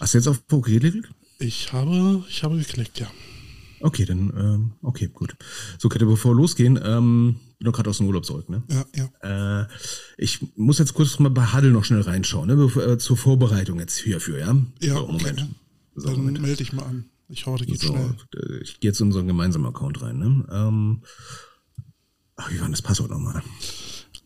Hast 0.00 0.14
du 0.14 0.18
jetzt 0.18 0.26
auf 0.26 0.42
OK 0.50 0.66
geklickt? 0.66 1.08
Ich 1.38 1.72
habe, 1.72 2.24
ich 2.28 2.42
habe 2.42 2.56
geklickt, 2.58 2.98
ja. 3.00 3.10
Okay, 3.82 4.04
dann, 4.04 4.30
ähm, 4.36 4.72
okay, 4.82 5.08
gut. 5.08 5.34
So, 5.78 5.88
Kette, 5.88 6.04
bevor 6.04 6.32
wir 6.32 6.36
losgehen, 6.36 6.78
ähm, 6.82 7.36
bin 7.58 7.64
doch 7.66 7.72
gerade 7.72 7.88
aus 7.88 7.96
dem 7.98 8.06
Urlaub 8.08 8.26
zurück, 8.26 8.48
ne? 8.50 8.62
Ja, 8.68 8.84
ja. 9.22 9.62
Äh, 9.62 9.68
ich 10.18 10.40
muss 10.56 10.78
jetzt 10.78 10.92
kurz 10.92 11.18
mal 11.18 11.30
bei 11.30 11.46
Huddle 11.52 11.70
noch 11.70 11.84
schnell 11.84 12.02
reinschauen, 12.02 12.46
ne? 12.48 12.56
Bevor, 12.56 12.86
äh, 12.86 12.98
zur 12.98 13.16
Vorbereitung 13.16 13.78
jetzt 13.78 13.96
hierfür, 13.98 14.38
ja? 14.38 14.54
Ja, 14.82 14.94
so, 14.96 15.06
Moment. 15.06 15.40
okay. 15.40 15.48
So, 15.94 16.08
Dann 16.08 16.16
Moment. 16.18 16.40
melde 16.42 16.62
ich 16.62 16.72
mal 16.74 16.82
an. 16.84 17.04
Ich 17.28 17.46
hoffe, 17.46 17.64
geht 17.64 17.80
So, 17.80 17.88
schnell. 17.88 18.16
äh, 18.36 18.62
ich 18.62 18.80
gehe 18.80 18.90
jetzt 18.90 19.00
in 19.00 19.06
unseren 19.06 19.26
gemeinsamen 19.26 19.66
Account 19.66 20.02
rein, 20.02 20.18
ne? 20.18 20.46
Ähm, 20.50 21.02
ach, 22.36 22.50
wie 22.50 22.56
war 22.58 22.66
denn 22.66 22.72
das 22.72 22.82
Passwort 22.82 23.10
nochmal? 23.10 23.42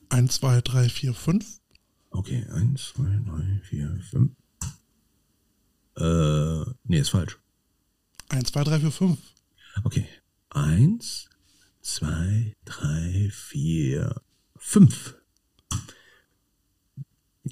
1, 0.08 0.34
2, 0.34 0.60
3, 0.62 0.88
4, 0.88 1.14
5. 1.14 1.44
Okay, 2.10 2.44
eins, 2.52 2.92
zwei, 2.94 3.02
drei, 3.26 3.60
vier, 3.68 3.98
fünf. 4.08 4.30
Äh, 5.96 6.64
nee, 6.84 6.98
ist 6.98 7.10
falsch. 7.10 7.38
1, 8.28 8.50
2, 8.52 8.64
3, 8.64 8.80
4, 8.80 8.90
5. 8.90 9.18
Okay. 9.84 10.06
Eins, 10.50 11.28
zwei, 11.82 12.54
drei, 12.64 13.28
vier, 13.32 14.20
fünf. 14.56 15.16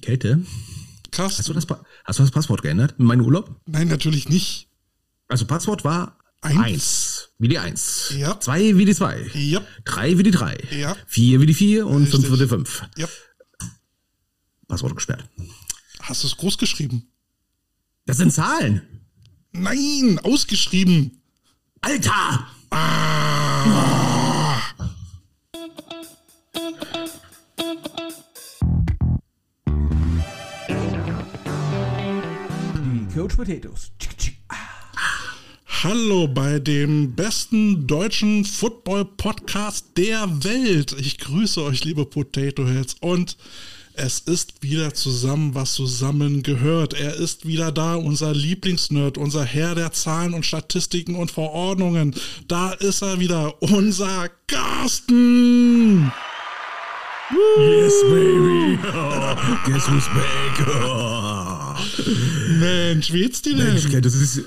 Kälte, 0.01 0.43
Krass. 1.11 1.37
hast 1.37 1.47
du 1.49 1.53
das, 1.53 1.65
Pa- 1.65 1.83
hast 2.05 2.19
du 2.19 2.23
das 2.23 2.31
Passwort 2.31 2.61
geändert 2.61 2.95
in 2.97 3.05
meinem 3.05 3.25
Urlaub? 3.25 3.59
Nein, 3.67 3.87
natürlich 3.89 4.27
nicht. 4.29 4.69
Also 5.27 5.45
Passwort 5.45 5.83
war 5.83 6.17
Eins. 6.41 6.57
eins, 6.59 7.29
wie 7.39 7.47
die 7.49 7.59
eins. 7.59 8.13
Ja. 8.17 8.39
Zwei 8.39 8.75
wie 8.77 8.85
die 8.85 8.95
zwei. 8.95 9.29
Ja. 9.33 9.61
Drei 9.85 10.17
wie 10.17 10.23
die 10.23 10.31
drei. 10.31 10.57
Ja. 10.71 10.95
Vier 11.07 11.39
wie 11.41 11.45
die 11.45 11.53
vier 11.53 11.85
und 11.85 12.03
Richtig. 12.03 12.21
fünf 12.21 12.31
wie 12.33 12.37
die 12.43 12.47
fünf. 12.49 12.83
Ja. 12.97 13.07
Passwort 14.67 14.95
gesperrt. 14.95 15.29
Hast 15.99 16.23
du 16.23 16.27
es 16.27 16.35
groß 16.37 16.57
geschrieben? 16.57 17.11
Das 18.05 18.17
sind 18.17 18.33
Zahlen. 18.33 18.81
Nein, 19.53 20.19
ausgeschrieben. 20.23 21.21
Alter! 21.79 22.47
Coach 33.13 33.35
Potatoes. 33.37 33.91
Hallo 35.65 36.27
bei 36.27 36.59
dem 36.59 37.15
besten 37.15 37.87
deutschen 37.87 38.43
Football-Podcast 38.43 39.97
der 39.97 40.43
Welt. 40.43 40.93
Ich 40.99 41.19
grüße 41.19 41.63
euch, 41.63 41.85
liebe 41.85 42.05
Potato 42.05 42.67
Heads. 42.67 42.97
Und 42.99 43.37
es 43.95 44.19
ist 44.19 44.63
wieder 44.63 44.93
zusammen, 44.93 45.53
was 45.53 45.73
zusammen 45.73 46.41
gehört. 46.41 46.93
Er 46.93 47.15
ist 47.15 47.45
wieder 47.45 47.71
da, 47.71 47.95
unser 47.95 48.33
Lieblingsnerd, 48.33 49.17
unser 49.17 49.43
Herr 49.43 49.75
der 49.75 49.91
Zahlen 49.91 50.33
und 50.33 50.45
Statistiken 50.45 51.15
und 51.15 51.29
Verordnungen. 51.29 52.15
Da 52.47 52.71
ist 52.71 53.03
er 53.03 53.19
wieder, 53.19 53.61
unser 53.61 54.29
Carsten. 54.47 56.11
Yes, 57.57 57.93
baby. 58.09 58.79
Guess 59.65 59.87
who's 59.87 60.07
back? 60.09 60.67
Oh. 60.85 61.75
Mensch, 62.59 63.13
wie 63.13 63.21
geht's 63.21 63.41
dir 63.41 63.55
denn? 63.55 63.73
Mensch, 63.73 63.89
das 64.01 64.15
ist 64.15 64.41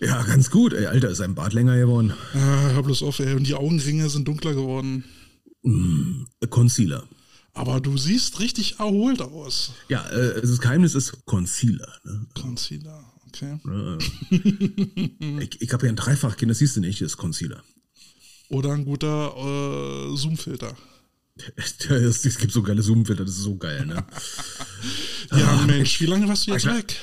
ja 0.00 0.22
ganz 0.22 0.50
gut. 0.50 0.72
Ey, 0.72 0.86
Alter, 0.86 1.08
ist 1.08 1.20
ein 1.20 1.34
Bart 1.34 1.52
länger 1.52 1.76
geworden. 1.76 2.12
Ah, 2.34 2.70
hör 2.72 2.82
bloß 2.82 3.02
auf, 3.02 3.18
ey. 3.20 3.34
Und 3.34 3.46
die 3.46 3.54
Augenringe 3.54 4.08
sind 4.08 4.28
dunkler 4.28 4.54
geworden. 4.54 5.04
Concealer. 6.48 7.04
Aber 7.56 7.80
du 7.80 7.96
siehst 7.96 8.38
richtig 8.40 8.78
erholt 8.78 9.22
aus. 9.22 9.72
Ja, 9.88 10.06
äh, 10.10 10.40
das 10.42 10.58
Geheimnis 10.60 10.94
ist 10.94 11.24
Concealer. 11.24 11.90
Ne? 12.04 12.26
Concealer, 12.38 13.02
okay. 13.26 13.58
Ich, 15.40 15.62
ich 15.62 15.72
habe 15.72 15.86
ja 15.86 15.92
ein 15.92 15.96
Dreifachkind, 15.96 16.50
das 16.50 16.58
siehst 16.58 16.76
du 16.76 16.80
nicht, 16.80 17.00
das 17.00 17.12
ist 17.12 17.16
Concealer. 17.16 17.62
Oder 18.50 18.72
ein 18.72 18.84
guter 18.84 19.34
äh, 19.36 20.16
Zoom-Filter. 20.16 20.76
Es 21.56 22.38
gibt 22.38 22.52
so 22.52 22.62
geile 22.62 22.82
Zoom-Filter, 22.82 23.24
das 23.24 23.34
ist 23.36 23.42
so 23.42 23.56
geil, 23.56 23.84
ne? 23.86 24.06
Ja, 25.32 25.64
Mensch, 25.66 26.00
wie 26.00 26.06
lange 26.06 26.28
warst 26.28 26.46
du 26.46 26.52
jetzt 26.52 26.66
Ah, 26.66 26.76
weg? 26.76 26.96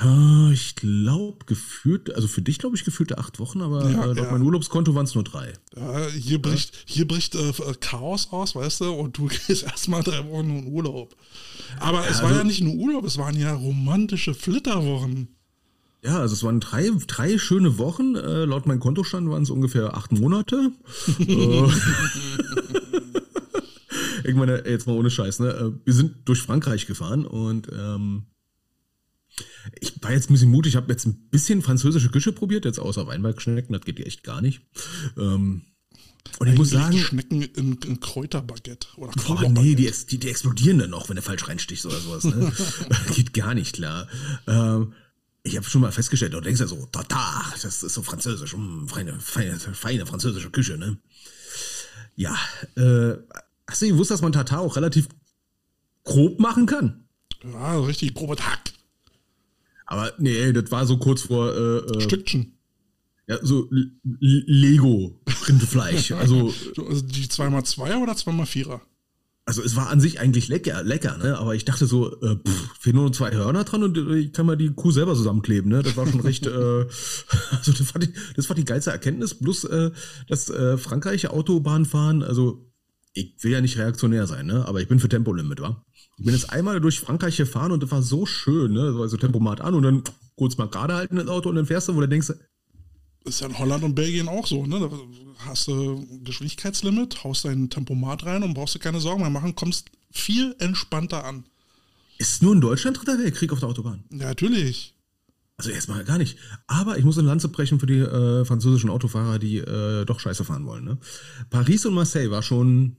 Ah, 0.00 0.50
ich 0.52 0.76
glaube, 0.76 1.44
gefühlt, 1.46 2.14
also 2.14 2.28
für 2.28 2.40
dich 2.40 2.58
glaube 2.60 2.76
ich 2.76 2.84
gefühlte 2.84 3.18
acht 3.18 3.40
Wochen, 3.40 3.60
aber 3.62 3.90
Ja, 3.90 4.04
äh, 4.04 4.06
laut 4.06 4.16
ja. 4.16 4.30
meinem 4.30 4.46
Urlaubskonto 4.46 4.94
waren 4.94 5.06
es 5.06 5.14
nur 5.16 5.24
drei. 5.24 5.52
Ja, 5.76 6.06
hier 6.08 6.40
bricht, 6.40 6.72
hier 6.86 7.06
bricht 7.08 7.34
äh, 7.34 7.52
Chaos 7.80 8.28
aus, 8.30 8.54
weißt 8.54 8.82
du, 8.82 8.92
und 8.92 9.18
du 9.18 9.26
gehst 9.46 9.64
erstmal 9.64 10.04
drei 10.04 10.24
Wochen 10.28 10.50
in 10.58 10.66
Urlaub. 10.72 11.16
Aber 11.80 12.06
es 12.08 12.18
war 12.18 12.26
also- 12.28 12.38
ja 12.38 12.44
nicht 12.44 12.60
nur 12.60 12.74
Urlaub, 12.74 13.04
es 13.04 13.18
waren 13.18 13.36
ja 13.36 13.52
romantische 13.54 14.34
Flitterwochen. 14.34 15.28
Ja, 16.04 16.20
also 16.20 16.34
es 16.34 16.44
waren 16.44 16.60
drei, 16.60 16.88
drei 17.08 17.36
schöne 17.38 17.76
Wochen. 17.78 18.14
Äh, 18.14 18.44
laut 18.44 18.66
meinem 18.66 18.78
Kontostand 18.78 19.28
waren 19.30 19.42
es 19.42 19.50
ungefähr 19.50 19.96
acht 19.96 20.12
Monate. 20.12 20.70
Äh, 21.18 21.66
ich 24.28 24.34
meine, 24.36 24.64
jetzt 24.64 24.86
mal 24.86 24.96
ohne 24.96 25.10
Scheiß, 25.10 25.40
ne? 25.40 25.48
Äh, 25.50 25.72
Wir 25.84 25.92
sind 25.94 26.16
durch 26.24 26.40
Frankreich 26.42 26.86
gefahren 26.86 27.24
und 27.26 27.68
ähm, 27.76 28.22
ich 29.80 30.02
war 30.02 30.12
jetzt 30.12 30.30
ein 30.30 30.34
bisschen 30.34 30.50
mutig, 30.50 30.72
ich 30.72 30.76
habe 30.76 30.90
jetzt 30.92 31.06
ein 31.06 31.28
bisschen 31.30 31.62
französische 31.62 32.10
Küche 32.10 32.32
probiert, 32.32 32.64
jetzt 32.64 32.78
außer 32.78 33.06
Weinbergschnecken, 33.06 33.72
das 33.72 33.84
geht 33.84 34.00
echt 34.00 34.24
gar 34.24 34.40
nicht. 34.40 34.60
Ähm, 35.16 35.62
und 36.38 36.46
ich 36.46 36.56
muss 36.56 36.70
sagen, 36.70 36.98
Schnecken 36.98 37.42
in, 37.42 37.76
in 37.78 38.00
Kräuterbaguette 38.00 38.88
oder 38.96 39.12
Boah, 39.12 39.22
Knoblauchbaguette. 39.22 39.60
nee, 39.60 39.74
die, 39.74 39.92
die, 40.10 40.18
die 40.18 40.28
explodieren 40.28 40.78
dann 40.78 40.90
noch, 40.90 41.08
wenn 41.08 41.16
du 41.16 41.22
falsch 41.22 41.48
reinstichst 41.48 41.86
oder 41.86 41.98
sowas. 41.98 42.24
Ne? 42.24 42.52
Geht 43.14 43.32
gar 43.34 43.54
nicht 43.54 43.74
klar. 43.74 44.08
Ähm, 44.46 44.92
ich 45.42 45.56
habe 45.56 45.66
schon 45.68 45.80
mal 45.80 45.92
festgestellt, 45.92 46.34
du 46.34 46.40
denkst 46.40 46.60
ja 46.60 46.66
so, 46.66 46.86
tata, 46.86 47.44
das 47.62 47.82
ist 47.82 47.94
so 47.94 48.02
französisch, 48.02 48.54
mm, 48.56 48.86
feine, 48.86 49.18
feine, 49.18 49.58
feine 49.58 50.06
französische 50.06 50.50
Küche, 50.50 50.76
ne? 50.76 50.98
Ja, 52.14 52.36
äh, 52.76 53.16
hast 53.66 53.82
du 53.82 53.88
gewusst, 53.88 54.10
dass 54.10 54.22
man 54.22 54.32
Tatar 54.32 54.60
auch 54.60 54.76
relativ 54.76 55.08
grob 56.04 56.40
machen 56.40 56.66
kann? 56.66 57.04
Ja, 57.44 57.78
richtig 57.80 58.14
grobe 58.14 58.36
Hack. 58.36 58.72
Aber 59.88 60.12
nee, 60.18 60.52
das 60.52 60.70
war 60.70 60.86
so 60.86 60.98
kurz 60.98 61.22
vor 61.22 61.52
äh, 61.52 61.78
äh, 61.78 62.00
Stückchen. 62.00 62.52
ja, 63.26 63.38
so 63.42 63.68
L- 63.70 63.92
Lego 64.20 65.18
Rindfleisch. 65.48 66.10
Also 66.12 66.52
So, 66.76 66.86
Also 66.86 67.02
die 67.02 67.26
2x2er 67.26 68.02
oder 68.02 68.12
2x4er? 68.12 68.80
Also 69.46 69.62
es 69.62 69.76
war 69.76 69.88
an 69.88 69.98
sich 69.98 70.20
eigentlich 70.20 70.48
lecker, 70.48 70.82
lecker, 70.82 71.16
ne? 71.16 71.38
Aber 71.38 71.54
ich 71.54 71.64
dachte 71.64 71.86
so, 71.86 72.20
äh, 72.20 72.36
pff, 72.36 72.74
fehlen 72.80 72.96
nur 72.96 73.06
noch 73.06 73.12
zwei 73.12 73.32
Hörner 73.32 73.64
dran 73.64 73.82
und 73.82 73.96
äh, 73.96 74.18
ich 74.18 74.32
kann 74.34 74.44
mal 74.44 74.56
die 74.58 74.68
Kuh 74.74 74.90
selber 74.90 75.14
zusammenkleben, 75.14 75.70
ne? 75.70 75.82
Das 75.82 75.96
war 75.96 76.06
schon 76.06 76.20
recht, 76.20 76.44
äh, 76.46 76.50
also 76.50 77.72
das 77.72 77.94
war, 77.94 78.00
die, 78.02 78.12
das 78.36 78.46
war 78.50 78.56
die 78.56 78.66
geilste 78.66 78.90
Erkenntnis, 78.90 79.34
plus 79.34 79.64
äh, 79.64 79.90
das 80.28 80.50
äh, 80.50 80.76
Frankreich 80.76 81.30
Autobahn 81.30 81.86
fahren, 81.86 82.22
also 82.22 82.70
ich 83.14 83.36
will 83.40 83.52
ja 83.52 83.62
nicht 83.62 83.78
reaktionär 83.78 84.26
sein, 84.26 84.44
ne? 84.44 84.66
Aber 84.68 84.82
ich 84.82 84.88
bin 84.88 85.00
für 85.00 85.08
Tempolimit, 85.08 85.62
wa? 85.62 85.82
Ich 86.18 86.24
bin 86.24 86.34
jetzt 86.34 86.50
einmal 86.50 86.80
durch 86.80 86.98
Frankreich 86.98 87.36
gefahren 87.36 87.70
und 87.70 87.80
das 87.82 87.90
war 87.92 88.02
so 88.02 88.26
schön, 88.26 88.72
ne? 88.72 88.96
Also 89.00 89.16
Tempomat 89.16 89.60
an 89.60 89.74
und 89.74 89.84
dann 89.84 90.02
kurz 90.36 90.56
mal 90.56 90.68
gerade 90.68 90.94
halten 90.94 91.16
das 91.16 91.28
Auto 91.28 91.48
und 91.48 91.54
dann 91.54 91.66
fährst 91.66 91.88
du, 91.88 91.94
wo 91.94 92.00
du 92.00 92.08
denkst, 92.08 92.32
Ist 93.24 93.40
ja 93.40 93.46
in 93.46 93.56
Holland 93.58 93.84
und 93.84 93.94
Belgien 93.94 94.28
auch 94.28 94.46
so, 94.46 94.66
ne? 94.66 94.80
Da 94.80 94.90
hast 95.46 95.68
du 95.68 96.04
Geschwindigkeitslimit, 96.24 97.22
haust 97.22 97.44
dein 97.44 97.70
Tempomat 97.70 98.26
rein 98.26 98.42
und 98.42 98.54
brauchst 98.54 98.74
dir 98.74 98.80
keine 98.80 99.00
Sorgen 99.00 99.20
mehr 99.20 99.30
machen, 99.30 99.54
kommst 99.54 99.90
viel 100.10 100.56
entspannter 100.58 101.24
an. 101.24 101.44
ist 102.18 102.42
nur 102.42 102.52
in 102.52 102.60
Deutschland 102.60 102.98
dritter 102.98 103.18
Weltkrieg 103.18 103.52
auf 103.52 103.60
der 103.60 103.68
Autobahn? 103.68 104.02
Ja, 104.10 104.26
natürlich. 104.26 104.94
Also 105.56 105.70
erstmal 105.70 106.04
gar 106.04 106.18
nicht. 106.18 106.36
Aber 106.66 106.98
ich 106.98 107.04
muss 107.04 107.18
eine 107.18 107.28
Lanze 107.28 107.48
brechen 107.48 107.78
für 107.78 107.86
die 107.86 107.98
äh, 107.98 108.44
französischen 108.44 108.90
Autofahrer, 108.90 109.38
die 109.38 109.58
äh, 109.58 110.04
doch 110.04 110.18
scheiße 110.18 110.44
fahren 110.44 110.66
wollen. 110.66 110.84
Ne? 110.84 110.98
Paris 111.50 111.86
und 111.86 111.94
Marseille 111.94 112.30
war 112.30 112.42
schon. 112.42 112.96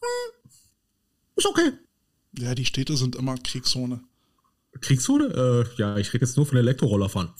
Hm, 0.00 0.50
ist 1.36 1.46
okay. 1.46 1.72
Ja, 2.38 2.54
die 2.54 2.64
Städte 2.64 2.96
sind 2.96 3.16
immer 3.16 3.36
Kriegszone. 3.36 4.00
Kriegszone? 4.80 5.26
Äh, 5.26 5.80
ja, 5.80 5.96
ich 5.98 6.12
rede 6.12 6.24
jetzt 6.24 6.36
nur 6.36 6.46
von 6.46 6.58
Elektrorollerfahren. 6.58 7.30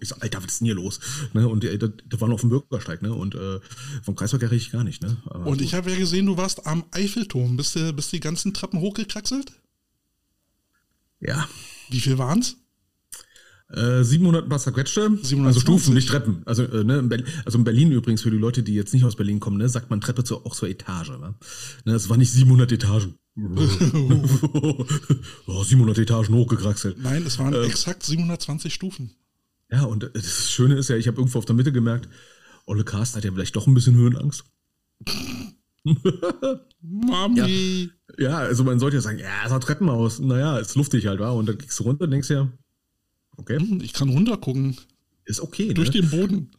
Ich 0.00 0.08
so, 0.08 0.16
Alter, 0.20 0.38
was 0.38 0.52
ist 0.52 0.60
denn 0.60 0.66
hier 0.66 0.74
los? 0.74 1.00
Ne? 1.32 1.48
Und 1.48 1.64
die, 1.64 1.78
die, 1.78 1.88
die 1.90 2.20
waren 2.20 2.32
auf 2.32 2.42
dem 2.42 2.50
Bürgersteig, 2.50 3.02
ne? 3.02 3.12
Und 3.12 3.34
äh, 3.34 3.60
vom 4.02 4.14
Kreisverkehr 4.14 4.50
rede 4.50 4.62
ich 4.62 4.70
gar 4.70 4.84
nicht, 4.84 5.02
ne? 5.02 5.16
Aber 5.26 5.46
Und 5.46 5.58
gut. 5.58 5.62
ich 5.62 5.74
habe 5.74 5.90
ja 5.90 5.96
gesehen, 5.96 6.26
du 6.26 6.36
warst 6.36 6.66
am 6.66 6.84
Eiffelturm. 6.92 7.56
Bist 7.56 7.74
du 7.74 7.92
bist 7.92 8.12
die 8.12 8.20
ganzen 8.20 8.54
Treppen 8.54 8.80
hochgekraxelt? 8.80 9.52
Ja. 11.20 11.48
Wie 11.90 12.00
viel 12.00 12.18
waren's? 12.18 12.56
Äh, 13.70 14.04
700 14.04 14.48
was 14.48 14.62
zerquetschte. 14.64 15.00
720. 15.22 15.46
Also 15.46 15.60
Stufen, 15.60 15.94
nicht 15.94 16.08
Treppen. 16.08 16.42
Also, 16.44 16.64
äh, 16.64 16.84
ne, 16.84 16.98
in 16.98 17.08
Berlin, 17.08 17.26
also 17.44 17.58
in 17.58 17.64
Berlin 17.64 17.90
übrigens, 17.92 18.22
für 18.22 18.30
die 18.30 18.36
Leute, 18.36 18.62
die 18.62 18.74
jetzt 18.74 18.92
nicht 18.94 19.04
aus 19.04 19.16
Berlin 19.16 19.40
kommen, 19.40 19.56
ne, 19.56 19.68
sagt 19.68 19.90
man 19.90 20.00
Treppe 20.00 20.22
zu, 20.22 20.44
auch 20.44 20.54
zur 20.54 20.68
Etage. 20.68 21.10
Ne? 21.10 21.34
Ne, 21.84 21.94
es 21.94 22.08
war 22.08 22.16
nicht 22.16 22.30
700 22.30 22.70
Etagen. 22.72 23.18
oh, 25.46 25.64
700 25.64 25.98
Etagen 25.98 26.34
hochgekraxelt. 26.34 26.98
Nein, 26.98 27.24
es 27.26 27.38
waren 27.38 27.52
Äh. 27.54 27.66
exakt 27.66 28.04
720 28.04 28.72
Stufen. 28.72 29.12
Ja, 29.70 29.84
und 29.84 30.08
das 30.14 30.50
Schöne 30.50 30.76
ist 30.76 30.88
ja, 30.88 30.96
ich 30.96 31.08
habe 31.08 31.18
irgendwo 31.18 31.38
auf 31.38 31.44
der 31.44 31.56
Mitte 31.56 31.72
gemerkt, 31.72 32.08
Olle 32.66 32.84
Carsten 32.84 33.16
hat 33.16 33.24
ja 33.24 33.32
vielleicht 33.32 33.56
doch 33.56 33.66
ein 33.66 33.74
bisschen 33.74 33.96
Höhenangst. 33.96 34.44
Mami. 36.80 37.90
Ja, 38.18 38.38
also 38.38 38.64
man 38.64 38.78
sollte 38.78 38.96
ja 38.96 39.00
sagen, 39.02 39.18
ja, 39.18 39.44
es 39.44 39.52
hat 39.52 39.62
Treppenhaus. 39.64 40.18
Naja, 40.20 40.58
ist 40.58 40.76
luftig 40.76 41.06
halt, 41.06 41.20
war. 41.20 41.34
Und 41.34 41.46
dann 41.46 41.58
kriegst 41.58 41.78
du 41.78 41.84
runter 41.84 42.04
und 42.04 42.10
denkst 42.10 42.30
ja, 42.30 42.50
Okay. 43.36 43.58
Hm, 43.58 43.80
Ich 43.82 43.92
kann 43.92 44.08
runtergucken. 44.08 44.76
Ist 45.24 45.40
okay. 45.40 45.74
Durch 45.74 45.92
ne? 45.92 46.00
den 46.00 46.10
Boden. 46.10 46.50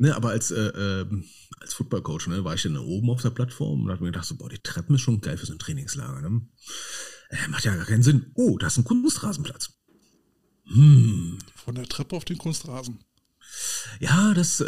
Ne, 0.00 0.14
aber 0.14 0.30
als, 0.30 0.52
äh, 0.52 0.68
ähm, 0.68 1.24
als 1.60 1.74
Footballcoach, 1.74 2.28
ne, 2.28 2.44
war 2.44 2.54
ich 2.54 2.62
dann 2.62 2.76
oben 2.76 3.10
auf 3.10 3.22
der 3.22 3.30
Plattform 3.30 3.82
und 3.82 3.90
hab 3.90 4.00
mir 4.00 4.06
gedacht, 4.12 4.26
so, 4.26 4.36
boah, 4.36 4.48
die 4.48 4.58
Treppen 4.58 4.94
ist 4.94 5.00
schon 5.00 5.20
geil 5.20 5.36
für 5.36 5.46
so 5.46 5.52
ein 5.52 5.58
Trainingslager, 5.58 6.28
ne? 6.30 6.42
Äh, 7.30 7.48
macht 7.48 7.64
ja 7.64 7.74
gar 7.74 7.84
keinen 7.84 8.04
Sinn. 8.04 8.30
Oh, 8.34 8.56
da 8.58 8.68
ist 8.68 8.78
ein 8.78 8.84
Kunstrasenplatz. 8.84 9.70
Hm. 10.66 11.38
Von 11.56 11.74
der 11.74 11.86
Treppe 11.88 12.14
auf 12.14 12.24
den 12.24 12.38
Kunstrasen. 12.38 13.00
Ja, 13.98 14.34
das, 14.34 14.60
äh, 14.60 14.66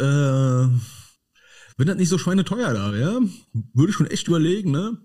wenn 1.77 1.87
das 1.87 1.97
nicht 1.97 2.09
so 2.09 2.17
schweineteuer 2.17 2.73
da 2.73 2.91
wäre, 2.91 3.21
würde 3.73 3.89
ich 3.91 3.95
schon 3.95 4.07
echt 4.07 4.27
überlegen, 4.27 4.71
ne? 4.71 4.97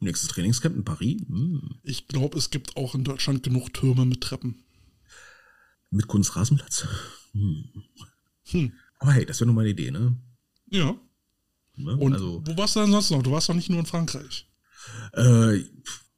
Nächstes 0.00 0.30
Trainingscamp 0.30 0.76
in 0.76 0.84
Paris, 0.84 1.20
hm. 1.28 1.78
Ich 1.84 2.08
glaube, 2.08 2.36
es 2.36 2.50
gibt 2.50 2.76
auch 2.76 2.94
in 2.96 3.04
Deutschland 3.04 3.42
genug 3.44 3.72
Türme 3.74 4.06
mit 4.06 4.22
Treppen. 4.22 4.64
mit 5.90 6.08
Kunstrasenplatz. 6.08 6.86
Hm. 7.32 7.64
Hm. 8.50 8.72
Aber 9.00 9.12
hey, 9.12 9.26
das 9.26 9.40
wäre 9.40 9.46
nur 9.46 9.56
meine 9.56 9.70
Idee, 9.70 9.90
ne? 9.90 10.16
Ja. 10.68 10.94
Ne? 11.76 11.96
Und 11.96 12.12
also, 12.12 12.42
wo 12.46 12.56
warst 12.56 12.76
du 12.76 12.80
denn 12.80 12.92
sonst 12.92 13.10
noch? 13.10 13.22
Du 13.22 13.32
warst 13.32 13.48
doch 13.48 13.54
nicht 13.54 13.70
nur 13.70 13.80
in 13.80 13.86
Frankreich. 13.86 14.46
Äh, 15.14 15.64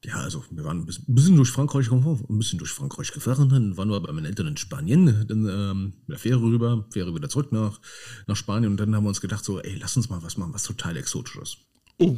ja, 0.05 0.15
also 0.17 0.45
wir 0.51 0.65
waren 0.65 0.81
ein 0.81 0.87
bisschen, 0.87 1.37
durch 1.37 1.51
Frankreich 1.51 1.89
gefahren, 1.89 2.25
ein 2.29 2.39
bisschen 2.39 2.59
durch 2.59 2.73
Frankreich 2.73 3.13
gefahren, 3.13 3.49
dann 3.49 3.77
waren 3.77 3.89
wir 3.89 4.01
bei 4.01 4.13
meinen 4.13 4.27
Eltern 4.27 4.49
in 4.49 4.57
Spanien, 4.57 5.27
dann 5.29 5.49
ähm, 5.49 5.93
mit 6.07 6.09
der 6.09 6.19
Fähre 6.19 6.41
rüber, 6.41 6.85
Fähre 6.91 7.15
wieder 7.15 7.29
zurück 7.29 7.53
nach, 7.53 7.81
nach 8.27 8.35
Spanien 8.35 8.73
und 8.73 8.79
dann 8.79 8.95
haben 8.97 9.05
wir 9.05 9.09
uns 9.09 9.21
gedacht 9.21 9.45
so, 9.45 9.61
ey, 9.61 9.77
lass 9.77 9.97
uns 9.97 10.09
mal 10.09 10.23
was 10.23 10.37
machen, 10.37 10.53
was 10.53 10.65
total 10.65 10.97
exotisches. 10.97 11.59
Oh, 11.99 12.17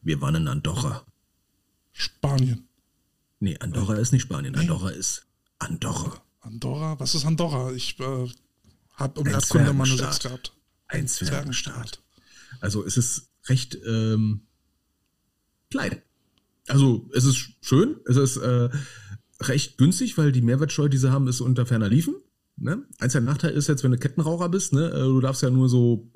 Wir 0.00 0.20
waren 0.22 0.36
in 0.36 0.48
Andorra. 0.48 1.04
Spanien. 1.92 2.68
Nee, 3.38 3.58
Andorra 3.58 3.96
ist 3.96 4.12
nicht 4.12 4.22
Spanien, 4.22 4.56
Andorra 4.56 4.90
ist 4.90 5.26
Andorra. 5.58 6.22
Andorra? 6.40 6.98
Was 6.98 7.14
ist 7.14 7.26
Andorra? 7.26 7.72
Ich 7.72 8.00
äh, 8.00 8.28
im 9.18 9.26
Ein 9.26 9.32
Erdkunde 9.34 9.72
mal 9.72 9.84
eine 9.84 9.96
Zwergenstaat. 9.96 10.12
6 10.12 10.22
gehabt. 10.22 10.52
Ein 10.88 11.08
Zwergenstaat. 11.08 12.02
Also 12.60 12.84
es 12.84 12.96
ist 12.96 13.28
recht 13.48 13.76
ähm, 13.86 14.42
klein. 15.70 16.02
Also 16.68 17.08
es 17.14 17.24
ist 17.24 17.50
schön, 17.60 17.96
es 18.06 18.16
ist 18.16 18.36
äh, 18.38 18.68
recht 19.40 19.78
günstig, 19.78 20.16
weil 20.18 20.32
die 20.32 20.42
Mehrwertsteuer, 20.42 20.88
die 20.88 20.96
sie 20.96 21.10
haben, 21.12 21.28
ist 21.28 21.40
unter 21.40 21.66
ferner 21.66 21.88
Liefen. 21.88 22.16
Ne? 22.56 22.84
Einziger 22.98 23.22
Nachteil 23.22 23.52
ist 23.52 23.68
jetzt, 23.68 23.84
wenn 23.84 23.92
du 23.92 23.98
Kettenraucher 23.98 24.48
bist, 24.48 24.72
ne? 24.72 24.88
äh, 24.88 24.98
du 24.98 25.20
darfst 25.20 25.42
ja 25.42 25.50
nur 25.50 25.68
so, 25.68 26.10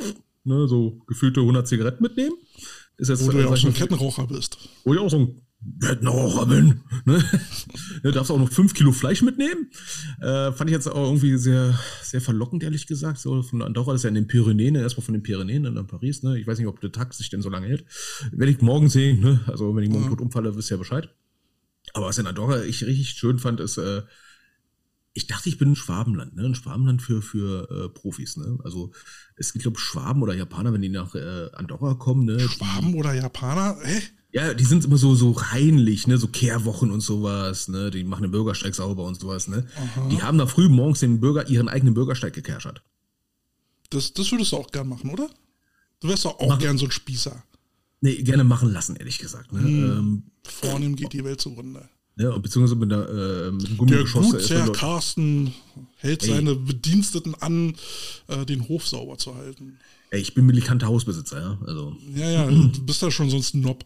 ne, 0.44 0.66
so 0.66 0.98
gefühlte 1.06 1.40
100 1.40 1.68
Zigaretten 1.68 2.02
mitnehmen. 2.02 2.34
Ist 2.96 3.08
jetzt, 3.08 3.24
Wo 3.26 3.30
du 3.30 3.38
ja 3.38 3.44
sag 3.44 3.52
auch 3.52 3.56
so 3.56 3.66
ein 3.68 3.74
Kettenraucher 3.74 4.26
bist. 4.26 4.58
wo 4.84 4.94
ich 4.94 5.00
auch 5.00 5.10
so 5.10 5.18
ein 5.18 5.42
Kettenraucher 5.80 6.46
bin. 6.46 6.80
Ne? 7.04 7.22
Du 8.02 8.10
darfst 8.12 8.30
auch 8.30 8.38
noch 8.38 8.50
5 8.50 8.72
Kilo 8.72 8.92
Fleisch 8.92 9.20
mitnehmen. 9.20 9.70
Äh, 10.20 10.52
fand 10.52 10.70
ich 10.70 10.74
jetzt 10.74 10.86
auch 10.86 11.04
irgendwie 11.04 11.36
sehr, 11.36 11.78
sehr 12.02 12.22
verlockend, 12.22 12.62
ehrlich 12.62 12.86
gesagt. 12.86 13.18
So 13.18 13.42
von 13.42 13.60
Andorra, 13.60 13.92
das 13.92 14.00
ist 14.00 14.04
ja 14.04 14.08
in 14.08 14.14
den 14.14 14.26
Pyrenäen, 14.26 14.72
ne? 14.72 14.80
erstmal 14.80 15.04
von 15.04 15.12
den 15.12 15.22
Pyrenäen, 15.22 15.64
dann 15.64 15.74
nach 15.74 15.86
Paris. 15.86 16.22
Ne? 16.22 16.38
Ich 16.40 16.46
weiß 16.46 16.58
nicht, 16.58 16.66
ob 16.66 16.80
der 16.80 16.92
Tag 16.92 17.12
sich 17.12 17.28
denn 17.28 17.42
so 17.42 17.50
lange 17.50 17.66
hält. 17.66 17.84
Werde 18.32 18.52
ich 18.52 18.62
morgen 18.62 18.88
sehen. 18.88 19.20
Ne? 19.20 19.40
Also, 19.46 19.76
wenn 19.76 19.84
ich 19.84 19.90
morgen 19.90 20.04
Ja. 20.04 20.10
tot 20.10 20.22
umfalle, 20.22 20.56
wisst 20.56 20.70
ihr 20.70 20.76
ja 20.76 20.78
Bescheid. 20.78 21.10
Aber 21.92 22.06
was 22.06 22.16
in 22.18 22.26
Andorra 22.26 22.62
ich 22.62 22.84
richtig 22.84 23.10
schön 23.10 23.38
fand, 23.38 23.60
ist, 23.60 23.76
äh, 23.76 24.02
ich 25.12 25.26
dachte, 25.26 25.48
ich 25.48 25.58
bin 25.58 25.72
ein 25.72 25.76
Schwabenland, 25.76 26.36
ne? 26.36 26.44
Ein 26.44 26.54
Schwabenland 26.54 27.02
für, 27.02 27.20
für 27.20 27.68
äh, 27.70 27.88
Profis, 27.88 28.36
ne? 28.36 28.58
Also 28.62 28.92
es 29.34 29.52
gibt, 29.52 29.64
glaube 29.64 29.76
ich, 29.78 29.84
Schwaben 29.84 30.22
oder 30.22 30.34
Japaner, 30.34 30.72
wenn 30.72 30.82
die 30.82 30.88
nach 30.88 31.14
äh, 31.16 31.48
Andorra 31.52 31.94
kommen, 31.94 32.24
ne? 32.26 32.38
Schwaben 32.38 32.94
oder 32.94 33.12
Japaner? 33.12 33.76
Hä? 33.82 34.00
Ja, 34.32 34.54
die 34.54 34.64
sind 34.64 34.84
immer 34.84 34.96
so, 34.96 35.14
so 35.16 35.32
reinlich, 35.32 36.06
ne, 36.06 36.16
so 36.16 36.28
Kehrwochen 36.28 36.90
und 36.92 37.00
sowas, 37.00 37.66
ne, 37.68 37.90
die 37.90 38.04
machen 38.04 38.22
den 38.22 38.30
Bürgersteig 38.30 38.74
sauber 38.76 39.04
und 39.04 39.18
sowas, 39.20 39.48
ne. 39.48 39.66
Die 40.10 40.22
haben 40.22 40.38
da 40.38 40.46
früh 40.46 40.68
morgens 40.68 41.00
den 41.00 41.18
Bürger, 41.20 41.48
ihren 41.48 41.68
eigenen 41.68 41.94
Bürgersteig 41.94 42.32
gekerschert. 42.34 42.82
Das, 43.90 44.12
das 44.12 44.30
würdest 44.30 44.52
du 44.52 44.56
auch 44.56 44.70
gern 44.70 44.88
machen, 44.88 45.10
oder? 45.10 45.28
Du 45.98 46.08
wärst 46.08 46.24
doch 46.24 46.38
auch 46.38 46.48
Mach- 46.50 46.58
gern 46.60 46.78
so 46.78 46.84
ein 46.84 46.90
Spießer. 46.92 47.42
Nee, 48.02 48.22
gerne 48.22 48.44
machen 48.44 48.72
lassen, 48.72 48.96
ehrlich 48.96 49.18
gesagt, 49.18 49.52
ne. 49.52 49.60
Ähm, 49.60 50.22
Vornehm 50.44 50.94
geht 50.96 51.12
die 51.12 51.24
Welt 51.24 51.40
zugrunde. 51.40 51.88
ja, 52.16 52.30
beziehungsweise 52.38 52.76
mit, 52.76 52.90
der, 52.90 53.08
äh, 53.08 53.50
mit 53.50 53.62
dem 53.62 53.68
Der 53.68 53.76
Gummigeschoss. 53.76 54.26
ist 54.26 54.32
Gutsherr 54.32 54.72
Carsten 54.72 55.52
hält 55.96 56.22
Ey. 56.22 56.28
seine 56.28 56.54
Bediensteten 56.54 57.34
an, 57.34 57.74
äh, 58.28 58.46
den 58.46 58.68
Hof 58.68 58.86
sauber 58.86 59.18
zu 59.18 59.34
halten. 59.34 59.76
Ey, 60.10 60.20
ich 60.20 60.34
bin 60.34 60.46
militanter 60.46 60.86
Hausbesitzer, 60.86 61.40
ja, 61.40 61.58
also. 61.66 61.96
Ja, 62.14 62.30
ja, 62.30 62.46
du 62.50 62.80
bist 62.86 63.02
ja 63.02 63.10
schon 63.10 63.28
so 63.28 63.36
ein 63.36 63.42
Snob. 63.42 63.84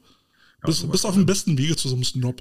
Bist, 0.64 0.90
bist 0.90 1.06
auf 1.06 1.14
dem 1.14 1.26
besten 1.26 1.56
Wege 1.58 1.76
zu 1.76 1.88
so 1.88 1.94
einem 1.94 2.04
Snob. 2.04 2.40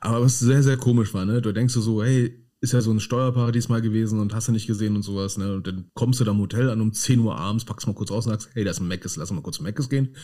Aber 0.00 0.22
was 0.22 0.38
sehr, 0.38 0.62
sehr 0.62 0.76
komisch 0.76 1.12
war, 1.14 1.24
ne, 1.26 1.42
du 1.42 1.52
denkst 1.52 1.74
du 1.74 1.80
so, 1.80 2.02
hey, 2.02 2.34
ist 2.62 2.72
ja 2.72 2.80
so 2.80 2.90
ein 2.90 3.00
Steuerparadies 3.00 3.68
mal 3.68 3.80
gewesen 3.82 4.18
und 4.20 4.34
hast 4.34 4.48
du 4.48 4.52
nicht 4.52 4.66
gesehen 4.66 4.96
und 4.96 5.02
sowas, 5.02 5.36
ne, 5.38 5.54
und 5.54 5.66
dann 5.66 5.90
kommst 5.94 6.20
du 6.20 6.24
da 6.24 6.30
im 6.32 6.38
Hotel 6.38 6.70
an 6.70 6.80
um 6.80 6.92
10 6.92 7.20
Uhr 7.20 7.36
abends, 7.36 7.64
packst 7.64 7.86
mal 7.86 7.94
kurz 7.94 8.10
raus 8.10 8.26
und 8.26 8.32
sagst, 8.32 8.50
hey, 8.54 8.64
da 8.64 8.70
ist 8.70 8.80
ein 8.80 8.88
Meckes, 8.88 9.16
lass 9.16 9.30
mal 9.30 9.42
kurz 9.42 9.56
zum 9.56 9.64
Meckes 9.64 9.88
gehen. 9.88 10.14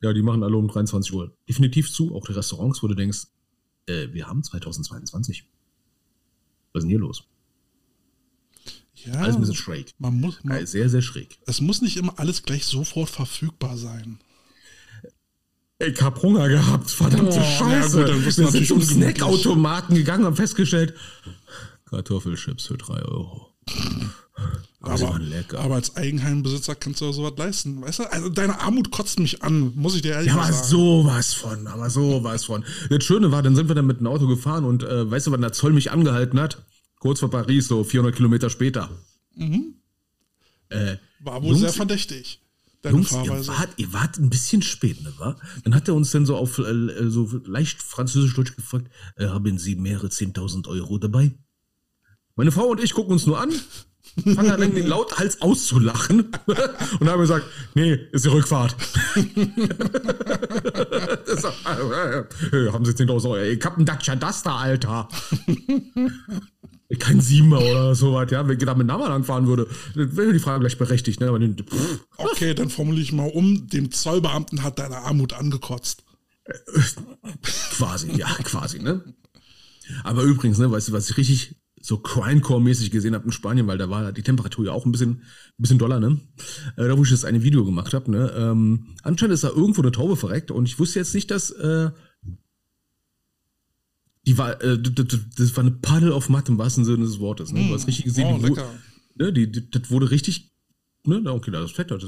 Ja, 0.00 0.12
die 0.12 0.22
machen 0.22 0.42
alle 0.44 0.56
um 0.56 0.68
23 0.68 1.12
Uhr 1.12 1.36
definitiv 1.48 1.92
zu, 1.92 2.14
auch 2.14 2.24
die 2.26 2.32
Restaurants, 2.32 2.82
wo 2.82 2.86
du 2.88 2.94
denkst, 2.94 3.26
äh, 3.86 4.08
wir 4.12 4.28
haben 4.28 4.42
2022. 4.44 5.44
Was 6.72 6.80
ist 6.80 6.84
denn 6.84 6.90
hier 6.90 7.00
los? 7.00 7.24
Ja, 8.94 9.14
Alles 9.14 9.36
ein 9.36 9.40
bisschen 9.40 9.54
schräg. 9.56 9.92
man 9.98 10.20
muss, 10.20 10.42
man, 10.44 10.58
Ja, 10.58 10.66
sehr, 10.66 10.88
sehr 10.88 11.02
schräg. 11.02 11.38
es 11.46 11.60
muss 11.60 11.82
nicht 11.82 11.96
immer 11.96 12.18
alles 12.18 12.42
gleich 12.42 12.64
sofort 12.66 13.08
verfügbar 13.10 13.76
sein. 13.76 14.18
Ich 15.80 16.02
hab 16.02 16.20
Hunger 16.22 16.48
gehabt, 16.48 16.90
verdammte 16.90 17.38
Oh, 17.38 17.42
Scheiße. 17.42 18.00
ja 18.00 18.04
gut, 18.06 18.14
dann 18.14 18.24
Wir 18.24 18.32
sind 18.32 18.44
natürlich 18.46 18.68
zum. 18.68 18.82
Snackautomaten 18.82 19.94
gegangen, 19.94 20.24
haben 20.24 20.34
festgestellt, 20.36 20.94
Kartoffelchips 21.88 22.66
für 22.66 22.76
3 22.76 23.02
Euro. 23.02 23.54
Aber, 24.80 24.92
Aber, 24.92 25.58
aber 25.58 25.74
als 25.74 25.96
Eigenheimbesitzer 25.96 26.74
kannst 26.76 27.00
du 27.00 27.06
ja 27.06 27.12
sowas 27.12 27.32
leisten. 27.36 27.82
Weißt 27.82 27.98
du, 28.00 28.04
also 28.12 28.28
deine 28.28 28.60
Armut 28.60 28.90
kotzt 28.90 29.18
mich 29.20 29.42
an, 29.42 29.72
muss 29.74 29.94
ich 29.96 30.02
dir 30.02 30.12
ehrlich 30.12 30.28
Ja, 30.28 30.36
mal 30.36 30.44
aber 30.44 30.52
sagen. 30.52 30.68
sowas 30.68 31.34
von, 31.34 31.66
aber 31.66 31.90
sowas 31.90 32.44
von. 32.44 32.64
Das 32.90 33.04
Schöne 33.04 33.30
war, 33.32 33.42
dann 33.42 33.54
sind 33.56 33.68
wir 33.68 33.74
dann 33.74 33.86
mit 33.86 34.00
dem 34.00 34.06
Auto 34.06 34.26
gefahren 34.26 34.64
und 34.64 34.82
äh, 34.84 35.10
weißt 35.10 35.26
du, 35.26 35.30
wann 35.32 35.40
der 35.40 35.52
Zoll 35.52 35.72
mich 35.72 35.90
angehalten 35.90 36.40
hat? 36.40 36.64
Kurz 37.00 37.20
vor 37.20 37.30
Paris, 37.30 37.68
so 37.68 37.84
400 37.84 38.14
Kilometer 38.16 38.50
später. 38.50 38.88
Äh, 39.36 40.96
War 41.20 41.42
wohl 41.42 41.50
Jungs, 41.50 41.60
sehr 41.60 41.72
verdächtig. 41.72 42.40
Deine 42.82 42.96
Jungs, 42.96 43.10
ihr 43.12 43.24
Fahrweise. 43.24 43.48
wart, 43.48 43.70
ihr 43.76 43.92
wart 43.92 44.18
ein 44.18 44.30
bisschen 44.30 44.62
spät, 44.62 45.02
ne, 45.02 45.12
wa? 45.18 45.36
Dann 45.64 45.74
hat 45.74 45.88
er 45.88 45.94
uns 45.94 46.12
dann 46.12 46.26
so 46.26 46.36
auf 46.36 46.58
äh, 46.58 47.10
so 47.10 47.28
leicht 47.44 47.82
französisch-deutsch 47.82 48.54
gefragt, 48.54 48.88
äh, 49.16 49.26
haben 49.26 49.58
Sie 49.58 49.74
mehrere 49.74 50.06
10.000 50.08 50.68
Euro 50.68 50.98
dabei? 50.98 51.32
Meine 52.36 52.52
Frau 52.52 52.66
und 52.66 52.80
ich 52.80 52.94
gucken 52.94 53.12
uns 53.12 53.26
nur 53.26 53.40
an, 53.40 53.52
fangen 54.34 54.50
an, 54.50 54.62
irgendwie 54.62 54.82
lauthals 54.82 55.40
auszulachen 55.40 56.30
und 57.00 57.08
haben 57.08 57.20
gesagt, 57.20 57.46
nee, 57.74 57.98
ist 58.12 58.24
die 58.24 58.28
Rückfahrt. 58.28 58.76
äh, 59.16 59.20
äh, 62.56 62.72
haben 62.72 62.84
Sie 62.84 62.92
10.000 62.92 63.24
Euro? 63.24 63.36
Ich 63.38 63.64
hab 63.64 63.76
einen 63.76 63.86
Dacia 63.86 64.16
Duster, 64.16 64.54
Alter. 64.54 65.08
Kein 66.98 67.20
Siebener 67.20 67.60
oder 67.60 67.94
sowas, 67.94 68.30
ja. 68.30 68.46
Wenn 68.48 68.58
ich 68.58 68.64
da 68.64 68.74
mit 68.74 68.86
Namen 68.86 69.04
anfahren 69.04 69.46
würde, 69.46 69.68
wäre 69.94 70.32
die 70.32 70.38
Frage 70.38 70.60
gleich 70.60 70.78
berechtigt, 70.78 71.20
ne? 71.20 71.28
Aber 71.28 71.38
den, 71.38 71.56
pff, 71.56 72.00
Okay, 72.16 72.54
dann 72.54 72.70
formuliere 72.70 73.02
ich 73.02 73.12
mal 73.12 73.28
um. 73.28 73.66
Dem 73.68 73.90
Zollbeamten 73.90 74.62
hat 74.62 74.78
deine 74.78 74.98
Armut 74.98 75.34
angekotzt. 75.34 76.04
Quasi, 77.76 78.12
ja, 78.12 78.28
quasi, 78.42 78.78
ne? 78.78 79.02
Aber 80.02 80.22
übrigens, 80.22 80.58
ne, 80.58 80.70
weißt 80.70 80.88
du, 80.88 80.92
was 80.92 81.10
ich 81.10 81.16
richtig 81.18 81.56
so 81.80 81.98
Crimecore-mäßig 81.98 82.90
gesehen 82.90 83.14
habe 83.14 83.26
in 83.26 83.32
Spanien, 83.32 83.66
weil 83.66 83.78
da 83.78 83.88
war 83.90 84.12
die 84.12 84.22
Temperatur 84.22 84.66
ja 84.66 84.72
auch 84.72 84.86
ein 84.86 84.92
bisschen, 84.92 85.10
ein 85.10 85.22
bisschen 85.58 85.78
doller, 85.78 86.00
ne? 86.00 86.20
Äh, 86.76 86.88
da, 86.88 86.98
wo 86.98 87.04
ich 87.04 87.10
das 87.10 87.24
eine 87.24 87.42
Video 87.42 87.64
gemacht 87.64 87.94
habe, 87.94 88.10
ne? 88.10 88.32
Ähm, 88.36 88.96
anscheinend 89.02 89.34
ist 89.34 89.44
da 89.44 89.48
irgendwo 89.48 89.82
eine 89.82 89.92
Taube 89.92 90.16
verreckt 90.16 90.50
und 90.50 90.66
ich 90.66 90.78
wusste 90.78 90.98
jetzt 90.98 91.14
nicht, 91.14 91.30
dass 91.30 91.50
äh, 91.50 91.90
die 94.26 94.38
war, 94.38 94.62
äh, 94.62 94.78
das 94.80 95.56
war 95.56 95.64
eine 95.64 95.72
Paddel 95.72 96.12
auf 96.12 96.28
Matt 96.28 96.48
im 96.48 96.58
wahrsten 96.58 96.84
Sinne 96.84 97.04
des 97.04 97.18
Wortes, 97.18 97.52
ne? 97.52 97.66
Du 97.66 97.74
hast 97.74 97.86
richtig 97.86 98.04
gesehen, 98.04 98.40
oh, 98.42 98.46
die, 98.46 99.22
ne, 99.22 99.32
die, 99.32 99.50
die, 99.50 99.70
das 99.70 99.90
wurde 99.90 100.10
richtig, 100.10 100.52
ne, 101.04 101.22
okay, 101.32 101.50
da 101.50 101.64
ist 101.64 101.74
Fett, 101.74 101.90
das, 101.90 102.04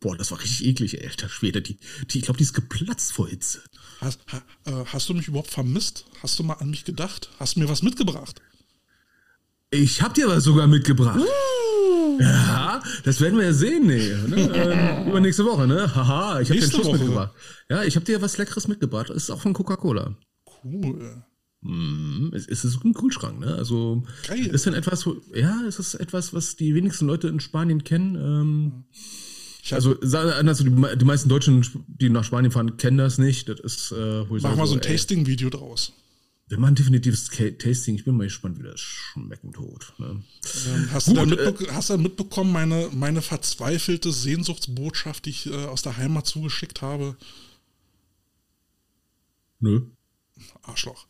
boah, 0.00 0.16
das 0.16 0.30
war 0.30 0.40
richtig 0.40 0.66
eklig, 0.66 1.02
alter 1.02 1.28
Schwede, 1.28 1.62
die, 1.62 1.78
die, 2.10 2.18
ich 2.18 2.24
glaube, 2.24 2.38
die 2.38 2.44
ist 2.44 2.54
geplatzt 2.54 3.12
vor 3.12 3.28
Hitze. 3.28 3.60
Hast, 4.00 4.20
ha, 4.32 4.42
äh, 4.66 4.84
hast 4.86 5.08
du 5.08 5.14
mich 5.14 5.28
überhaupt 5.28 5.50
vermisst? 5.50 6.06
Hast 6.22 6.38
du 6.38 6.42
mal 6.42 6.54
an 6.54 6.70
mich 6.70 6.84
gedacht? 6.84 7.30
Hast 7.38 7.56
du 7.56 7.60
mir 7.60 7.68
was 7.68 7.82
mitgebracht? 7.82 8.40
Ich 9.74 10.00
hab 10.02 10.14
dir 10.14 10.28
was 10.28 10.44
sogar 10.44 10.66
mitgebracht. 10.66 11.20
Ja, 12.20 12.82
das 13.04 13.20
werden 13.20 13.38
wir 13.38 13.46
ja 13.46 13.52
sehen, 13.52 13.86
nee. 13.86 14.08
Ne? 14.28 14.50
Ähm, 14.54 15.08
übernächste 15.08 15.44
Woche, 15.44 15.66
ne? 15.66 15.92
Haha, 15.94 16.40
ich 16.40 16.48
hab 16.50 16.56
dir 16.56 16.62
einen 16.62 16.70
Nächste 16.70 16.76
Schuss 16.76 16.86
Woche. 16.86 16.98
mitgebracht. 16.98 17.32
Ja, 17.68 17.82
ich 17.82 17.96
hab 17.96 18.04
dir 18.04 18.22
was 18.22 18.38
Leckeres 18.38 18.68
mitgebracht. 18.68 19.10
Ist 19.10 19.30
auch 19.30 19.40
von 19.40 19.52
Coca-Cola. 19.52 20.14
Cool. 20.62 21.22
Mhm. 21.62 22.30
Es, 22.34 22.46
es 22.46 22.64
ist 22.64 22.84
ein 22.84 22.94
Kühlschrank, 22.94 23.40
ne? 23.40 23.54
Also 23.56 24.04
Geil. 24.28 24.46
ist 24.46 24.66
dann 24.66 24.74
etwas, 24.74 25.06
wo- 25.06 25.16
ja, 25.34 25.60
es 25.66 25.78
ist 25.78 25.94
etwas, 25.94 26.32
was 26.34 26.56
die 26.56 26.74
wenigsten 26.74 27.06
Leute 27.06 27.28
in 27.28 27.40
Spanien 27.40 27.82
kennen. 27.84 28.14
Ähm, 28.16 28.84
Ich 29.62 29.72
hab, 29.72 29.78
also, 29.78 29.96
sagen- 30.02 30.46
also 30.48 30.62
die, 30.62 30.70
me- 30.70 30.96
die 30.96 31.04
meisten 31.04 31.28
Deutschen, 31.28 31.66
die 31.88 32.10
nach 32.10 32.22
Spanien 32.24 32.52
fahren, 32.52 32.76
kennen 32.76 32.98
das 32.98 33.18
nicht. 33.18 33.48
Das 33.48 33.58
ist, 33.60 33.92
äh, 33.92 34.28
wo 34.28 34.36
ich 34.36 34.42
mach 34.42 34.50
sage 34.50 34.60
mal 34.60 34.66
so 34.66 34.74
ein 34.74 34.80
ey, 34.82 34.92
Tasting-Video 34.92 35.50
draus. 35.50 35.92
Wir 36.48 36.58
machen 36.58 36.74
definitives 36.74 37.30
Tasting. 37.30 37.94
Ich 37.94 38.04
bin 38.04 38.16
mal 38.16 38.24
gespannt, 38.24 38.58
wie 38.58 38.64
das 38.64 38.80
schmecken 38.80 39.52
tot. 39.52 39.94
Ne? 39.98 40.22
Ähm, 40.66 40.88
hast, 40.92 41.06
Gut, 41.06 41.30
du 41.30 41.36
äh, 41.36 41.72
hast 41.72 41.90
du 41.90 41.96
mitbekommen, 41.96 42.52
meine, 42.52 42.90
meine 42.92 43.22
verzweifelte 43.22 44.12
Sehnsuchtsbotschaft, 44.12 45.24
die 45.24 45.30
ich 45.30 45.46
äh, 45.46 45.64
aus 45.66 45.82
der 45.82 45.96
Heimat 45.96 46.26
zugeschickt 46.26 46.82
habe? 46.82 47.16
Nö. 49.60 49.86
Arschloch. 50.66 51.06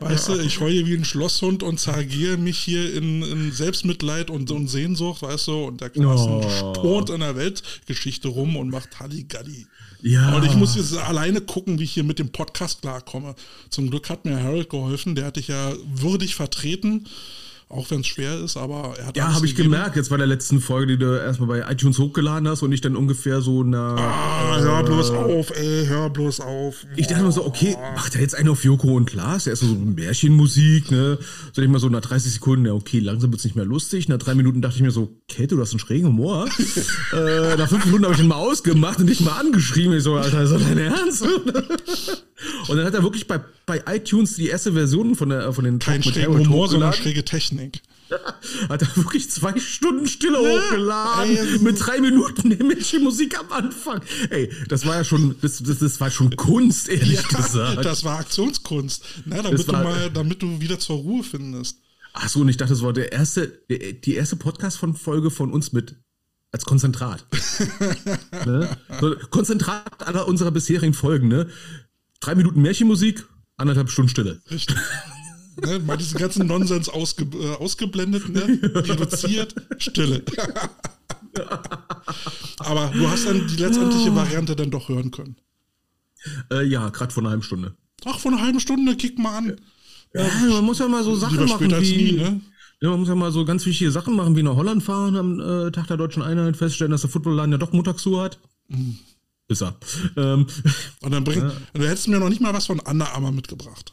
weißt 0.00 0.28
du, 0.28 0.38
ich 0.40 0.60
heule 0.60 0.86
wie 0.86 0.94
ein 0.94 1.04
Schlosshund 1.04 1.62
und 1.62 1.78
zergehe 1.80 2.36
mich 2.36 2.58
hier 2.58 2.94
in, 2.94 3.22
in 3.22 3.52
Selbstmitleid 3.52 4.30
und, 4.30 4.50
und, 4.50 4.68
Sehnsucht, 4.68 5.22
weißt 5.22 5.48
du, 5.48 5.64
und 5.64 5.80
der 5.80 5.90
Klassen 5.90 6.44
oh. 6.44 6.72
turnt 6.74 7.10
in 7.10 7.20
der 7.20 7.36
Weltgeschichte 7.36 8.28
rum 8.28 8.56
und 8.56 8.70
macht 8.70 9.00
Halligalli. 9.00 9.66
Ja. 10.02 10.36
Und 10.36 10.44
ich 10.44 10.54
muss 10.54 10.76
jetzt 10.76 10.96
alleine 10.96 11.40
gucken, 11.40 11.78
wie 11.78 11.84
ich 11.84 11.92
hier 11.92 12.04
mit 12.04 12.18
dem 12.18 12.30
Podcast 12.30 12.82
klarkomme. 12.82 13.34
Zum 13.70 13.90
Glück 13.90 14.10
hat 14.10 14.24
mir 14.24 14.42
Harold 14.42 14.68
geholfen, 14.68 15.14
der 15.14 15.26
hat 15.26 15.36
dich 15.36 15.48
ja 15.48 15.72
würdig 15.94 16.34
vertreten 16.34 17.06
auch 17.68 17.90
wenn 17.90 18.00
es 18.00 18.06
schwer 18.06 18.38
ist, 18.40 18.56
aber 18.56 18.94
er 18.96 19.06
hat. 19.06 19.16
Ja, 19.16 19.34
habe 19.34 19.44
ich 19.44 19.56
gemerkt, 19.56 19.96
jetzt 19.96 20.10
bei 20.10 20.16
der 20.16 20.28
letzten 20.28 20.60
Folge, 20.60 20.86
die 20.86 20.98
du 20.98 21.18
erstmal 21.18 21.48
bei 21.48 21.72
iTunes 21.72 21.98
hochgeladen 21.98 22.46
hast 22.46 22.62
und 22.62 22.70
ich 22.70 22.80
dann 22.80 22.94
ungefähr 22.94 23.40
so 23.40 23.64
na. 23.64 23.96
Ah, 23.96 24.60
hör 24.60 24.84
bloß 24.84 25.10
auf, 25.10 25.50
ey, 25.50 25.84
hör 25.86 26.08
bloß 26.08 26.40
auf. 26.40 26.86
Ich 26.94 27.08
dachte 27.08 27.24
mir 27.24 27.32
so, 27.32 27.44
okay, 27.44 27.76
macht 27.96 28.14
er 28.14 28.20
jetzt 28.20 28.36
einen 28.36 28.50
auf 28.50 28.62
Joko 28.62 28.94
und 28.94 29.06
Klaas? 29.06 29.48
Er 29.48 29.54
ist 29.54 29.60
so 29.60 29.66
Märchenmusik, 29.66 30.92
ne? 30.92 31.18
Soll 31.52 31.64
ich 31.64 31.70
mal 31.70 31.80
so 31.80 31.88
nach 31.88 32.02
30 32.02 32.34
Sekunden, 32.34 32.66
ja, 32.66 32.72
okay, 32.72 33.00
langsam 33.00 33.32
wird's 33.32 33.44
nicht 33.44 33.56
mehr 33.56 33.64
lustig. 33.64 34.08
Nach 34.08 34.18
drei 34.18 34.36
Minuten 34.36 34.62
dachte 34.62 34.76
ich 34.76 34.82
mir 34.82 34.92
so, 34.92 35.20
Kate, 35.28 35.56
du 35.56 35.60
hast 35.60 35.72
einen 35.72 35.80
schrägen 35.80 36.06
Humor. 36.06 36.48
äh, 37.12 37.56
nach 37.56 37.68
fünf 37.68 37.84
Minuten 37.86 38.04
habe 38.04 38.14
ich 38.14 38.20
ihn 38.20 38.28
mal 38.28 38.36
ausgemacht 38.36 39.00
und 39.00 39.08
dich 39.08 39.20
mal 39.20 39.40
angeschrieben. 39.40 39.96
Ich 39.96 40.04
so, 40.04 40.14
Alter, 40.14 40.42
ist 40.42 40.52
das 40.52 40.62
dein 40.62 40.78
Ernst? 40.78 41.24
und 42.68 42.76
dann 42.76 42.86
hat 42.86 42.94
er 42.94 43.02
wirklich 43.02 43.26
bei, 43.26 43.40
bei 43.64 43.82
iTunes 43.86 44.36
die 44.36 44.48
erste 44.48 44.72
Version 44.72 45.14
von, 45.14 45.30
der, 45.30 45.52
von 45.52 45.64
den 45.64 45.78
Kein 45.78 46.02
schrägen 46.02 46.38
Humor, 46.38 46.68
sondern 46.68 46.92
schräge 46.92 47.24
Technik. 47.24 47.82
Hat 48.68 48.82
er 48.82 48.96
wirklich 48.96 49.28
zwei 49.30 49.58
Stunden 49.58 50.06
Stille 50.06 50.40
ja, 50.40 50.60
hochgeladen 50.60 51.36
ey, 51.36 51.58
mit 51.58 51.84
drei 51.84 52.00
Minuten 52.00 52.52
himmlische 52.52 53.00
Musik 53.00 53.36
am 53.38 53.50
Anfang. 53.50 54.00
Ey, 54.30 54.48
das 54.68 54.86
war 54.86 54.96
ja 54.96 55.04
schon, 55.04 55.34
das, 55.40 55.60
das, 55.62 55.80
das 55.80 56.00
war 56.00 56.10
schon 56.10 56.34
Kunst, 56.36 56.88
ehrlich 56.88 57.20
ja, 57.20 57.36
gesagt. 57.36 57.84
Das 57.84 58.04
war 58.04 58.20
Aktionskunst, 58.20 59.04
ne, 59.24 59.42
damit, 59.42 59.66
war, 59.68 59.82
du 59.82 59.88
mal, 59.88 60.10
damit 60.10 60.42
du 60.42 60.60
wieder 60.60 60.78
zur 60.78 60.98
Ruhe 60.98 61.24
findest. 61.24 61.78
Ach 62.12 62.28
so, 62.28 62.40
und 62.40 62.48
ich 62.48 62.56
dachte, 62.56 62.72
das 62.72 62.82
war 62.82 62.92
der 62.92 63.12
erste, 63.12 63.48
die 63.68 64.14
erste 64.14 64.36
Podcast-Folge 64.36 65.30
von 65.30 65.52
uns 65.52 65.72
mit 65.72 65.96
als 66.52 66.64
Konzentrat. 66.64 67.26
ne? 68.46 68.76
so, 69.00 69.14
Konzentrat 69.30 70.06
aller 70.06 70.26
unserer 70.26 70.50
bisherigen 70.50 70.94
Folgen, 70.94 71.28
ne? 71.28 71.48
Drei 72.20 72.34
Minuten 72.34 72.62
Märchenmusik, 72.62 73.26
anderthalb 73.56 73.90
Stunden 73.90 74.08
Stille. 74.08 74.40
Richtig 74.50 74.76
ne, 75.64 75.78
mal 75.80 75.96
diesen 75.96 76.18
ganzen 76.18 76.46
Nonsens 76.46 76.88
ausge, 76.88 77.24
äh, 77.24 77.54
ausgeblendet, 77.56 78.28
ne, 78.28 78.42
reduziert, 78.62 79.54
Stille. 79.78 80.22
Aber 82.58 82.90
du 82.94 83.08
hast 83.08 83.26
dann 83.26 83.46
die 83.46 83.56
letztendliche 83.56 84.14
Variante 84.14 84.56
dann 84.56 84.70
doch 84.70 84.88
hören 84.88 85.10
können. 85.10 85.36
Äh, 86.50 86.64
ja, 86.64 86.88
gerade 86.88 87.12
vor 87.12 87.22
einer 87.22 87.30
halben 87.30 87.42
Stunde. 87.42 87.74
Ach, 88.04 88.18
vor 88.18 88.32
einer 88.32 88.40
halben 88.42 88.60
Stunde, 88.60 88.96
kick 88.96 89.18
mal 89.18 89.38
an. 89.38 89.56
Ja, 90.14 90.26
man 90.50 90.64
muss 90.64 90.78
ja 90.78 90.88
mal 90.88 91.04
so 91.04 91.14
Sachen 91.14 91.46
machen 91.46 91.70
wie... 91.80 91.96
Nie, 91.96 92.12
ne? 92.12 92.40
Ja, 92.80 92.90
man 92.90 93.00
muss 93.00 93.08
ja 93.08 93.14
mal 93.14 93.32
so 93.32 93.44
ganz 93.44 93.64
wichtige 93.64 93.90
Sachen 93.90 94.16
machen, 94.16 94.36
wie 94.36 94.42
nach 94.42 94.56
Holland 94.56 94.82
fahren 94.82 95.16
am 95.16 95.40
äh, 95.40 95.70
Tag 95.70 95.86
der 95.86 95.96
deutschen 95.96 96.22
Einheit, 96.22 96.56
feststellen, 96.56 96.90
dass 96.90 97.00
der 97.02 97.10
Footballladen 97.10 97.52
ja 97.52 97.58
doch 97.58 97.72
Montags 97.72 98.02
zu 98.02 98.20
hat. 98.20 98.38
Mhm. 98.68 98.98
Ist 99.48 99.62
er. 99.62 99.78
Ähm, 100.16 100.46
Und 101.02 101.12
dann 101.12 101.24
bringt, 101.24 101.42
ja. 101.42 101.52
du 101.72 101.88
hättest 101.88 102.08
mir 102.08 102.18
noch 102.18 102.28
nicht 102.28 102.40
mal 102.40 102.52
was 102.52 102.66
von 102.66 102.80
Under 102.80 103.12
Armour 103.12 103.32
mitgebracht. 103.32 103.92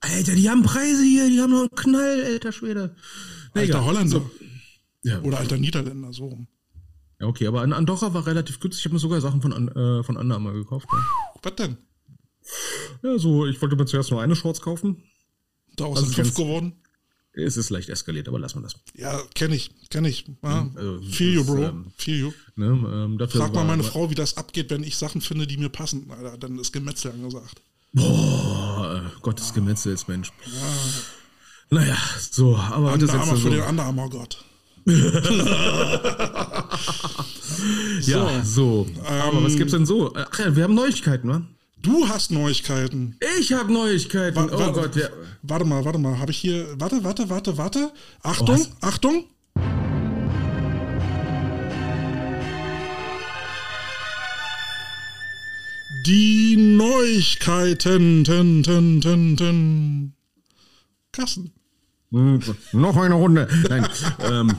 Alter, 0.00 0.34
die 0.34 0.48
haben 0.50 0.62
Preise 0.62 1.02
hier, 1.02 1.28
die 1.28 1.40
haben 1.40 1.50
noch 1.50 1.60
einen 1.60 1.70
Knall, 1.70 2.24
alter 2.24 2.52
Schwede. 2.52 2.94
Nee, 3.54 3.62
alter 3.62 3.84
Holländer. 3.84 4.20
So. 4.20 4.30
Ja. 5.02 5.20
Oder 5.22 5.38
alter 5.38 5.56
Niederländer, 5.56 6.12
so 6.12 6.26
rum. 6.26 6.48
Ja, 7.18 7.26
okay, 7.26 7.46
aber 7.46 7.62
Andorra 7.62 8.12
war 8.12 8.26
relativ 8.26 8.60
günstig. 8.60 8.80
Ich 8.80 8.84
habe 8.86 8.94
mir 8.94 9.00
sogar 9.00 9.20
Sachen 9.20 9.40
von, 9.40 9.52
äh, 9.68 10.02
von 10.02 10.16
Under 10.16 10.34
Armour 10.34 10.52
gekauft. 10.52 10.86
Ja. 10.92 10.98
Was 11.42 11.56
denn? 11.56 11.78
Ja, 13.02 13.18
so, 13.18 13.46
ich 13.46 13.60
wollte 13.62 13.76
mir 13.76 13.86
zuerst 13.86 14.10
nur 14.10 14.20
eine 14.20 14.36
Shorts 14.36 14.60
kaufen. 14.60 15.02
Daraus 15.76 15.98
also 15.98 16.10
sind 16.10 16.14
fünf 16.16 16.34
geworden. 16.34 16.82
Es 17.38 17.58
ist 17.58 17.68
leicht 17.68 17.90
eskaliert, 17.90 18.28
aber 18.28 18.38
lassen 18.38 18.60
wir 18.60 18.62
das. 18.62 18.76
Ja, 18.94 19.20
kenne 19.34 19.54
ich, 19.54 19.70
kenne 19.90 20.08
ich. 20.08 20.24
Ja, 20.42 20.70
also, 20.74 21.02
feel 21.02 21.34
you, 21.34 21.44
Bro. 21.44 21.64
Ähm, 21.64 21.92
feel 21.98 22.18
you. 22.18 22.32
Ne, 22.56 22.66
ähm, 22.66 23.18
Frag 23.28 23.52
mal 23.52 23.64
meine 23.64 23.82
Frau, 23.82 24.08
wie 24.08 24.14
das 24.14 24.38
abgeht, 24.38 24.70
wenn 24.70 24.82
ich 24.82 24.96
Sachen 24.96 25.20
finde, 25.20 25.46
die 25.46 25.58
mir 25.58 25.68
passen. 25.68 26.10
Alter, 26.10 26.38
dann 26.38 26.58
ist 26.58 26.72
Gemetzel 26.72 27.12
angesagt. 27.12 27.60
Boah, 27.92 29.12
Gottes 29.20 29.52
Gemetzels, 29.52 30.08
Mensch. 30.08 30.32
Naja, 31.68 31.98
so, 32.30 32.56
aber 32.56 32.94
Under 32.94 33.06
das 33.06 33.14
ist 33.14 33.20
jetzt 33.28 33.42
so. 33.42 33.48
für 33.48 33.50
den 33.50 33.64
Underarmer 33.64 34.08
Gott. 34.08 34.42
ja, 38.02 38.44
so. 38.44 38.86
Ähm, 38.88 39.22
aber 39.22 39.44
was 39.44 39.56
gibt's 39.56 39.72
denn 39.72 39.84
so? 39.84 40.14
Ach 40.14 40.38
ja, 40.38 40.56
wir 40.56 40.64
haben 40.64 40.74
Neuigkeiten, 40.74 41.28
wa? 41.28 41.42
Du 41.82 42.08
hast 42.08 42.30
Neuigkeiten. 42.30 43.16
Ich 43.38 43.52
habe 43.52 43.72
Neuigkeiten. 43.72 44.36
Wa 44.36 44.48
oh 44.50 44.72
Gott, 44.72 44.96
ja. 44.96 45.08
Warte 45.42 45.64
mal, 45.64 45.84
warte 45.84 45.98
mal. 45.98 46.18
Habe 46.18 46.30
ich 46.32 46.38
hier. 46.38 46.66
Warte, 46.78 47.04
warte, 47.04 47.28
warte, 47.28 47.58
warte. 47.58 47.92
Achtung, 48.22 48.60
oh, 48.60 48.76
Achtung. 48.80 49.24
Die 56.06 56.56
Neuigkeiten. 56.56 58.24
Ten, 58.24 58.62
ten, 58.62 59.00
ten, 59.00 59.36
ten. 59.36 60.12
Kassen. 61.12 61.52
Hm, 62.10 62.40
noch 62.72 62.96
eine 62.96 63.14
Runde. 63.14 63.48
Nein. 63.68 63.86
ähm, 64.20 64.56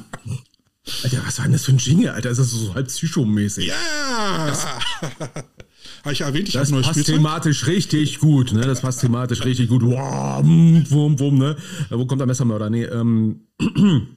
Alter, 1.04 1.22
was 1.26 1.38
war 1.40 1.46
denn 1.46 1.54
das 1.54 1.66
für 1.66 1.72
ein 1.72 1.78
Jingle, 1.78 2.10
Alter? 2.10 2.30
Ist 2.30 2.38
das 2.38 2.52
so 2.52 2.74
halb 2.74 2.88
psychomäßig? 2.88 3.68
Ja! 3.68 4.54
Habe 6.08 6.14
ich 6.14 6.22
erwähnt, 6.22 6.48
ich 6.48 6.54
das 6.54 6.72
passt 6.72 6.90
Spielzeug? 6.92 7.16
thematisch 7.16 7.68
richtig 7.68 8.20
gut, 8.20 8.54
ne? 8.54 8.62
Das 8.62 8.80
passt 8.80 9.02
thematisch 9.02 9.44
richtig 9.44 9.68
gut. 9.68 9.84
Wow, 9.84 10.42
wum, 10.42 11.20
wum, 11.20 11.38
ne? 11.38 11.58
Wo 11.90 12.06
kommt 12.06 12.22
der 12.22 12.28
Messermörder? 12.28 12.70
Nee, 12.70 12.86
ähm. 12.86 13.42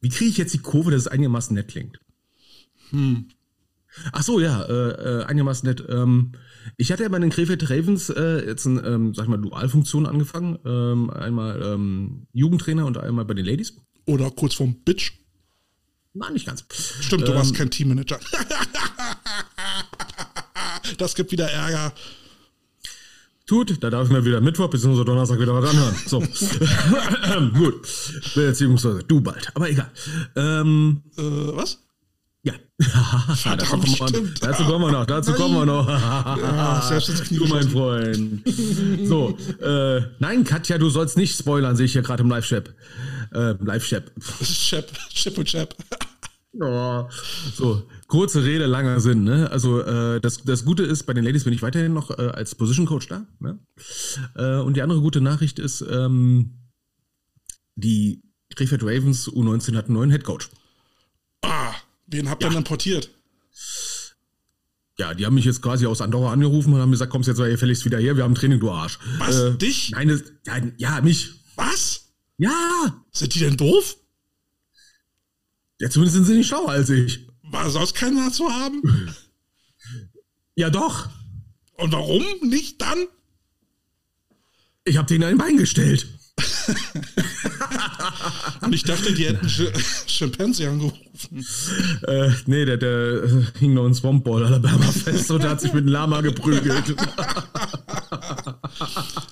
Wie 0.00 0.08
kriege 0.08 0.30
ich 0.30 0.38
jetzt 0.38 0.54
die 0.54 0.60
Kurve, 0.60 0.90
dass 0.90 1.02
es 1.02 1.08
einigermaßen 1.08 1.54
nett 1.54 1.68
klingt? 1.68 2.00
Hm. 2.88 3.26
Ach 4.12 4.22
so, 4.22 4.40
ja, 4.40 4.62
äh, 4.62 5.20
äh, 5.20 5.24
einigermaßen 5.24 5.68
nett. 5.68 5.84
Ähm, 5.90 6.32
ich 6.78 6.90
hatte 6.90 7.02
ja 7.02 7.10
bei 7.10 7.18
den 7.18 7.28
Krefeld 7.28 7.68
Ravens 7.68 8.08
äh, 8.08 8.46
jetzt 8.46 8.66
eine, 8.66 8.80
ähm, 8.80 9.12
sag 9.12 9.24
ich 9.24 9.28
mal, 9.28 9.36
Dualfunktion 9.36 10.06
angefangen. 10.06 10.58
Ähm, 10.64 11.10
einmal 11.10 11.60
ähm, 11.62 12.28
Jugendtrainer 12.32 12.86
und 12.86 12.96
einmal 12.96 13.26
bei 13.26 13.34
den 13.34 13.44
Ladies. 13.44 13.76
Oder 14.06 14.30
kurz 14.30 14.54
vorm 14.54 14.76
Bitch. 14.86 15.12
Nein, 16.14 16.32
nicht 16.32 16.46
ganz. 16.46 16.64
Stimmt, 17.02 17.28
du 17.28 17.34
warst 17.34 17.50
ähm, 17.50 17.56
kein 17.58 17.70
Teammanager. 17.70 18.18
das 21.00 21.14
gibt 21.14 21.32
wieder 21.32 21.50
Ärger. 21.50 21.92
Tut, 23.46 23.82
da 23.82 23.90
darf 23.90 24.06
ich 24.06 24.12
mir 24.12 24.24
wieder 24.24 24.40
Mittwoch 24.40 24.70
bzw. 24.70 25.04
Donnerstag 25.04 25.40
wieder 25.40 25.54
was 25.54 25.68
anhören. 25.68 25.94
So. 26.06 26.20
Gut. 27.58 27.86
Beziehungsweise 28.34 29.02
du 29.02 29.20
bald. 29.20 29.50
Aber 29.54 29.68
egal. 29.68 29.90
Ähm, 30.36 31.02
äh, 31.18 31.22
was? 31.22 31.78
Ja. 32.44 32.54
dazu, 33.44 33.66
kommen 33.66 33.84
wir, 33.84 34.34
dazu 34.40 34.64
kommen 34.64 34.84
wir 34.86 34.92
noch, 34.92 35.06
dazu 35.06 35.30
nein. 35.30 35.40
kommen 35.40 35.54
wir 35.54 35.66
noch. 35.66 35.88
ja, 35.88 37.00
du, 37.30 37.46
mein 37.46 37.68
Freund. 37.68 38.42
So, 39.06 39.36
äh, 39.60 40.02
nein, 40.18 40.44
Katja, 40.44 40.78
du 40.78 40.88
sollst 40.88 41.16
nicht 41.16 41.36
spoilern, 41.36 41.76
sehe 41.76 41.86
ich 41.86 41.92
hier 41.92 42.02
gerade 42.02 42.22
im 42.22 42.30
Live-Chat. 42.30 42.74
Äh, 43.32 43.54
Live-Chat. 43.60 44.12
Chap, 44.42 44.86
Chip 45.10 45.38
und 45.38 45.46
Chap. 45.46 45.74
Oh. 46.60 47.08
So, 47.54 47.82
kurze 48.12 48.44
Rede, 48.44 48.66
langer 48.66 49.00
Sinn. 49.00 49.24
Ne? 49.24 49.50
Also 49.50 49.80
äh, 49.80 50.20
das, 50.20 50.44
das 50.44 50.66
Gute 50.66 50.82
ist, 50.82 51.04
bei 51.04 51.14
den 51.14 51.24
Ladies 51.24 51.44
bin 51.44 51.54
ich 51.54 51.62
weiterhin 51.62 51.94
noch 51.94 52.10
äh, 52.10 52.20
als 52.20 52.54
Position 52.54 52.84
Coach 52.84 53.08
da. 53.08 53.26
Ne? 53.40 53.58
Äh, 54.36 54.56
und 54.56 54.76
die 54.76 54.82
andere 54.82 55.00
gute 55.00 55.22
Nachricht 55.22 55.58
ist, 55.58 55.82
ähm, 55.90 56.58
die 57.74 58.22
Krefeld 58.54 58.82
Ravens 58.82 59.30
U19 59.30 59.76
hat 59.76 59.86
einen 59.86 59.94
neuen 59.94 60.10
Head 60.10 60.24
Coach. 60.24 60.50
Ah, 61.40 61.72
Wen 62.06 62.28
habt 62.28 62.42
ihr 62.42 62.48
ja. 62.48 62.52
dann 62.52 62.64
portiert? 62.64 63.08
Ja, 64.98 65.14
die 65.14 65.24
haben 65.24 65.34
mich 65.34 65.46
jetzt 65.46 65.62
quasi 65.62 65.86
aus 65.86 66.02
Andorra 66.02 66.34
angerufen 66.34 66.74
und 66.74 66.80
haben 66.80 66.90
gesagt, 66.90 67.10
kommst 67.10 67.28
jetzt 67.28 67.38
mal 67.38 67.48
gefälligst 67.48 67.86
wieder 67.86 67.98
her, 67.98 68.18
wir 68.18 68.24
haben 68.24 68.34
Training, 68.34 68.60
du 68.60 68.70
Arsch. 68.70 68.98
Was, 69.20 69.40
äh, 69.40 69.54
dich? 69.56 69.90
Nein, 69.92 70.08
das, 70.08 70.22
ja, 70.46 70.60
ja, 70.76 71.00
mich. 71.00 71.30
Was? 71.56 72.12
Ja. 72.36 73.02
Sind 73.10 73.34
die 73.34 73.38
denn 73.38 73.56
doof? 73.56 73.96
Ja, 75.80 75.88
zumindest 75.88 76.16
sind 76.16 76.26
sie 76.26 76.36
nicht 76.36 76.48
schlauer 76.48 76.68
als 76.68 76.90
ich. 76.90 77.31
War 77.52 77.70
sonst 77.70 77.94
keiner 77.94 78.32
zu 78.32 78.50
haben? 78.50 78.82
Ja, 80.54 80.68
doch. 80.68 81.08
Und 81.78 81.92
warum 81.92 82.22
nicht 82.42 82.82
dann? 82.82 82.98
Ich 84.84 84.98
habe 84.98 85.08
denen 85.08 85.24
ein 85.24 85.38
Bein 85.38 85.56
gestellt. 85.56 86.06
Und 88.60 88.74
ich 88.74 88.84
dachte, 88.84 89.14
die 89.14 89.24
hätten 89.24 89.48
Sch 89.48 89.62
Chimpanzee 90.06 90.66
angerufen. 90.66 91.46
Äh, 92.06 92.32
nee, 92.44 92.66
der, 92.66 92.76
der 92.76 93.24
äh, 93.24 93.44
hing 93.58 93.72
noch 93.72 93.86
in 93.86 93.94
Swamp 93.94 94.24
Ball 94.24 94.44
Alabama 94.44 94.92
fest 94.92 95.30
und 95.30 95.42
hat 95.42 95.62
sich 95.62 95.72
mit 95.72 95.84
einem 95.84 95.92
Lama 95.92 96.20
geprügelt. 96.20 96.94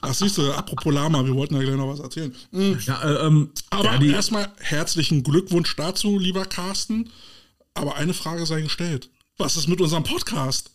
Ach, 0.00 0.14
siehst 0.14 0.38
du, 0.38 0.50
apropos 0.52 0.94
Lama, 0.94 1.22
wir 1.24 1.34
wollten 1.34 1.54
ja 1.56 1.60
gleich 1.60 1.76
noch 1.76 1.92
was 1.92 2.00
erzählen. 2.00 2.34
Mhm. 2.50 2.78
Ja, 2.86 3.02
äh, 3.02 3.26
ähm, 3.26 3.50
Aber 3.68 4.02
ja, 4.02 4.14
erstmal 4.14 4.48
herzlichen 4.58 5.22
Glückwunsch 5.22 5.76
dazu, 5.76 6.18
lieber 6.18 6.46
Carsten. 6.46 7.10
Aber 7.74 7.96
eine 7.96 8.14
Frage 8.14 8.46
sei 8.46 8.62
gestellt. 8.62 9.10
Was 9.36 9.56
ist 9.56 9.68
mit 9.68 9.80
unserem 9.80 10.04
Podcast? 10.04 10.70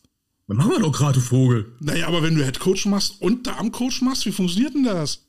was 0.47 0.57
machen 0.57 0.71
wir 0.71 0.79
doch 0.79 0.91
gerade, 0.91 1.19
Vogel? 1.19 1.75
Naja, 1.79 2.07
aber 2.07 2.21
wenn 2.23 2.35
du 2.35 2.43
Head 2.43 2.59
Coach 2.59 2.85
machst 2.85 3.21
und 3.21 3.47
Darmcoach 3.47 4.01
machst, 4.01 4.25
wie 4.25 4.31
funktioniert 4.31 4.75
denn 4.75 4.83
das? 4.83 5.24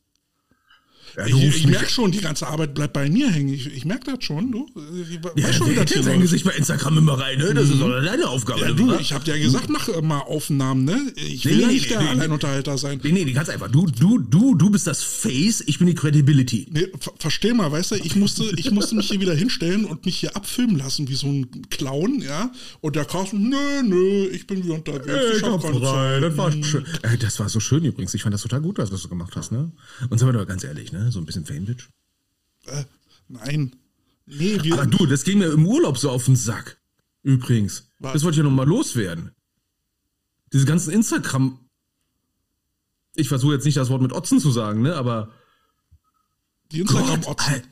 Ja, 1.16 1.26
Ich, 1.26 1.34
ich 1.34 1.66
merke 1.66 1.88
schon, 1.88 2.10
die 2.10 2.20
ganze 2.20 2.46
Arbeit 2.46 2.74
bleibt 2.74 2.92
bei 2.92 3.08
mir 3.08 3.30
hängen. 3.30 3.52
Ich, 3.52 3.66
ich 3.66 3.84
merke 3.84 4.12
das 4.12 4.24
schon, 4.24 4.52
du. 4.52 4.66
Ich 5.10 5.18
Ja, 5.42 5.52
schon, 5.52 5.74
wer 5.74 5.84
das 5.84 5.94
läuft. 6.04 6.20
Gesicht 6.20 6.44
bei 6.44 6.52
Instagram 6.52 6.98
immer 6.98 7.18
rein, 7.18 7.38
ne? 7.38 7.54
Das 7.54 7.68
ist 7.70 7.80
doch 7.80 7.88
deine 8.02 8.28
Aufgabe. 8.28 8.60
Ja, 8.60 8.72
du, 8.72 8.94
ich 8.98 9.12
habe 9.12 9.24
dir 9.24 9.36
ja 9.36 9.42
gesagt, 9.42 9.68
mach 9.68 9.88
äh, 9.88 10.02
mal 10.02 10.20
Aufnahmen, 10.20 10.84
ne? 10.84 11.00
Ich 11.16 11.44
will 11.44 11.56
Nee, 11.56 11.66
nicht 11.66 11.82
nee, 11.84 11.88
der 11.96 12.02
nee. 12.02 12.08
Alleinunterhalter 12.08 12.76
sein. 12.78 13.00
Nee, 13.02 13.12
nee, 13.12 13.24
die 13.24 13.32
ganz 13.32 13.48
einfach. 13.48 13.70
Du, 13.70 13.86
du, 13.86 14.18
du, 14.18 14.54
du 14.54 14.70
bist 14.70 14.86
das 14.86 15.02
Face, 15.02 15.62
ich 15.66 15.78
bin 15.78 15.86
die 15.86 15.94
Credibility. 15.94 16.68
Nee, 16.70 16.88
ver 17.00 17.12
versteh 17.18 17.52
mal, 17.54 17.70
weißt 17.70 17.92
du, 17.92 17.94
ich 17.96 18.16
musste, 18.16 18.44
ich 18.56 18.70
musste 18.70 18.94
mich 18.94 19.08
hier 19.08 19.20
wieder 19.20 19.34
hinstellen 19.34 19.84
und 19.84 20.04
mich 20.06 20.18
hier 20.18 20.36
abfilmen 20.36 20.76
lassen 20.76 21.08
wie 21.08 21.14
so 21.14 21.26
ein 21.28 21.48
Clown, 21.70 22.20
ja? 22.20 22.50
Und 22.80 22.96
der 22.96 23.04
Carsten, 23.04 23.48
nö, 23.48 23.82
nö, 23.84 24.28
ich 24.32 24.46
bin 24.46 24.64
wie 24.64 24.70
unterwegs. 24.70 25.06
Ey, 25.06 25.36
ich 25.36 25.42
hab 25.42 25.62
Zeit. 25.62 26.22
das 26.22 26.36
war 26.36 26.52
schön. 26.62 26.84
Ey, 27.02 27.18
das 27.18 27.38
war 27.40 27.48
so 27.48 27.60
schön 27.60 27.84
übrigens. 27.84 28.14
Ich 28.14 28.22
fand 28.22 28.34
das 28.34 28.42
total 28.42 28.60
gut, 28.60 28.78
was 28.78 28.90
du 28.90 29.08
gemacht 29.08 29.34
hast, 29.36 29.52
ne? 29.52 29.70
Und 30.10 30.18
sagen 30.18 30.32
wir 30.32 30.38
doch 30.40 30.46
ganz 30.46 30.64
ehrlich, 30.64 30.92
ne? 30.92 30.95
So 31.10 31.18
ein 31.20 31.24
bisschen 31.26 31.44
Fame-Bitch. 31.46 31.88
Äh, 32.66 32.84
nein. 33.28 33.76
Nee, 34.26 34.58
wir, 34.62 34.74
Aber 34.74 34.86
du, 34.86 35.06
das 35.06 35.24
ging 35.24 35.38
mir 35.38 35.52
im 35.52 35.66
Urlaub 35.66 35.98
so 35.98 36.10
auf 36.10 36.24
den 36.24 36.36
Sack. 36.36 36.78
Übrigens. 37.22 37.88
Was? 37.98 38.14
Das 38.14 38.22
wollte 38.24 38.34
ich 38.34 38.38
ja 38.38 38.44
noch 38.44 38.50
mal 38.50 38.66
loswerden. 38.66 39.30
Diese 40.52 40.64
ganzen 40.66 40.92
Instagram. 40.92 41.58
Ich 43.14 43.28
versuche 43.28 43.54
jetzt 43.54 43.64
nicht 43.64 43.76
das 43.76 43.88
Wort 43.88 44.02
mit 44.02 44.12
Otzen 44.12 44.40
zu 44.40 44.50
sagen, 44.50 44.82
ne? 44.82 44.94
Aber. 44.94 45.32
die 46.72 46.80
Instagram-Otzen. 46.80 47.54
Al- 47.54 47.62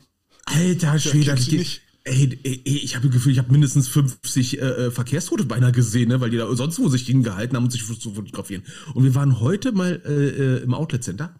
Alter 0.47 0.99
Schwede, 0.99 1.33
nicht. 1.33 1.81
Ey, 2.03 2.39
ey, 2.43 2.61
ey, 2.65 2.77
ich 2.77 2.95
habe 2.95 3.07
das 3.07 3.15
Gefühl, 3.15 3.31
ich 3.31 3.39
habe 3.39 3.51
mindestens 3.51 3.87
50 3.87 4.59
äh, 4.59 4.61
äh, 4.61 4.91
Verkehrstote 4.91 5.43
beinahe 5.43 5.71
gesehen, 5.71 6.09
ne, 6.09 6.21
weil 6.21 6.29
die 6.29 6.37
da 6.37 6.55
sonst 6.55 6.77
wo 6.77 6.87
sich 6.87 7.01
hingehalten 7.07 7.57
haben, 7.57 7.63
um 7.65 7.71
sich 7.71 7.83
zu 7.99 8.13
fotografieren. 8.13 8.61
Und 8.93 9.03
wir 9.05 9.15
waren 9.15 9.39
heute 9.39 9.71
mal 9.71 9.99
äh, 10.05 10.57
äh, 10.59 10.63
im 10.63 10.75
Outlet 10.75 11.03
Center 11.03 11.35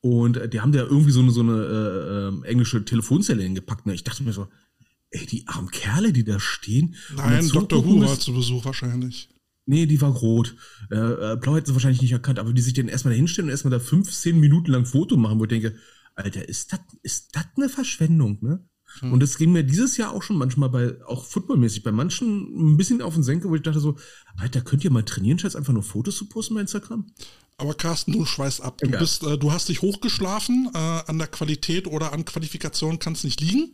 und 0.00 0.36
äh, 0.36 0.48
die 0.48 0.60
haben 0.60 0.72
da 0.72 0.80
irgendwie 0.80 1.10
so 1.10 1.20
eine, 1.20 1.30
so 1.30 1.40
eine 1.40 1.52
äh, 1.52 2.46
äh, 2.46 2.48
englische 2.48 2.84
Telefonzelle 2.84 3.42
hingepackt. 3.42 3.86
Ne? 3.86 3.94
Ich 3.94 4.04
dachte 4.04 4.22
mir 4.22 4.32
so, 4.32 4.48
ey, 5.10 5.26
die 5.26 5.46
armen 5.46 5.70
Kerle, 5.70 6.12
die 6.12 6.24
da 6.24 6.38
stehen. 6.38 6.94
Nein, 7.16 7.48
Dr. 7.48 7.84
Who 7.84 8.00
war 8.00 8.18
zu 8.18 8.32
Besuch 8.32 8.64
wahrscheinlich. 8.64 9.28
Nee, 9.66 9.86
die 9.86 10.00
war 10.00 10.10
rot. 10.10 10.56
Äh, 10.90 10.96
äh, 10.96 11.36
Blau 11.36 11.56
hätten 11.56 11.66
sie 11.66 11.74
wahrscheinlich 11.74 12.00
nicht 12.00 12.12
erkannt, 12.12 12.38
aber 12.38 12.52
die 12.52 12.62
sich 12.62 12.72
dann 12.72 12.88
erstmal 12.88 13.12
da 13.12 13.18
hinstellen 13.18 13.48
und 13.48 13.50
erstmal 13.50 13.72
da 13.72 13.80
15 13.80 14.38
Minuten 14.38 14.70
lang 14.70 14.86
Foto 14.86 15.16
machen, 15.16 15.38
wo 15.38 15.44
ich 15.44 15.50
denke, 15.50 15.76
Alter, 16.14 16.48
ist 16.48 16.72
das 16.72 16.80
ist 17.02 17.36
eine 17.56 17.68
Verschwendung, 17.68 18.38
ne? 18.40 18.66
Und 19.02 19.22
das 19.22 19.36
ging 19.36 19.52
mir 19.52 19.62
dieses 19.62 19.96
Jahr 19.96 20.12
auch 20.12 20.22
schon 20.22 20.38
manchmal 20.38 20.70
bei, 20.70 20.96
auch 21.04 21.24
footballmäßig, 21.24 21.82
bei 21.82 21.92
manchen 21.92 22.72
ein 22.72 22.76
bisschen 22.76 23.02
auf 23.02 23.14
den 23.14 23.22
Senke, 23.22 23.48
wo 23.48 23.54
ich 23.54 23.62
dachte 23.62 23.80
so, 23.80 23.96
Alter, 24.36 24.62
könnt 24.62 24.82
ihr 24.82 24.90
mal 24.90 25.04
trainieren, 25.04 25.38
statt 25.38 25.56
einfach 25.56 25.72
nur 25.72 25.82
Fotos 25.82 26.16
zu 26.16 26.28
posten 26.28 26.54
bei 26.54 26.62
Instagram? 26.62 27.06
Aber 27.58 27.74
Carsten, 27.74 28.12
du 28.12 28.24
schweißt 28.24 28.62
ab. 28.62 28.78
Du, 28.78 28.86
Egal. 28.86 29.00
bist, 29.00 29.24
äh, 29.24 29.36
du 29.36 29.52
hast 29.52 29.68
dich 29.68 29.82
hochgeschlafen. 29.82 30.70
Äh, 30.72 30.78
an 30.78 31.18
der 31.18 31.26
Qualität 31.26 31.86
oder 31.88 32.12
an 32.12 32.24
Qualifikation 32.24 32.98
kann 33.00 33.14
es 33.14 33.24
nicht 33.24 33.40
liegen. 33.40 33.72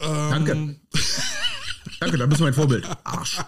Ähm, 0.00 0.30
Danke. 0.30 0.80
Danke, 2.00 2.18
da 2.18 2.26
bist 2.26 2.40
du 2.40 2.44
mein 2.44 2.54
Vorbild. 2.54 2.86
Arsch. 3.04 3.38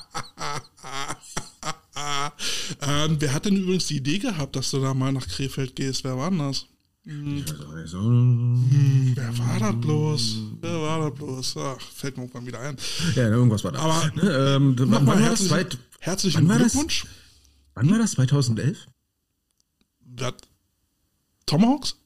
Ähm, 2.82 3.16
wer 3.18 3.32
hat 3.32 3.46
denn 3.46 3.56
übrigens 3.56 3.86
die 3.86 3.96
Idee 3.96 4.18
gehabt, 4.18 4.54
dass 4.56 4.70
du 4.70 4.80
da 4.80 4.94
mal 4.94 5.12
nach 5.12 5.26
Krefeld 5.26 5.74
gehst? 5.74 6.04
Wer 6.04 6.16
war 6.16 6.30
denn 6.30 6.38
das? 6.38 6.66
Also, 7.74 7.98
Wer 8.02 9.38
war 9.38 9.58
das 9.58 9.80
bloß? 9.80 10.36
Wer 10.60 10.82
war 10.82 11.10
das 11.10 11.18
bloß? 11.18 11.56
Ach, 11.56 11.80
fällt 11.80 12.16
mir 12.18 12.24
irgendwann 12.24 12.46
wieder 12.46 12.60
ein. 12.60 12.76
ja, 13.14 13.28
irgendwas 13.28 13.64
war 13.64 13.72
da. 13.72 13.78
Aber 13.78 14.10
ne, 14.14 14.56
ähm, 14.56 14.74
wann, 14.78 15.06
war 15.06 15.16
das? 15.16 15.50
herzlichen, 15.50 15.78
herzlichen 16.00 16.40
wann 16.42 16.48
war 16.48 16.58
das? 16.58 16.72
Glückwunsch. 16.72 17.06
wann 17.74 17.90
war 17.90 17.98
das? 17.98 18.10
2011? 18.12 18.86
Wer- 20.20 20.34
Tomahawks? 21.46 21.96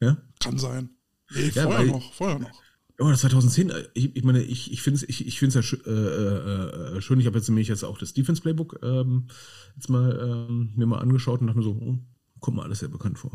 Ja? 0.00 0.16
Kann 0.40 0.58
sein. 0.58 0.90
Nee, 1.34 1.50
Ja, 1.54 1.62
vorher 1.64 1.84
noch, 1.86 2.12
vorher 2.12 2.38
noch. 2.38 2.50
Oh, 2.98 3.08
das 3.08 3.20
2010, 3.22 3.70
äh, 3.70 3.88
ich, 3.94 4.14
ich 4.14 4.22
meine, 4.22 4.42
ich, 4.42 4.70
ich 4.70 4.82
finde 4.82 4.96
es 4.96 5.02
ich, 5.08 5.26
ich 5.26 5.38
find's 5.38 5.54
ja 5.54 5.62
schö 5.62 5.76
äh, 5.86 5.90
äh, 5.90 6.96
äh, 6.98 7.00
schön. 7.00 7.18
Ich 7.20 7.26
habe 7.26 7.38
jetzt 7.38 7.48
nämlich 7.48 7.68
jetzt 7.68 7.84
auch 7.84 7.98
das 7.98 8.12
Defense 8.12 8.42
Playbook 8.42 8.78
ähm, 8.82 9.28
jetzt 9.76 9.88
mal 9.88 10.46
ähm, 10.48 10.72
mir 10.76 10.86
mal 10.86 10.98
angeschaut 11.00 11.40
und 11.40 11.46
dachte 11.46 11.58
mir 11.58 11.64
so, 11.64 11.72
oh, 11.72 11.98
kommt 12.40 12.58
mir 12.58 12.62
alles 12.62 12.80
sehr 12.80 12.90
bekannt 12.90 13.18
vor. 13.18 13.32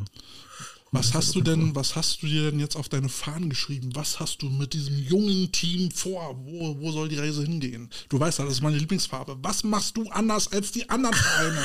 Was 0.92 1.14
hast 1.14 1.36
du 1.36 1.42
denn, 1.42 1.76
was 1.76 1.96
hast 1.98 2.24
du 2.24 2.28
dir 2.28 2.50
denn 2.50 2.60
jetzt 2.62 2.76
auf 2.78 2.88
deine 2.88 3.10
Fahnen 3.10 3.50
geschrieben? 3.50 3.90
Was 3.94 4.20
hast 4.22 4.42
du 4.42 4.50
mit 4.50 4.74
diesem 4.74 4.98
jungen 4.98 5.52
Team 5.52 5.92
vor? 5.92 6.40
Wo, 6.46 6.78
wo 6.80 6.92
soll 6.92 7.10
die 7.10 7.18
Reise 7.18 7.44
hingehen? 7.44 7.90
Du 8.10 8.20
weißt 8.20 8.40
ja, 8.40 8.46
das 8.46 8.56
ist 8.56 8.62
meine 8.62 8.78
Lieblingsfarbe. 8.78 9.38
Was 9.42 9.64
machst 9.66 9.98
du 9.98 10.08
anders 10.10 10.52
als 10.52 10.72
die 10.72 10.90
anderen 10.90 11.16
Vereine? 11.16 11.60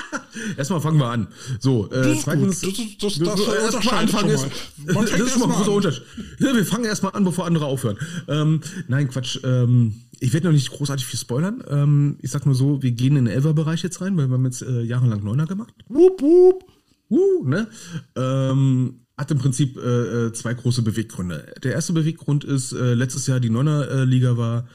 Erstmal 0.58 0.80
fangen 0.82 0.98
wir 0.98 1.06
an. 1.08 1.28
So, 1.58 1.86
äh, 1.90 2.02
Das 2.02 2.06
ist 2.18 2.22
zweitens. 2.24 2.60
Das 2.60 2.70
ist- 2.78 3.02
das- 3.02 3.84
mal 3.84 3.98
anfangen 3.98 4.28
ist, 4.30 4.46
das 4.86 5.10
ist 5.10 5.42
ein 5.42 5.50
großer. 5.50 5.72
Unterschied. 5.72 6.02
Ja, 6.38 6.54
wir 6.54 6.66
fangen 6.66 6.84
erstmal 6.84 7.12
an, 7.14 7.24
bevor 7.24 7.46
andere 7.46 7.64
aufhören. 7.66 7.96
Ähm, 8.28 8.60
nein, 8.88 9.08
Quatsch. 9.08 9.38
Ähm, 9.42 10.02
ich 10.20 10.32
werde 10.32 10.46
noch 10.48 10.52
nicht 10.54 10.70
großartig 10.70 11.04
viel 11.06 11.18
spoilern. 11.18 11.62
Ähm, 11.68 12.18
ich 12.22 12.30
sag 12.30 12.44
nur 12.46 12.54
so, 12.54 12.82
wir 12.82 12.92
gehen 12.92 13.16
in 13.16 13.24
den 13.26 13.34
Elfer-Bereich 13.34 13.82
jetzt 13.82 14.00
rein, 14.00 14.16
weil 14.16 14.28
wir 14.28 14.34
haben 14.34 14.44
jetzt 14.44 14.62
äh, 14.62 14.82
jahrelang 14.82 15.22
Neuner 15.24 15.46
gemacht. 15.46 15.72
wup, 15.88 16.20
wup. 16.20 16.64
Uh, 17.08 17.44
ne? 17.44 17.68
Ähm, 18.16 19.06
hat 19.16 19.30
im 19.30 19.38
Prinzip 19.38 19.76
äh, 19.76 20.26
äh, 20.26 20.32
zwei 20.32 20.54
große 20.54 20.82
Beweggründe. 20.82 21.54
Der 21.62 21.72
erste 21.72 21.92
Beweggrund 21.92 22.44
ist, 22.44 22.72
äh, 22.72 22.94
letztes 22.94 23.26
Jahr 23.26 23.40
die 23.40 23.50
Neuner 23.50 23.88
äh, 23.88 24.04
Liga 24.04 24.36
war. 24.36 24.68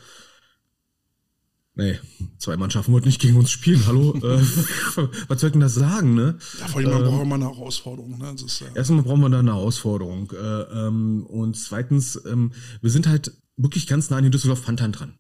Nee, 1.74 2.00
zwei 2.38 2.58
Mannschaften 2.58 2.92
wollten 2.92 3.08
nicht 3.08 3.22
gegen 3.22 3.38
uns 3.38 3.50
spielen, 3.50 3.86
hallo? 3.88 4.14
äh, 4.16 4.42
was 5.28 5.40
soll 5.40 5.48
ich 5.48 5.52
denn 5.54 5.62
das 5.62 5.76
sagen, 5.76 6.16
ne? 6.16 6.38
Ja, 6.60 6.68
vor 6.68 6.82
allem, 6.82 6.90
man 6.92 7.04
braucht 7.04 7.22
immer 7.22 7.36
eine 7.36 7.46
Herausforderung. 7.46 8.18
Ne? 8.18 8.36
Ist, 8.44 8.60
ja, 8.60 8.68
Erstmal 8.76 9.04
brauchen 9.04 9.22
wir 9.22 9.30
da 9.30 9.40
eine 9.40 9.54
Herausforderung. 9.54 10.32
Äh, 10.32 10.36
ähm, 10.36 11.26
und 11.28 11.56
zweitens, 11.56 12.22
ähm, 12.26 12.52
wir 12.82 12.90
sind 12.90 13.08
halt 13.08 13.32
wirklich 13.56 13.88
ganz 13.88 14.10
nah 14.10 14.18
an 14.18 14.24
den 14.24 14.32
Düsseldorf 14.32 14.66
Panther 14.66 14.90
dran. 14.90 15.16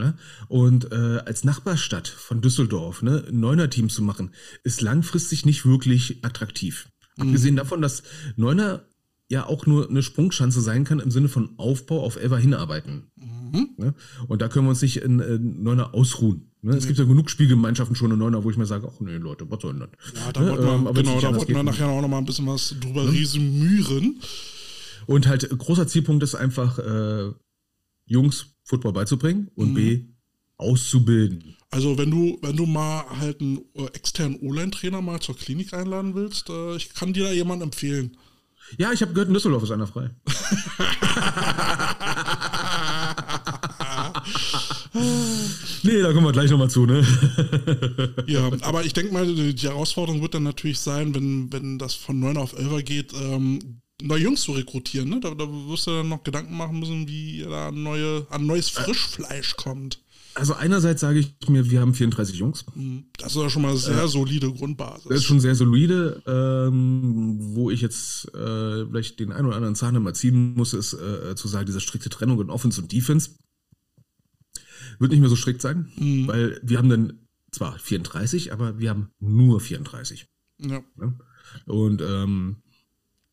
Ne? 0.00 0.14
Und 0.48 0.90
äh, 0.90 1.18
als 1.26 1.44
Nachbarstadt 1.44 2.08
von 2.08 2.40
Düsseldorf 2.40 3.02
ne, 3.02 3.22
ein 3.28 3.38
Neuner-Team 3.38 3.90
zu 3.90 4.02
machen, 4.02 4.30
ist 4.64 4.80
langfristig 4.80 5.44
nicht 5.44 5.66
wirklich 5.66 6.24
attraktiv. 6.24 6.88
Abgesehen 7.18 7.54
davon, 7.56 7.82
dass 7.82 8.02
Neuner 8.36 8.86
ja 9.28 9.46
auch 9.46 9.66
nur 9.66 9.88
eine 9.88 10.02
Sprungschanze 10.02 10.62
sein 10.62 10.84
kann 10.84 11.00
im 11.00 11.10
Sinne 11.10 11.28
von 11.28 11.50
Aufbau 11.58 12.02
auf 12.02 12.16
Elfer 12.16 12.38
hinarbeiten. 12.38 13.12
Ne? 13.76 13.94
Und 14.26 14.42
da 14.42 14.48
können 14.48 14.64
wir 14.66 14.70
uns 14.70 14.82
nicht 14.82 14.98
in, 14.98 15.20
in 15.20 15.62
Neuner 15.62 15.94
ausruhen. 15.94 16.50
Ne? 16.62 16.76
Es 16.76 16.86
gibt 16.86 16.98
ja 16.98 17.04
genug 17.04 17.30
Spielgemeinschaften 17.30 17.94
schon 17.94 18.10
in 18.10 18.18
Neuner, 18.18 18.42
wo 18.42 18.50
ich 18.50 18.56
mir 18.56 18.66
sage, 18.66 18.90
ach 18.90 19.00
nee, 19.00 19.16
Leute, 19.16 19.50
was 19.50 19.60
soll 19.60 19.74
denn 19.74 19.80
das? 19.80 19.90
ja, 20.14 20.32
da 20.32 20.40
Ne? 20.40 20.50
wollten 20.50 20.86
Ähm, 20.86 20.94
genau, 20.94 21.20
da 21.20 21.34
wollten 21.36 21.54
wir 21.54 21.62
nachher 21.62 21.88
auch 21.88 22.00
noch 22.00 22.08
mal 22.08 22.18
ein 22.18 22.24
bisschen 22.24 22.46
was 22.46 22.74
drüber 22.80 23.06
resümieren. 23.12 24.20
Und 25.06 25.26
halt 25.28 25.48
großer 25.48 25.86
Zielpunkt 25.86 26.22
ist 26.22 26.34
einfach, 26.34 26.78
äh, 26.78 27.32
Jungs 28.06 28.56
Football 28.70 28.92
beizubringen 28.92 29.50
und 29.56 29.74
B, 29.74 30.04
auszubilden. 30.56 31.56
Also 31.70 31.98
wenn 31.98 32.10
du, 32.10 32.38
wenn 32.40 32.56
du 32.56 32.66
mal 32.66 33.04
halt 33.18 33.40
einen 33.40 33.58
äh, 33.74 33.86
externen 33.86 34.38
O-Line-Trainer 34.40 35.02
mal 35.02 35.20
zur 35.20 35.36
Klinik 35.36 35.74
einladen 35.74 36.14
willst, 36.14 36.48
äh, 36.50 36.76
ich 36.76 36.94
kann 36.94 37.12
dir 37.12 37.24
da 37.24 37.32
jemanden 37.32 37.64
empfehlen. 37.64 38.16
Ja, 38.78 38.92
ich 38.92 39.02
habe 39.02 39.12
gehört, 39.12 39.28
in 39.28 39.34
Düsseldorf 39.34 39.64
ist 39.64 39.72
einer 39.72 39.88
frei. 39.88 40.10
nee, 45.82 46.00
da 46.00 46.12
kommen 46.12 46.26
wir 46.26 46.32
gleich 46.32 46.50
nochmal 46.50 46.70
zu, 46.70 46.86
ne? 46.86 47.04
Ja, 48.28 48.48
aber 48.62 48.84
ich 48.84 48.92
denke 48.92 49.12
mal, 49.12 49.26
die 49.26 49.54
die 49.54 49.66
Herausforderung 49.66 50.22
wird 50.22 50.34
dann 50.34 50.44
natürlich 50.44 50.78
sein, 50.78 51.12
wenn, 51.16 51.52
wenn 51.52 51.80
das 51.80 51.94
von 51.94 52.20
9 52.20 52.36
auf 52.36 52.56
11 52.56 52.84
geht, 52.84 53.12
ähm, 53.14 53.80
neue 54.02 54.22
Jungs 54.22 54.42
zu 54.42 54.52
rekrutieren. 54.52 55.08
Ne? 55.08 55.20
Da, 55.20 55.34
da 55.34 55.46
wirst 55.68 55.86
du 55.86 55.90
dann 55.92 56.08
noch 56.08 56.22
Gedanken 56.22 56.56
machen 56.56 56.78
müssen, 56.78 57.08
wie 57.08 57.44
da 57.48 57.68
an, 57.68 57.82
neue, 57.82 58.26
an 58.30 58.46
neues 58.46 58.68
Frischfleisch 58.68 59.56
kommt. 59.56 60.00
Also 60.34 60.54
einerseits 60.54 61.00
sage 61.00 61.18
ich 61.18 61.48
mir, 61.48 61.70
wir 61.70 61.80
haben 61.80 61.92
34 61.92 62.36
Jungs. 62.36 62.64
Das 63.18 63.34
ist 63.34 63.42
ja 63.42 63.50
schon 63.50 63.62
mal 63.62 63.70
eine 63.70 63.78
sehr 63.78 64.06
solide 64.06 64.52
Grundbasis. 64.52 65.08
Das 65.08 65.18
ist 65.18 65.24
schon 65.24 65.40
sehr 65.40 65.56
solide. 65.56 66.22
Ähm, 66.26 67.36
wo 67.40 67.70
ich 67.70 67.80
jetzt 67.80 68.28
äh, 68.34 68.86
vielleicht 68.86 69.18
den 69.18 69.32
einen 69.32 69.46
oder 69.46 69.56
anderen 69.56 69.74
Zahn 69.74 69.96
immer 69.96 70.14
ziehen 70.14 70.54
muss, 70.54 70.72
ist 70.72 70.94
äh, 70.94 71.34
zu 71.34 71.48
sagen, 71.48 71.66
diese 71.66 71.80
strikte 71.80 72.10
Trennung 72.10 72.40
in 72.40 72.50
Offense 72.50 72.80
und 72.80 72.92
Defense 72.92 73.30
wird 74.98 75.10
nicht 75.10 75.20
mehr 75.20 75.28
so 75.28 75.36
strikt 75.36 75.62
sein, 75.62 75.90
weil 76.26 76.60
wir 76.62 76.78
haben 76.78 76.90
dann 76.90 77.26
zwar 77.50 77.78
34, 77.78 78.52
aber 78.52 78.78
wir 78.78 78.90
haben 78.90 79.10
nur 79.18 79.60
34. 79.60 80.26
ja. 80.60 80.82
Ne? 80.96 81.18
Und 81.66 82.02
ähm, 82.02 82.56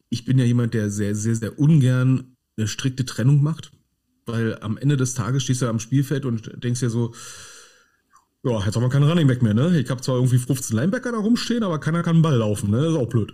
ich 0.09 0.25
bin 0.25 0.39
ja 0.39 0.45
jemand, 0.45 0.73
der 0.73 0.89
sehr, 0.89 1.15
sehr, 1.15 1.35
sehr 1.35 1.59
ungern 1.59 2.35
eine 2.57 2.67
strikte 2.67 3.05
Trennung 3.05 3.41
macht. 3.43 3.71
Weil 4.25 4.57
am 4.59 4.77
Ende 4.77 4.97
des 4.97 5.13
Tages 5.13 5.43
stehst 5.43 5.61
du 5.61 5.67
am 5.67 5.79
Spielfeld 5.79 6.25
und 6.25 6.51
denkst 6.63 6.81
dir 6.81 6.89
so, 6.89 7.13
ja, 8.43 8.63
jetzt 8.65 8.75
haben 8.75 8.83
wir 8.83 8.89
keinen 8.89 9.09
Running 9.09 9.27
Back 9.27 9.41
mehr, 9.41 9.53
ne? 9.53 9.79
Ich 9.79 9.89
habe 9.89 10.01
zwar 10.01 10.15
irgendwie 10.15 10.37
15 10.37 10.75
Linebacker 10.75 11.11
da 11.11 11.17
rumstehen, 11.17 11.63
aber 11.63 11.79
keiner 11.79 12.03
kann 12.03 12.17
einen 12.17 12.21
Ball 12.23 12.35
laufen, 12.37 12.69
ne? 12.71 12.81
Das 12.81 12.91
ist 12.91 12.97
auch 12.97 13.09
blöd. 13.09 13.33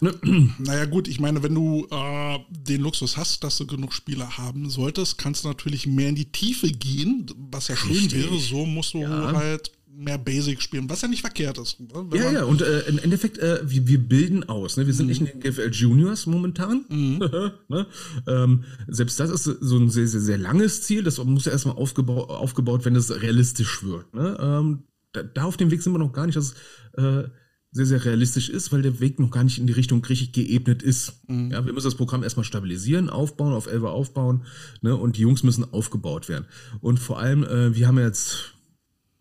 Naja 0.58 0.84
gut, 0.86 1.06
ich 1.06 1.20
meine, 1.20 1.42
wenn 1.42 1.54
du 1.54 1.86
äh, 1.90 2.38
den 2.50 2.80
Luxus 2.82 3.16
hast, 3.16 3.44
dass 3.44 3.58
du 3.58 3.66
genug 3.66 3.92
Spieler 3.92 4.36
haben 4.36 4.68
solltest, 4.68 5.16
kannst 5.18 5.44
du 5.44 5.48
natürlich 5.48 5.86
mehr 5.86 6.08
in 6.08 6.16
die 6.16 6.32
Tiefe 6.32 6.68
gehen, 6.72 7.26
was 7.50 7.68
ja 7.68 7.76
schön 7.76 7.92
Richtig. 7.92 8.14
wäre. 8.24 8.38
So 8.38 8.66
musst 8.66 8.94
du 8.94 8.98
Ja. 9.02 9.32
halt 9.32 9.70
mehr 9.94 10.18
Basic 10.18 10.60
spielen, 10.62 10.88
was 10.88 11.02
ja 11.02 11.08
nicht 11.08 11.20
verkehrt 11.20 11.58
ist. 11.58 11.78
ne? 11.80 11.88
Ja, 12.14 12.30
ja, 12.30 12.44
und 12.44 12.62
äh, 12.62 12.80
im 12.88 12.98
Endeffekt, 12.98 13.38
äh, 13.38 13.60
wir, 13.64 13.86
wir 13.86 13.98
bilden 13.98 14.48
aus. 14.48 14.76
Ne? 14.76 14.86
Wir 14.86 14.94
sind 14.94 15.06
nicht 15.06 15.20
in 15.20 15.26
den 15.26 15.40
GFL 15.40 15.70
Juniors 15.70 16.26
momentan. 16.26 16.84
ne? 16.88 17.86
ähm, 18.26 18.64
selbst 18.88 19.20
das 19.20 19.30
ist 19.30 19.44
so 19.44 19.78
ein 19.78 19.90
sehr, 19.90 20.08
sehr, 20.08 20.20
sehr 20.20 20.38
langes 20.38 20.82
Ziel. 20.82 21.02
Das 21.02 21.22
muss 21.22 21.44
ja 21.44 21.52
erstmal 21.52 21.76
aufgebaut, 21.76 22.30
aufgebaut, 22.30 22.84
wenn 22.84 22.96
es 22.96 23.10
realistisch 23.22 23.82
wird. 23.82 24.12
Ne? 24.14 24.36
Ähm, 24.40 24.84
da, 25.12 25.22
da 25.22 25.44
auf 25.44 25.56
dem 25.56 25.70
Weg 25.70 25.82
sind 25.82 25.92
wir 25.92 25.98
noch 25.98 26.12
gar 26.12 26.26
nicht, 26.26 26.36
dass 26.36 26.54
es 26.94 27.02
äh, 27.02 27.28
sehr, 27.70 27.86
sehr 27.86 28.04
realistisch 28.04 28.50
ist, 28.50 28.70
weil 28.70 28.82
der 28.82 29.00
Weg 29.00 29.18
noch 29.18 29.30
gar 29.30 29.44
nicht 29.44 29.58
in 29.58 29.66
die 29.66 29.72
Richtung 29.72 30.04
richtig 30.04 30.32
geebnet 30.32 30.82
ist. 30.82 31.22
Ja, 31.26 31.64
wir 31.64 31.72
müssen 31.72 31.86
das 31.86 31.94
Programm 31.94 32.22
erstmal 32.22 32.44
stabilisieren, 32.44 33.08
aufbauen, 33.08 33.54
auf 33.54 33.66
Elfer 33.66 33.90
aufbauen. 33.90 34.44
Ne? 34.82 34.94
Und 34.94 35.16
die 35.16 35.22
Jungs 35.22 35.42
müssen 35.42 35.64
aufgebaut 35.72 36.28
werden. 36.28 36.44
Und 36.80 36.98
vor 36.98 37.18
allem, 37.18 37.44
äh, 37.44 37.74
wir 37.74 37.88
haben 37.88 37.98
jetzt 37.98 38.51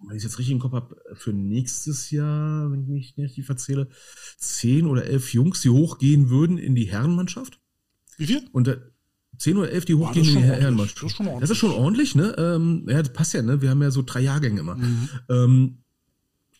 wenn 0.07 0.17
ich 0.17 0.23
es 0.23 0.31
jetzt 0.31 0.39
richtig 0.39 0.53
im 0.53 0.59
Kopf 0.59 0.73
habe, 0.73 0.95
für 1.13 1.33
nächstes 1.33 2.11
Jahr, 2.11 2.71
wenn 2.71 2.81
ich 2.81 2.87
mich 2.87 3.17
nicht 3.17 3.25
richtig 3.25 3.45
verzähle, 3.45 3.89
zehn 4.37 4.85
oder 4.85 5.05
elf 5.05 5.33
Jungs, 5.33 5.61
die 5.61 5.69
hochgehen 5.69 6.29
würden 6.29 6.57
in 6.57 6.75
die 6.75 6.85
Herrenmannschaft. 6.85 7.59
Wie 8.17 8.27
viel? 8.27 8.47
Und 8.51 8.67
da, 8.67 8.75
zehn 9.37 9.57
oder 9.57 9.71
elf, 9.71 9.85
die 9.85 9.95
Boah, 9.95 10.09
hochgehen 10.09 10.25
ist 10.25 10.29
in 10.29 10.37
die 10.37 10.43
ordentlich. 10.43 10.61
Herrenmannschaft. 10.63 11.03
Das 11.03 11.11
ist 11.11 11.17
schon 11.17 11.39
Das 11.39 11.49
ist 11.49 11.57
schon 11.57 11.71
ordentlich, 11.71 12.15
ne? 12.15 12.35
Ähm, 12.37 12.85
ja, 12.87 13.01
das 13.01 13.13
passt 13.13 13.33
ja, 13.33 13.41
ne? 13.41 13.61
Wir 13.61 13.69
haben 13.69 13.81
ja 13.81 13.91
so 13.91 14.01
drei 14.01 14.21
Jahrgänge 14.21 14.59
immer. 14.59 14.75
Mhm. 14.75 15.09
Ähm, 15.29 15.77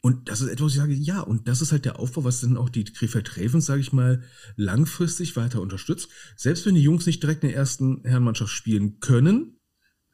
und 0.04 0.30
das 0.30 0.41
ist 0.41 0.47
etwas, 0.47 0.63
wo 0.63 0.67
ich 0.67 0.73
sage, 0.73 0.93
ja, 0.93 1.21
und 1.21 1.47
das 1.47 1.62
ist 1.62 1.71
halt 1.71 1.86
der 1.86 1.99
Aufbau, 1.99 2.23
was 2.23 2.41
dann 2.41 2.58
auch 2.58 2.69
die 2.69 2.84
Krefeld 2.86 3.38
Ravens, 3.38 3.67
sage 3.67 3.82
ich 3.82 3.93
mal, 3.93 4.23
langfristig 4.56 5.36
weiter 5.36 5.62
unterstützt. 5.62 6.10
Selbst 6.36 6.65
wenn 6.65 6.73
die 6.73 6.82
Jungs 6.82 7.06
nicht 7.06 7.21
direkt 7.21 7.43
in 7.43 7.49
der 7.49 7.58
ersten 7.58 8.01
Herrenmannschaft 8.04 8.51
spielen 8.51 8.99
können, 8.99 9.60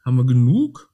haben 0.04 0.18
wir 0.18 0.26
genug 0.26 0.94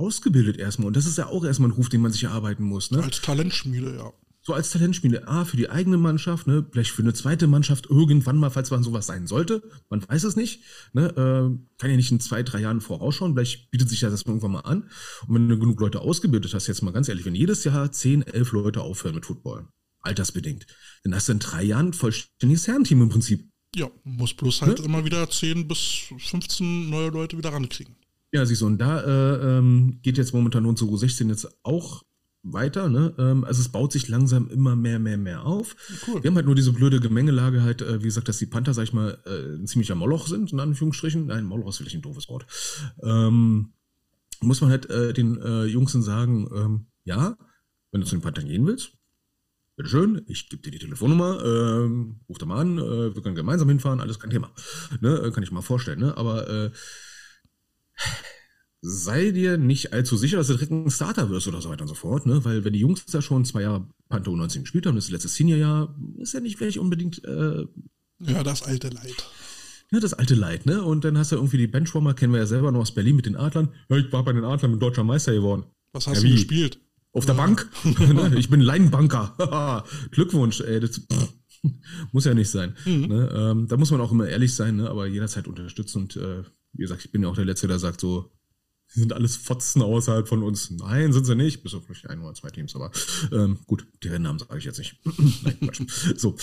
ausgebildet 0.00 0.56
erstmal. 0.56 0.88
Und 0.88 0.96
das 0.96 1.06
ist 1.06 1.18
ja 1.18 1.26
auch 1.26 1.44
erstmal 1.44 1.68
ein 1.70 1.74
Ruf, 1.74 1.88
den 1.88 2.00
man 2.00 2.10
sich 2.12 2.24
erarbeiten 2.24 2.64
muss. 2.64 2.90
Ne? 2.90 3.02
Als 3.02 3.20
Talentschmiede, 3.20 3.96
ja. 3.96 4.12
So 4.42 4.54
als 4.54 4.70
Talentspieler, 4.70 5.28
A, 5.28 5.44
für 5.44 5.58
die 5.58 5.68
eigene 5.68 5.98
Mannschaft, 5.98 6.46
ne, 6.46 6.66
vielleicht 6.72 6.92
für 6.92 7.02
eine 7.02 7.12
zweite 7.12 7.46
Mannschaft 7.46 7.90
irgendwann 7.90 8.38
mal, 8.38 8.48
falls 8.48 8.70
man 8.70 8.82
sowas 8.82 9.06
sein 9.06 9.26
sollte. 9.26 9.62
Man 9.90 10.02
weiß 10.08 10.24
es 10.24 10.34
nicht. 10.34 10.62
Ne, 10.94 11.08
äh, 11.10 11.76
kann 11.78 11.90
ja 11.90 11.96
nicht 11.96 12.10
in 12.10 12.20
zwei, 12.20 12.42
drei 12.42 12.60
Jahren 12.60 12.80
vorausschauen. 12.80 13.34
Vielleicht 13.34 13.70
bietet 13.70 13.90
sich 13.90 14.00
ja 14.00 14.08
das 14.08 14.22
irgendwann 14.22 14.52
mal 14.52 14.60
an. 14.60 14.88
Und 15.28 15.34
wenn 15.34 15.48
du 15.48 15.58
genug 15.58 15.78
Leute 15.78 16.00
ausgebildet 16.00 16.54
hast, 16.54 16.68
jetzt 16.68 16.82
mal 16.82 16.90
ganz 16.92 17.08
ehrlich, 17.10 17.26
wenn 17.26 17.34
jedes 17.34 17.64
Jahr 17.64 17.92
zehn, 17.92 18.22
elf 18.22 18.52
Leute 18.52 18.80
aufhören 18.80 19.14
mit 19.14 19.26
Football, 19.26 19.68
altersbedingt, 20.00 20.66
dann 21.04 21.14
hast 21.14 21.28
du 21.28 21.32
in 21.32 21.38
drei 21.38 21.62
Jahren 21.62 21.88
ein 21.88 21.92
vollständiges 21.92 22.66
Herrenteam 22.66 23.02
im 23.02 23.10
Prinzip. 23.10 23.46
Ja, 23.76 23.90
muss 24.04 24.32
bloß 24.32 24.62
halt 24.62 24.78
Ne? 24.78 24.84
immer 24.86 25.04
wieder 25.04 25.28
10 25.30 25.68
bis 25.68 26.06
15 26.18 26.88
neue 26.88 27.10
Leute 27.10 27.36
wieder 27.36 27.52
rankriegen. 27.52 27.94
Ja, 28.32 28.46
siehst 28.46 28.62
du, 28.62 28.66
und 28.66 28.78
da 28.78 29.00
äh, 29.00 29.58
ähm, 29.58 29.98
geht 30.02 30.16
jetzt 30.16 30.32
momentan 30.32 30.66
unsere 30.66 30.90
U16 30.90 31.28
jetzt 31.28 31.48
auch 31.64 32.04
weiter, 32.42 32.88
ne? 32.88 33.14
Ähm, 33.18 33.44
also 33.44 33.60
es 33.60 33.68
baut 33.68 33.92
sich 33.92 34.08
langsam 34.08 34.48
immer 34.48 34.76
mehr, 34.76 34.98
mehr, 34.98 35.18
mehr 35.18 35.44
auf. 35.44 35.76
Cool. 36.06 36.22
Wir 36.22 36.30
haben 36.30 36.36
halt 36.36 36.46
nur 36.46 36.54
diese 36.54 36.72
blöde 36.72 37.00
Gemengelage 37.00 37.62
halt, 37.62 37.82
äh, 37.82 38.00
wie 38.00 38.06
gesagt, 38.06 38.28
dass 38.28 38.38
die 38.38 38.46
Panther, 38.46 38.72
sag 38.72 38.84
ich 38.84 38.92
mal, 38.92 39.18
äh, 39.26 39.56
ein 39.56 39.66
ziemlicher 39.66 39.94
Moloch 39.94 40.26
sind, 40.26 40.52
in 40.52 40.60
Anführungsstrichen. 40.60 41.26
Nein, 41.26 41.44
Moloch 41.44 41.68
ist 41.68 41.80
wirklich 41.80 41.96
ein 41.96 42.02
doofes 42.02 42.28
Wort. 42.28 42.46
Ähm, 43.02 43.72
muss 44.40 44.60
man 44.60 44.70
halt 44.70 44.88
äh, 44.88 45.12
den 45.12 45.40
äh, 45.40 45.64
Jungs 45.64 45.92
dann 45.92 46.02
sagen, 46.02 46.48
ähm, 46.54 46.86
ja, 47.04 47.36
wenn 47.92 48.00
du 48.00 48.06
zu 48.06 48.16
den 48.16 48.22
Panthern 48.22 48.46
gehen 48.46 48.66
willst, 48.66 48.92
bitteschön, 49.76 50.22
ich 50.26 50.48
gebe 50.48 50.62
dir 50.62 50.70
die 50.70 50.78
Telefonnummer, 50.78 51.44
ähm, 51.44 52.20
ruf 52.28 52.38
da 52.38 52.46
mal 52.46 52.60
an, 52.60 52.78
äh, 52.78 53.14
wir 53.14 53.22
können 53.22 53.34
gemeinsam 53.34 53.68
hinfahren, 53.68 54.00
alles 54.00 54.18
kein 54.18 54.30
Thema. 54.30 54.50
Ne? 55.00 55.16
äh, 55.16 55.30
Kann 55.30 55.42
ich 55.42 55.50
mal 55.50 55.62
vorstellen, 55.62 56.00
ne? 56.00 56.16
Aber 56.16 56.48
äh, 56.48 56.70
sei 58.82 59.30
dir 59.30 59.58
nicht 59.58 59.92
allzu 59.92 60.16
sicher, 60.16 60.38
dass 60.38 60.46
du 60.46 60.54
direkt 60.54 60.72
ein 60.72 60.90
Starter 60.90 61.28
wirst 61.30 61.46
oder 61.48 61.60
so 61.60 61.68
weiter 61.68 61.82
und 61.82 61.88
so 61.88 61.94
fort, 61.94 62.24
ne? 62.26 62.44
Weil 62.44 62.64
wenn 62.64 62.72
die 62.72 62.78
Jungs 62.80 63.04
da 63.06 63.20
schon 63.20 63.44
zwei 63.44 63.62
Jahre 63.62 63.86
Panther 64.08 64.30
19 64.32 64.62
gespielt 64.62 64.86
haben, 64.86 64.96
das 64.96 65.10
letzte 65.10 65.28
Seniorjahr, 65.28 65.94
ist 66.18 66.32
ja 66.34 66.40
nicht 66.40 66.56
vielleicht 66.56 66.78
unbedingt 66.78 67.22
äh, 67.24 67.66
Ja, 68.20 68.42
das 68.42 68.62
alte 68.62 68.88
Leid. 68.88 69.14
ja, 69.92 70.00
das 70.00 70.14
alte 70.14 70.34
Leid, 70.34 70.64
ne? 70.66 70.82
Und 70.82 71.04
dann 71.04 71.18
hast 71.18 71.30
du 71.32 71.36
irgendwie 71.36 71.58
die 71.58 71.66
Benchwarmer, 71.66 72.14
kennen 72.14 72.32
wir 72.32 72.40
ja 72.40 72.46
selber 72.46 72.72
noch 72.72 72.80
aus 72.80 72.94
Berlin 72.94 73.16
mit 73.16 73.26
den 73.26 73.36
Adlern. 73.36 73.68
Ja, 73.90 73.96
ich 73.98 74.10
war 74.12 74.24
bei 74.24 74.32
den 74.32 74.44
Adlern 74.44 74.70
mit 74.72 74.80
deutscher 74.82 75.04
Meister 75.04 75.32
geworden. 75.34 75.64
Was 75.92 76.06
hast 76.06 76.22
Ja, 76.22 76.28
du 76.28 76.34
gespielt? 76.34 76.80
Auf 77.12 77.26
der 77.26 77.34
Bank. 77.34 77.68
Ne? 77.84 78.34
ich 78.38 78.48
bin 78.48 78.60
Leinenbanker. 78.60 79.84
Glückwunsch, 80.10 80.60
ey. 80.62 80.80
Das 80.80 81.00
muss 82.12 82.24
ja 82.24 82.32
nicht 82.32 82.48
sein. 82.50 82.74
Ne? 82.86 83.30
Ähm, 83.36 83.68
da 83.68 83.76
muss 83.76 83.90
man 83.90 84.00
auch 84.00 84.12
immer 84.12 84.26
ehrlich 84.26 84.54
sein, 84.54 84.76
ne? 84.76 84.88
aber 84.88 85.06
jederzeit 85.06 85.46
unterstützen. 85.48 85.98
Und 86.02 86.16
äh, 86.16 86.44
wie 86.72 86.82
gesagt, 86.82 87.04
ich 87.04 87.12
bin 87.12 87.22
ja 87.22 87.28
auch 87.28 87.34
der 87.34 87.44
Letzte, 87.44 87.68
der 87.68 87.78
sagt 87.78 88.00
so, 88.00 88.30
die 88.94 88.98
sind 89.00 89.12
alles 89.12 89.36
Fotzen 89.36 89.82
außerhalb 89.82 90.26
von 90.26 90.42
uns. 90.42 90.70
Nein, 90.72 91.12
sind 91.12 91.24
sie 91.24 91.36
nicht. 91.36 91.62
Bis 91.62 91.74
auf 91.74 91.84
vielleicht 91.84 92.10
ein 92.10 92.20
oder 92.20 92.34
zwei 92.34 92.50
Teams, 92.50 92.74
aber 92.74 92.90
ähm, 93.30 93.58
gut, 93.68 93.86
deren 94.02 94.22
Namen 94.22 94.40
sage 94.40 94.58
ich 94.58 94.64
jetzt 94.64 94.78
nicht. 94.78 94.96
Nein, 95.44 95.58
Quatsch. 95.60 95.82
So. 96.16 96.36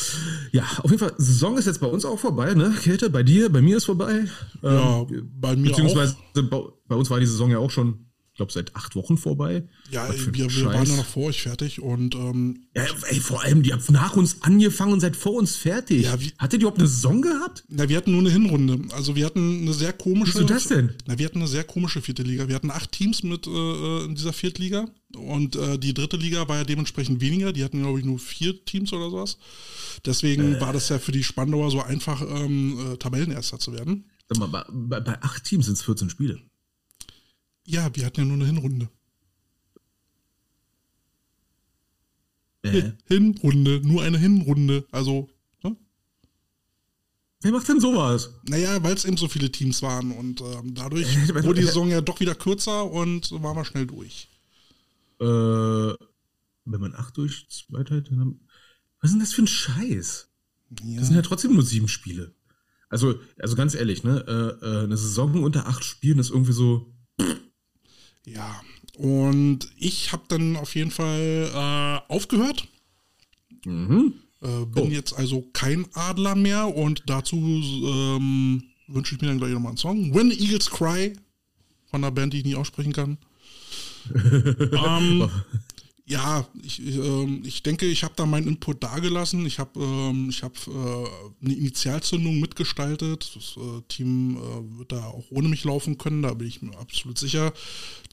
Ja, 0.53 0.63
auf 0.77 0.89
jeden 0.89 0.99
Fall, 0.99 1.13
Saison 1.17 1.57
ist 1.57 1.65
jetzt 1.65 1.81
bei 1.81 1.87
uns 1.87 2.05
auch 2.05 2.17
vorbei, 2.17 2.53
ne? 2.53 2.73
Kälte, 2.81 3.09
bei 3.09 3.23
dir, 3.23 3.49
bei 3.51 3.61
mir 3.61 3.75
ist 3.75 3.83
vorbei. 3.85 4.27
Ja, 4.61 5.01
Ähm, 5.01 5.29
bei 5.41 5.57
mir 5.57 5.71
beziehungsweise 5.71 6.15
auch. 6.15 6.41
bei, 6.43 6.61
bei 6.87 6.95
uns 6.95 7.09
war 7.09 7.19
die 7.19 7.25
Saison 7.25 7.49
ja 7.51 7.57
auch 7.57 7.71
schon, 7.71 8.06
glaube, 8.37 8.51
seit 8.53 8.75
acht 8.75 8.95
Wochen 8.95 9.17
vorbei. 9.17 9.67
Ja, 9.91 10.05
ein 10.05 10.33
wir, 10.35 10.49
wir 10.49 10.65
waren 10.65 10.87
ja 10.87 10.95
noch 10.95 11.05
vor 11.05 11.25
euch 11.25 11.41
fertig 11.41 11.81
und 11.81 12.15
ähm, 12.15 12.63
Ja, 12.75 12.85
ey, 13.09 13.19
vor 13.19 13.43
allem, 13.43 13.63
die 13.63 13.73
habt 13.73 13.89
nach 13.91 14.15
uns 14.15 14.41
angefangen 14.43 14.93
und 14.93 14.99
seid 15.01 15.15
vor 15.15 15.33
uns 15.33 15.55
fertig. 15.55 16.03
Ja, 16.03 16.19
wie- 16.21 16.31
Hattet 16.37 16.59
ihr 16.61 16.67
überhaupt 16.67 16.79
eine 16.79 16.87
Saison 16.87 17.21
gehabt? 17.21 17.65
na, 17.67 17.89
wir 17.89 17.97
hatten 17.97 18.11
nur 18.11 18.21
eine 18.21 18.29
Hinrunde. 18.31 18.79
Also 18.95 19.15
wir 19.15 19.25
hatten 19.25 19.61
eine 19.63 19.73
sehr 19.73 19.91
komische. 19.93 20.35
Wieso 20.35 20.45
das 20.45 20.67
denn? 20.67 20.93
Na, 21.07 21.17
wir 21.19 21.25
hatten 21.25 21.39
eine 21.39 21.47
sehr 21.47 21.63
komische 21.65 22.01
vierte 22.01 22.23
Liga. 22.23 22.47
Wir 22.47 22.55
hatten 22.55 22.71
acht 22.71 22.91
Teams 22.93 23.23
mit 23.23 23.45
äh, 23.47 24.05
in 24.05 24.15
dieser 24.15 24.33
Viertliga 24.33 24.87
und 25.15 25.55
äh, 25.55 25.77
die 25.79 25.93
dritte 25.93 26.17
Liga 26.17 26.47
war 26.47 26.57
ja 26.57 26.63
dementsprechend 26.63 27.19
weniger. 27.21 27.51
Die 27.53 27.63
hatten, 27.63 27.81
glaube 27.81 27.99
ich, 27.99 28.05
nur 28.05 28.19
vier 28.19 28.63
Teams 28.65 28.93
oder 28.93 29.09
sowas. 29.09 29.37
Deswegen 30.05 30.55
Äh. 30.55 30.61
war 30.61 30.73
das 30.73 30.89
ja 30.89 30.99
für 30.99 31.11
die 31.11 31.23
Spandauer 31.23 31.71
so 31.71 31.81
einfach, 31.81 32.21
ähm, 32.21 32.93
äh, 32.93 32.97
Tabellenerster 32.97 33.57
zu 33.59 33.73
werden. 33.73 34.05
Sag 34.29 34.37
mal, 34.39 34.47
bei, 34.47 34.63
bei, 34.69 34.99
bei 34.99 35.21
acht 35.23 35.43
Teams 35.45 35.65
sind 35.65 35.75
es 35.75 35.81
14 35.83 36.09
Spiele. 36.09 36.39
Ja, 37.67 37.93
wir 37.93 38.05
hatten 38.05 38.21
ja 38.21 38.25
nur 38.25 38.35
eine 38.35 38.45
Hinrunde. 38.45 38.89
Äh, 42.63 42.93
Hinrunde, 43.05 43.81
nur 43.83 44.03
eine 44.03 44.17
Hinrunde. 44.17 44.85
Also, 44.91 45.29
ne? 45.63 45.75
wer 47.41 47.51
macht 47.51 47.67
denn 47.67 47.81
sowas? 47.81 48.33
naja, 48.43 48.81
weil 48.83 48.93
es 48.93 49.03
eben 49.03 49.17
so 49.17 49.27
viele 49.27 49.51
Teams 49.51 49.81
waren 49.81 50.11
und 50.13 50.39
ähm, 50.41 50.73
dadurch 50.75 51.07
Äh, 51.29 51.43
wurde 51.43 51.59
die 51.59 51.65
Saison 51.65 51.89
ja 51.89 51.99
doch 51.99 52.21
wieder 52.21 52.35
kürzer 52.35 52.89
und 52.89 53.31
waren 53.31 53.57
wir 53.57 53.65
schnell 53.65 53.85
durch. 53.85 54.29
Äh, 55.19 55.25
wenn 55.25 56.81
man 56.81 56.95
acht 56.95 57.17
durch 57.17 57.47
zwei 57.49 57.83
teilt, 57.83 58.09
dann 58.11 58.39
was 59.01 59.11
ist 59.11 59.13
denn 59.13 59.19
das 59.19 59.33
für 59.33 59.43
ein 59.43 59.47
Scheiß? 59.47 60.29
Ja. 60.83 60.99
Das 60.99 61.07
sind 61.07 61.15
ja 61.15 61.21
trotzdem 61.21 61.53
nur 61.53 61.63
sieben 61.63 61.87
Spiele. 61.89 62.33
Also, 62.89 63.19
also 63.37 63.55
ganz 63.55 63.75
ehrlich, 63.75 64.03
ne, 64.05 64.23
äh, 64.25 64.65
äh, 64.65 64.83
eine 64.85 64.97
Saison 64.97 65.43
unter 65.43 65.67
acht 65.67 65.83
Spielen 65.83 66.19
ist 66.19 66.29
irgendwie 66.29 66.53
so, 66.53 66.93
Ja, 68.27 68.61
und 68.97 69.59
ich 69.77 70.11
habe 70.11 70.23
dann 70.27 70.57
auf 70.57 70.75
jeden 70.75 70.91
Fall 70.91 71.49
äh, 72.09 72.13
aufgehört. 72.13 72.67
mhm. 73.65 74.13
Äh, 74.41 74.65
bin 74.65 74.83
Oh. 74.83 74.87
jetzt 74.89 75.13
also 75.17 75.41
kein 75.53 75.87
Adler 75.95 76.35
mehr 76.35 76.75
und 76.75 77.01
dazu 77.07 77.37
ähm, 77.37 78.63
wünsche 78.87 79.15
ich 79.15 79.21
mir 79.21 79.27
dann 79.29 79.39
gleich 79.39 79.51
nochmal 79.51 79.69
einen 79.71 79.77
Song. 79.77 80.13
When 80.13 80.29
Eagles 80.29 80.69
Cry 80.69 81.13
von 81.89 82.03
einer 82.03 82.11
Band, 82.11 82.33
die 82.33 82.39
ich 82.39 82.45
nie 82.45 82.55
aussprechen 82.55 82.93
kann. 82.93 83.17
ähm, 84.13 85.27
ja, 86.09 86.47
ich, 86.63 86.79
ähm, 86.79 87.43
ich 87.45 87.63
denke, 87.63 87.85
ich 87.85 88.05
habe 88.05 88.13
da 88.15 88.25
meinen 88.25 88.47
Input 88.47 88.81
dagelassen. 88.81 89.45
Ich 89.45 89.59
habe 89.59 89.77
ähm, 89.81 90.31
hab, 90.41 90.55
äh, 90.67 91.45
eine 91.45 91.53
Initialzündung 91.53 92.39
mitgestaltet. 92.39 93.29
Das 93.35 93.57
äh, 93.57 93.81
Team 93.89 94.37
äh, 94.37 94.79
wird 94.79 94.93
da 94.93 95.03
auch 95.07 95.25
ohne 95.31 95.49
mich 95.49 95.65
laufen 95.65 95.97
können, 95.97 96.21
da 96.21 96.33
bin 96.33 96.47
ich 96.47 96.61
mir 96.61 96.77
absolut 96.77 97.17
sicher. 97.17 97.53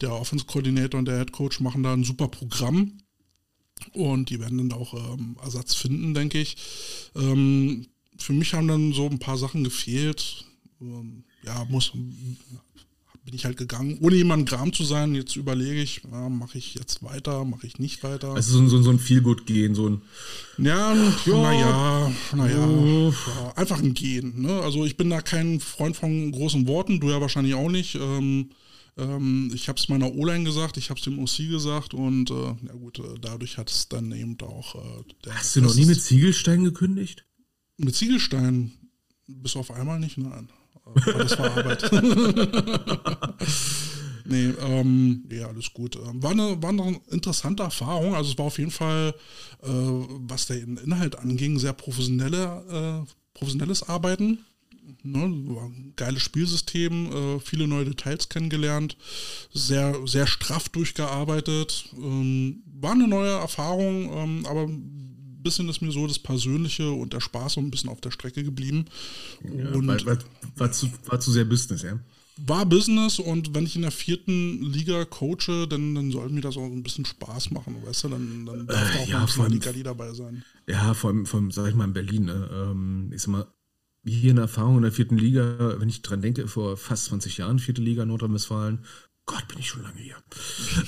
Der 0.00 0.12
Offense 0.12 0.44
Coordinator 0.44 0.98
und 0.98 1.04
der 1.04 1.18
Head 1.18 1.30
Coach 1.30 1.60
machen 1.60 1.84
da 1.84 1.92
ein 1.92 2.02
super 2.02 2.26
Programm. 2.26 2.98
Und 3.92 4.28
die 4.28 4.40
werden 4.40 4.58
dann 4.58 4.72
auch 4.72 4.94
ähm, 4.94 5.36
Ersatz 5.40 5.76
finden, 5.76 6.14
denke 6.14 6.40
ich. 6.40 6.56
Ähm, 7.14 7.86
für 8.18 8.32
mich 8.32 8.54
haben 8.54 8.66
dann 8.66 8.92
so 8.92 9.06
ein 9.08 9.20
paar 9.20 9.38
Sachen 9.38 9.62
gefehlt. 9.62 10.46
Ähm, 10.80 11.22
ja, 11.44 11.64
muss, 11.66 11.92
bin 13.24 13.34
ich 13.34 13.44
halt 13.46 13.56
gegangen, 13.56 13.98
ohne 14.02 14.16
jemanden 14.16 14.44
Gram 14.46 14.72
zu 14.72 14.84
sein. 14.84 15.14
Jetzt 15.14 15.36
überlege 15.36 15.80
ich, 15.80 16.02
ja, 16.10 16.28
mache 16.28 16.58
ich 16.58 16.74
jetzt 16.74 17.02
weiter, 17.02 17.44
mache 17.44 17.66
ich 17.66 17.78
nicht 17.78 18.02
weiter. 18.02 18.34
Also 18.34 18.52
so, 18.52 18.58
ein- 18.62 18.68
so, 18.68 18.76
ein- 18.76 18.82
so 18.82 18.90
ein 18.90 18.98
Feelgood-Gehen, 18.98 19.74
so 19.74 19.88
ein. 19.88 20.02
Ja, 20.58 20.94
naja, 21.26 22.12
naja, 22.34 22.66
Oh. 22.68 23.12
ja, 23.12 23.52
einfach 23.56 23.82
ein 23.82 23.94
Gehen. 23.94 24.42
Ne? 24.42 24.60
Also 24.60 24.84
ich 24.84 24.96
bin 24.96 25.08
da 25.10 25.20
kein 25.22 25.58
Freund 25.60 25.96
von 25.96 26.32
großen 26.32 26.66
Worten, 26.66 27.00
du 27.00 27.10
ja 27.10 27.20
wahrscheinlich 27.20 27.54
auch 27.54 27.70
nicht. 27.70 27.94
Ähm, 27.94 28.50
ähm, 28.98 29.50
ich 29.54 29.68
habe 29.68 29.78
es 29.80 29.88
meiner 29.88 30.12
O-Line 30.14 30.44
gesagt, 30.44 30.76
ich 30.76 30.90
habe 30.90 30.98
es 30.98 31.04
dem 31.04 31.18
OC 31.18 31.48
gesagt 31.48 31.94
und 31.94 32.30
äh, 32.30 32.34
ja 32.66 32.72
gut, 32.78 32.98
äh, 32.98 33.18
dadurch 33.20 33.56
hat 33.58 33.70
es 33.70 33.88
dann 33.88 34.12
eben 34.12 34.36
auch. 34.42 34.74
Äh, 34.74 35.02
der, 35.24 35.34
Hast 35.36 35.56
du 35.56 35.62
noch 35.62 35.74
nie 35.74 35.86
mit 35.86 36.00
Ziegelstein 36.02 36.62
gekündigt? 36.64 37.24
mit 37.78 37.96
Ziegelstein? 37.96 38.70
Bis 39.26 39.56
auf 39.56 39.70
einmal 39.70 39.98
nicht, 39.98 40.18
nein. 40.18 40.48
Das 40.94 41.38
war 41.38 41.56
Arbeit. 41.56 41.90
nee, 44.24 44.52
ähm, 44.60 45.24
ja, 45.30 45.48
alles 45.48 45.72
gut. 45.72 45.96
Ähm, 45.96 46.22
War 46.22 46.32
eine, 46.32 46.62
war 46.62 46.70
eine 46.70 47.00
interessante 47.10 47.62
Erfahrung. 47.62 48.14
Also 48.14 48.32
es 48.32 48.38
war 48.38 48.46
auf 48.46 48.58
jeden 48.58 48.70
Fall, 48.70 49.14
äh, 49.62 49.68
was 49.68 50.46
den 50.46 50.76
Inhalt 50.78 51.18
anging, 51.18 51.58
sehr 51.58 51.72
professionelle, 51.72 53.04
äh, 53.04 53.12
professionelles 53.32 53.88
Arbeiten. 53.88 54.38
Ne, 55.02 55.92
geiles 55.96 56.22
Spielsystem, 56.22 57.12
äh, 57.12 57.40
viele 57.40 57.66
neue 57.66 57.86
Details 57.86 58.28
kennengelernt, 58.28 58.96
sehr, 59.52 60.06
sehr 60.06 60.26
straff 60.26 60.68
durchgearbeitet. 60.68 61.88
Ähm, 61.96 62.62
war 62.66 62.92
eine 62.92 63.08
neue 63.08 63.32
Erfahrung, 63.32 64.12
ähm, 64.12 64.46
aber 64.46 64.68
bisschen 65.44 65.68
ist 65.68 65.80
mir 65.80 65.92
so 65.92 66.08
das 66.08 66.18
Persönliche 66.18 66.90
und 66.90 67.12
der 67.12 67.20
Spaß 67.20 67.52
so 67.52 67.60
ein 67.60 67.70
bisschen 67.70 67.90
auf 67.90 68.00
der 68.00 68.10
Strecke 68.10 68.42
geblieben. 68.42 68.86
und 69.42 69.86
war, 69.86 70.04
war, 70.04 70.18
war, 70.56 70.72
zu, 70.72 70.90
war 71.06 71.20
zu 71.20 71.30
sehr 71.30 71.44
Business, 71.44 71.82
ja? 71.82 72.00
war 72.36 72.66
Business 72.66 73.18
und 73.18 73.54
wenn 73.54 73.64
ich 73.64 73.76
in 73.76 73.82
der 73.82 73.90
vierten 73.90 74.62
Liga 74.62 75.04
coache, 75.04 75.68
dann, 75.68 75.94
dann 75.94 76.10
soll 76.10 76.30
mir 76.30 76.40
das 76.40 76.56
auch 76.56 76.64
ein 76.64 76.82
bisschen 76.82 77.04
Spaß 77.04 77.52
machen, 77.52 77.76
weißt 77.84 78.04
du? 78.04 78.08
Dann, 78.08 78.46
dann 78.46 78.66
darf 78.66 78.92
da 78.92 78.98
auch 78.98 79.06
Äh, 79.06 79.10
ja, 79.10 79.20
ein 79.20 79.58
bisschen 79.60 79.84
dabei 79.84 80.12
sein. 80.12 80.44
Ja, 80.68 80.94
vor 80.94 81.10
allem, 81.10 81.26
vor 81.26 81.40
allem 81.40 81.50
sag 81.52 81.68
ich 81.68 81.74
mal, 81.74 81.84
in 81.84 81.92
Berlin. 81.92 82.24
Ne? 82.24 82.50
Ähm, 82.52 83.12
ich 83.14 83.22
sag 83.22 83.30
mal, 83.30 83.46
hier 84.04 84.32
eine 84.32 84.42
Erfahrung 84.42 84.76
in 84.76 84.82
der 84.82 84.92
vierten 84.92 85.16
Liga, 85.16 85.76
wenn 85.78 85.88
ich 85.88 86.02
dran 86.02 86.22
denke, 86.22 86.48
vor 86.48 86.76
fast 86.76 87.06
20 87.06 87.38
Jahren, 87.38 87.58
vierte 87.58 87.80
Liga 87.80 88.04
Nordrhein-Westfalen. 88.04 88.80
Gott, 89.26 89.48
bin 89.48 89.58
ich 89.58 89.68
schon 89.68 89.82
lange 89.82 90.00
hier. 90.00 90.16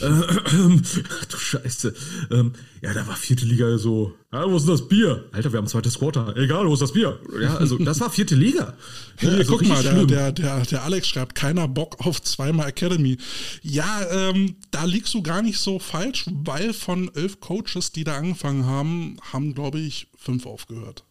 Äh, 0.00 0.76
du 1.30 1.36
Scheiße. 1.38 1.94
Ähm, 2.30 2.52
ja, 2.82 2.92
da 2.92 3.06
war 3.06 3.16
vierte 3.16 3.46
Liga 3.46 3.78
so, 3.78 4.14
ja, 4.30 4.50
wo 4.50 4.56
ist 4.56 4.64
denn 4.64 4.72
das 4.72 4.88
Bier? 4.88 5.24
Alter, 5.32 5.52
wir 5.52 5.58
haben 5.58 5.66
zweites 5.66 5.98
Quarter. 5.98 6.36
Egal, 6.36 6.68
wo 6.68 6.74
ist 6.74 6.82
das 6.82 6.92
Bier? 6.92 7.18
Ja, 7.40 7.56
also 7.56 7.78
das 7.78 7.98
war 8.00 8.10
vierte 8.10 8.34
Liga. 8.34 8.76
Ja, 9.22 9.30
also 9.30 9.56
guck 9.56 9.66
mal, 9.66 9.82
der, 9.82 10.04
der, 10.04 10.32
der, 10.32 10.60
der 10.66 10.84
Alex 10.84 11.08
schreibt, 11.08 11.34
keiner 11.34 11.66
Bock 11.68 11.96
auf 12.04 12.20
zweimal 12.20 12.68
Academy. 12.68 13.16
Ja, 13.62 14.06
ähm, 14.10 14.56
da 14.70 14.84
liegst 14.84 15.14
du 15.14 15.22
gar 15.22 15.40
nicht 15.40 15.58
so 15.58 15.78
falsch, 15.78 16.26
weil 16.30 16.74
von 16.74 17.10
elf 17.14 17.40
Coaches, 17.40 17.92
die 17.92 18.04
da 18.04 18.18
angefangen 18.18 18.66
haben, 18.66 19.16
haben, 19.32 19.54
glaube 19.54 19.78
ich, 19.78 20.08
fünf 20.18 20.44
aufgehört. 20.44 21.04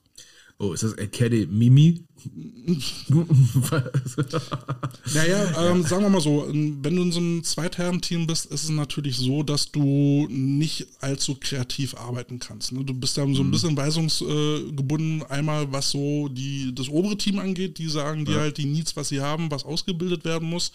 Oh, 0.59 0.73
ist 0.73 0.83
das 0.83 0.93
Academy 0.93 1.47
Mimi? 1.47 2.03
Naja, 5.13 5.71
ähm, 5.71 5.83
sagen 5.83 6.03
wir 6.03 6.09
mal 6.09 6.21
so, 6.21 6.47
ähm, 6.49 6.79
wenn 6.81 6.95
du 6.95 7.03
in 7.03 7.11
so 7.11 7.19
einem 7.19 7.43
Zweitherren-Team 7.43 8.27
bist, 8.27 8.47
ist 8.47 8.63
es 8.63 8.69
natürlich 8.69 9.17
so, 9.17 9.43
dass 9.43 9.71
du 9.71 10.27
nicht 10.29 10.87
allzu 10.99 11.35
kreativ 11.35 11.95
arbeiten 11.95 12.39
kannst. 12.39 12.71
Ne? 12.71 12.83
Du 12.83 12.93
bist 12.93 13.17
dann 13.17 13.35
so 13.35 13.43
ein 13.43 13.51
bisschen 13.51 13.77
weisungsgebunden, 13.77 15.23
einmal 15.23 15.71
was 15.71 15.91
so 15.91 16.27
die, 16.29 16.73
das 16.73 16.89
obere 16.89 17.17
Team 17.17 17.39
angeht, 17.39 17.77
die 17.77 17.87
sagen 17.87 18.25
dir 18.25 18.39
halt 18.39 18.57
die 18.57 18.65
Needs, 18.65 18.95
was 18.95 19.09
sie 19.09 19.21
haben, 19.21 19.51
was 19.51 19.63
ausgebildet 19.63 20.25
werden 20.25 20.49
muss. 20.49 20.71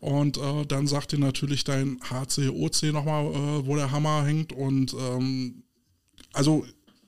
Und 0.00 0.36
äh, 0.36 0.66
dann 0.66 0.86
sagt 0.86 1.12
dir 1.12 1.18
natürlich 1.18 1.64
dein 1.64 1.98
HC, 2.02 2.50
OC 2.50 2.92
nochmal, 2.92 3.26
äh, 3.26 3.66
wo 3.66 3.74
der 3.74 3.90
Hammer 3.90 4.24
hängt. 4.24 4.52
Und 4.52 4.94
ähm, 4.94 5.64
also 6.32 6.64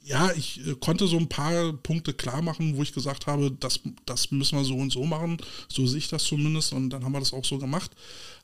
ja, 0.07 0.31
ich 0.37 0.67
äh, 0.67 0.77
konnte 0.77 1.07
so 1.09 1.19
ein 1.19 1.29
paar 1.29 1.73
Punkte 1.73 2.15
klar 2.15 2.41
machen, 2.41 2.77
wo 2.77 2.83
ich 2.83 2.93
gesagt 2.93 3.27
habe, 3.27 3.51
das, 3.59 3.81
das 4.07 4.31
müssen 4.31 4.57
wir 4.57 4.65
so 4.65 4.77
und 4.77 4.93
so 4.93 5.05
machen. 5.05 5.37
So 5.69 5.87
sehe 5.87 5.99
ich 5.99 6.09
das 6.09 6.25
zumindest 6.25 6.73
und 6.73 6.91
dann 6.91 7.05
haben 7.05 7.13
wir 7.13 7.19
das 7.19 7.33
auch 7.33 7.45
so 7.45 7.59
gemacht. 7.59 7.91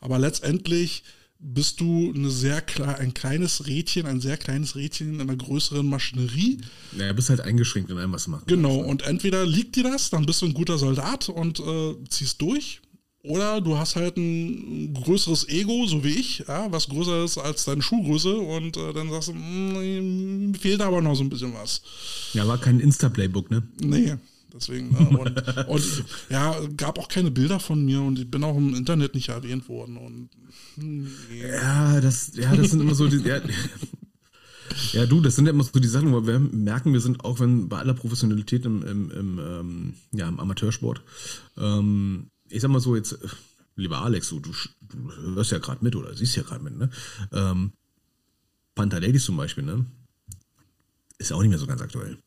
Aber 0.01 0.19
letztendlich 0.19 1.05
bist 1.39 1.81
du 1.81 2.13
eine 2.15 2.31
sehr 2.31 2.61
klar, 2.61 2.99
ein 2.99 3.15
kleines 3.15 3.67
Rädchen, 3.67 4.07
ein 4.07 4.21
sehr 4.21 4.37
kleines 4.37 4.75
Rädchen 4.75 5.15
in 5.15 5.21
einer 5.21 5.37
größeren 5.37 5.87
Maschinerie. 5.87 6.59
Naja, 6.93 7.13
bist 7.13 7.31
halt 7.31 7.41
eingeschränkt 7.41 7.91
in 7.91 7.99
allem, 7.99 8.13
was 8.13 8.25
du 8.25 8.33
machst. 8.33 8.49
Genau, 8.49 8.79
und 8.79 9.03
entweder 9.03 9.47
liegt 9.47 9.77
dir 9.77 9.85
das, 9.85 10.11
dann 10.11 10.27
bist 10.27 10.43
du 10.43 10.47
ein 10.47 10.55
guter 10.55 10.79
Soldat 10.79 11.29
und 11.29 11.61
äh, 11.61 11.95
ziehst 12.09 12.41
durch. 12.43 12.82
Oder 13.25 13.61
du 13.61 13.79
hast 13.79 13.95
halt 13.95 14.17
ein 14.17 14.93
größeres 14.95 15.49
Ego, 15.49 15.87
so 15.87 16.03
wie 16.03 16.09
ich, 16.09 16.45
ja, 16.49 16.73
was 16.73 16.89
größer 16.89 17.25
ist 17.25 17.39
als 17.39 17.65
deine 17.65 17.81
Schuhgröße 17.81 18.35
und 18.35 18.77
äh, 18.77 18.93
dann 18.93 19.11
sagst 19.11 19.29
du, 19.29 19.35
"Mm, 19.35 20.51
mir 20.51 20.59
fehlt 20.59 20.81
aber 20.81 21.01
noch 21.01 21.15
so 21.15 21.23
ein 21.23 21.29
bisschen 21.29 21.55
was. 21.55 21.83
Ja, 22.33 22.49
war 22.49 22.59
kein 22.59 22.81
Insta-Playbook, 22.81 23.49
ne? 23.49 23.63
Nee, 23.81 24.17
deswegen. 24.53 24.91
Ne? 24.91 25.19
Und, 25.19 25.67
und 25.69 26.05
ja, 26.31 26.57
gab 26.77 26.99
auch 26.99 27.07
keine 27.07 27.31
Bilder 27.31 27.61
von 27.61 27.85
mir 27.85 28.03
und 28.03 28.19
ich 28.19 28.29
bin 28.29 28.43
auch 28.43 28.57
im 28.57 28.75
Internet 28.75 29.15
nicht 29.15 29.29
erwähnt 29.29 29.69
worden. 29.69 29.99
Und 29.99 30.31
nee. 30.77 31.07
Ja, 31.47 32.01
das, 32.01 32.33
ja, 32.35 32.57
das 32.57 32.71
sind 32.73 32.81
immer 32.81 32.97
so 32.97 33.07
die. 33.07 33.19
Ja, 33.19 33.41
ja, 34.95 35.07
du, 35.07 35.21
das 35.21 35.37
sind 35.37 35.47
ja 35.47 35.53
immer 35.53 35.63
so 35.63 35.79
die 35.79 35.87
Sachen, 35.87 36.13
wo 36.13 36.27
wir 36.27 36.41
merken, 36.41 36.93
wir 36.93 37.01
sind 37.01 37.25
auch 37.25 37.39
wenn 37.39 37.69
bei 37.69 37.79
aller 37.79 37.95
Professionalität 37.95 38.65
im, 38.65 38.83
im, 38.83 39.11
im, 39.13 39.39
ähm, 39.39 39.95
ja, 40.11 40.27
im 40.29 40.41
Amateursport. 40.41 41.03
Ähm, 41.57 42.27
ich 42.53 42.61
sag 42.61 42.71
mal 42.71 42.81
so 42.81 42.95
jetzt, 42.97 43.19
lieber 43.77 44.03
Alex, 44.03 44.29
du, 44.29 44.41
du, 44.41 44.53
du 44.81 45.35
hörst 45.35 45.53
ja 45.53 45.59
gerade 45.59 45.83
mit 45.83 45.97
oder 45.97 46.15
siehst 46.15 46.37
ja 46.37 46.43
gerade 46.43 46.63
mit, 46.63 46.77
ne? 46.77 46.91
Ähm, 47.33 47.73
Panther 48.75 49.01
Ladies 49.01 49.25
zum 49.25 49.37
Beispiel, 49.37 49.65
ne? 49.65 49.87
Ist 51.19 51.31
ja 51.31 51.37
auch 51.37 51.41
nicht 51.41 51.51
mehr 51.51 51.59
so 51.59 51.67
ganz 51.67 51.81
aktuell. 51.81 52.19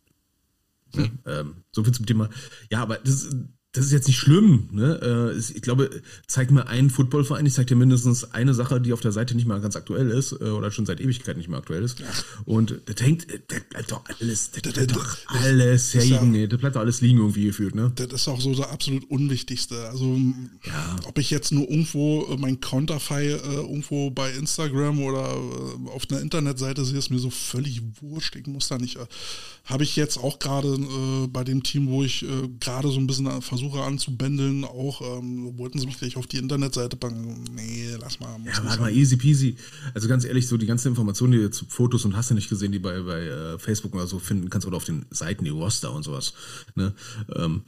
Ne? 0.94 1.12
Ähm, 1.26 1.64
so 1.72 1.84
viel 1.84 1.94
zum 1.94 2.06
Thema. 2.06 2.30
Ja, 2.70 2.82
aber 2.82 2.98
das, 2.98 3.36
das 3.76 3.86
ist 3.86 3.92
jetzt 3.92 4.08
nicht 4.08 4.18
schlimm. 4.18 4.70
Ne? 4.72 5.34
Äh, 5.34 5.38
ich 5.38 5.62
glaube, 5.62 5.90
zeig 6.28 6.52
mir 6.52 6.68
einen 6.68 6.90
Footballverein, 6.90 7.46
ich 7.46 7.54
zeig 7.54 7.68
dir 7.68 7.76
mindestens 7.76 8.32
eine 8.34 8.54
Sache, 8.54 8.80
die 8.82 8.94
auf 8.94 9.02
der 9.02 9.12
Seite 9.12 9.36
nicht 9.36 9.48
mehr 9.48 9.60
ganz 9.60 9.76
aktuell 9.76 10.10
ist 10.10 10.32
äh, 10.34 10.46
oder 10.46 10.72
schon 10.72 10.86
seit 10.86 11.00
Ewigkeit 11.02 11.38
nicht 11.38 11.50
mehr 11.50 11.60
aktuell 11.60 11.84
ist. 11.84 12.02
Und 12.46 12.80
das 12.86 13.02
hängt, 13.06 13.28
das 13.48 13.62
bleibt 13.70 13.92
doch 13.92 14.02
alles, 14.20 14.52
das 14.52 14.74
bleibt 14.74 14.96
doch 14.96 15.18
alles 15.28 15.94
ja- 15.94 16.02
hängen. 16.02 16.50
Das 16.50 16.60
bleibt 16.60 16.76
doch 16.76 16.82
alles 16.82 17.02
liegen 17.02 17.18
irgendwie 17.20 17.46
gefühlt. 17.46 17.76
Ne? 17.76 17.92
Das 17.96 18.08
ist 18.14 18.28
auch 18.28 18.40
so 18.42 18.54
das 18.54 18.68
absolut 18.68 19.10
Unwichtigste. 19.10 19.88
Also, 19.90 20.18
Ja. 20.66 20.96
ob 21.08 21.18
ich 21.18 21.30
jetzt 21.30 21.52
nur 21.52 21.70
irgendwo 21.70 22.26
äh, 22.32 22.38
mein 22.38 22.62
Counterfei 22.62 23.26
äh, 23.26 23.38
irgendwo 23.56 24.10
bei 24.12 24.32
Instagram 24.32 25.00
oder 25.02 25.36
äh, 25.36 25.90
auf 25.90 26.04
einer 26.10 26.22
Internetseite 26.22 26.86
sehe, 26.86 26.98
ist 26.98 27.10
mir 27.10 27.20
so 27.20 27.30
völlig 27.30 27.82
wurscht. 28.02 28.36
Ich 28.36 28.48
muss 28.48 28.68
da 28.68 28.78
nicht. 28.78 28.96
Äh, 28.98 29.06
Habe 29.66 29.84
ich 29.84 29.96
jetzt 29.96 30.18
auch 30.18 30.40
gerade 30.40 30.68
äh, 30.76 31.28
bei 31.28 31.44
dem 31.44 31.64
Team, 31.64 31.88
wo 31.88 32.04
ich 32.04 32.24
äh, 32.24 32.28
gerade 32.60 32.90
so 32.90 33.00
ein 33.00 33.08
bisschen 33.08 33.26
äh, 33.26 33.42
versuche 33.69 33.84
anzubändeln, 33.84 34.63
auch 34.63 35.01
ähm, 35.01 35.58
wollten 35.58 35.80
sie 35.80 35.86
mich 35.86 35.97
gleich 35.97 36.17
auf 36.17 36.28
die 36.28 36.38
Internetseite 36.38 36.95
packen. 36.95 37.43
Nee, 37.56 37.95
lass 37.99 38.19
mal. 38.19 38.38
Ja, 38.45 38.63
warte 38.63 38.82
mal, 38.82 38.91
easy 38.91 39.17
peasy. 39.17 39.56
Also 39.93 40.08
ganz 40.08 40.25
ehrlich, 40.25 40.47
so 40.47 40.58
die 40.58 40.65
ganzen 40.65 40.89
Informationen, 40.89 41.34
die 41.34 41.51
zu 41.51 41.65
Fotos 41.65 42.06
und 42.06 42.15
hast 42.15 42.30
du 42.30 42.36
nicht 42.36 42.49
gesehen, 42.49 42.71
die 42.71 42.80
bei, 42.80 43.01
bei 43.01 43.21
äh, 43.21 43.60
Facebook 43.60 43.93
oder 43.95 44.08
so 44.08 44.19
finden 44.19 44.49
kannst 44.49 44.67
oder 44.67 44.78
auf 44.78 44.86
den 44.86 45.06
Seiten, 45.10 45.43
die 45.43 45.49
Roster 45.49 45.93
und 45.93 46.04
sowas. 46.04 46.34
Ne? 46.75 46.93
Ähm, 47.36 47.63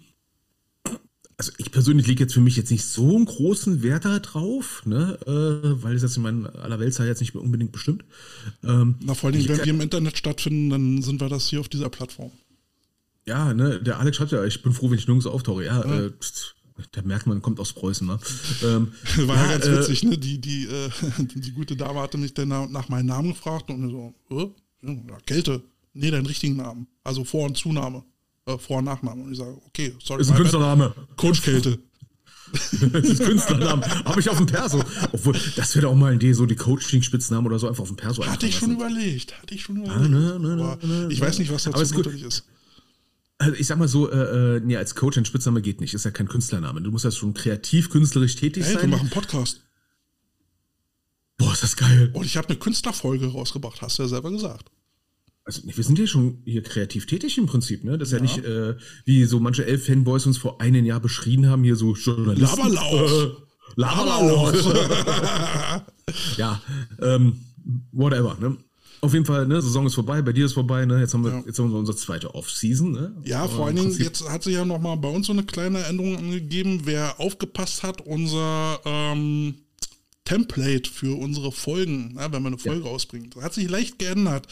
also 1.39 1.51
ich 1.57 1.69
persönlich 1.69 2.07
lege 2.07 2.23
jetzt 2.23 2.33
für 2.33 2.41
mich 2.41 2.55
jetzt 2.55 2.71
nicht 2.71 2.83
so 2.83 3.15
einen 3.15 3.25
großen 3.25 3.83
Wert 3.83 4.05
da 4.05 4.17
drauf, 4.17 4.81
ne? 4.85 5.19
äh, 5.27 5.83
weil 5.83 5.95
es 5.95 6.01
jetzt 6.01 6.17
in 6.17 6.23
meiner 6.23 6.55
aller 6.55 6.79
Welt 6.79 6.97
jetzt 6.97 7.21
nicht 7.21 7.35
mehr 7.35 7.43
unbedingt 7.43 7.71
bestimmt. 7.71 8.05
Ähm, 8.63 8.95
Na, 9.01 9.13
vor 9.13 9.29
allem, 9.29 9.47
wenn 9.47 9.57
wir 9.57 9.67
im 9.67 9.81
Internet 9.81 10.17
stattfinden, 10.17 10.71
dann 10.71 11.01
sind 11.03 11.21
wir 11.21 11.29
das 11.29 11.47
hier 11.47 11.59
auf 11.59 11.69
dieser 11.69 11.89
Plattform. 11.89 12.31
Ja, 13.27 13.53
ne, 13.53 13.81
der 13.81 13.99
Alex 13.99 14.17
schreibt 14.17 14.31
ja, 14.31 14.43
ich 14.43 14.61
bin 14.63 14.73
froh, 14.73 14.89
wenn 14.89 14.97
ich 14.97 15.07
nirgends 15.07 15.27
auftauche. 15.27 15.65
Ja, 15.65 15.81
äh, 15.83 16.11
pst, 16.11 16.55
der 16.95 17.03
merkt 17.03 17.27
man, 17.27 17.41
kommt 17.41 17.59
aus 17.59 17.73
Preußen. 17.73 18.07
Ne? 18.07 18.19
Ähm, 18.63 18.91
War 19.27 19.35
ja, 19.35 19.51
ganz 19.53 19.65
äh, 19.65 19.77
witzig, 19.79 20.03
ne? 20.03 20.17
Die, 20.17 20.39
die, 20.39 20.65
äh, 20.65 20.89
die, 21.35 21.51
gute 21.51 21.75
Dame 21.75 21.99
hatte 21.99 22.17
mich 22.17 22.33
dann 22.33 22.49
nach, 22.49 22.89
meinem 22.89 23.07
Namen 23.07 23.29
gefragt 23.29 23.69
und 23.69 23.89
so, 23.89 24.13
äh? 24.31 24.47
ja, 24.87 25.17
Kälte. 25.25 25.63
Nee, 25.93 26.11
deinen 26.11 26.27
richtigen 26.27 26.57
Namen. 26.57 26.87
Also 27.03 27.23
Vor- 27.23 27.45
und 27.45 27.57
Zunahme. 27.57 28.03
Äh, 28.45 28.57
Vor- 28.57 28.77
und 28.77 28.85
Nachname. 28.85 29.23
Und 29.23 29.31
ich 29.31 29.37
sage, 29.39 29.57
okay, 29.65 29.93
sorry. 30.03 30.21
Ist 30.21 30.27
ein 30.29 30.33
my 30.33 30.43
bad. 30.43 30.51
Künstlername. 30.51 30.93
Coach 31.15 31.41
Kälte. 31.41 31.79
Das 32.51 33.03
ist 33.03 33.21
Künstlernamen. 33.21 33.83
Habe 34.05 34.21
ich 34.21 34.29
auf 34.29 34.37
dem 34.37 34.45
Perso. 34.45 34.81
Obwohl, 35.11 35.35
das 35.57 35.75
wäre 35.75 35.83
doch 35.83 35.91
auch 35.91 35.95
mal 35.97 36.07
eine 36.07 36.15
Idee, 36.15 36.31
so 36.31 36.45
die 36.45 36.55
Coaching-Spitznamen 36.55 37.45
oder 37.45 37.59
so 37.59 37.67
einfach 37.67 37.81
auf 37.81 37.89
dem 37.89 37.97
Perso 37.97 38.25
Hatte 38.25 38.47
ich 38.47 38.55
schon 38.55 38.69
lassen. 38.77 38.81
überlegt. 38.81 39.41
Hatte 39.41 39.53
ich 39.53 39.63
schon 39.63 39.83
überlegt. 39.83 40.09
ne, 40.09 40.39
ne, 40.39 40.63
Aber 40.63 40.87
ne, 40.87 41.07
ich 41.11 41.19
ne. 41.19 41.27
weiß 41.27 41.39
nicht, 41.39 41.51
was 41.51 41.67
Aber 41.67 41.73
dazu 41.73 41.83
ist 41.83 41.93
gut. 41.93 42.05
notwendig 42.05 42.25
ist. 42.25 42.45
Also 43.39 43.53
ich 43.53 43.67
sag 43.67 43.77
mal 43.77 43.87
so, 43.87 44.11
äh, 44.11 44.57
äh, 44.57 44.59
nee, 44.61 44.77
als 44.77 44.95
Coach 44.95 45.17
ein 45.17 45.25
Spitzname 45.25 45.61
geht 45.61 45.79
nicht. 45.79 45.93
Ist 45.93 46.05
ja 46.05 46.11
kein 46.11 46.27
Künstlername. 46.27 46.81
Du 46.81 46.91
musst 46.91 47.05
ja 47.05 47.11
schon 47.11 47.33
kreativ, 47.33 47.89
künstlerisch 47.89 48.35
tätig 48.35 48.65
Hey, 48.65 48.73
wir 48.73 48.81
sein. 48.81 48.89
machen 48.89 49.01
einen 49.01 49.09
Podcast. 49.11 49.61
Boah, 51.37 51.53
ist 51.53 51.61
das 51.61 51.75
geil. 51.75 52.09
Und 52.13 52.25
ich 52.25 52.35
habe 52.35 52.49
eine 52.49 52.57
Künstlerfolge 52.57 53.27
rausgebracht, 53.27 53.81
hast 53.81 53.99
du 53.99 54.03
ja 54.03 54.09
selber 54.09 54.31
gesagt. 54.31 54.71
Also, 55.43 55.61
wir 55.63 55.83
sind 55.83 55.99
ja 55.99 56.07
schon 56.07 56.41
hier 56.45 56.63
kreativ 56.63 57.05
tätig 57.05 57.37
im 57.37 57.45
Prinzip, 57.45 57.83
ne? 57.83 57.97
Das 57.97 58.09
ist 58.09 58.13
ja, 58.13 58.19
nicht, 58.19 58.39
äh, 58.39 58.75
wie 59.05 59.23
so 59.25 59.39
manche 59.39 59.65
Elf-Fanboys 59.65 60.25
uns 60.25 60.37
vor 60.37 60.59
einem 60.59 60.83
Jahr 60.83 60.99
beschrieben 60.99 61.45
haben, 61.47 61.63
hier 61.63 61.75
so 61.75 61.93
Journalisten. 61.93 62.57
Laberlauch. 62.57 63.43
Laberlauch. 63.75 64.53
ja, 66.37 66.61
ähm, 67.01 67.39
whatever, 67.91 68.35
ne? 68.41 68.57
Auf 69.01 69.13
jeden 69.13 69.25
Fall, 69.25 69.47
ne, 69.47 69.61
Saison 69.61 69.85
ist 69.85 69.95
vorbei, 69.95 70.21
bei 70.21 70.33
dir 70.33 70.45
ist 70.45 70.53
vorbei, 70.53 70.85
ne? 70.85 70.99
Jetzt 70.99 71.13
haben 71.13 71.23
wir, 71.23 71.31
ja. 71.31 71.43
jetzt 71.45 71.59
haben 71.59 71.71
wir 71.71 71.77
unsere 71.77 71.97
zweite 71.97 72.33
Off-Season, 72.33 72.91
ne? 72.91 73.15
Ja, 73.23 73.47
vor 73.47 73.67
allen 73.67 73.75
Dingen, 73.75 73.95
jetzt 73.97 74.27
hat 74.27 74.43
sich 74.43 74.55
ja 74.55 74.65
nochmal 74.65 74.97
bei 74.97 75.09
uns 75.09 75.27
so 75.27 75.33
eine 75.33 75.43
kleine 75.43 75.83
Änderung 75.83 76.17
angegeben. 76.17 76.81
Wer 76.85 77.19
aufgepasst 77.19 77.83
hat, 77.83 78.01
unser 78.01 78.79
ähm, 78.85 79.55
Template 80.27 80.89
für 80.89 81.17
unsere 81.17 81.53
Folgen, 81.53 82.15
ja, 82.17 82.31
wenn 82.31 82.43
man 82.43 82.53
eine 82.53 82.57
Folge 82.57 82.85
ja. 82.85 82.91
ausbringt, 82.91 83.35
hat 83.37 83.53
sich 83.53 83.69
leicht 83.69 83.97
geändert. 83.97 84.45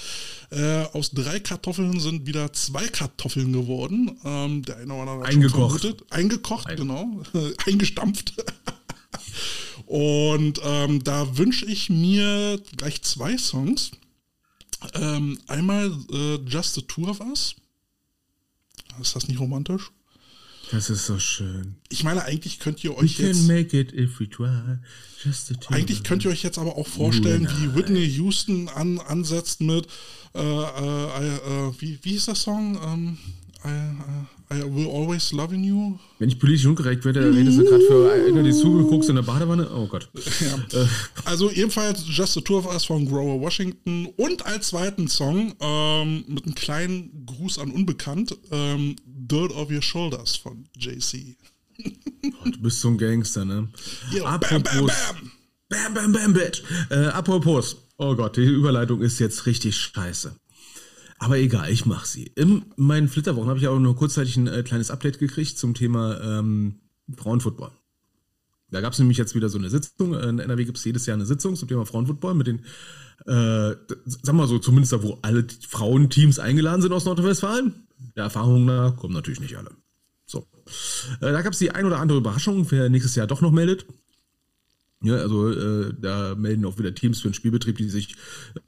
Äh, 0.50 0.84
aus 0.94 1.12
drei 1.12 1.40
Kartoffeln 1.40 2.00
sind 2.00 2.26
wieder 2.26 2.54
zwei 2.54 2.88
Kartoffeln 2.88 3.52
geworden. 3.52 4.18
Ähm, 4.24 4.62
der 4.64 4.78
eine 4.78 4.94
oder 4.94 5.12
andere 5.12 5.28
Eingekocht. 5.28 5.96
Eingekocht, 6.12 6.68
Ein. 6.68 6.78
genau. 6.78 7.24
Eingestampft. 7.66 8.36
Und 9.86 10.62
ähm, 10.64 11.04
da 11.04 11.38
wünsche 11.38 11.66
ich 11.66 11.90
mir 11.90 12.60
gleich 12.78 13.02
zwei 13.02 13.38
Songs. 13.38 13.92
Ähm, 14.94 15.40
einmal 15.48 15.92
äh, 16.12 16.36
Just 16.48 16.76
the 16.76 16.82
Two 16.84 17.08
of 17.08 17.20
Us. 17.22 17.56
Ist 19.02 19.16
das 19.16 19.28
nicht 19.28 19.40
romantisch? 19.40 19.92
Das 20.72 20.90
ist 20.90 21.06
so 21.06 21.20
schön. 21.20 21.76
Ich 21.90 22.04
meine, 22.04 22.24
eigentlich 22.24 22.60
könnt 22.60 22.84
ihr 22.84 22.98
euch 22.98 23.20
We 23.20 23.28
jetzt. 23.28 23.48
make 23.48 23.80
it 23.80 23.94
if 23.94 24.20
we 24.20 24.28
try. 24.30 24.80
Just 25.24 25.48
the 25.48 25.54
two 25.56 25.74
eigentlich 25.74 26.04
könnt 26.04 26.26
ihr 26.26 26.32
euch 26.32 26.42
jetzt 26.44 26.58
aber 26.58 26.76
auch 26.76 26.88
vorstellen, 26.88 27.48
wie 27.60 27.76
Whitney 27.76 28.08
Houston 28.18 28.68
an, 28.70 29.00
ansetzt 29.00 29.62
mit. 29.62 29.88
Äh, 30.34 30.40
äh, 30.40 31.36
äh, 31.36 31.74
wie, 31.80 32.00
wie 32.02 32.12
hieß 32.12 32.26
der 32.26 32.36
Song? 32.36 32.80
Ähm, 32.84 33.18
I, 33.66 34.56
I, 34.60 34.64
will 34.64 34.90
always 34.90 35.32
love 35.32 35.54
you. 35.54 35.98
Wenn 36.20 36.30
ich 36.30 36.40
politisch 36.40 36.66
unkorrekt 36.66 37.04
werde, 37.04 37.34
redest 37.34 37.58
du 37.58 37.64
gerade 37.64 37.84
für 37.84 38.12
einer, 38.12 38.44
die 38.44 38.52
zugeguckt 38.52 39.10
in 39.10 39.16
der 39.16 39.24
Badewanne. 39.24 39.68
Oh 39.72 39.88
Gott. 39.88 40.08
Ja. 40.14 40.80
Äh. 40.82 40.86
Also 41.26 41.50
ebenfalls 41.50 42.04
Just 42.08 42.34
the 42.34 42.42
Two 42.42 42.58
of 42.58 42.68
Us 42.68 42.86
von 42.86 43.08
Grover 43.08 43.42
Washington 43.42 44.08
und 44.18 44.46
als 44.46 44.68
zweiten 44.68 45.08
Song 45.08 45.56
ähm, 45.60 46.26
mit 46.28 46.46
einem 46.46 46.56
kleinen 46.56 47.26
Gruß 47.26 47.58
an 47.60 47.72
Unbekannt 47.72 48.38
ähm, 48.52 48.96
Dirt 49.06 49.52
of 49.54 49.72
Your 49.72 49.82
Shoulders 49.82 50.36
von 50.36 50.66
JC. 50.78 51.36
Oh, 52.44 52.50
du 52.50 52.60
bist 52.60 52.82
so 52.82 52.88
ein 52.88 52.98
Gangster, 52.98 53.46
ne? 53.46 53.70
Yo, 54.12 54.26
apropos, 54.26 54.64
bam, 54.64 54.74
bam, 54.74 54.88
bam. 54.88 55.32
Bam, 55.70 55.94
bam, 55.94 56.12
bam, 56.12 56.34
bitch. 56.34 56.64
Äh, 56.90 57.08
apropos. 57.10 57.76
Oh 57.98 58.16
Gott, 58.16 58.38
die 58.38 58.42
Überleitung 58.42 59.02
ist 59.02 59.20
jetzt 59.20 59.46
richtig 59.46 59.78
scheiße. 59.78 60.36
Aber 61.18 61.38
egal, 61.38 61.72
ich 61.72 61.86
mach 61.86 62.06
sie. 62.06 62.26
In 62.36 62.66
meinen 62.76 63.08
Flitterwochen 63.08 63.50
habe 63.50 63.60
ich 63.60 63.68
auch 63.68 63.80
nur 63.80 63.96
kurzzeitig 63.96 64.36
ein 64.38 64.48
äh, 64.48 64.64
kleines 64.64 64.92
Update 64.92 65.20
gekriegt 65.20 65.58
zum 65.58 65.74
Thema 65.74 66.20
ähm, 66.22 66.82
Frauenfootball. 67.16 67.72
Da 68.72 68.82
gab 68.82 68.94
es 68.94 69.00
nämlich 69.00 69.18
jetzt 69.18 69.36
wieder 69.36 69.48
so 69.48 69.58
eine 69.58 69.70
Sitzung. 69.70 70.14
In 70.16 70.40
NRW 70.40 70.66
gibt 70.66 70.78
es 70.78 70.84
jedes 70.84 71.06
Jahr 71.06 71.16
eine 71.16 71.26
Sitzung 71.26 71.56
zum 71.56 71.70
Thema 71.70 71.86
Frauenfootball 71.86 72.34
mit 72.34 72.48
den, 72.48 72.60
äh, 73.26 73.76
sagen 74.06 74.38
wir 74.38 74.48
so, 74.48 74.60
zumindest 74.60 74.92
da, 74.92 75.04
wo 75.04 75.20
alle 75.22 75.48
Frauenteams 75.70 76.40
eingeladen 76.40 76.82
sind 76.82 76.92
aus 76.92 77.06
Nordrhein-Westfalen. 77.06 77.88
Der 78.16 78.26
Erfahrung 78.26 78.66
nach 78.66 78.98
kommen 78.98 79.14
natürlich 79.14 79.40
nicht 79.40 79.58
alle. 79.58 79.72
So. 80.26 80.48
Äh, 81.22 81.32
da 81.32 81.42
gab 81.42 81.54
es 81.54 81.60
die 81.60 81.72
ein 81.72 81.86
oder 81.86 82.00
andere 82.00 82.18
Überraschung, 82.18 82.70
wer 82.72 82.90
nächstes 82.90 83.16
Jahr 83.16 83.28
doch 83.28 83.42
noch 83.42 83.52
meldet. 83.52 83.86
Ja, 85.06 85.18
also 85.18 85.52
äh, 85.52 85.94
da 86.00 86.34
melden 86.34 86.66
auch 86.66 86.80
wieder 86.80 86.96
Teams 86.96 87.22
für 87.22 87.30
den 87.30 87.36
Spielbetrieb, 87.36 87.78
die 87.78 87.90
sich 87.90 88.16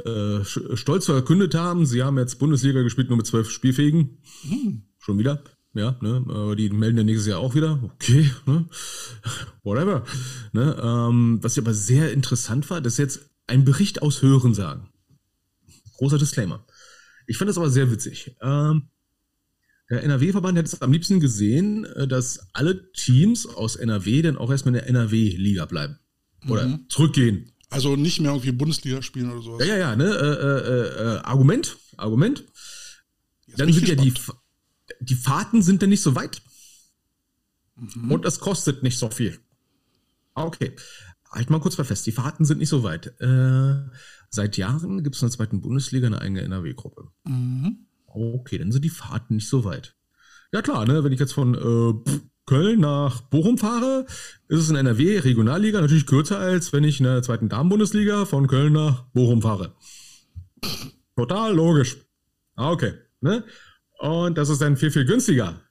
äh, 0.05 0.43
stolz 0.43 1.05
verkündet 1.05 1.55
haben. 1.55 1.87
Sie 1.87 2.03
haben 2.03 2.17
jetzt 2.19 2.37
Bundesliga 2.37 2.83
gespielt, 2.83 3.09
nur 3.09 3.17
mit 3.17 3.25
zwölf 3.25 3.49
Spielfähigen. 3.49 4.19
Hm. 4.43 4.83
Schon 4.99 5.17
wieder. 5.17 5.43
Ja, 5.73 5.97
ne, 6.01 6.23
aber 6.27 6.55
die 6.55 6.69
melden 6.69 6.97
ja 6.99 7.03
nächstes 7.03 7.27
Jahr 7.27 7.39
auch 7.39 7.55
wieder. 7.55 7.79
Okay, 7.83 8.29
ne? 8.45 8.67
Whatever. 9.63 10.05
Ne, 10.53 10.77
ähm, 10.79 11.39
was 11.41 11.57
aber 11.57 11.73
sehr 11.73 12.11
interessant 12.13 12.69
war, 12.69 12.81
das 12.81 12.93
ist 12.93 12.99
jetzt 12.99 13.29
ein 13.47 13.65
Bericht 13.65 14.03
aus 14.03 14.21
Hörensagen. 14.21 14.89
Großer 15.97 16.19
Disclaimer. 16.19 16.65
Ich 17.25 17.37
fand 17.37 17.49
das 17.49 17.57
aber 17.57 17.71
sehr 17.71 17.91
witzig. 17.91 18.35
Ähm, 18.41 18.89
der 19.89 20.03
NRW-Verband 20.03 20.57
hätte 20.57 20.67
es 20.67 20.81
am 20.81 20.91
liebsten 20.91 21.19
gesehen, 21.19 21.85
äh, 21.85 22.07
dass 22.07 22.47
alle 22.53 22.91
Teams 22.91 23.47
aus 23.47 23.75
NRW 23.75 24.21
dann 24.21 24.37
auch 24.37 24.51
erstmal 24.51 24.75
in 24.75 24.81
der 24.81 24.89
NRW-Liga 24.89 25.65
bleiben. 25.65 25.99
Oder 26.47 26.67
mhm. 26.67 26.85
zurückgehen. 26.89 27.51
Also 27.69 27.95
nicht 27.95 28.21
mehr 28.21 28.31
irgendwie 28.31 28.51
Bundesliga 28.51 29.01
spielen 29.01 29.31
oder 29.31 29.41
sowas. 29.41 29.65
Ja, 29.65 29.73
ja, 29.73 29.77
ja, 29.77 29.95
ne? 29.95 30.05
Äh, 30.05 30.09
äh, 30.09 31.15
äh, 31.15 31.19
Argument, 31.19 31.77
Argument. 31.97 32.45
Jetzt 33.47 33.59
dann 33.59 33.73
sind 33.73 33.87
ja 33.87 33.95
die, 33.95 34.13
die 35.01 35.15
Fahrten 35.15 35.61
sind 35.61 35.81
dann 35.81 35.89
nicht 35.89 36.01
so 36.01 36.15
weit. 36.15 36.41
Mhm. 37.75 38.11
Und 38.11 38.25
es 38.25 38.39
kostet 38.39 38.83
nicht 38.83 38.97
so 38.97 39.09
viel. 39.09 39.39
Ah, 40.33 40.45
okay. 40.45 40.75
Halt 41.31 41.49
mal 41.49 41.59
kurz 41.59 41.77
mal 41.77 41.83
fest, 41.83 42.05
die 42.05 42.11
Fahrten 42.11 42.45
sind 42.45 42.59
nicht 42.59 42.69
so 42.69 42.83
weit. 42.83 43.07
Äh, 43.19 43.75
seit 44.29 44.55
Jahren 44.57 45.03
gibt 45.03 45.15
es 45.15 45.21
in 45.21 45.27
der 45.27 45.35
zweiten 45.35 45.61
Bundesliga 45.61 46.07
eine 46.07 46.21
eigene 46.21 46.41
NRW-Gruppe. 46.41 47.09
Mhm. 47.25 47.87
Okay, 48.05 48.57
dann 48.57 48.71
sind 48.71 48.85
die 48.85 48.89
Fahrten 48.89 49.35
nicht 49.35 49.49
so 49.49 49.65
weit. 49.65 49.95
Ja 50.53 50.61
klar, 50.61 50.85
ne, 50.85 51.03
wenn 51.03 51.11
ich 51.11 51.19
jetzt 51.19 51.33
von 51.33 51.53
äh, 51.53 52.19
Köln 52.47 52.79
nach 52.79 53.21
Bochum 53.21 53.57
fahre, 53.57 54.05
ist 54.47 54.61
es 54.61 54.69
in 54.69 54.77
NRW 54.77 55.19
Regionalliga 55.19 55.81
natürlich 55.81 56.07
kürzer, 56.07 56.39
als 56.39 56.71
wenn 56.71 56.85
ich 56.85 56.99
in 56.99 57.03
der 57.03 57.21
zweiten 57.21 57.49
Damen-Bundesliga 57.49 58.25
von 58.25 58.47
Köln 58.47 58.73
nach 58.73 59.03
Bochum 59.13 59.41
fahre. 59.41 59.73
Total 61.15 61.53
logisch. 61.53 61.97
Ah, 62.55 62.71
okay. 62.71 62.93
Ne? 63.19 63.43
Und 63.99 64.37
das 64.37 64.49
ist 64.49 64.61
dann 64.61 64.77
viel, 64.77 64.91
viel 64.91 65.05
günstiger. 65.05 65.61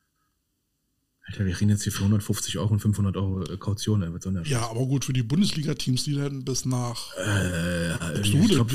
Alter, 1.29 1.47
wir 1.47 1.59
reden 1.59 1.71
jetzt 1.71 1.83
hier 1.83 1.93
für 1.93 2.03
150 2.03 2.59
Euro 2.59 2.75
und 2.75 2.81
500 2.81 3.17
Euro 3.17 3.43
äh, 3.43 3.57
Kaution. 3.57 4.05
Ja, 4.45 4.69
aber 4.71 4.87
gut, 4.87 5.07
für 5.07 5.13
die 5.13 5.25
Bundesliga-Teams, 5.25 6.05
die 6.05 6.15
dann 6.15 6.45
bis 6.45 6.67
nach. 6.67 7.17
Äh, 7.17 8.21
ich 8.21 8.31
glaube, 8.31 8.67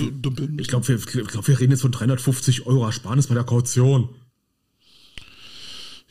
glaub, 0.59 0.87
wir, 0.87 0.97
glaub, 0.97 1.47
wir 1.47 1.59
reden 1.59 1.71
jetzt 1.71 1.81
von 1.81 1.91
350 1.91 2.65
Euro 2.65 2.85
Ersparnis 2.85 3.27
bei 3.27 3.35
der 3.35 3.45
Kaution. 3.45 4.09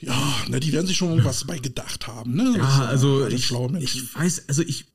Ja, 0.00 0.34
na, 0.48 0.58
die 0.58 0.72
werden 0.72 0.86
sich 0.86 0.96
schon 0.96 1.10
irgendwas 1.10 1.44
bei 1.44 1.58
gedacht 1.58 2.06
haben, 2.06 2.34
ne? 2.34 2.54
Ja, 2.56 2.86
also 2.86 3.26
ich, 3.26 3.50
ich 3.78 4.14
weiß, 4.14 4.48
also 4.48 4.62
ich, 4.62 4.86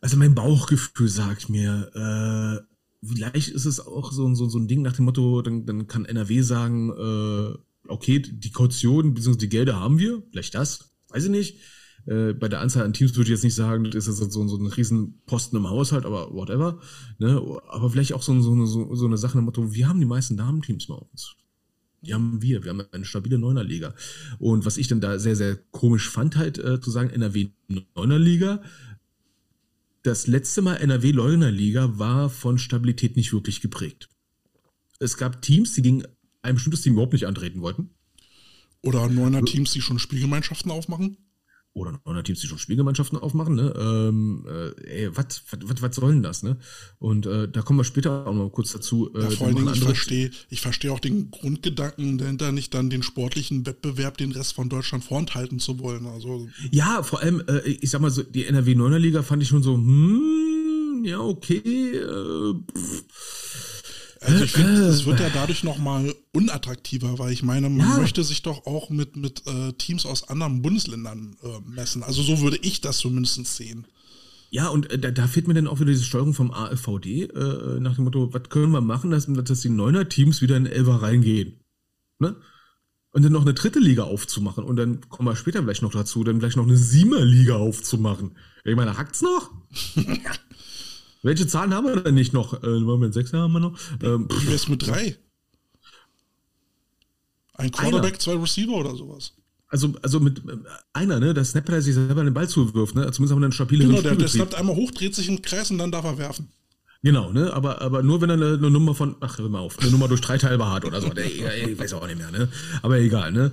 also 0.00 0.16
mein 0.16 0.34
Bauchgefühl 0.34 1.08
sagt 1.08 1.48
mir, 1.48 1.90
äh, 1.94 3.06
vielleicht 3.06 3.48
ist 3.48 3.64
es 3.64 3.80
auch 3.80 4.12
so, 4.12 4.32
so, 4.34 4.48
so 4.48 4.58
ein 4.58 4.68
Ding 4.68 4.82
nach 4.82 4.94
dem 4.94 5.06
Motto, 5.06 5.42
dann, 5.42 5.66
dann 5.66 5.88
kann 5.88 6.04
NRW 6.04 6.40
sagen, 6.42 6.90
äh, 6.90 7.58
okay, 7.88 8.20
die 8.20 8.52
Kaution 8.52 9.14
bzw. 9.14 9.36
die 9.38 9.48
Gelder 9.48 9.80
haben 9.80 9.98
wir, 9.98 10.22
vielleicht 10.30 10.54
das, 10.54 10.90
weiß 11.08 11.24
ich 11.24 11.30
nicht. 11.30 11.58
Äh, 12.06 12.34
bei 12.34 12.48
der 12.48 12.60
Anzahl 12.60 12.84
an 12.84 12.92
Teams 12.92 13.14
würde 13.16 13.24
ich 13.24 13.30
jetzt 13.30 13.44
nicht 13.44 13.54
sagen, 13.54 13.84
das 13.90 14.06
ist 14.06 14.20
jetzt 14.20 14.32
so, 14.32 14.46
so 14.46 14.56
ein 14.56 14.66
riesen 14.66 15.20
Posten 15.26 15.56
im 15.56 15.68
Haushalt, 15.68 16.06
aber 16.06 16.32
whatever. 16.32 16.80
Ne? 17.18 17.42
Aber 17.68 17.90
vielleicht 17.90 18.12
auch 18.12 18.22
so, 18.22 18.40
so, 18.40 18.66
so, 18.66 18.94
so 18.94 19.06
eine 19.06 19.18
Sache 19.18 19.36
nach 19.36 19.42
dem 19.42 19.46
Motto, 19.46 19.74
wir 19.74 19.88
haben 19.88 20.00
die 20.00 20.06
meisten 20.06 20.36
Damenteams 20.36 20.86
bei 20.86 20.94
uns. 20.94 21.34
Die 22.02 22.14
haben 22.14 22.40
wir. 22.42 22.62
Wir 22.64 22.70
haben 22.70 22.82
eine 22.92 23.04
stabile 23.04 23.38
Neunerliga. 23.38 23.94
Und 24.38 24.64
was 24.64 24.76
ich 24.76 24.88
dann 24.88 25.00
da 25.00 25.18
sehr, 25.18 25.36
sehr 25.36 25.56
komisch 25.56 26.08
fand, 26.08 26.36
halt 26.36 26.58
äh, 26.58 26.80
zu 26.80 26.90
sagen, 26.90 27.10
NRW 27.10 27.48
Neunerliga. 27.94 28.62
Das 30.02 30.26
letzte 30.26 30.62
Mal 30.62 30.76
NRW 30.76 31.12
Neunerliga 31.12 31.98
war 31.98 32.30
von 32.30 32.58
Stabilität 32.58 33.16
nicht 33.16 33.32
wirklich 33.32 33.60
geprägt. 33.60 34.08
Es 35.00 35.16
gab 35.16 35.42
Teams, 35.42 35.74
die 35.74 35.82
gegen 35.82 36.04
ein 36.42 36.54
bestimmtes 36.54 36.82
Team 36.82 36.94
überhaupt 36.94 37.12
nicht 37.12 37.26
antreten 37.26 37.60
wollten. 37.60 37.90
Oder 38.82 39.08
Neuner 39.08 39.44
Teams, 39.44 39.72
die 39.72 39.80
schon 39.80 39.98
Spielgemeinschaften 39.98 40.70
aufmachen 40.70 41.18
oder 41.78 42.00
oder 42.04 42.22
Teams, 42.22 42.40
die 42.40 42.46
schon 42.46 42.58
Spielgemeinschaften 42.58 43.18
aufmachen, 43.18 43.54
ne? 43.54 43.72
Ähm, 43.78 44.44
äh, 44.46 45.04
ey, 45.04 45.10
was, 45.16 45.42
soll 45.94 46.12
denn 46.12 46.22
das, 46.22 46.42
ne? 46.42 46.58
Und 46.98 47.26
äh, 47.26 47.48
da 47.48 47.62
kommen 47.62 47.78
wir 47.78 47.84
später 47.84 48.26
auch 48.26 48.34
noch 48.34 48.50
kurz 48.50 48.72
dazu. 48.72 49.10
Äh, 49.14 49.22
ja, 49.22 49.30
vor 49.30 49.46
allen 49.46 49.56
Dingen, 49.56 49.72
ich 49.72 49.80
verstehe, 49.80 50.30
ich 50.50 50.60
verstehe 50.60 50.92
auch 50.92 51.00
den 51.00 51.30
Grundgedanken 51.30 52.18
dahinter, 52.18 52.52
nicht 52.52 52.74
dann 52.74 52.90
den 52.90 53.02
sportlichen 53.02 53.66
Wettbewerb 53.66 54.18
den 54.18 54.32
Rest 54.32 54.54
von 54.54 54.68
Deutschland 54.68 55.04
vorenthalten 55.04 55.58
zu 55.58 55.78
wollen. 55.78 56.06
Also 56.06 56.48
ja, 56.70 57.02
vor 57.02 57.20
allem, 57.20 57.42
äh, 57.48 57.60
ich 57.68 57.90
sag 57.90 58.00
mal 58.00 58.10
so, 58.10 58.22
die 58.22 58.44
NRW 58.46 58.72
9er 58.72 58.98
Liga 58.98 59.22
fand 59.22 59.42
ich 59.42 59.48
schon 59.48 59.62
so, 59.62 59.74
hm, 59.74 61.02
ja, 61.04 61.20
okay, 61.20 61.96
äh, 61.96 62.54
pff 62.76 63.67
also 64.20 64.44
ich 64.44 64.52
finde, 64.52 64.82
es 64.86 65.06
wird 65.06 65.20
ja 65.20 65.28
dadurch 65.34 65.64
nochmal 65.64 66.14
unattraktiver, 66.32 67.18
weil 67.18 67.32
ich 67.32 67.42
meine, 67.42 67.68
man 67.68 67.88
ja. 67.88 67.98
möchte 67.98 68.24
sich 68.24 68.42
doch 68.42 68.66
auch 68.66 68.90
mit, 68.90 69.16
mit 69.16 69.46
äh, 69.46 69.72
Teams 69.74 70.06
aus 70.06 70.28
anderen 70.28 70.62
Bundesländern 70.62 71.36
äh, 71.42 71.60
messen. 71.68 72.02
Also 72.02 72.22
so 72.22 72.40
würde 72.40 72.58
ich 72.62 72.80
das 72.80 72.98
zumindest 72.98 73.44
sehen. 73.56 73.86
Ja, 74.50 74.68
und 74.68 74.90
äh, 74.90 74.98
da, 74.98 75.10
da, 75.10 75.26
fehlt 75.26 75.46
mir 75.46 75.54
dann 75.54 75.66
auch 75.66 75.80
wieder 75.80 75.90
diese 75.90 76.04
Steuerung 76.04 76.34
vom 76.34 76.52
AfVD, 76.52 77.24
äh, 77.24 77.80
nach 77.80 77.94
dem 77.96 78.04
Motto, 78.04 78.32
was 78.32 78.48
können 78.48 78.72
wir 78.72 78.80
machen, 78.80 79.10
dass, 79.10 79.26
dass 79.26 79.60
die 79.60 79.68
Neuner-Teams 79.68 80.40
wieder 80.40 80.56
in 80.56 80.66
Elfer 80.66 81.02
reingehen. 81.02 81.60
Ne? 82.18 82.36
Und 83.12 83.24
dann 83.24 83.32
noch 83.32 83.42
eine 83.42 83.54
dritte 83.54 83.78
Liga 83.78 84.04
aufzumachen. 84.04 84.64
Und 84.64 84.76
dann 84.76 85.00
kommen 85.08 85.28
wir 85.28 85.36
später 85.36 85.62
vielleicht 85.62 85.82
noch 85.82 85.92
dazu, 85.92 86.24
dann 86.24 86.40
vielleicht 86.40 86.56
noch 86.56 86.66
eine 86.66 86.76
Siemer-Liga 86.76 87.56
aufzumachen. 87.56 88.36
Ich 88.64 88.76
meine, 88.76 88.96
hackt's 88.96 89.22
noch? 89.22 89.50
Welche 91.22 91.46
Zahlen 91.46 91.74
haben 91.74 91.86
wir 91.86 91.96
denn 91.96 92.14
nicht 92.14 92.32
noch? 92.32 92.62
Äh, 92.62 92.80
Moment, 92.80 93.14
sechs 93.14 93.32
haben 93.32 93.52
wir 93.52 93.60
noch. 93.60 93.78
Ähm, 94.02 94.28
Wie 94.30 94.48
wär's 94.48 94.68
mit 94.68 94.86
drei? 94.86 95.16
Ein 97.54 97.72
Quarterback, 97.72 98.12
Einer. 98.12 98.18
zwei 98.20 98.34
Receiver 98.36 98.72
oder 98.72 98.94
sowas. 98.94 99.32
Also, 99.68 99.92
also 100.02 100.20
mit 100.20 100.38
äh, 100.38 100.56
einer, 100.92 101.20
ne, 101.20 101.34
der 101.34 101.44
Snapper, 101.44 101.72
der 101.72 101.82
sich 101.82 101.94
selber 101.94 102.24
den 102.24 102.32
Ball 102.32 102.48
zuwirft, 102.48 102.94
ne? 102.94 103.10
Zumindest 103.10 103.32
haben 103.32 103.40
wir 103.40 103.46
einen 103.46 103.52
stabileren 103.52 103.90
Genau, 103.90 104.02
der, 104.02 104.16
der 104.16 104.28
snappt 104.28 104.54
einmal 104.54 104.76
hoch, 104.76 104.90
dreht 104.92 105.14
sich 105.14 105.28
im 105.28 105.42
Kreis 105.42 105.70
und 105.70 105.78
dann 105.78 105.90
darf 105.90 106.04
er 106.04 106.16
werfen. 106.18 106.48
Genau, 107.02 107.32
ne? 107.32 107.52
Aber, 107.52 107.80
aber 107.82 108.02
nur 108.02 108.20
wenn 108.20 108.30
er 108.30 108.34
eine, 108.34 108.54
eine 108.54 108.70
Nummer 108.70 108.94
von, 108.94 109.16
ach, 109.20 109.38
hör 109.38 109.48
mal 109.48 109.60
auf, 109.60 109.78
eine 109.78 109.90
Nummer 109.90 110.08
durch 110.08 110.20
drei 110.20 110.38
teilbar 110.38 110.72
hat 110.72 110.84
oder 110.84 111.00
so. 111.00 111.12
Ich 111.12 111.78
weiß 111.78 111.92
auch 111.94 112.06
nicht 112.06 112.18
mehr, 112.18 112.30
ne? 112.30 112.48
Aber 112.82 112.98
egal, 112.98 113.32
ne? 113.32 113.52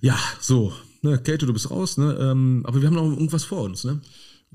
Ja, 0.00 0.18
so. 0.40 0.72
Ne, 1.02 1.18
Kate, 1.18 1.46
du 1.46 1.52
bist 1.52 1.70
raus, 1.70 1.96
ne? 1.96 2.16
Ähm, 2.20 2.62
aber 2.64 2.80
wir 2.80 2.88
haben 2.88 2.94
noch 2.94 3.04
irgendwas 3.04 3.44
vor 3.44 3.62
uns, 3.62 3.84
ne? 3.84 4.00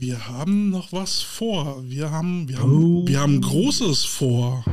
Wir 0.02 0.30
haben 0.30 0.70
noch 0.70 0.94
was 0.94 1.22
vor. 1.22 1.84
Wir 1.84 2.10
haben, 2.10 2.48
wir 2.48 2.60
haben, 2.60 3.02
Oh. 3.02 3.06
wir 3.06 3.20
haben 3.20 3.42
Großes 3.42 4.06
vor. 4.06 4.64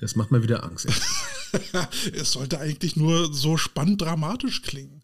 Das 0.00 0.16
macht 0.16 0.30
mir 0.30 0.42
wieder 0.42 0.64
Angst. 0.64 0.86
Es 2.12 2.32
sollte 2.32 2.60
eigentlich 2.60 2.94
nur 2.96 3.32
so 3.32 3.56
spannend 3.56 4.02
dramatisch 4.02 4.60
klingen. 4.60 5.00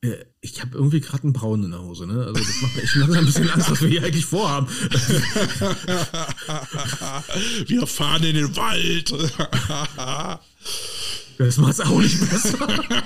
Äh, 0.00 0.24
Ich 0.40 0.62
habe 0.62 0.74
irgendwie 0.74 1.00
gerade 1.00 1.24
einen 1.24 1.34
Braun 1.34 1.64
in 1.64 1.72
der 1.72 1.82
Hose, 1.82 2.06
ne? 2.06 2.24
Also 2.24 2.32
das 2.42 2.62
macht 2.62 2.76
mir 2.76 2.82
echt 2.82 2.94
langsam 2.94 3.18
ein 3.18 3.26
bisschen 3.26 3.50
Angst, 3.50 3.70
was 3.70 3.82
wir 3.82 3.88
hier 3.90 4.02
eigentlich 4.02 4.24
vorhaben. 4.24 4.66
Wir 7.66 7.86
fahren 7.86 8.24
in 8.24 8.36
den 8.36 8.56
Wald. 8.56 9.12
Das 11.40 11.56
macht's 11.56 11.80
auch 11.80 11.98
nicht 11.98 12.20
besser. 12.20 12.58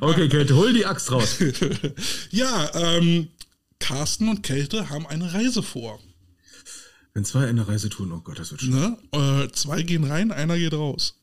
Okay, 0.00 0.28
Kate, 0.30 0.54
hol 0.54 0.72
die 0.72 0.86
Axt 0.86 1.12
raus. 1.12 1.36
ja, 2.30 2.70
ähm, 2.74 3.28
Carsten 3.78 4.28
und 4.30 4.42
Kälte 4.42 4.88
haben 4.88 5.06
eine 5.06 5.34
Reise 5.34 5.62
vor. 5.62 5.98
Wenn 7.12 7.26
zwei 7.26 7.46
eine 7.46 7.68
Reise 7.68 7.90
tun, 7.90 8.10
oh 8.12 8.20
Gott, 8.20 8.38
das 8.38 8.52
wird 8.52 8.62
schön. 8.62 8.70
Ne? 8.70 8.96
Äh, 9.12 9.52
zwei 9.52 9.82
gehen 9.82 10.04
rein, 10.04 10.32
einer 10.32 10.56
geht 10.56 10.72
raus. 10.72 11.16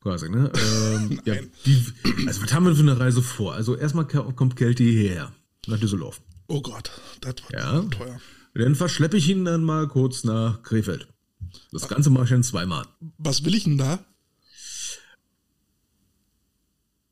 Quasi, 0.00 0.28
ne? 0.28 0.50
Ähm, 0.56 1.20
ja, 1.24 1.34
die, 1.66 1.86
also 2.26 2.42
was 2.42 2.52
haben 2.52 2.66
wir 2.66 2.74
für 2.74 2.80
eine 2.80 2.98
Reise 2.98 3.22
vor? 3.22 3.54
Also 3.54 3.76
erstmal 3.76 4.06
kommt 4.06 4.56
Kelty 4.56 4.90
hierher, 4.90 5.32
nach 5.68 5.78
Düsseldorf. 5.78 6.20
Oh 6.48 6.62
Gott, 6.62 6.90
das 7.20 7.34
wird 7.36 7.52
Ja. 7.52 7.80
teuer. 7.82 8.20
Dann 8.54 8.74
verschleppe 8.74 9.18
ich 9.18 9.28
ihn 9.28 9.44
dann 9.44 9.62
mal 9.62 9.86
kurz 9.86 10.24
nach 10.24 10.62
Krefeld. 10.64 11.06
Das 11.70 11.86
Ganze 11.86 12.10
mache 12.10 12.24
ich 12.24 12.30
dann 12.30 12.42
zweimal. 12.42 12.86
Was 13.18 13.44
will 13.44 13.54
ich 13.54 13.64
denn 13.64 13.78
da? 13.78 14.04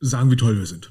Sagen, 0.00 0.30
wie 0.30 0.36
toll 0.36 0.58
wir 0.58 0.66
sind. 0.66 0.90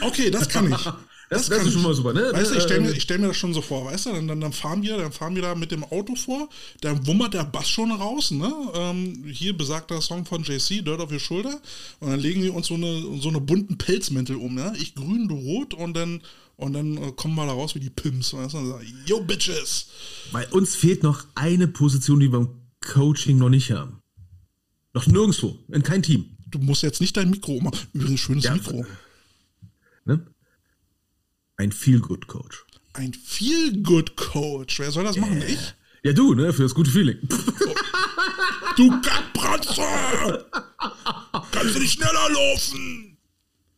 Okay, 0.00 0.30
das 0.30 0.48
kann 0.48 0.72
ich. 0.72 0.78
Das, 1.32 1.48
das 1.48 1.64
ist 1.64 1.72
schon 1.72 1.82
mal 1.82 1.94
super, 1.94 2.12
ne? 2.12 2.30
Weißt 2.30 2.50
du, 2.50 2.56
ich 2.56 2.60
Äh, 2.60 2.66
stelle 2.66 2.80
mir, 2.82 2.90
ich 2.92 3.04
stell 3.04 3.18
mir 3.18 3.28
das 3.28 3.38
schon 3.38 3.54
so 3.54 3.62
vor, 3.62 3.86
weißt 3.86 4.04
du, 4.04 4.12
dann, 4.12 4.28
dann, 4.28 4.40
dann 4.42 4.52
fahren 4.52 4.82
wir, 4.82 4.98
dann 4.98 5.12
fahren 5.12 5.34
wir 5.34 5.40
da 5.40 5.54
mit 5.54 5.70
dem 5.72 5.82
Auto 5.82 6.14
vor, 6.14 6.50
dann 6.82 7.06
wummert 7.06 7.32
der 7.32 7.44
Bass 7.44 7.70
schon 7.70 7.90
raus, 7.90 8.32
ne? 8.32 8.52
Ähm, 8.74 9.24
hier 9.32 9.56
besagter 9.56 10.02
Song 10.02 10.26
von 10.26 10.42
JC, 10.42 10.84
Dirt 10.84 11.00
auf 11.00 11.10
your 11.10 11.20
Shoulder, 11.20 11.58
und 12.00 12.10
dann 12.10 12.20
legen 12.20 12.42
wir 12.42 12.52
uns 12.52 12.66
so 12.66 12.74
eine, 12.74 13.18
so 13.18 13.30
eine 13.30 13.40
bunten 13.40 13.78
Pelzmäntel 13.78 14.36
um, 14.36 14.54
ne? 14.56 14.74
Ich 14.78 14.94
grün, 14.94 15.26
du 15.26 15.36
rot, 15.36 15.72
und 15.72 15.94
dann, 15.94 16.20
und 16.56 16.74
dann 16.74 16.98
äh, 16.98 17.12
kommen 17.12 17.34
wir 17.34 17.46
da 17.46 17.52
raus 17.52 17.74
wie 17.74 17.80
die 17.80 17.88
Pimps, 17.88 18.34
weißt 18.34 18.52
du, 18.52 18.66
sagen, 18.66 18.86
yo, 19.06 19.22
Bitches! 19.22 19.86
Bei 20.32 20.46
uns 20.48 20.74
fehlt 20.74 21.02
noch 21.02 21.24
eine 21.34 21.66
Position, 21.66 22.20
die 22.20 22.30
wir 22.30 22.40
im 22.40 22.50
Coaching 22.84 23.38
noch 23.38 23.48
nicht 23.48 23.70
haben. 23.70 24.02
Noch 24.92 25.06
nirgendwo, 25.06 25.58
in 25.68 25.82
kein 25.82 26.02
Team. 26.02 26.31
Du 26.52 26.58
musst 26.58 26.82
jetzt 26.82 27.00
nicht 27.00 27.16
dein 27.16 27.30
Mikro 27.30 27.54
ummachen. 27.56 27.80
Übrigens, 27.92 28.20
schönes 28.20 28.44
Ja. 28.44 28.54
Mikro. 28.54 28.86
Ne? 30.04 30.24
Ein 31.56 31.72
Feel-Good-Coach. 31.72 32.64
Ein 32.92 33.12
Feel-Good-Coach. 33.14 34.78
Wer 34.78 34.90
soll 34.92 35.04
das 35.04 35.16
machen? 35.16 35.42
Ich? 35.48 35.74
Ja, 36.04 36.12
du, 36.12 36.34
ne? 36.34 36.52
Für 36.52 36.62
das 36.62 36.74
gute 36.74 36.90
Feeling. 36.90 37.18
Du 38.76 38.88
Kackbratze! 39.02 40.46
Kannst 41.52 41.74
du 41.74 41.78
nicht 41.78 41.92
schneller 41.92 42.30
laufen? 42.30 43.18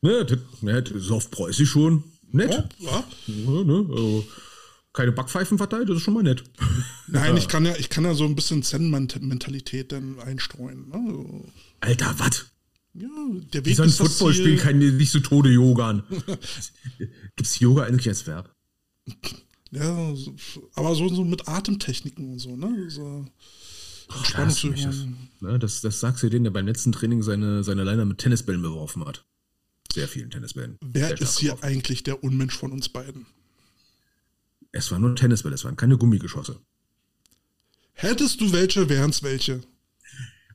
ne, 0.02 0.24
das, 0.24 0.38
ne, 0.60 0.82
das 0.82 1.10
auf 1.10 1.32
Preußisch 1.32 1.68
schon 1.70 2.04
nett. 2.30 2.52
Ja. 2.78 3.04
Ja, 3.26 3.64
ne? 3.64 3.86
Also, 3.90 4.24
keine 4.92 5.10
Backpfeifen 5.10 5.58
verteilt, 5.58 5.88
das 5.88 5.96
ist 5.96 6.02
schon 6.04 6.14
mal 6.14 6.22
nett. 6.22 6.44
Nein, 7.08 7.36
ich 7.36 7.48
kann 7.48 7.64
ja, 7.66 7.74
ich 7.76 7.88
kann 7.88 8.04
ja 8.04 8.14
so 8.14 8.24
ein 8.24 8.36
bisschen 8.36 8.62
Zen-Mentalität 8.62 9.90
dann 9.90 10.20
einstreuen. 10.20 10.88
Ne? 10.90 11.04
So, 11.10 11.44
Alter, 11.80 12.14
was? 12.18 12.46
Ja, 12.94 13.08
der 13.52 13.64
Weg 13.64 13.76
So 13.76 13.82
ein 13.82 13.88
ist 13.88 14.00
das 14.00 14.08
Footballspiel 14.08 14.56
kann 14.56 14.78
nicht 14.78 15.10
so 15.10 15.20
Tode 15.20 15.50
Yogan. 15.50 16.04
Gibt's 17.36 17.58
Yoga 17.58 17.84
eigentlich 17.84 18.08
als 18.08 18.26
Verb? 18.26 18.54
Ja, 19.72 20.14
aber 20.74 20.94
so, 20.94 21.08
so 21.08 21.24
mit 21.24 21.48
Atemtechniken 21.48 22.32
und 22.32 22.38
so, 22.38 22.56
ne? 22.56 22.88
So 22.90 23.26
mich 24.08 24.32
das, 24.32 24.64
Entspannungsübungen. 24.64 25.30
ne, 25.40 25.58
das, 25.58 25.80
das 25.80 26.00
sagst 26.00 26.22
du 26.22 26.28
den, 26.28 26.44
der 26.44 26.50
beim 26.50 26.66
letzten 26.66 26.92
Training 26.92 27.22
seine, 27.22 27.64
seine 27.64 27.84
Leiner 27.84 28.04
mit 28.04 28.18
Tennisbällen 28.18 28.62
beworfen 28.62 29.04
hat. 29.04 29.24
Sehr 29.92 30.08
vielen 30.08 30.30
Tennisbällen. 30.30 30.78
Wer 30.80 31.08
Sehr 31.08 31.20
ist 31.20 31.38
hier 31.38 31.50
beworfen. 31.52 31.64
eigentlich 31.68 32.02
der 32.02 32.22
Unmensch 32.22 32.56
von 32.56 32.72
uns 32.72 32.88
beiden? 32.88 33.26
Es 34.72 34.90
waren 34.90 35.02
nur 35.02 35.14
Tennisbälle, 35.14 35.54
es 35.54 35.64
waren 35.64 35.76
keine 35.76 35.96
Gummigeschosse. 35.96 36.60
Hättest 37.92 38.40
du 38.40 38.52
welche, 38.52 38.88
wären's 38.88 39.22
welche. 39.22 39.60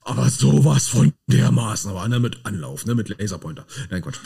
Aber 0.10 0.30
sowas 0.30 0.88
von 0.88 1.14
dermaßen, 1.28 1.92
aber 1.92 2.02
einer 2.02 2.20
mit 2.20 2.46
Anlauf, 2.46 2.86
ne, 2.86 2.96
mit 2.96 3.10
Laserpointer. 3.10 3.66
Nein, 3.92 4.02
Quatsch. 4.02 4.18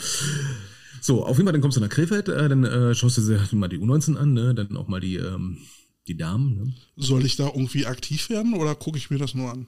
So, 1.02 1.24
auf 1.26 1.36
jeden 1.36 1.46
Fall, 1.46 1.52
dann 1.52 1.60
kommst 1.60 1.76
du 1.76 1.82
nach 1.82 1.90
Krefeld, 1.90 2.28
äh, 2.30 2.48
dann 2.48 2.64
äh, 2.64 2.94
schaust 2.94 3.18
du 3.18 3.20
dir 3.20 3.46
mal 3.52 3.68
die 3.68 3.78
U19 3.78 4.16
an, 4.16 4.32
ne, 4.32 4.54
dann 4.54 4.76
auch 4.78 4.88
mal 4.88 5.00
die, 5.00 5.16
ähm, 5.16 5.58
die 6.06 6.16
Damen, 6.16 6.54
ne. 6.54 6.74
Soll 6.96 7.26
ich 7.26 7.36
da 7.36 7.46
irgendwie 7.46 7.84
aktiv 7.84 8.30
werden 8.30 8.54
oder 8.54 8.74
gucke 8.74 8.96
ich 8.96 9.10
mir 9.10 9.18
das 9.18 9.34
nur 9.34 9.52
an? 9.52 9.66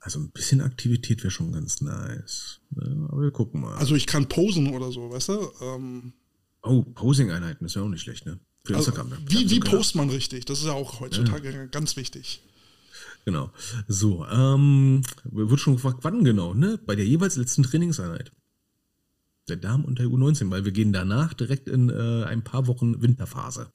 Also 0.00 0.20
ein 0.20 0.30
bisschen 0.30 0.60
Aktivität 0.60 1.22
wäre 1.22 1.30
schon 1.30 1.52
ganz 1.52 1.80
nice. 1.80 2.60
Ne, 2.70 3.08
aber 3.10 3.22
wir 3.22 3.30
gucken 3.30 3.62
mal. 3.62 3.76
Also 3.76 3.94
ich 3.94 4.06
kann 4.06 4.28
posen 4.28 4.74
oder 4.74 4.92
so, 4.92 5.10
weißt 5.10 5.30
du? 5.30 5.50
Ähm, 5.62 6.12
oh, 6.62 6.82
Posing-Einheiten 6.82 7.64
ist 7.64 7.76
ja 7.76 7.82
auch 7.82 7.88
nicht 7.88 8.02
schlecht, 8.02 8.26
ne? 8.26 8.38
Für 8.64 8.76
also, 8.76 8.90
Instagram. 8.90 9.08
ne? 9.08 9.18
wie 9.26 9.48
wie 9.48 9.60
klar. 9.60 9.76
post 9.76 9.94
man 9.94 10.10
richtig? 10.10 10.44
Das 10.44 10.58
ist 10.58 10.66
ja 10.66 10.72
auch 10.72 11.00
heutzutage 11.00 11.68
ganz 11.70 11.96
wichtig. 11.96 12.42
Genau. 13.24 13.50
So, 13.88 14.24
ähm, 14.26 15.02
wird 15.24 15.60
schon 15.60 15.74
gefragt, 15.74 15.98
wann 16.02 16.24
genau, 16.24 16.54
ne? 16.54 16.78
Bei 16.86 16.94
der 16.96 17.04
jeweils 17.06 17.36
letzten 17.36 17.62
Trainingseinheit. 17.62 18.32
Der 19.48 19.56
Damen 19.56 19.84
und 19.84 19.98
der 19.98 20.06
U19, 20.06 20.50
weil 20.50 20.64
wir 20.64 20.72
gehen 20.72 20.92
danach 20.92 21.32
direkt 21.34 21.68
in 21.68 21.88
äh, 21.88 22.24
ein 22.24 22.44
paar 22.44 22.66
Wochen 22.66 23.00
Winterphase. 23.00 23.70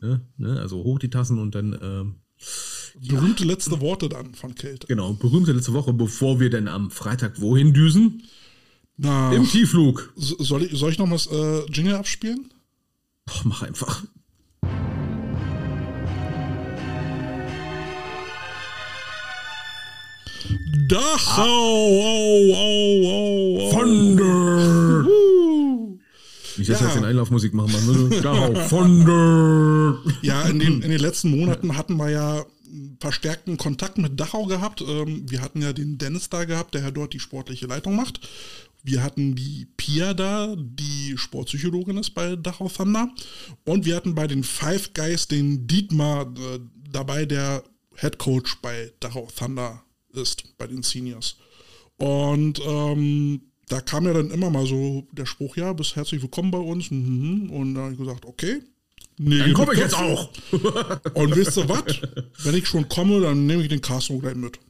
Ne? 0.00 0.20
Ne? 0.36 0.60
Also 0.60 0.78
hoch 0.82 0.98
die 0.98 1.10
Tassen 1.10 1.38
und 1.38 1.54
dann, 1.54 1.78
ähm, 1.80 2.14
Berühmte 3.00 3.44
letzte 3.44 3.80
Worte 3.80 4.08
dann 4.08 4.34
von 4.34 4.54
Kälte. 4.54 4.86
genau, 4.86 5.12
berühmte 5.12 5.52
letzte 5.52 5.72
Woche, 5.72 5.92
bevor 5.92 6.38
wir 6.40 6.50
dann 6.50 6.68
am 6.68 6.90
Freitag 6.90 7.40
wohin 7.40 7.72
düsen? 7.74 8.22
Na, 8.96 9.32
Im 9.32 9.44
Tiefflug. 9.44 10.12
so- 10.16 10.36
soll 10.42 10.64
ich, 10.64 10.76
soll 10.78 10.90
ich 10.92 10.98
noch 10.98 11.06
mal 11.06 11.14
das 11.16 11.26
äh, 11.28 11.64
Jingle 11.72 11.94
abspielen? 11.94 12.52
Och, 13.28 13.44
mach 13.44 13.62
einfach. 13.62 14.04
Dachau! 20.88 21.42
Au, 21.44 22.54
au, 22.54 23.04
au, 23.04 23.60
au. 23.60 23.70
Thunder! 23.70 25.04
Nicht, 26.56 26.70
dass 26.70 26.80
wir 26.80 26.86
Ja. 26.86 26.86
jetzt 26.86 26.96
den 26.96 27.04
Einlaufmusik 27.04 27.52
machen, 27.52 28.08
ne? 28.08 28.20
Dachau, 28.22 28.54
Thunder! 28.68 29.98
Ja, 30.22 30.42
in 30.44 30.58
den, 30.58 30.80
in 30.82 30.90
den 30.90 30.98
letzten 31.00 31.30
Monaten 31.38 31.76
hatten 31.76 31.96
wir 31.98 32.08
ja 32.10 32.44
verstärkten 33.00 33.58
Kontakt 33.58 33.98
mit 33.98 34.18
Dachau 34.18 34.46
gehabt. 34.46 34.80
Ähm, 34.80 35.30
wir 35.30 35.42
hatten 35.42 35.60
ja 35.62 35.72
den 35.74 35.98
Dennis 35.98 36.30
da 36.30 36.44
gehabt, 36.44 36.74
der 36.74 36.82
ja 36.82 36.90
dort 36.90 37.12
die 37.12 37.20
sportliche 37.20 37.66
Leitung 37.66 37.94
macht. 37.94 38.26
Wir 38.82 39.02
hatten 39.02 39.34
die 39.34 39.66
Pia 39.76 40.14
da, 40.14 40.54
die 40.56 41.14
Sportpsychologin 41.16 41.98
ist 41.98 42.10
bei 42.14 42.34
Dachau 42.36 42.68
Thunder. 42.68 43.10
Und 43.66 43.84
wir 43.84 43.94
hatten 43.94 44.14
bei 44.14 44.26
den 44.26 44.42
Five 44.42 44.94
Guys 44.94 45.28
den 45.28 45.66
Dietmar 45.66 46.22
äh, 46.22 46.60
dabei, 46.90 47.26
der 47.26 47.62
Head 47.94 48.18
Coach 48.18 48.56
bei 48.62 48.92
Dachau 49.00 49.28
Thunder 49.36 49.82
ist, 50.18 50.56
bei 50.58 50.66
den 50.66 50.82
Seniors. 50.82 51.36
Und 51.96 52.60
ähm, 52.64 53.40
da 53.68 53.80
kam 53.80 54.04
ja 54.06 54.12
dann 54.12 54.30
immer 54.30 54.50
mal 54.50 54.66
so 54.66 55.06
der 55.12 55.26
Spruch, 55.26 55.56
ja, 55.56 55.72
bist 55.72 55.96
herzlich 55.96 56.22
willkommen 56.22 56.50
bei 56.50 56.58
uns. 56.58 56.90
mhm. 56.90 57.50
Und 57.50 57.74
dann 57.74 57.84
habe 57.84 57.92
ich 57.92 57.98
gesagt, 57.98 58.24
okay. 58.24 58.62
Nee, 59.20 59.38
Dann 59.38 59.52
komme 59.52 59.72
ich 59.74 59.80
jetzt 59.80 59.96
auch! 59.96 60.30
und 61.14 61.34
wisst 61.34 61.56
ihr 61.56 61.68
was? 61.68 61.82
Wenn 62.44 62.54
ich 62.54 62.68
schon 62.68 62.88
komme, 62.88 63.20
dann 63.20 63.46
nehme 63.46 63.62
ich 63.62 63.68
den 63.68 63.80
Carsten 63.80 64.20
gleich 64.20 64.36
mit. 64.36 64.60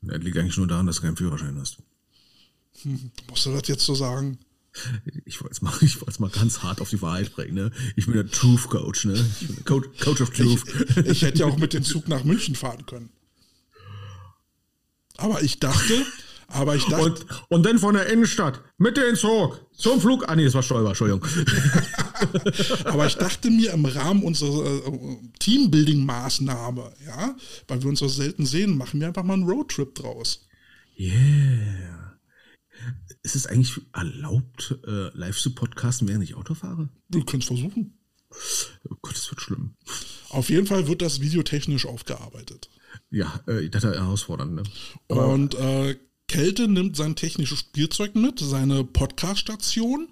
Das 0.00 0.22
liegt 0.22 0.36
eigentlich 0.38 0.56
nur 0.56 0.66
daran, 0.66 0.86
dass 0.86 0.96
du 0.96 1.02
keinen 1.02 1.16
Führerschein 1.16 1.58
hast. 1.58 1.78
Musst 3.28 3.46
du 3.46 3.52
das 3.52 3.68
jetzt 3.68 3.84
so 3.84 3.94
sagen? 3.94 4.38
Ich 5.24 5.40
wollte 5.40 5.52
es 5.52 5.62
mal, 5.62 5.72
ich 5.82 6.00
wollte 6.00 6.20
mal 6.20 6.30
ganz 6.30 6.62
hart 6.62 6.80
auf 6.80 6.90
die 6.90 7.00
Wahrheit 7.00 7.34
bringen, 7.34 7.54
ne? 7.54 7.70
Ich 7.96 8.06
bin 8.06 8.14
der 8.14 8.28
Truth 8.28 8.68
Coach, 8.70 9.04
ne? 9.04 9.24
Ich 9.40 9.64
Coach, 9.64 9.88
Coach 10.00 10.20
of 10.22 10.30
Truth. 10.30 10.64
Ich 11.06 11.22
hätte 11.22 11.40
ja 11.40 11.46
auch 11.46 11.58
mit 11.58 11.74
dem 11.74 11.84
Zug 11.84 12.08
nach 12.08 12.24
München 12.24 12.54
fahren 12.54 12.84
können. 12.86 13.10
Aber 15.16 15.42
ich 15.42 15.60
dachte, 15.60 16.04
Aber 16.48 16.76
ich 16.76 16.84
dachte. 16.84 17.04
Und, 17.04 17.26
und 17.48 17.66
dann 17.66 17.78
von 17.78 17.94
der 17.94 18.06
Innenstadt 18.06 18.62
mit 18.78 18.96
den 18.96 19.16
Zug 19.16 19.60
zum 19.72 20.00
Flug. 20.00 20.28
Ah, 20.28 20.36
nee, 20.36 20.44
das 20.44 20.54
war 20.54 20.62
Stolper, 20.62 20.90
Entschuldigung. 20.90 21.24
aber 22.84 23.06
ich 23.06 23.16
dachte 23.16 23.50
mir 23.50 23.72
im 23.72 23.84
Rahmen 23.84 24.22
unserer 24.22 24.86
äh, 24.86 25.18
Teambuilding-Maßnahme, 25.40 26.92
ja, 27.06 27.36
weil 27.68 27.82
wir 27.82 27.88
uns 27.88 27.98
so 27.98 28.08
selten 28.08 28.46
sehen, 28.46 28.76
machen 28.76 29.00
wir 29.00 29.08
einfach 29.08 29.24
mal 29.24 29.34
einen 29.34 29.48
Roadtrip 29.48 29.94
draus. 29.94 30.46
Yeah. 30.98 32.18
Ist 33.22 33.34
es 33.34 33.46
eigentlich 33.46 33.80
erlaubt, 33.92 34.78
äh, 34.86 35.08
live 35.16 35.38
zu 35.38 35.54
podcasten, 35.54 36.06
während 36.06 36.24
ich 36.24 36.34
Auto 36.34 36.54
fahre? 36.54 36.88
Du 37.08 37.24
kannst 37.24 37.48
versuchen. 37.48 37.98
Oh 38.90 38.96
Gott, 39.00 39.14
das 39.14 39.30
wird 39.30 39.40
schlimm. 39.40 39.74
Auf 40.28 40.50
jeden 40.50 40.66
Fall 40.66 40.86
wird 40.88 41.02
das 41.02 41.20
videotechnisch 41.20 41.86
aufgearbeitet. 41.86 42.68
Ja, 43.14 43.40
äh, 43.46 43.68
das 43.70 43.84
ist 43.84 43.94
herausfordernd. 43.94 44.54
Ne? 44.54 44.62
Und 45.08 45.54
äh, 45.54 45.96
Kälte 46.26 46.66
nimmt 46.68 46.96
sein 46.96 47.14
technisches 47.14 47.60
Spielzeug 47.60 48.14
mit, 48.16 48.40
seine 48.40 48.82
Podcast-Station. 48.84 50.08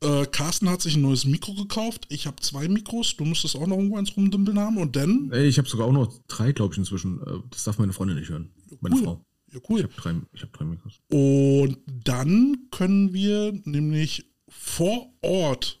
Äh, 0.00 0.26
Carsten 0.26 0.68
hat 0.68 0.82
sich 0.82 0.96
ein 0.96 1.02
neues 1.02 1.24
Mikro 1.24 1.54
gekauft. 1.54 2.06
Ich 2.10 2.26
habe 2.26 2.36
zwei 2.40 2.68
Mikros. 2.68 3.16
Du 3.16 3.24
müsstest 3.24 3.56
auch 3.56 3.66
noch 3.66 3.76
irgendwo 3.78 3.96
eins 3.96 4.16
rumdümpeln 4.16 4.58
haben. 4.58 4.76
Und 4.76 4.94
dann. 4.96 5.32
Ich 5.32 5.58
habe 5.58 5.68
sogar 5.68 5.86
auch 5.86 5.92
noch 5.92 6.12
drei, 6.28 6.52
glaube 6.52 6.74
ich, 6.74 6.78
inzwischen. 6.78 7.20
Äh, 7.22 7.40
Das 7.50 7.64
darf 7.64 7.78
meine 7.78 7.92
Freundin 7.92 8.18
nicht 8.18 8.28
hören. 8.28 8.50
Meine 8.80 8.96
cool. 8.96 9.02
Frau. 9.02 9.24
Ja, 9.52 9.58
Ich 9.58 9.70
cool. 9.70 9.82
habe 9.82 9.92
drei, 9.96 10.14
ich 10.32 10.42
hab 10.42 10.52
drei 10.52 10.64
Mikros. 10.66 11.00
Und 11.10 11.78
dann 11.86 12.68
können 12.70 13.12
wir 13.12 13.58
nämlich 13.64 14.26
vor 14.48 15.12
Ort 15.22 15.78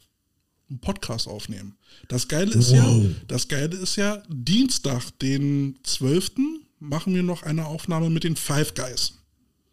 einen 0.74 0.80
Podcast 0.80 1.28
aufnehmen. 1.28 1.76
Das 2.08 2.28
Geile 2.28 2.52
ist 2.52 2.70
ja, 2.72 2.84
Wow. 2.84 3.06
das 3.28 3.48
Geile 3.48 3.76
ist 3.76 3.96
ja, 3.96 4.22
Dienstag, 4.28 5.16
den 5.20 5.78
12. 5.84 6.32
machen 6.80 7.14
wir 7.14 7.22
noch 7.22 7.42
eine 7.44 7.66
Aufnahme 7.66 8.10
mit 8.10 8.24
den 8.24 8.36
Five 8.36 8.74
Guys. 8.74 9.14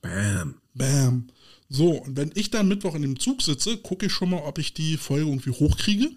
Bam. 0.02 0.56
Bam. 0.74 1.28
So, 1.70 1.92
und 2.04 2.18
wenn 2.18 2.32
ich 2.36 2.52
dann 2.52 2.68
Mittwoch 2.68 2.96
in 2.96 3.02
dem 3.02 3.20
Zug 3.20 3.42
sitze, 3.42 3.78
gucke 3.78 4.06
ich 4.08 4.12
schon 4.14 4.30
mal, 4.30 4.42
ob 4.42 4.58
ich 4.58 4.74
die 4.74 4.98
Folge 4.98 5.26
irgendwie 5.28 5.52
hochkriege. 5.52 6.12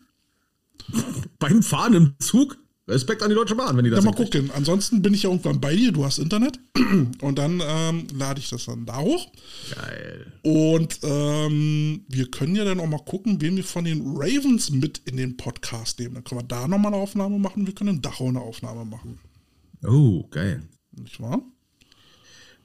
Beim 1.39 1.63
Fahren 1.63 1.95
im 1.95 2.15
Zug? 2.19 2.59
Respekt 2.87 3.23
an 3.23 3.31
die 3.31 3.35
Deutsche 3.35 3.55
Bahn, 3.55 3.77
wenn 3.77 3.85
die 3.85 3.91
das 3.91 4.05
Dann 4.05 4.13
mal 4.13 4.15
gucken. 4.15 4.51
Ansonsten 4.55 5.01
bin 5.01 5.15
ich 5.15 5.23
ja 5.23 5.31
irgendwann 5.31 5.59
bei 5.59 5.75
dir, 5.75 5.91
du 5.91 6.05
hast 6.05 6.19
Internet. 6.19 6.61
Und 7.23 7.39
dann 7.39 7.63
ähm, 7.67 8.07
lade 8.15 8.41
ich 8.41 8.51
das 8.51 8.67
dann 8.67 8.85
da 8.85 8.99
hoch. 8.99 9.33
Geil. 9.75 10.33
Und 10.43 10.99
ähm, 11.03 12.05
wir 12.09 12.31
können 12.31 12.55
ja 12.55 12.65
dann 12.65 12.81
auch 12.81 12.87
mal 12.87 12.99
gucken, 12.99 13.41
wen 13.41 13.57
wir 13.57 13.65
von 13.65 13.85
den 13.85 14.03
Ravens 14.05 14.71
mit 14.71 15.01
in 15.07 15.17
den 15.17 15.39
Podcast 15.39 15.99
nehmen. 15.99 16.15
Dann 16.15 16.25
können 16.25 16.43
wir 16.43 16.47
da 16.47 16.69
nochmal 16.69 16.93
eine 16.93 17.03
Aufnahme 17.03 17.39
machen. 17.39 17.67
Wir 17.67 17.75
können 17.75 17.97
in 17.97 18.03
Dachau 18.03 18.29
eine 18.29 18.43
Aufnahme 18.43 18.85
machen. 18.85 19.19
Oh, 19.83 20.25
geil. 20.29 20.69
Nicht 20.93 21.19
wahr? 21.21 21.41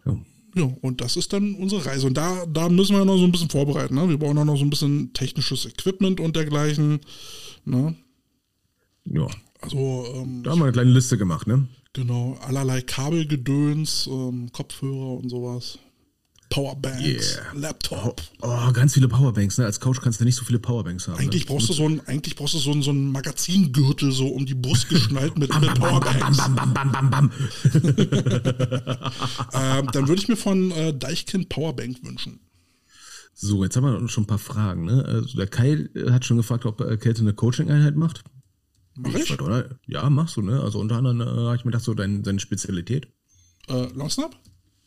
Oh. 0.06 0.18
Ja, 0.54 0.70
und 0.82 1.00
das 1.00 1.16
ist 1.16 1.32
dann 1.32 1.56
unsere 1.56 1.86
Reise. 1.86 2.08
Und 2.08 2.16
da, 2.16 2.46
da 2.46 2.68
müssen 2.68 2.98
wir 2.98 3.06
noch 3.06 3.18
so 3.18 3.24
ein 3.24 3.32
bisschen 3.32 3.50
vorbereiten. 3.50 3.96
Ne? 3.96 4.10
Wir 4.10 4.18
brauchen 4.18 4.38
auch 4.38 4.46
noch 4.46 4.58
so 4.58 4.66
ein 4.66 4.70
bisschen 4.70 5.14
technisches 5.14 5.66
Equipment 5.66 6.20
und 6.20 6.36
dergleichen. 6.36 7.00
Ne? 7.64 7.96
Ja, 9.06 9.28
Also, 9.62 10.06
ähm, 10.16 10.44
da 10.44 10.52
haben 10.52 10.60
wir 10.60 10.66
eine 10.66 10.72
kleine 10.74 10.92
Liste 10.92 11.18
gemacht, 11.18 11.48
ne? 11.48 11.68
genau, 11.94 12.38
allerlei 12.42 12.82
Kabelgedöns, 12.82 14.08
ähm, 14.12 14.52
Kopfhörer 14.52 15.18
und 15.18 15.30
sowas. 15.30 15.80
Powerbanks, 16.50 17.36
Yeah. 17.36 17.54
Laptop. 17.54 18.24
Oh, 18.42 18.72
ganz 18.72 18.96
viele 18.96 19.08
Powerbanks, 19.08 19.60
ne? 19.60 19.66
Als 19.66 19.80
Coach 19.80 20.02
kannst 20.02 20.20
du 20.20 20.26
nicht 20.26 20.36
so 20.36 20.44
viele 20.44 20.58
Powerbanks 20.58 21.08
haben. 21.08 21.20
Eigentlich 21.20 21.44
ne? 21.44 21.52
brauchst 21.52 21.70
du 21.70 21.74
so 21.74 21.88
ein, 21.88 22.02
eigentlich 22.08 22.36
brauchst 22.36 22.56
du 22.56 22.58
so 22.58 22.72
ein, 22.72 22.82
so 22.82 22.90
ein 22.90 23.12
Magazingürtel 23.12 24.12
so 24.12 24.28
um 24.30 24.48
die 24.48 24.56
Brust 24.56 24.90
geschnallt 24.90 25.38
mit, 25.38 25.54
mit 25.62 25.74
Powerbanks. 25.76 26.38
bam, 26.38 26.56
bam, 26.56 26.74
bam, 26.74 26.92
bam, 26.92 27.10
bam. 27.12 27.32
Ähm, 29.54 29.90
dann 29.92 30.08
würde 30.08 30.22
ich 30.22 30.28
mir 30.28 30.38
von 30.38 30.72
äh, 30.72 30.92
Deichkind 30.98 31.50
Powerbank 31.50 32.04
wünschen. 32.04 32.40
So, 33.36 33.64
jetzt 33.64 33.76
haben 33.76 33.84
wir 33.84 34.08
schon 34.10 34.24
ein 34.24 34.28
paar 34.28 34.40
Fragen, 34.40 34.86
ne? 34.86 35.06
Also 35.06 35.38
der 35.38 35.48
Kai 35.48 35.88
hat 36.10 36.26
schon 36.26 36.38
gefragt, 36.38 36.66
ob 36.66 36.82
äh, 36.82 36.98
Kälte 36.98 37.22
eine 37.22 37.34
Coaching-Einheit 37.34 37.96
macht. 37.96 38.24
Warte, 39.02 39.44
oder? 39.44 39.80
Ja, 39.88 40.10
machst 40.10 40.36
du, 40.36 40.42
ne? 40.42 40.62
Also 40.62 40.80
unter 40.80 40.98
anderem 40.98 41.22
äh, 41.22 41.26
habe 41.26 41.56
ich 41.56 41.66
mir 41.66 41.72
gedacht, 41.72 41.86
so 41.86 41.94
dein, 41.94 42.24
deine 42.24 42.40
Spezialität. 42.40 43.08
Äh, 43.68 43.88
Longsnap? 43.94 44.36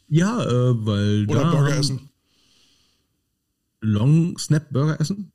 Ja, 0.08 0.44
äh, 0.44 0.86
weil 0.86 1.26
Oder 1.28 1.44
da 1.44 1.50
Burger 1.50 1.76
essen? 1.78 2.10
Long 3.80 4.38
Snap 4.38 4.70
Burger 4.70 5.00
essen? 5.00 5.32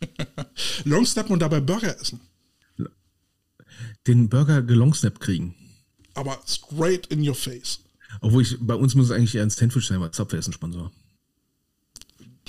Longsnap 0.84 1.30
und 1.30 1.40
dabei 1.40 1.60
Burger 1.60 1.98
essen. 1.98 2.20
Den 4.06 4.28
Burger 4.28 4.62
gelongsnap 4.62 5.20
kriegen. 5.20 5.54
Aber 6.14 6.40
straight 6.46 7.06
in 7.06 7.26
your 7.26 7.34
face. 7.34 7.80
Obwohl 8.20 8.42
ich, 8.42 8.56
bei 8.60 8.74
uns 8.74 8.94
muss 8.94 9.06
es 9.06 9.12
eigentlich 9.12 9.34
eher 9.34 9.42
ein 9.42 9.50
Sandwich 9.50 9.86
sein, 9.86 10.00
weil 10.00 10.12
Subway 10.12 10.38
ist 10.38 10.48
ein 10.48 10.52
Sponsor. 10.52 10.90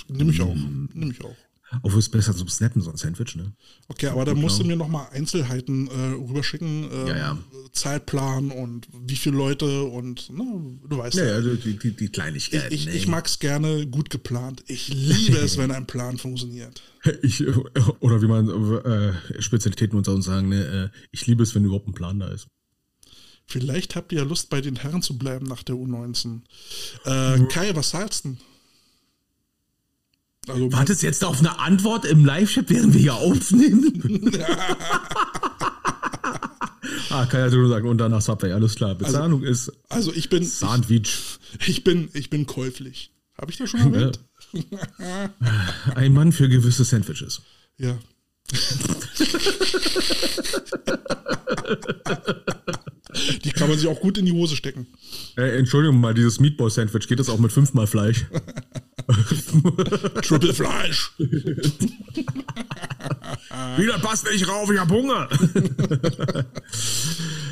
Nimm 0.08 0.30
ich 0.30 0.40
auch. 0.40 0.54
Mm. 0.54 0.88
Nimm 0.92 1.10
ich 1.10 1.24
auch. 1.24 1.36
Obwohl 1.82 2.00
es 2.00 2.08
besser 2.10 2.36
zum 2.36 2.48
Snappen, 2.48 2.82
so 2.82 2.90
ein 2.90 2.96
Sandwich, 2.96 3.34
ne? 3.34 3.52
Okay, 3.88 4.08
aber 4.08 4.24
dann 4.24 4.38
musst 4.38 4.60
du 4.60 4.64
mir 4.64 4.76
nochmal 4.76 5.06
Einzelheiten 5.12 5.88
äh, 5.88 5.92
rüberschicken. 6.28 6.90
Äh, 6.90 7.08
Ja, 7.08 7.16
ja. 7.16 7.38
Zeitplan 7.72 8.50
und 8.50 8.86
wie 9.06 9.16
viele 9.16 9.36
Leute 9.36 9.84
und 9.84 10.28
ne, 10.30 10.44
du 10.88 10.98
weißt 10.98 11.16
Ja, 11.16 11.24
ja. 11.24 11.30
ja, 11.30 11.34
also 11.36 11.54
die, 11.54 11.78
die, 11.78 11.96
die 11.96 12.08
Kleinigkeiten. 12.08 12.74
Ich, 12.74 12.86
ne? 12.86 12.92
ich 12.92 13.08
mag 13.08 13.26
es 13.26 13.38
gerne 13.38 13.86
gut 13.86 14.10
geplant. 14.10 14.62
Ich 14.66 14.88
liebe 14.88 15.38
es, 15.38 15.56
wenn 15.58 15.70
ein 15.70 15.86
Plan 15.86 16.18
funktioniert. 16.18 16.82
Ich, 17.22 17.42
oder 18.00 18.20
wie 18.20 18.26
man 18.26 18.48
äh, 18.84 19.42
Spezialitäten 19.42 19.96
unter 19.96 20.12
uns 20.12 20.26
sagen, 20.26 20.50
ne? 20.50 20.90
äh, 20.94 20.98
Ich 21.10 21.26
liebe 21.26 21.42
es, 21.42 21.54
wenn 21.54 21.64
überhaupt 21.64 21.88
ein 21.88 21.94
Plan 21.94 22.18
da 22.18 22.28
ist. 22.28 22.48
Vielleicht 23.46 23.96
habt 23.96 24.12
ihr 24.12 24.18
ja 24.18 24.24
Lust, 24.24 24.50
bei 24.50 24.60
den 24.60 24.76
Herren 24.76 25.02
zu 25.02 25.18
bleiben 25.18 25.46
nach 25.46 25.62
der 25.62 25.74
U19. 25.74 26.40
Äh, 27.04 27.44
Kai, 27.46 27.74
was 27.74 27.90
zahlst 27.90 28.24
du 28.24 28.28
denn? 28.30 28.38
Also, 30.48 30.72
Wartest 30.72 31.04
jetzt 31.04 31.24
auf 31.24 31.38
eine 31.38 31.60
Antwort 31.60 32.04
im 32.04 32.24
Live-Chat, 32.24 32.68
während 32.68 32.94
wir 32.94 33.00
hier 33.00 33.14
aufnehmen? 33.14 34.02
ah, 37.10 37.26
kann 37.26 37.40
ja 37.40 37.48
so 37.48 37.68
sagen. 37.68 37.88
Und 37.88 37.98
danach 37.98 38.22
Subway, 38.22 38.50
alles 38.52 38.74
klar. 38.74 38.96
Bezahlung 38.96 39.44
ist 39.44 39.70
also 39.88 40.12
ich 40.12 40.30
bin, 40.30 40.44
Sandwich. 40.44 41.38
ich 41.64 41.84
bin, 41.84 42.08
ich 42.12 42.28
bin 42.28 42.46
käuflich. 42.46 43.12
Habe 43.40 43.52
ich 43.52 43.58
das 43.58 43.70
schon 43.70 43.94
erwähnt? 43.94 44.18
Ein 45.94 46.12
Mann 46.12 46.32
für 46.32 46.48
gewisse 46.48 46.82
Sandwiches. 46.84 47.40
Ja. 47.78 47.96
Kann 53.62 53.70
man 53.70 53.78
sich 53.78 53.86
auch 53.88 54.00
gut 54.00 54.18
in 54.18 54.26
die 54.26 54.32
Hose 54.32 54.56
stecken. 54.56 54.88
Äh, 55.36 55.56
Entschuldigung 55.56 56.00
mal, 56.00 56.14
dieses 56.14 56.40
Meatball-Sandwich, 56.40 57.06
geht 57.06 57.20
das 57.20 57.28
auch 57.28 57.38
mit 57.38 57.52
fünfmal 57.52 57.86
Fleisch? 57.86 58.26
Triple 60.22 60.52
Fleisch. 60.52 61.12
Wieder 63.76 63.98
passt 64.00 64.28
nicht 64.30 64.48
rauf, 64.48 64.68
ich 64.68 64.80
hab 64.80 64.90
Hunger. 64.90 65.28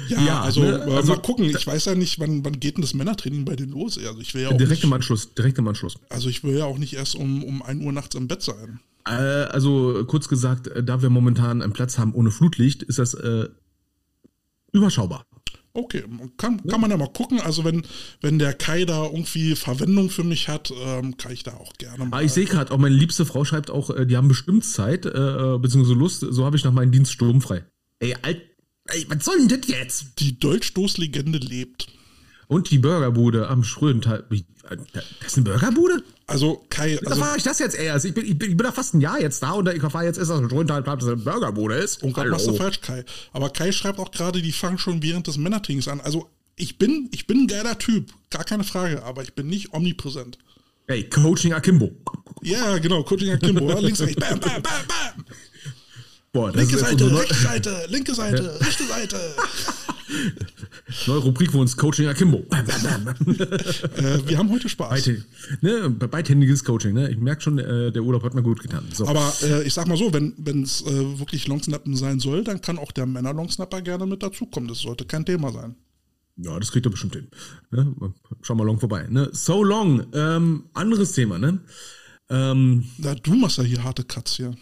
Ja, 0.09 0.21
Ja, 0.25 0.41
also, 0.43 0.63
ne, 0.63 0.85
äh, 0.85 0.91
also- 0.97 1.13
mal 1.15 1.21
gucken. 1.23 1.45
Ich 1.45 1.65
weiß 1.65 1.85
ja 1.85 1.95
nicht, 1.95 2.19
wann, 2.19 2.45
wann 2.45 2.59
geht 2.59 2.77
denn 2.77 2.83
das 2.83 2.93
Männertraining 2.95 3.45
bei 3.45 3.55
denen 3.55 3.71
los? 3.71 3.97
Also 3.97 4.19
ich 4.21 4.35
will 4.35 4.43
ja 4.43 4.49
auch 4.49 4.57
Direkt 4.57 4.71
nicht, 4.71 4.85
im 4.85 4.93
Anschluss, 4.93 5.33
direkt 5.35 5.59
im 5.59 5.69
Anschluss. 5.69 5.97
also 6.09 6.29
ich 6.29 6.43
will 6.43 6.59
ja 6.59 6.65
auch 6.65 6.79
nicht 6.79 6.95
erst 6.95 7.15
um, 7.15 7.45
um 7.45 7.63
1 7.63 7.85
Uhr 7.85 7.93
nachts 7.93 8.17
im 8.17 8.27
Bett 8.27 8.43
sein. 8.43 8.81
Äh, 9.07 9.13
also 9.13 10.05
kurz 10.07 10.27
gesagt, 10.29 10.67
äh, 10.67 10.83
da 10.83 11.03
wir 11.03 11.11
momentan 11.11 11.63
einen 11.63 11.73
Platz 11.73 11.99
haben 11.99 12.13
ohne 12.15 12.33
Flutlicht, 12.33 12.83
ist 12.83 12.99
das 12.99 13.15
äh, 13.15 13.49
überschaubar. 14.73 15.25
Okay, 15.73 16.03
kann, 16.37 16.61
kann 16.67 16.81
man 16.81 16.91
ja 16.91 16.97
mal 16.97 17.13
gucken. 17.13 17.41
Also 17.41 17.65
wenn, 17.65 17.83
wenn 18.21 18.39
der 18.41 18.55
Kai 18.55 18.85
da 18.85 19.05
irgendwie 19.05 19.55
Verwendung 19.55 20.11
für 20.11 20.25
mich 20.25 20.49
hat, 20.49 20.73
ähm, 20.85 21.17
kann 21.17 21.33
ich 21.33 21.45
da 21.45 21.53
auch 21.55 21.73
gerne 21.75 21.99
mal. 21.99 22.17
Aber 22.17 22.23
ich 22.23 22.33
sehe 22.33 22.47
gerade, 22.47 22.73
auch 22.73 22.79
meine 22.79 22.95
liebste 22.95 23.25
Frau 23.25 23.45
schreibt 23.45 23.71
auch, 23.71 23.91
äh, 23.91 24.05
die 24.05 24.17
haben 24.17 24.29
bestimmt 24.29 24.65
Zeit, 24.65 25.07
äh, 25.07 25.59
beziehungsweise 25.59 25.95
Lust, 25.99 26.27
so 26.29 26.45
habe 26.45 26.57
ich 26.57 26.65
nach 26.65 26.73
meinem 26.73 26.91
Dienst 26.91 27.13
sturmfrei. 27.13 27.65
Ey, 28.01 28.17
Alt, 28.23 28.43
ey, 28.87 29.07
was 29.09 29.25
soll 29.25 29.39
denn 29.39 29.61
das 29.61 29.69
jetzt? 29.69 30.19
Die 30.19 30.39
Dolchstoßlegende 30.41 31.39
lebt. 31.39 31.87
Und 32.49 32.73
die 32.73 32.79
Burgerbude 32.79 33.49
am 33.49 33.63
Schrödental. 33.63 34.25
Wie, 34.29 34.45
äh, 34.69 34.77
Das 34.93 35.05
ist 35.29 35.37
eine 35.37 35.45
Burgerbude? 35.45 36.03
Also 36.31 36.65
Kai, 36.71 36.97
Da 37.03 37.11
also 37.11 37.21
war 37.23 37.37
ich 37.37 37.43
das 37.43 37.59
jetzt 37.59 37.77
erst. 37.77 38.05
Ich 38.05 38.15
bin, 38.15 38.25
ich, 38.25 38.39
bin, 38.39 38.53
ich 38.53 38.57
bin 38.57 38.65
da 38.65 38.71
fast 38.71 38.95
ein 38.95 39.01
Jahr 39.01 39.21
jetzt 39.21 39.43
da 39.43 39.51
und 39.51 39.69
ich 39.69 39.83
erfahre 39.83 40.05
jetzt 40.05 40.17
erst, 40.17 40.31
dass 40.31 40.39
ein 40.39 40.49
Schrödental 40.49 40.85
dass 40.85 40.99
das 40.99 41.09
eine 41.09 41.17
Burgerbude 41.17 41.75
ist. 41.75 42.05
Und 42.05 42.13
gerade 42.13 42.31
machst 42.31 42.47
du 42.47 42.55
falsch, 42.55 42.81
Kai. 42.81 43.05
Aber 43.33 43.51
Kai 43.51 43.73
schreibt 43.73 43.99
auch 43.99 44.13
gerade, 44.13 44.41
die 44.41 44.53
fangen 44.53 44.79
schon 44.79 45.03
während 45.03 45.27
des 45.27 45.39
Männertrainings 45.39 45.89
an. 45.89 46.01
Also 46.01 46.31
ich 46.55 46.79
bin, 46.79 47.09
ich 47.11 47.27
bin 47.27 47.43
ein 47.43 47.47
geiler 47.49 47.77
Typ, 47.79 48.13
gar 48.31 48.45
keine 48.45 48.63
Frage, 48.63 49.03
aber 49.03 49.25
ich 49.25 49.35
bin 49.35 49.49
nicht 49.49 49.75
omnipräsent. 49.75 50.39
Ey, 50.87 51.03
Coaching 51.11 51.53
Akimbo. 51.53 51.91
Ja, 52.43 52.79
genau, 52.79 53.03
Coaching 53.03 53.31
Akimbo, 53.31 53.81
links, 53.81 54.01
rechts, 54.01 54.15
bam, 54.15 54.39
bam, 54.39 54.63
bam, 54.63 54.87
bam. 54.87 55.25
Boah, 56.33 56.53
das 56.53 56.63
Linke 56.63 56.79
Seite, 56.79 57.19
rechte 57.19 57.35
Seite, 57.35 57.87
linke 57.89 58.15
Seite, 58.15 58.61
rechte 58.61 58.85
Seite. 58.85 59.17
Neue 61.07 61.19
Rubrik 61.19 61.53
für 61.53 61.59
uns, 61.59 61.77
Coaching 61.77 62.07
Akimbo. 62.07 62.45
Bam, 62.49 62.67
bam, 62.67 63.05
bam. 63.05 63.35
Äh, 63.97 64.29
wir 64.29 64.39
haben 64.39 64.51
heute 64.51 64.69
Spaß. 64.69 65.05
Beid, 65.05 65.25
ne, 65.61 65.91
beidhändiges 65.91 66.65
Coaching, 66.65 66.95
ne? 66.95 67.11
Ich 67.11 67.19
merke 67.19 67.43
schon, 67.43 67.59
äh, 67.59 67.93
der 67.93 68.03
Urlaub 68.03 68.23
hat 68.23 68.35
mir 68.35 68.43
gut 68.43 68.61
getan. 68.61 68.85
So. 68.93 69.07
Aber 69.07 69.33
äh, 69.43 69.63
ich 69.65 69.75
sag 69.75 69.87
mal 69.87 69.97
so, 69.97 70.13
wenn 70.13 70.63
es 70.63 70.83
äh, 70.83 71.19
wirklich 71.19 71.49
Longsnappen 71.49 71.97
sein 71.97 72.21
soll, 72.21 72.45
dann 72.45 72.61
kann 72.61 72.79
auch 72.79 72.93
der 72.93 73.07
Männer-Longsnapper 73.07 73.83
gerne 73.83 74.07
mit 74.07 74.23
dazukommen. 74.23 74.69
Das 74.69 74.81
sollte 74.81 75.05
kein 75.05 75.25
Thema 75.25 75.53
sein. 75.53 75.77
Ja, 76.37 76.59
das 76.59 76.73
kriegt 76.73 76.87
er 76.87 76.91
bestimmt 76.91 77.15
hin. 77.15 77.29
Ne? 77.71 77.95
Schau 78.43 78.55
mal 78.55 78.65
long 78.65 78.81
vorbei. 78.81 79.07
Ne? 79.11 79.29
So 79.33 79.63
long. 79.63 80.07
Ähm, 80.15 80.65
anderes 80.73 81.13
Thema, 81.13 81.39
ne? 81.39 81.61
Ähm, 82.31 82.85
Na, 82.99 83.15
du 83.15 83.35
machst 83.35 83.59
ja 83.59 83.65
hier 83.65 83.85
harte 83.85 84.05
Cuts 84.05 84.37
hier. 84.37 84.55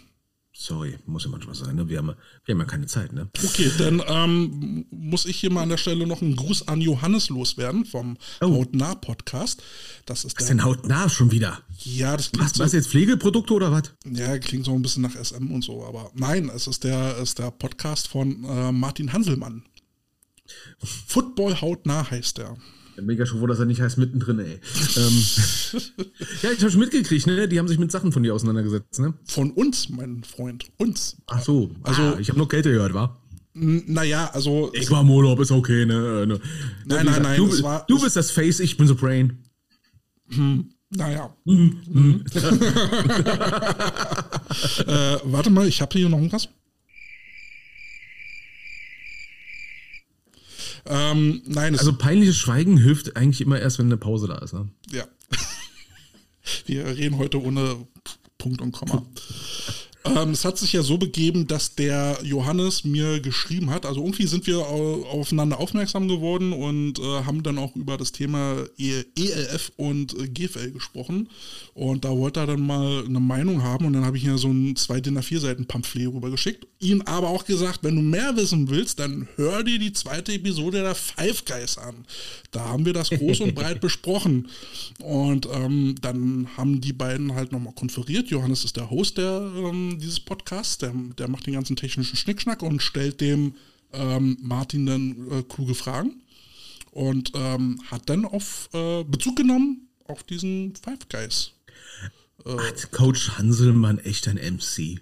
Sorry, 0.61 0.99
muss 1.07 1.23
ja 1.23 1.31
manchmal 1.31 1.55
sein. 1.55 1.77
Ne? 1.77 1.89
Wir, 1.89 1.99
haben, 1.99 2.17
wir 2.45 2.53
haben 2.53 2.59
ja 2.59 2.65
keine 2.65 2.87
Zeit. 2.87 3.13
Ne? 3.13 3.29
Okay, 3.45 3.71
dann 3.79 4.03
ähm, 4.09 4.87
muss 4.91 5.25
ich 5.25 5.37
hier 5.37 5.53
mal 5.53 5.63
an 5.63 5.69
der 5.69 5.77
Stelle 5.77 6.05
noch 6.05 6.21
einen 6.21 6.35
Gruß 6.35 6.67
an 6.67 6.81
Johannes 6.81 7.29
loswerden 7.29 7.85
vom 7.85 8.17
oh. 8.41 8.57
Hautnah 8.57 8.97
Podcast. 8.97 9.63
Das 10.05 10.25
ist 10.25 10.39
ist 10.41 10.49
denn 10.51 10.65
Hautnah 10.65 11.09
schon 11.09 11.31
wieder? 11.31 11.61
Ja, 11.85 12.17
das 12.17 12.33
klingt 12.33 12.45
was, 12.45 12.55
so, 12.55 12.65
was 12.65 12.73
jetzt 12.73 12.89
Pflegeprodukte 12.89 13.55
oder 13.55 13.71
was? 13.71 13.95
Ja, 14.05 14.37
klingt 14.39 14.65
so 14.65 14.75
ein 14.75 14.83
bisschen 14.83 15.05
nach 15.05 15.15
SM 15.15 15.49
und 15.53 15.63
so, 15.63 15.85
aber 15.85 16.11
nein, 16.15 16.51
es 16.53 16.67
ist 16.67 16.83
der, 16.83 17.19
ist 17.19 17.39
der 17.39 17.53
Podcast 17.53 18.09
von 18.09 18.43
äh, 18.43 18.73
Martin 18.73 19.13
Hanselmann. 19.13 19.63
Football 20.83 21.61
hautnah 21.61 22.11
heißt 22.11 22.39
der. 22.39 22.57
Mega 23.03 23.27
schon 23.27 23.39
froh, 23.39 23.47
dass 23.47 23.59
er 23.59 23.67
nicht 23.67 23.81
heißt 23.81 23.99
mittendrin, 23.99 24.39
ey. 24.39 24.61
ähm, 24.97 25.23
ja, 26.43 26.51
ich 26.51 26.61
habe 26.61 26.71
schon 26.71 26.81
mitgekriegt, 26.81 27.27
ne? 27.27 27.49
Die 27.49 27.59
haben 27.59 27.69
sich 27.69 27.79
mit 27.79 27.93
Sachen 27.93 28.13
von 28.13 28.23
dir 28.23 28.35
auseinandergesetzt, 28.35 28.99
ne? 29.01 29.15
Von 29.25 29.51
uns, 29.53 29.89
mein 29.89 30.25
Freund. 30.25 30.67
Uns. 30.79 31.17
Ach 31.27 31.43
so. 31.43 31.71
Also, 31.83 32.03
ah, 32.03 32.17
ich 32.19 32.29
habe 32.29 32.39
nur 32.39 32.49
Kälte 32.49 32.71
gehört, 32.73 32.95
wa? 32.95 33.21
Naja, 33.55 34.31
also. 34.33 34.71
Ich 34.73 34.91
war 34.91 35.01
im 35.03 35.11
Urlaub, 35.11 35.41
ist 35.41 35.51
okay, 35.51 35.85
ne? 35.85 36.27
ne. 36.27 36.41
Nein, 36.87 37.07
nein, 37.07 37.23
nein. 37.23 37.37
Du, 37.37 37.63
war, 37.63 37.85
du 37.89 38.01
bist 38.01 38.17
das 38.17 38.31
Face, 38.31 38.61
ich 38.61 38.77
bin 38.77 38.87
the 38.87 38.95
Brain. 38.95 39.39
Hm. 40.29 40.71
Naja. 40.91 41.35
Mhm. 41.45 41.83
Mhm. 41.87 42.25
äh, 44.87 45.19
warte 45.25 45.51
mal, 45.51 45.69
ich 45.69 45.83
habe 45.83 45.99
hier 45.99 46.09
noch 46.09 46.21
was. 46.33 46.49
Ähm, 50.89 51.43
nein, 51.47 51.79
also 51.79 51.93
peinliches 51.93 52.37
Schweigen 52.37 52.79
hilft 52.79 53.17
eigentlich 53.17 53.41
immer 53.41 53.61
erst, 53.61 53.79
wenn 53.79 53.87
eine 53.87 53.99
Pause 53.99 54.27
da 54.27 54.39
ist. 54.39 54.55
Ne? 54.55 54.69
Ja. 54.91 55.05
Wir 56.67 56.87
reden 56.87 57.19
heute 57.19 57.43
ohne 57.43 57.87
Punkt 58.39 58.61
und 58.63 58.73
Komma. 58.73 59.05
Ähm, 60.17 60.31
es 60.31 60.45
hat 60.45 60.59
sich 60.59 60.73
ja 60.73 60.83
so 60.83 60.99
begeben, 60.99 61.47
dass 61.47 61.75
der 61.75 62.19
Johannes 62.23 62.85
mir 62.85 63.21
geschrieben 63.21 63.71
hat. 63.71 63.87
Also 63.87 64.01
irgendwie 64.01 64.27
sind 64.27 64.47
wir 64.47 64.59
aufeinander 64.59 65.59
aufmerksam 65.59 66.09
geworden 66.09 66.53
und 66.53 66.99
äh, 66.99 67.03
haben 67.25 67.43
dann 67.43 67.59
auch 67.59 67.75
über 67.77 67.97
das 67.97 68.13
Thema 68.13 68.65
ELF 68.79 69.73
und 69.77 70.19
äh, 70.19 70.29
GFL 70.29 70.73
gesprochen. 70.73 71.29
Und 71.75 72.05
da 72.05 72.11
wollte 72.11 72.41
er 72.41 72.47
dann 72.47 72.67
mal 72.67 73.05
eine 73.05 73.21
Meinung 73.21 73.63
haben 73.63 73.87
und 73.87 73.93
dann 73.93 74.05
habe 74.05 74.17
ich 74.17 74.25
ihm 74.25 74.39
so 74.39 74.49
ein 74.49 74.77
zwei 74.77 75.01
DIN 75.01 75.19
A4 75.19 75.39
Seiten 75.39 75.67
Pamphlet 75.67 76.09
rübergeschickt. 76.09 76.67
Ihm 76.81 77.03
aber 77.03 77.29
auch 77.29 77.45
gesagt, 77.45 77.81
wenn 77.83 77.97
du 77.97 78.03
mehr 78.03 78.37
wissen 78.37 78.69
willst, 78.69 78.99
dann 78.99 79.29
hör 79.37 79.63
dir 79.63 79.79
die 79.79 79.93
zweite 79.93 80.33
Episode 80.33 80.83
der 80.83 80.95
Five 80.95 81.45
Guys 81.45 81.79
an. 81.79 82.05
Da 82.51 82.65
haben 82.65 82.85
wir 82.85 82.93
das 82.93 83.11
groß 83.11 83.41
und 83.41 83.55
breit 83.55 83.81
besprochen. 83.89 84.49
Und 85.03 85.49
ähm, 85.53 85.95
dann 86.01 86.49
haben 86.57 86.81
die 86.81 86.93
beiden 86.93 87.35
halt 87.35 87.53
nochmal 87.53 87.75
konferiert. 87.75 88.29
Johannes 88.29 88.65
ist 88.65 88.77
der 88.77 88.91
Host 88.91 89.19
der 89.19 89.51
ähm, 89.57 89.98
dieses 89.99 90.21
Podcasts. 90.21 90.79
Der, 90.79 90.93
der 91.19 91.29
macht 91.29 91.47
den 91.47 91.55
ganzen 91.55 91.77
technischen 91.77 92.17
Schnickschnack 92.17 92.63
und 92.63 92.83
stellt 92.83 93.21
dem 93.21 93.55
ähm, 93.93 94.39
Martin 94.41 94.87
dann 94.87 95.31
äh, 95.31 95.43
kluge 95.43 95.75
Fragen. 95.75 96.23
Und 96.91 97.33
ähm, 97.35 97.81
hat 97.91 98.09
dann 98.09 98.25
auf 98.25 98.69
äh, 98.73 99.05
Bezug 99.05 99.37
genommen 99.37 99.89
auf 100.05 100.23
diesen 100.23 100.75
Five 100.77 101.09
Guys. 101.09 101.53
Äh, 102.45 102.57
hat 102.57 102.91
Coach 102.93 103.39
Hanselmann 103.39 103.99
echt 103.99 104.27
ein 104.29 104.37
MC? 104.37 105.01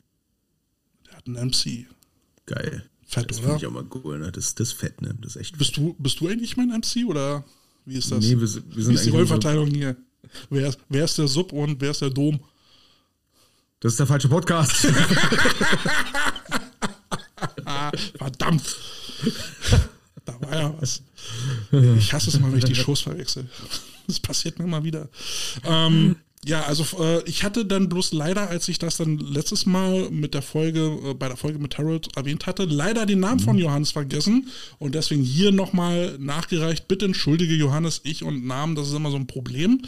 Der 1.06 1.16
hat 1.16 1.26
einen 1.26 1.48
MC. 1.48 1.86
Geil. 2.46 2.88
Fett, 3.06 3.30
das 3.30 3.38
finde 3.38 3.56
ich 3.56 3.66
auch 3.66 3.70
mal 3.70 3.86
cool, 3.94 4.18
ne? 4.18 4.32
Das, 4.32 4.54
das 4.56 4.68
ist 4.68 4.74
fett, 4.74 5.00
ne? 5.00 5.16
Das 5.20 5.36
ist 5.36 5.40
echt 5.40 5.58
bist 5.58 5.76
Du, 5.76 5.94
bist 5.98 6.18
du 6.20 6.28
eigentlich 6.28 6.56
mein 6.56 6.68
MC 6.68 7.06
oder 7.06 7.44
wie 7.84 7.96
ist 7.96 8.10
das? 8.10 8.24
Nee, 8.24 8.32
wir, 8.32 8.40
wir 8.40 8.48
sind 8.48 8.66
wie 8.68 8.94
ist 8.94 9.06
die 9.06 9.10
Rollverteilung 9.10 9.68
hier? 9.68 9.96
Wer, 10.50 10.74
wer 10.88 11.04
ist 11.04 11.16
der 11.18 11.28
Sub 11.28 11.52
und 11.52 11.80
wer 11.80 11.92
ist 11.92 12.02
der 12.02 12.10
Dom? 12.10 12.40
Das 13.80 13.92
ist 13.92 13.98
der 13.98 14.06
falsche 14.06 14.28
Podcast. 14.28 14.72
Verdammt. 18.16 18.76
Da 20.24 20.40
war 20.40 20.56
ja 20.56 20.74
was. 20.80 21.02
Ich 21.98 22.12
hasse 22.12 22.30
es 22.30 22.40
mal, 22.40 22.50
wenn 22.50 22.58
ich 22.58 22.64
die 22.64 22.74
Shows 22.74 23.02
verwechsel. 23.02 23.48
Das 24.06 24.18
passiert 24.20 24.58
mir 24.58 24.66
mal 24.66 24.82
wieder. 24.84 25.08
Ähm, 25.64 26.16
ja, 26.46 26.62
also 26.62 26.84
äh, 27.02 27.22
ich 27.28 27.42
hatte 27.42 27.66
dann 27.66 27.88
bloß 27.88 28.12
leider, 28.12 28.48
als 28.48 28.68
ich 28.68 28.78
das 28.78 28.96
dann 28.96 29.18
letztes 29.18 29.66
Mal 29.66 30.10
mit 30.10 30.32
der 30.32 30.42
Folge, 30.42 30.96
äh, 31.04 31.14
bei 31.14 31.26
der 31.26 31.36
Folge 31.36 31.58
mit 31.58 31.76
Harold 31.76 32.16
erwähnt 32.16 32.46
hatte, 32.46 32.64
leider 32.64 33.04
den 33.04 33.18
Namen 33.18 33.40
von 33.40 33.56
mhm. 33.56 33.62
Johannes 33.62 33.90
vergessen 33.90 34.48
und 34.78 34.94
deswegen 34.94 35.24
hier 35.24 35.50
nochmal 35.50 36.16
nachgereicht. 36.18 36.86
Bitte 36.86 37.06
entschuldige 37.06 37.54
Johannes, 37.54 38.00
ich 38.04 38.22
und 38.22 38.46
Namen, 38.46 38.76
das 38.76 38.88
ist 38.88 38.94
immer 38.94 39.10
so 39.10 39.16
ein 39.16 39.26
Problem. 39.26 39.82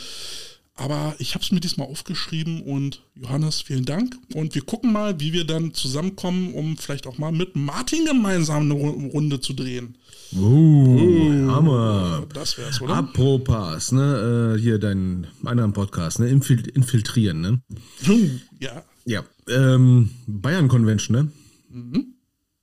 Aber 0.78 1.16
ich 1.18 1.34
habe 1.34 1.42
es 1.42 1.50
mir 1.50 1.58
diesmal 1.58 1.88
aufgeschrieben 1.88 2.62
und 2.62 3.02
Johannes, 3.16 3.60
vielen 3.62 3.84
Dank. 3.84 4.16
Und 4.34 4.54
wir 4.54 4.62
gucken 4.62 4.92
mal, 4.92 5.18
wie 5.18 5.32
wir 5.32 5.44
dann 5.44 5.74
zusammenkommen, 5.74 6.54
um 6.54 6.76
vielleicht 6.76 7.08
auch 7.08 7.18
mal 7.18 7.32
mit 7.32 7.56
Martin 7.56 8.04
gemeinsam 8.04 8.62
eine 8.62 8.74
Runde 8.74 9.40
zu 9.40 9.54
drehen. 9.54 9.98
Uh, 10.32 10.38
uh 10.38 11.50
Hammer. 11.50 12.26
Das 12.32 12.56
wär's, 12.58 12.80
oder? 12.80 12.94
Apropos, 12.94 13.90
ne, 13.90 14.54
äh, 14.56 14.60
hier 14.60 14.78
dein 14.78 15.26
anderen 15.44 15.72
Podcast, 15.72 16.20
ne, 16.20 16.28
Infil 16.28 16.64
infiltrieren, 16.68 17.40
ne? 17.40 17.60
Uh, 18.08 18.30
ja. 18.60 18.84
Ja, 19.04 19.24
ähm, 19.48 20.10
Bayern 20.28 20.68
Convention, 20.68 21.16
ne? 21.16 21.32
Mhm. 21.70 22.14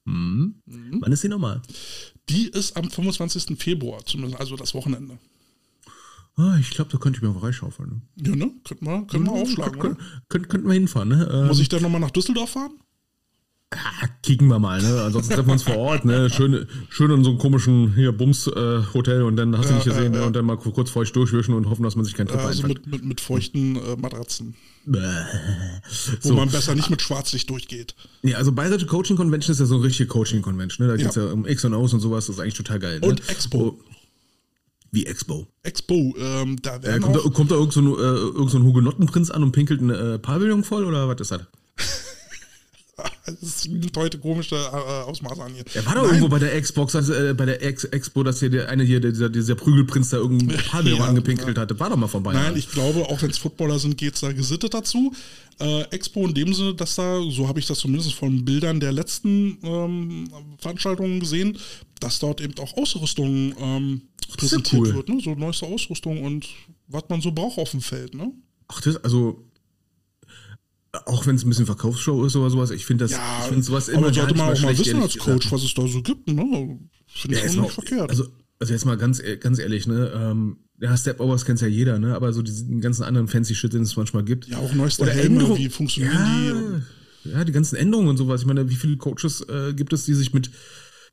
Mhm. 0.06 0.56
mhm. 0.66 1.02
Wann 1.02 1.12
ist 1.12 1.22
die 1.22 1.28
nochmal? 1.28 1.62
Die 2.30 2.48
ist 2.48 2.78
am 2.78 2.90
25. 2.90 3.60
Februar, 3.60 4.06
zumindest, 4.06 4.40
also 4.40 4.56
das 4.56 4.74
Wochenende. 4.74 5.18
Ah, 6.38 6.58
ich 6.60 6.72
glaube, 6.72 6.92
da 6.92 6.98
könnte 6.98 7.18
ich 7.18 7.24
mir 7.24 7.34
freischaufeln. 7.34 8.02
Ne? 8.16 8.30
Ja, 8.30 8.36
ne? 8.36 8.52
Könnten 8.66 8.86
wir, 8.86 9.08
könnten 9.08 9.26
wir 9.26 9.32
aufschlagen, 9.32 9.80
könnt, 9.80 10.00
könnt, 10.28 10.50
Könnten 10.50 10.68
wir 10.68 10.74
hinfahren, 10.74 11.10
ne? 11.10 11.30
Ähm, 11.32 11.48
Muss 11.48 11.60
ich 11.60 11.70
dann 11.70 11.82
nochmal 11.82 12.02
nach 12.02 12.12
Düsseldorf 12.12 12.52
fahren? 12.52 12.74
Ja, 13.74 14.08
kicken 14.22 14.48
wir 14.48 14.60
mal, 14.60 14.82
ne? 14.82 15.02
Ansonsten 15.04 15.34
treffen 15.34 15.48
wir 15.48 15.54
uns 15.54 15.64
vor 15.64 15.78
Ort, 15.78 16.06
ne? 16.06 16.30
Schön, 16.30 16.68
schön 16.90 17.10
in 17.12 17.24
so 17.24 17.32
einem 17.32 17.40
komischen 17.40 17.96
hier 17.96 18.12
Bums-Hotel 18.12 19.22
äh, 19.22 19.24
und 19.24 19.38
dann 19.38 19.58
hast 19.58 19.66
ja, 19.66 19.70
du 19.70 19.76
nicht 19.76 19.86
gesehen, 19.86 20.14
äh, 20.14 20.18
ne? 20.18 20.26
Und 20.26 20.36
dann 20.36 20.46
mal 20.46 20.58
kurz 20.58 20.90
feucht 20.90 21.16
durchwischen 21.16 21.54
und 21.54 21.70
hoffen, 21.70 21.84
dass 21.84 21.96
man 21.96 22.06
sich 22.06 22.14
keinen 22.14 22.28
Trip 22.28 22.40
Also 22.40 22.68
mit, 22.68 22.86
mit, 22.86 23.04
mit, 23.04 23.22
feuchten 23.22 23.78
äh, 23.78 23.96
Matratzen. 23.96 24.56
Wo 24.86 25.00
so. 26.20 26.34
man 26.36 26.50
besser 26.50 26.76
nicht 26.76 26.90
mit 26.90 27.02
Schwarzlicht 27.02 27.50
durchgeht. 27.50 27.96
Nee, 28.22 28.36
also 28.36 28.52
Bayerische 28.52 28.86
Coaching 28.86 29.18
Convention 29.18 29.52
ist 29.54 29.60
ja 29.60 29.66
so 29.66 29.76
eine 29.76 29.86
richtige 29.86 30.08
Coaching 30.08 30.42
Convention, 30.42 30.86
ne? 30.86 30.94
Da 30.94 31.00
ja. 31.00 31.04
geht 31.04 31.10
es 31.10 31.16
ja 31.16 31.32
um 31.32 31.46
X 31.48 31.66
und 31.66 31.74
O's 31.74 31.94
und 31.94 32.02
sowas, 32.02 32.28
das 32.28 32.36
ist 32.36 32.42
eigentlich 32.42 32.56
total 32.56 32.80
geil. 32.80 33.00
Ne? 33.00 33.08
Und 33.08 33.28
Expo. 33.30 33.58
Oh. 33.58 33.80
Wie 34.96 35.06
Expo? 35.06 35.46
Expo, 35.62 36.16
ähm, 36.18 36.56
da 36.62 36.78
äh, 36.78 37.00
kommt, 37.00 37.18
da, 37.18 37.20
kommt 37.30 37.52
da 37.52 37.56
irgend 37.56 37.74
so 37.74 37.82
ein, 37.82 37.88
äh, 37.88 38.00
irgend 38.00 38.50
so 38.50 38.58
ein 38.58 38.64
Hugenottenprinz 38.64 39.30
an 39.30 39.44
und 39.44 39.52
pinkelt 39.52 39.82
ein 39.82 39.90
äh, 39.90 40.20
Pavillon 40.20 40.64
voll 40.64 40.86
oder 40.86 41.10
was 41.10 41.20
ist 41.20 41.32
das? 41.32 41.42
das 43.26 43.64
sind 43.64 43.98
heute 43.98 44.18
komische 44.20 44.56
äh, 44.56 44.60
Ausmaße 45.10 45.44
an 45.44 45.54
hier. 45.54 45.66
Er 45.74 45.86
war 45.86 45.96
doch 45.96 46.04
Nein. 46.04 46.12
irgendwo 46.12 46.30
bei 46.30 46.40
der 46.40 46.62
Xbox, 46.62 46.96
also, 46.96 47.14
äh, 47.14 47.34
bei 47.34 47.46
der 47.46 47.62
Ex 47.62 47.84
Expo, 47.84 48.24
dass 48.24 48.40
hier 48.40 48.50
der 48.50 48.70
eine 48.70 48.84
hier, 48.84 49.02
dieser, 49.02 49.30
dieser 49.30 49.56
Prügelprinz 49.56 50.12
da 50.12 50.18
irgendein 50.18 50.58
Pavillon 50.70 51.00
ja, 51.00 51.06
angepinkelt 51.08 51.58
ja. 51.58 51.64
hatte. 51.64 51.78
War 51.78 51.90
doch 51.90 51.98
mal 51.98 52.08
vorbei. 52.08 52.32
Nein, 52.32 52.56
ich 52.56 52.72
glaube, 52.72 53.02
auch 53.02 53.22
wenn 53.22 53.32
es 53.32 53.38
Footballer 53.38 53.80
sind, 53.80 53.98
geht 53.98 54.16
es 54.16 54.22
da 54.22 54.32
gesittet 54.32 54.74
dazu. 54.74 55.14
Äh, 55.60 55.82
Expo 55.92 56.26
in 56.26 56.34
dem 56.34 56.54
Sinne, 56.54 56.74
dass 56.74 56.96
da, 56.96 57.22
so 57.30 57.50
habe 57.50 57.60
ich 57.60 57.68
das 57.68 57.80
zumindest 57.80 58.14
von 58.14 58.46
Bildern 58.46 58.80
der 58.80 58.94
letzten 58.94 59.58
ähm, 59.62 60.30
Veranstaltungen 60.60 61.20
gesehen, 61.20 61.58
dass 62.00 62.20
dort 62.20 62.42
eben 62.42 62.58
auch 62.60 62.78
Ausrüstung 62.78 63.56
ähm, 63.60 64.02
präsentiert 64.28 64.82
cool. 64.82 64.94
wird, 64.96 65.10
ne? 65.10 65.20
So 65.22 65.36
neueste 65.36 65.66
Ausrüstung 65.66 66.24
und 66.24 66.48
was 66.88 67.04
man 67.10 67.22
so 67.22 67.32
braucht 67.32 67.58
auf 67.58 67.72
dem 67.72 67.82
Feld, 67.82 68.14
ne? 68.16 68.32
Ach, 68.68 68.82
das, 68.82 68.98
also 69.04 69.46
auch 71.06 71.26
wenn 71.28 71.36
es 71.36 71.44
ein 71.44 71.50
bisschen 71.50 71.66
Verkaufsshow 71.66 72.26
ist 72.26 72.36
oder 72.36 72.50
sowas, 72.50 72.72
ich 72.72 72.86
finde 72.86 73.06
das, 73.06 73.12
ja, 73.12 73.40
ich 73.42 73.48
finde 73.48 73.64
sowas 73.64 73.90
immer 73.90 74.08
aber 74.08 74.14
sollte 74.14 74.36
man 74.36 74.54
auch 74.54 74.62
mal 74.62 74.78
wissen 74.78 75.02
als 75.02 75.18
Coach, 75.18 75.52
was 75.52 75.64
es 75.64 75.74
da 75.74 75.88
so 75.88 76.02
gibt, 76.02 76.28
ne? 76.28 76.80
Finde 77.08 77.38
ich 77.38 77.44
ja, 77.44 77.50
auch 77.50 77.64
nicht 77.64 77.74
verkehrt. 77.74 78.10
Also, 78.10 78.28
also 78.60 78.74
jetzt 78.74 78.86
mal 78.86 78.98
ganz, 78.98 79.22
ganz 79.40 79.60
ehrlich, 79.60 79.88
ne? 79.88 80.12
Ähm, 80.16 80.58
ja, 80.80 80.96
Step-Overs 80.96 81.46
kennt 81.46 81.62
ja 81.62 81.68
jeder, 81.68 82.00
ne? 82.00 82.16
Aber 82.16 82.34
so 82.34 82.42
diesen 82.42 82.82
ganzen 82.82 83.04
anderen 83.04 83.28
fancy 83.28 83.56
Shit, 83.56 83.74
den 83.74 83.84
es 83.84 83.96
manchmal 83.96 84.24
gibt. 84.24 84.48
Ja, 84.48 84.60
auch 84.60 84.74
neueste 84.74 85.06
Helme, 85.06 85.40
Änderung, 85.40 85.58
wie 85.58 85.70
funktionieren 85.70 86.14
ja, 86.14 86.82
die? 87.24 87.32
Ja, 87.32 87.44
die 87.44 87.52
ganzen 87.52 87.76
Änderungen 87.76 88.10
und 88.10 88.18
sowas. 88.18 88.42
Ich 88.42 88.48
meine, 88.48 88.70
wie 88.70 88.76
viele 88.76 88.98
Coaches 88.98 89.42
äh, 89.50 89.74
gibt 89.74 89.94
es, 89.94 90.06
die 90.06 90.14
sich 90.14 90.34
mit, 90.34 90.52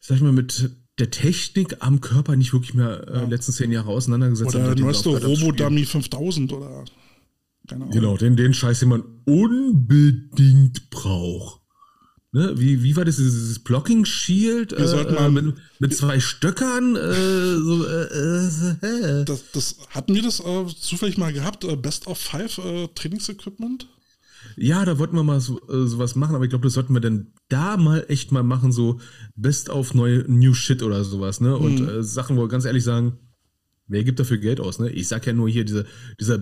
sag 0.01 0.17
ich 0.17 0.23
mal, 0.23 0.33
mit 0.33 0.71
der 0.99 1.11
Technik 1.11 1.76
am 1.80 2.01
Körper 2.01 2.36
nicht 2.36 2.53
wirklich 2.53 2.74
mehr 2.74 3.07
äh, 3.09 3.18
ja. 3.18 3.24
letzten 3.24 3.53
zehn 3.53 3.72
Jahre 3.72 3.90
auseinandergesetzt 3.90 4.55
oder 4.55 4.64
haben. 4.64 4.72
Oder 4.72 4.74
der 4.76 4.84
neueste 4.84 5.09
Robo-Dummy 5.09 5.84
5000 5.84 6.53
oder 6.53 6.84
Genau, 7.68 8.16
den, 8.16 8.36
den 8.36 8.55
Scheiß, 8.55 8.80
den 8.80 8.88
man 8.88 9.05
unbedingt 9.24 10.90
braucht. 10.90 11.61
Ne? 12.32 12.55
Wie, 12.57 12.82
wie 12.82 12.97
war 12.97 13.05
das, 13.05 13.16
dieses 13.16 13.59
Blocking 13.59 14.05
Shield 14.05 14.72
äh, 14.72 14.84
äh, 14.84 15.28
mit, 15.28 15.55
mit, 15.78 15.97
zwei 15.97 16.18
Stöckern? 16.18 16.97
Äh, 16.97 17.57
so, 17.59 17.86
äh, 17.86 19.20
äh, 19.20 19.24
das, 19.24 19.45
das, 19.53 19.76
hatten 19.90 20.14
wir 20.14 20.22
das 20.22 20.40
äh, 20.40 20.66
zufällig 20.66 21.18
mal 21.18 21.32
gehabt? 21.32 21.66
Best 21.82 22.07
of 22.07 22.18
Five 22.18 22.59
Trainingsequipment? 22.95 23.86
Ja, 24.57 24.84
da 24.84 24.99
wollten 24.99 25.16
wir 25.16 25.22
mal 25.22 25.40
so, 25.40 25.61
äh, 25.68 25.86
sowas 25.86 26.14
machen, 26.14 26.34
aber 26.34 26.45
ich 26.45 26.51
glaube, 26.51 26.64
das 26.64 26.74
sollten 26.74 26.93
wir 26.95 27.01
dann 27.01 27.32
da 27.49 27.76
mal 27.76 28.05
echt 28.09 28.32
mal 28.32 28.43
machen, 28.43 28.72
so 28.72 29.01
Best 29.34 29.70
auf 29.70 29.95
neue 29.95 30.24
New 30.28 30.55
Shit 30.55 30.82
oder 30.82 31.05
sowas, 31.05 31.40
ne? 31.40 31.57
Und 31.57 31.80
Mhm. 31.80 31.88
äh, 31.88 32.03
Sachen, 32.03 32.36
wo 32.36 32.43
wir 32.43 32.49
ganz 32.49 32.64
ehrlich 32.64 32.84
sagen, 32.84 33.18
wer 33.88 34.05
gibt 34.05 34.20
dafür 34.20 34.38
Geld 34.38 34.61
aus, 34.61 34.78
ne? 34.78 34.90
Ich 34.90 35.09
sag 35.09 35.26
ja 35.26 35.32
nur 35.32 35.49
hier 35.49 35.64
diese, 35.64 35.86
dieser 36.20 36.38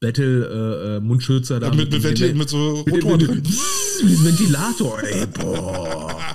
Battle 0.00 0.46
äh, 0.46 0.96
äh, 0.96 1.00
Mundschützer 1.00 1.58
da. 1.60 1.68
Ja, 1.68 1.74
mit, 1.74 1.90
mit, 1.90 2.02
Ventil, 2.02 2.34
mit 2.34 2.48
so 2.48 2.82
mit, 2.86 2.94
Rotoren 2.96 3.20
mit, 3.20 3.30
mit, 3.30 3.44
mit 4.04 4.24
Ventilator, 4.24 5.02
ey, 5.02 5.26
boah. 5.26 6.18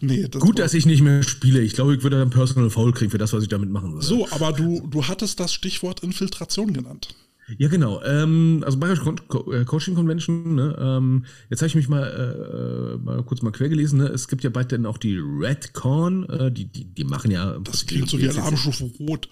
Nee, 0.00 0.28
das 0.28 0.42
Gut, 0.42 0.58
dass 0.58 0.74
ich 0.74 0.84
nicht 0.84 1.00
mehr 1.02 1.22
spiele. 1.22 1.60
Ich 1.62 1.72
glaube, 1.72 1.94
ich 1.94 2.02
würde 2.02 2.18
dann 2.18 2.28
Personal 2.28 2.68
Foul 2.68 2.92
kriegen 2.92 3.10
für 3.10 3.16
das, 3.16 3.32
was 3.32 3.42
ich 3.42 3.48
damit 3.48 3.70
machen 3.70 3.94
würde. 3.94 4.04
So, 4.04 4.28
aber 4.30 4.52
du, 4.52 4.86
du 4.86 5.04
hattest 5.08 5.40
das 5.40 5.54
Stichwort 5.54 6.00
Infiltration 6.00 6.74
genannt. 6.74 7.14
Ja, 7.58 7.68
genau. 7.68 8.02
Ähm, 8.02 8.62
also 8.64 8.78
Bayerische 8.78 9.04
Con 9.04 9.28
Co 9.28 9.52
äh, 9.52 9.64
Coaching 9.64 9.94
Convention, 9.94 10.56
ne? 10.56 10.76
ähm, 10.78 11.24
jetzt 11.48 11.60
habe 11.60 11.68
ich 11.68 11.74
mich 11.76 11.88
mal, 11.88 12.02
äh, 12.02 12.94
äh, 12.94 12.98
mal 12.98 13.22
kurz 13.22 13.42
mal 13.42 13.52
quer 13.52 13.68
gelesen. 13.68 13.98
Ne? 13.98 14.06
Es 14.08 14.26
gibt 14.28 14.42
ja 14.42 14.50
bald 14.50 14.72
dann 14.72 14.86
auch 14.86 14.98
die 14.98 15.16
Redcon, 15.18 16.28
äh, 16.28 16.50
die, 16.50 16.66
die, 16.66 16.84
die 16.84 17.04
machen 17.04 17.30
ja. 17.30 17.58
Das 17.60 17.86
klingt 17.86 18.08
so 18.08 18.18
wie 18.18 18.28
Alarmstufe 18.28 18.90
Rot. 19.00 19.28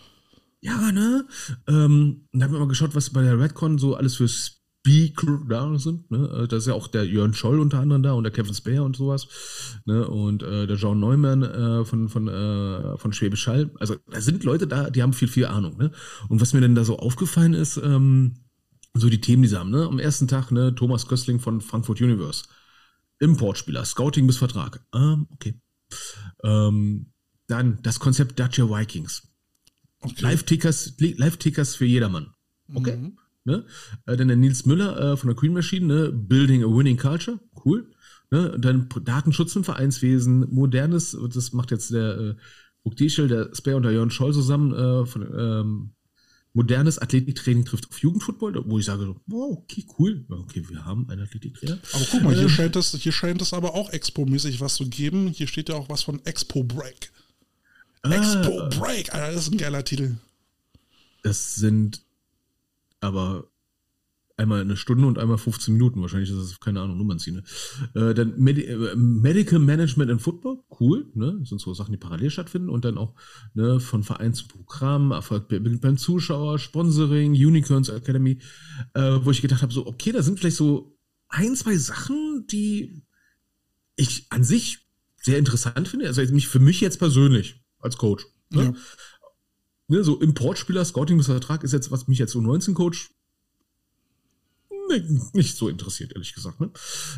Ja, 0.61 0.93
ne? 0.93 1.27
Ähm, 1.69 2.23
und 2.33 2.41
da 2.41 2.47
haben 2.47 2.53
wir 2.53 2.61
mal 2.61 2.69
geschaut, 2.69 2.95
was 2.95 3.11
bei 3.11 3.23
der 3.23 3.39
Redcon 3.39 3.79
so 3.79 3.97
alles 3.97 4.17
für 4.17 4.29
Speaker 4.85 5.41
da 5.49 5.78
sind. 5.78 6.11
Ne? 6.11 6.43
Äh, 6.43 6.49
Da 6.49 6.57
ist 6.57 6.66
ja 6.66 6.74
auch 6.74 6.89
der 6.89 7.07
Jörn 7.07 7.32
Scholl 7.32 7.59
unter 7.59 7.78
anderem 7.80 8.03
da 8.03 8.12
und 8.12 8.24
der 8.24 8.32
Kevin 8.32 8.55
Speer 8.55 8.85
und 8.85 8.97
sowas. 8.97 9.26
Ne? 9.87 10.07
Und 10.07 10.43
äh, 10.43 10.66
der 10.66 10.76
Jean 10.76 11.01
Neumann 11.01 11.43
äh, 11.43 11.85
von, 11.85 12.09
von, 12.09 12.28
äh, 12.28 12.99
von 12.99 13.12
Schwäbisch 13.12 13.47
Hall. 13.47 13.70
Also 13.80 13.97
da 14.11 14.20
sind 14.20 14.45
Leute 14.45 14.66
da, 14.66 14.91
die 14.91 15.03
haben 15.03 15.14
viel, 15.14 15.28
viel 15.28 15.47
Ahnung. 15.47 15.78
Ne? 15.78 15.91
Und 16.28 16.41
was 16.41 16.53
mir 16.53 16.61
denn 16.61 16.74
da 16.74 16.85
so 16.85 16.99
aufgefallen 16.99 17.55
ist, 17.55 17.78
ähm, 17.78 18.37
so 18.93 19.09
die 19.09 19.20
Themen, 19.20 19.43
die 19.43 19.49
sie 19.49 19.59
haben. 19.59 19.70
Ne? 19.70 19.87
Am 19.87 19.99
ersten 19.99 20.28
Tag, 20.28 20.51
ne, 20.51 20.74
Thomas 20.74 21.09
Köstling 21.09 21.41
von 21.41 21.61
Frankfurt 21.61 22.01
Universe. 22.01 22.45
Importspieler, 23.20 23.85
Scouting 23.85 24.26
bis 24.26 24.37
Vertrag. 24.37 24.85
Ähm, 24.95 25.26
okay. 25.32 25.55
Ähm, 26.43 27.07
dann 27.47 27.78
das 27.82 28.01
Konzept 28.01 28.39
Dacia 28.39 28.68
Vikings. 28.68 29.28
Okay. 30.01 30.20
Live-Tickers 30.20 30.95
Live 30.99 31.37
-Tickers 31.37 31.76
für 31.76 31.87
jedermann. 31.87 32.35
Okay. 32.74 32.97
Mhm. 32.97 33.18
Ne? 33.45 33.64
Äh, 34.07 34.16
dann 34.16 34.28
der 34.28 34.36
Nils 34.36 34.64
Müller 34.66 35.12
äh, 35.12 35.16
von 35.16 35.28
der 35.28 35.36
Queen 35.36 35.53
Machine, 35.53 35.86
ne? 35.86 36.12
Building 36.12 36.64
a 36.64 36.66
Winning 36.66 36.97
Culture, 36.97 37.38
cool. 37.64 37.90
Ne? 38.30 38.57
Dann 38.59 38.88
Datenschutz 39.03 39.55
im 39.55 39.64
Vereinswesen, 39.64 40.53
modernes, 40.53 41.16
das 41.32 41.53
macht 41.53 41.70
jetzt 41.70 41.92
der 41.92 42.18
äh, 42.18 42.34
Buck 42.82 42.97
Dieschel, 42.97 43.28
der 43.28 43.55
Spare 43.55 43.76
und 43.76 43.82
der 43.82 43.92
Jörn 43.92 44.11
Scholl 44.11 44.32
zusammen, 44.32 44.72
äh, 44.72 45.07
von, 45.07 45.22
ähm, 45.38 45.95
modernes 46.55 46.99
Athletiktraining 46.99 47.64
trifft 47.64 47.90
auf 47.90 47.99
Jugendfootball, 47.99 48.55
wo 48.66 48.78
ich 48.78 48.86
sage, 48.86 49.14
wow, 49.26 49.59
okay, 49.59 49.84
cool. 49.99 50.24
Okay, 50.30 50.62
wir 50.68 50.84
haben 50.84 51.09
einen 51.11 51.22
Athletiktrainer. 51.22 51.78
Aber 51.92 52.05
guck 52.11 52.22
mal, 52.22 52.34
hier 52.34 52.45
Ähm, 52.45 52.49
scheint, 52.49 52.76
es, 52.76 52.95
hier 52.95 53.12
scheint 53.12 53.42
es 53.42 53.53
aber 53.53 53.74
auch 53.74 53.92
Expo-mäßig 53.92 54.61
was 54.61 54.76
zu 54.76 54.88
geben. 54.88 55.28
Hier 55.28 55.49
steht 55.49 55.68
ja 55.68 55.74
auch 55.74 55.88
was 55.88 56.03
von 56.03 56.24
Expo 56.24 56.62
Break. 56.62 57.11
Expo 58.03 58.61
ah, 58.61 58.68
Break, 58.68 59.12
Alter, 59.12 59.32
das 59.32 59.47
ist 59.47 59.53
ein 59.53 59.59
geiler 59.59 59.84
Titel. 59.84 60.16
Das 61.22 61.57
sind 61.57 62.03
aber 63.05 63.50
einmal 64.36 64.62
eine 64.62 64.76
Stunde 64.76 65.07
und 65.07 65.16
einmal 65.18 65.38
15 65.38 65.74
Minuten. 65.74 66.00
Wahrscheinlich 66.00 66.28
ist 66.30 66.38
das, 66.38 66.59
keine 66.59 66.80
Ahnung, 66.80 66.98
Nummern 66.98 67.20
ziehen. 67.20 67.44
Ne? 67.94 68.00
Äh, 68.11 68.14
dann 68.14 68.34
Medi 68.36 68.62
äh, 68.64 68.96
Medical 68.96 69.61
Management 69.61 70.11
in 70.11 70.18
Football, 70.18 70.59
cool. 70.80 71.09
Ne? 71.14 71.36
Das 71.38 71.50
sind 71.50 71.61
so 71.61 71.72
Sachen, 71.72 71.92
die 71.92 71.98
parallel 71.98 72.30
stattfinden. 72.30 72.68
Und 72.68 72.84
dann 72.84 72.98
auch 72.98 73.14
ne, 73.55 73.78
von 73.78 74.02
Verein 74.02 74.34
zu 74.34 74.48
Programm, 74.48 75.12
Erfolg 75.12 75.46
be- 75.46 75.61
beim 75.61 75.96
Zuschauer, 75.96 76.59
Sponsoring, 76.59 77.32
Unicorns 77.32 77.88
Academy, 77.88 78.40
äh, 78.94 79.18
wo 79.22 79.30
ich 79.30 79.40
gedacht 79.40 79.62
habe, 79.62 79.72
so, 79.72 79.86
okay, 79.86 80.11
da 80.11 80.22
sind 80.22 80.40
vielleicht 80.40 80.57
so 80.57 80.98
ein, 81.28 81.55
zwei 81.55 81.76
Sachen, 81.76 82.46
die 82.50 83.05
ich 83.96 84.26
an 84.30 84.42
sich 84.42 84.88
sehr 85.22 85.38
interessant 85.38 85.86
finde. 85.86 86.07
Also 86.09 86.22
mich, 86.32 86.48
für 86.48 86.59
mich 86.59 86.80
jetzt 86.80 86.98
persönlich 86.98 87.62
als 87.78 87.96
Coach. 87.98 88.26
Ne? 88.50 88.64
Ja. 88.64 88.74
Ne, 89.89 90.03
so 90.05 90.20
Importspieler, 90.20 90.85
Scouting 90.85 91.16
bis 91.18 91.26
Vertrag 91.26 91.62
ist 91.64 91.72
jetzt, 91.72 91.91
was 91.91 92.09
mich 92.09 92.20
als 92.20 92.35
U19-Coach 92.35 93.11
ne, 94.89 95.20
nicht 95.32 95.57
so 95.57 95.68
interessiert, 95.68 96.12
ehrlich 96.12 96.35
gesagt. 96.35 96.61
Ne? 96.61 96.70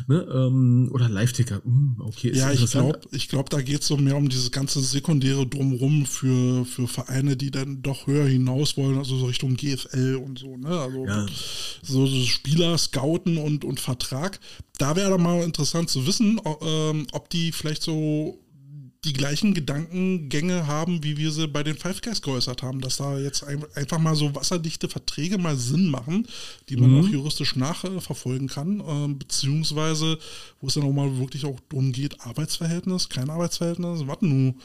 Ne, 0.07 0.21
ähm, 0.33 0.89
oder 0.93 1.09
Live-Ticker, 1.09 1.61
hm, 1.63 1.97
okay, 1.99 2.31
Ja, 2.33 2.51
ich 2.51 2.69
glaube, 2.71 2.99
ich 3.11 3.27
glaub, 3.27 3.49
da 3.49 3.61
geht 3.61 3.81
es 3.81 3.87
so 3.87 3.97
mehr 3.97 4.15
um 4.15 4.29
dieses 4.29 4.51
ganze 4.51 4.79
Sekundäre 4.79 5.45
drumrum 5.45 6.05
für, 6.05 6.65
für 6.65 6.87
Vereine, 6.87 7.35
die 7.35 7.51
dann 7.51 7.81
doch 7.81 8.07
höher 8.07 8.25
hinaus 8.27 8.77
wollen, 8.77 8.97
also 8.97 9.17
so 9.17 9.25
Richtung 9.25 9.55
GFL 9.55 10.15
und 10.23 10.39
so, 10.39 10.55
ne? 10.57 10.69
Also 10.79 11.05
Ja. 11.05 11.25
so, 11.83 12.05
so 12.07 12.23
Spieler, 12.25 12.77
Scouten 12.77 13.37
und, 13.37 13.65
und 13.65 13.79
Vertrag. 13.79 14.39
Da 14.77 14.95
wäre 14.95 15.09
doch 15.09 15.17
mal 15.19 15.43
interessant 15.43 15.89
zu 15.89 16.05
wissen, 16.07 16.39
o- 16.43 16.57
ähm, 16.61 17.07
ob 17.11 17.29
die 17.29 17.51
vielleicht 17.51 17.83
so 17.83 18.39
die 19.05 19.13
gleichen 19.13 19.53
Gedankengänge 19.53 20.67
haben, 20.67 21.03
wie 21.03 21.17
wir 21.17 21.31
sie 21.31 21.47
bei 21.47 21.63
den 21.63 21.77
Five 21.77 22.01
Guys 22.01 22.21
geäußert 22.21 22.63
haben, 22.63 22.81
dass 22.81 22.97
da 22.97 23.17
jetzt 23.19 23.43
ein, 23.43 23.63
einfach 23.75 23.99
mal 23.99 24.15
so 24.15 24.33
wasserdichte 24.35 24.89
Verträge 24.89 25.37
mal 25.37 25.55
Sinn 25.55 25.89
machen, 25.89 26.27
die 26.69 26.77
man 26.77 26.91
Mhm. 26.91 26.99
auch 26.99 27.07
juristisch 27.07 27.55
nachverfolgen 27.55 28.47
kann, 28.47 28.83
ähm, 28.85 29.19
beziehungsweise 29.19 30.17
wo 30.59 30.67
es 30.67 30.73
dann 30.73 30.83
auch 30.83 30.93
mal 30.93 31.17
wirklich 31.19 31.45
auch 31.45 31.59
darum 31.69 31.91
geht, 31.91 32.21
Arbeitsverhältnis, 32.21 33.09
kein 33.09 33.29
Arbeitsverhältnis, 33.29 34.07
was 34.07 34.21
nun? 34.21 34.55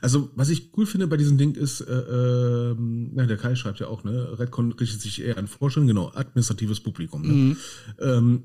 Also, 0.00 0.30
was 0.34 0.48
ich 0.48 0.70
cool 0.76 0.86
finde 0.86 1.06
bei 1.06 1.16
diesem 1.16 1.38
Ding 1.38 1.54
ist, 1.54 1.82
äh, 1.82 1.92
ähm, 1.92 3.10
na, 3.14 3.26
der 3.26 3.36
Kai 3.36 3.54
schreibt 3.54 3.78
ja 3.78 3.86
auch, 3.88 4.02
ne, 4.04 4.38
Redcon 4.38 4.72
richtet 4.72 5.00
sich 5.02 5.20
eher 5.20 5.36
an 5.38 5.46
Forschung, 5.46 5.86
genau, 5.86 6.10
administratives 6.14 6.80
Publikum. 6.80 7.22
Ne? 7.22 7.32
Mhm. 7.32 7.56
Ähm, 8.00 8.42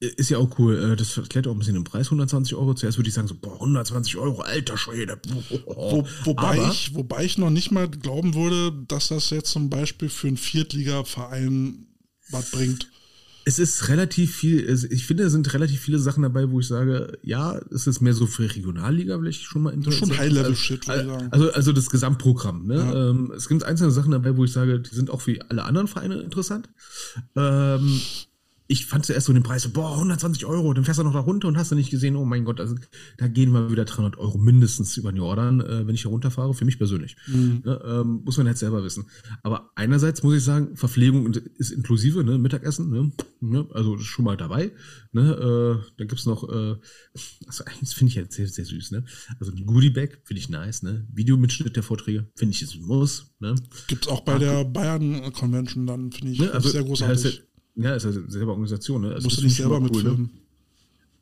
ist 0.00 0.30
ja 0.30 0.38
auch 0.38 0.58
cool. 0.58 0.92
Äh, 0.92 0.96
Das 0.96 1.16
erklärt 1.16 1.46
auch 1.46 1.52
ein 1.52 1.58
bisschen 1.58 1.74
den 1.74 1.84
Preis, 1.84 2.06
120 2.06 2.54
Euro. 2.54 2.74
Zuerst 2.74 2.98
würde 2.98 3.08
ich 3.08 3.14
sagen, 3.14 3.28
so, 3.28 3.34
boah, 3.34 3.54
120 3.54 4.16
Euro, 4.16 4.40
alter 4.40 4.76
Schwede. 4.76 5.18
Wo, 5.66 6.06
wobei, 6.24 6.58
Aber- 6.60 6.70
ich, 6.70 6.94
wobei 6.94 7.24
ich 7.24 7.38
noch 7.38 7.50
nicht 7.50 7.70
mal 7.70 7.88
glauben 7.88 8.34
würde, 8.34 8.72
dass 8.88 9.08
das 9.08 9.30
jetzt 9.30 9.50
zum 9.50 9.70
Beispiel 9.70 10.08
für 10.08 10.28
einen 10.28 10.36
Viertliga-Verein 10.36 11.86
was 12.30 12.50
bringt. 12.50 12.88
Es 13.48 13.60
ist 13.60 13.88
relativ 13.88 14.34
viel, 14.34 14.68
ich 14.90 15.06
finde, 15.06 15.22
es 15.22 15.30
sind 15.32 15.54
relativ 15.54 15.80
viele 15.80 16.00
Sachen 16.00 16.24
dabei, 16.24 16.50
wo 16.50 16.58
ich 16.58 16.66
sage, 16.66 17.16
ja, 17.22 17.56
es 17.72 17.86
ist 17.86 18.00
mehr 18.00 18.12
so 18.12 18.26
für 18.26 18.52
Regionalliga 18.52 19.16
vielleicht 19.20 19.44
schon 19.44 19.62
mal 19.62 19.70
ist 19.70 19.84
schon 19.84 19.92
interessant. 19.92 20.18
High-Level-Shit, 20.18 20.88
würde 20.88 21.02
ich 21.02 21.06
sagen. 21.08 21.28
Also, 21.30 21.52
also 21.52 21.72
das 21.72 21.88
Gesamtprogramm. 21.88 22.66
Ne? 22.66 22.74
Ja. 22.74 23.10
Ähm, 23.10 23.32
es 23.36 23.48
gibt 23.48 23.62
einzelne 23.62 23.92
Sachen 23.92 24.10
dabei, 24.10 24.36
wo 24.36 24.42
ich 24.42 24.50
sage, 24.50 24.80
die 24.80 24.92
sind 24.92 25.10
auch 25.10 25.20
für 25.20 25.38
alle 25.48 25.62
anderen 25.62 25.86
Vereine 25.86 26.16
interessant. 26.22 26.68
Ähm, 27.36 28.00
ich 28.68 28.86
fand 28.86 29.06
zuerst 29.06 29.26
so 29.26 29.32
den 29.32 29.42
Preis, 29.42 29.62
so, 29.62 29.70
boah, 29.70 29.92
120 29.94 30.44
Euro, 30.46 30.72
dann 30.72 30.84
fährst 30.84 30.98
du 30.98 31.04
noch 31.04 31.12
da 31.12 31.20
runter 31.20 31.48
und 31.48 31.56
hast 31.56 31.70
du 31.70 31.74
nicht 31.74 31.90
gesehen, 31.90 32.16
oh 32.16 32.24
mein 32.24 32.44
Gott, 32.44 32.60
also, 32.60 32.74
da 33.16 33.28
gehen 33.28 33.52
wir 33.52 33.70
wieder 33.70 33.84
300 33.84 34.18
Euro 34.18 34.38
mindestens 34.38 34.96
über 34.96 35.12
den 35.12 35.18
Jordan, 35.18 35.60
äh, 35.60 35.86
wenn 35.86 35.94
ich 35.94 36.02
hier 36.02 36.10
runterfahre, 36.10 36.54
für 36.54 36.64
mich 36.64 36.78
persönlich. 36.78 37.16
Mhm. 37.26 37.62
Ne, 37.64 37.80
ähm, 37.84 38.22
muss 38.24 38.36
man 38.38 38.46
jetzt 38.46 38.60
selber 38.60 38.82
wissen. 38.82 39.06
Aber 39.42 39.70
einerseits 39.74 40.22
muss 40.22 40.36
ich 40.36 40.42
sagen, 40.42 40.76
Verpflegung 40.76 41.32
ist 41.58 41.70
inklusive, 41.70 42.24
ne, 42.24 42.38
Mittagessen, 42.38 42.90
ne, 42.90 43.12
ne, 43.40 43.66
also 43.72 43.98
schon 43.98 44.24
mal 44.24 44.36
dabei. 44.36 44.72
Ne, 45.12 45.22
äh, 45.22 45.90
da 45.96 46.04
gibt's 46.04 46.26
noch, 46.26 46.48
äh, 46.48 46.76
also 47.46 47.64
eigentlich 47.64 47.94
finde 47.94 48.10
ich 48.10 48.16
jetzt 48.16 48.34
sehr, 48.34 48.48
sehr 48.48 48.64
süß, 48.64 48.90
ne? 48.90 49.04
Also 49.38 49.52
ein 49.52 49.64
Goodie-Bag 49.64 50.20
finde 50.24 50.40
ich 50.40 50.48
nice, 50.48 50.82
ne? 50.82 51.06
Videomitschnitt 51.12 51.76
der 51.76 51.82
Vorträge 51.82 52.26
finde 52.34 52.54
ich 52.54 52.74
ein 52.74 52.82
Muss, 52.82 53.34
ne? 53.38 53.54
Gibt 53.86 54.06
es 54.06 54.12
auch 54.12 54.20
bei 54.20 54.38
der 54.38 54.64
Bayern 54.64 55.32
Convention 55.32 55.86
dann, 55.86 56.10
finde 56.12 56.32
ich, 56.32 56.40
ne? 56.40 56.50
Also, 56.52 56.68
sehr 56.68 56.82
großartig. 56.82 57.45
Ja, 57.76 57.94
ist 57.94 58.04
ja 58.04 58.12
selber 58.12 58.52
Organisation, 58.52 59.02
ne? 59.02 59.14
Also 59.14 59.26
Musst 59.26 59.38
du 59.38 59.44
nicht 59.44 59.56
selber 59.56 59.76
schon 59.76 59.82
mal 59.84 59.90
mitfilmen. 59.90 60.30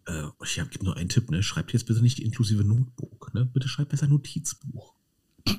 Ne? 0.09 0.15
Äh, 0.15 0.45
ich 0.45 0.61
habe 0.61 0.71
nur 0.83 0.97
einen 0.97 1.09
Tipp, 1.09 1.31
ne? 1.31 1.43
Schreibt 1.43 1.73
jetzt 1.73 1.87
bitte 1.87 2.03
nicht 2.03 2.21
inklusive 2.21 2.65
Notebook, 2.65 3.35
ne? 3.35 3.45
Bitte 3.45 3.69
schreibt 3.69 3.91
besser 3.91 4.07
Notizbuch. 4.07 4.95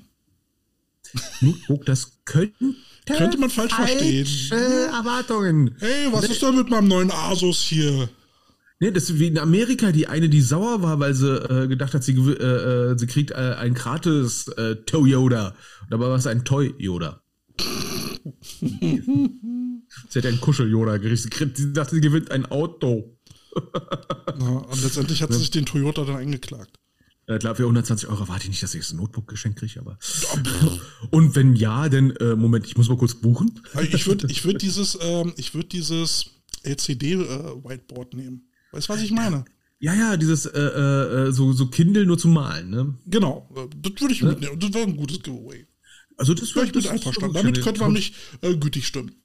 Notebook, 1.42 1.86
das 1.86 2.20
könnte, 2.26 2.74
Könnte 3.06 3.38
man 3.38 3.50
falsch 3.50 3.74
verstehen. 3.74 4.28
Erwartungen. 4.52 5.76
Hey, 5.80 6.08
was 6.12 6.30
ist 6.30 6.42
denn 6.42 6.56
mit 6.56 6.70
meinem 6.70 6.88
neuen 6.88 7.12
Asus 7.12 7.62
hier? 7.62 8.10
Ne, 8.80 8.92
das 8.92 9.10
ist 9.10 9.20
wie 9.20 9.28
in 9.28 9.38
Amerika 9.38 9.94
die 9.94 10.08
eine, 10.08 10.28
die 10.28 10.42
sauer 10.42 10.82
war, 10.82 11.00
weil 11.00 11.14
sie 11.14 11.34
äh, 11.34 11.68
gedacht 11.68 11.94
hat, 11.94 12.04
sie, 12.04 12.14
äh, 12.14 12.92
äh, 12.92 12.98
sie 12.98 13.08
kriegt 13.08 13.32
äh, 13.32 13.56
ein 13.58 13.74
gratis 13.74 14.50
äh, 14.50 14.76
Toyota. 14.86 15.56
Dabei 15.90 16.08
war 16.08 16.18
es 16.18 16.28
ein 16.28 16.44
Toy 16.44 16.74
Yoda. 16.78 17.22
sie 20.10 20.20
hat 20.20 20.26
einen 20.26 20.42
Kuschel 20.42 20.70
Yoda 20.70 20.98
gekriegt. 20.98 21.58
Sie, 21.58 21.74
dachte, 21.74 21.96
sie 21.96 22.02
gewinnt 22.02 22.32
ein 22.32 22.46
Auto. 22.46 23.18
Ja, 24.38 24.48
und 24.48 24.84
letztendlich 24.84 25.22
hat 25.22 25.32
sie 25.32 25.40
sich 25.40 25.50
den 25.50 25.66
Toyota 25.66 26.04
dann 26.04 26.18
eingeklagt. 26.18 26.78
Äh, 27.28 27.40
klar, 27.40 27.56
für 27.56 27.64
120 27.64 28.10
Euro 28.10 28.24
erwarte 28.24 28.44
ich 28.44 28.50
nicht, 28.50 28.64
dass 28.64 28.76
ich 28.76 28.82
das 28.82 28.94
Notebook 28.94 29.28
geschenkt 29.28 29.60
kriege, 29.60 29.80
aber. 29.80 29.98
Und 31.10 31.36
wenn 31.36 31.56
ja, 31.56 31.88
dann, 31.88 32.12
äh, 32.12 32.36
Moment, 32.36 32.66
ich 32.66 32.76
muss 32.76 32.90
mal 32.90 32.98
kurz 32.98 33.16
buchen. 33.16 33.62
Also 33.74 33.96
Ich 33.96 34.06
würde 34.08 34.28
ich 34.30 34.44
würd 34.44 34.62
dieses, 34.62 34.98
ähm, 35.02 35.34
ich 35.38 35.54
würd 35.54 35.72
dieses 35.72 36.26
LCD-Whiteboard 36.64 38.14
nehmen. 38.14 38.50
Weißt 38.72 38.90
du, 38.90 38.94
was 38.94 39.02
ich 39.02 39.12
meine? 39.12 39.46
Ja, 39.80 39.94
ja, 39.94 40.18
dieses 40.18 40.46
äh, 40.46 40.60
äh, 40.60 41.32
so, 41.32 41.54
so 41.54 41.68
Kindle 41.68 42.06
nur 42.06 42.18
zum 42.18 42.34
Malen, 42.34 42.70
ne? 42.70 42.96
Genau, 43.08 43.50
äh, 43.56 43.68
das 43.76 44.02
würde 44.02 44.14
ich 44.14 44.22
mitnehmen. 44.22 44.60
Das 44.60 44.74
wäre 44.74 44.86
ein 44.86 44.98
gutes 44.98 45.22
Giveaway. 45.22 45.66
Also 46.18 46.34
das 46.34 46.56
Wäre 46.56 46.66
ich 46.66 46.74
mit 46.74 46.88
einverstanden. 46.88 47.34
Damit 47.34 47.62
könnte 47.62 47.82
man 47.82 47.94
mich 47.94 48.14
äh, 48.42 48.56
gütig 48.56 48.88
stimmen. 48.88 49.16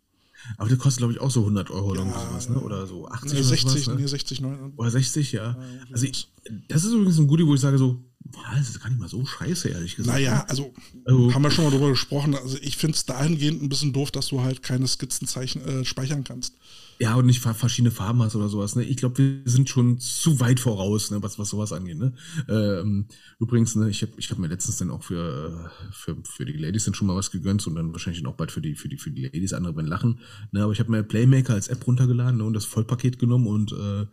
Aber 0.57 0.68
das 0.68 0.78
kostet, 0.78 0.99
glaube 0.99 1.12
ich, 1.12 1.20
auch 1.20 1.30
so 1.30 1.41
100 1.41 1.70
Euro 1.70 1.91
oder 1.91 2.05
sowas, 2.05 2.49
ne? 2.49 2.59
Oder 2.61 2.86
so 2.86 3.09
80 3.09 3.32
Nee, 3.32 3.38
oder 3.38 3.49
60, 3.49 3.70
sowas, 3.70 3.86
ne? 3.88 3.95
nee, 4.03 4.07
60, 4.07 4.41
9. 4.41 4.72
Oder 4.76 4.91
60, 4.91 5.32
ja. 5.32 5.57
Also 5.93 6.07
ich, 6.07 6.28
das 6.68 6.84
ist 6.84 6.93
übrigens 6.93 7.18
ein 7.18 7.26
Goodie, 7.26 7.47
wo 7.47 7.55
ich 7.55 7.61
sage 7.61 7.78
so, 7.78 8.03
boah, 8.20 8.43
das 8.57 8.68
ist 8.70 8.80
gar 8.80 8.88
nicht 8.91 8.99
mal 9.01 9.09
so 9.09 9.24
scheiße, 9.24 9.68
ehrlich 9.68 9.97
gesagt. 9.97 10.16
Naja, 10.18 10.45
also 10.49 10.72
Also- 11.05 11.34
haben 11.34 11.43
wir 11.43 11.51
schon 11.51 11.64
mal 11.64 11.70
drüber 11.70 11.91
gesprochen. 11.91 12.34
Also 12.34 12.59
ich 12.62 12.76
finde 12.76 12.97
es 12.97 13.05
dahingehend 13.07 13.62
ein 13.62 13.68
bisschen 13.68 13.93
doof, 13.93 14.11
dass 14.11 14.28
du 14.28 14.41
halt 14.43 14.62
keine 14.62 14.86
Skizzenzeichen 14.88 15.62
äh, 15.66 15.84
speichern 15.84 16.24
kannst. 16.24 16.55
Ja, 17.03 17.14
und 17.14 17.24
nicht 17.24 17.40
ver- 17.40 17.55
verschiedene 17.55 17.90
Farben 17.90 18.22
hast 18.22 18.36
oder 18.36 18.51
sowas. 18.51 18.76
Ne? 18.76 18.84
Ich 18.84 18.98
glaube, 18.98 19.16
wir 19.16 19.40
sind 19.46 19.70
schon 19.70 19.98
zu 19.98 20.38
weit 20.38 20.61
voraus, 20.61 21.11
ne? 21.11 21.22
was, 21.22 21.38
was 21.38 21.48
sowas 21.48 21.72
angeht. 21.72 21.96
Ne? 21.96 22.12
Ähm, 22.46 23.07
übrigens, 23.38 23.74
ne, 23.74 23.88
ich 23.88 24.03
habe 24.03 24.12
ich 24.18 24.30
hab 24.30 24.38
mir 24.38 24.48
letztens 24.48 24.76
dann 24.76 24.90
auch 24.90 25.03
für, 25.03 25.70
äh, 25.80 25.92
für, 25.92 26.16
für 26.24 26.44
die 26.44 26.59
Ladies 26.59 26.84
dann 26.84 26.92
schon 26.92 27.07
mal 27.07 27.16
was 27.16 27.30
gegönnt 27.30 27.66
und 27.66 27.74
dann 27.74 27.92
wahrscheinlich 27.92 28.26
auch 28.26 28.34
bald 28.34 28.53
für 28.53 28.61
die, 28.61 28.74
für 28.74 28.90
die, 28.90 28.98
für 28.98 29.11
die 29.11 29.22
Ladies, 29.24 29.55
andere 29.55 29.74
werden 29.76 29.86
lachen. 29.86 30.20
Ne? 30.53 30.62
Aber 30.62 30.72
ich 30.74 30.78
habe 30.78 30.90
mir 30.90 31.03
Playmaker 31.03 31.55
als 31.55 31.68
App 31.68 31.86
runtergeladen 31.86 32.36
ne? 32.36 32.44
und 32.44 32.53
das 32.53 32.66
Vollpaket 32.66 33.18
genommen 33.18 33.46
und 33.46 33.72
äh, 33.72 34.07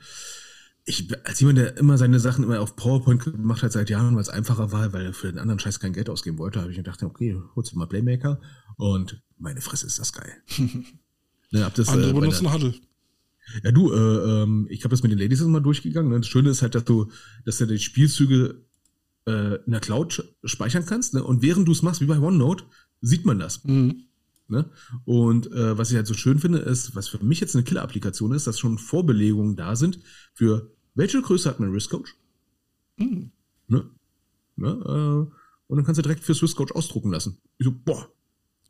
ich, 0.86 1.10
als 1.28 1.42
jemand, 1.42 1.58
der 1.58 1.76
immer 1.76 1.98
seine 1.98 2.22
Sachen 2.22 2.46
immer 2.46 2.62
auf 2.62 2.78
PowerPoint 2.78 3.22
gemacht 3.22 3.64
hat 3.64 3.74
seit 3.74 3.90
Jahren, 3.90 4.16
weil 4.16 4.22
es 4.22 4.30
einfacher 4.30 4.72
war, 4.72 4.94
weil 4.94 5.08
er 5.08 5.14
für 5.14 5.28
den 5.28 5.40
anderen 5.40 5.60
Scheiß 5.60 5.82
kein 5.82 5.92
Geld 5.92 6.10
ausgeben 6.10 6.38
wollte, 6.38 6.62
habe 6.62 6.72
ich 6.72 6.78
mir 6.78 6.84
gedacht, 6.84 7.04
okay, 7.04 7.38
holst 7.58 7.74
du 7.74 7.78
mal 7.78 7.88
Playmaker 7.88 8.40
und 8.78 9.22
meine 9.38 9.60
Fresse 9.60 9.88
ist 9.88 10.00
das 10.00 10.14
geil. 10.14 10.32
ne, 11.52 11.66
hab 11.66 11.76
das, 11.76 11.88
Andere 11.90 12.10
äh, 12.10 12.14
bei 12.14 12.20
der- 12.20 12.28
benutzen 12.28 12.54
Huddle. 12.54 12.74
ja, 13.64 13.72
du, 13.72 13.92
äh, 13.94 13.98
ähm, 14.44 14.68
ich 14.70 14.84
habe 14.84 14.92
das 14.92 15.04
mit 15.04 15.12
den 15.12 15.20
Ladies 15.20 15.42
immer 15.42 15.62
durchgegangen. 15.62 16.12
Ne? 16.12 16.20
Das 16.20 16.28
Schöne 16.28 16.50
ist 16.50 16.62
halt, 16.62 16.76
dass 16.76 16.86
du, 16.86 17.10
dass 17.46 17.58
du 17.58 17.68
die 17.68 17.80
Spielzüge 17.80 18.62
äh, 19.26 19.56
in 19.66 19.72
der 19.72 19.80
Cloud 19.82 20.24
speichern 20.44 20.86
kannst. 20.86 21.14
Ne? 21.14 21.24
Und 21.24 21.42
während 21.42 21.68
du 21.68 21.72
es 21.72 21.82
machst, 21.82 22.02
wie 22.02 22.06
bei 22.06 22.20
OneNote, 22.20 22.66
sieht 23.02 23.26
man 23.26 23.40
das. 23.40 23.64
Mhm. 23.64 24.04
Ne? 24.50 24.70
Und 25.04 25.52
äh, 25.52 25.78
was 25.78 25.90
ich 25.92 25.98
halt 25.98 26.08
so 26.08 26.14
schön 26.14 26.40
finde, 26.40 26.60
ist, 26.60 26.96
was 26.96 27.10
für 27.10 27.24
mich 27.24 27.42
jetzt 27.42 27.56
eine 27.56 27.66
Killer-Applikation 27.66 28.32
ist, 28.34 28.48
dass 28.48 28.58
schon 28.60 28.78
Vorbelegungen 28.78 29.56
da 29.58 29.76
sind 29.76 30.00
für 30.34 30.72
welche 30.96 31.22
Größe 31.22 31.50
hat 31.50 31.60
mein 31.60 31.72
Risk-Coach? 31.72 32.16
Mhm. 32.98 33.32
Ne? 33.68 33.90
Ne? 34.56 34.68
Äh, 34.68 35.34
und 35.68 35.78
dann 35.78 35.86
kannst 35.86 36.00
du 36.00 36.02
direkt 36.02 36.24
für 36.24 36.34
Swisscoach 36.34 36.72
ausdrucken 36.74 37.12
lassen. 37.12 37.38
Ich 37.58 37.66
so, 37.66 37.72
boah, 37.74 38.10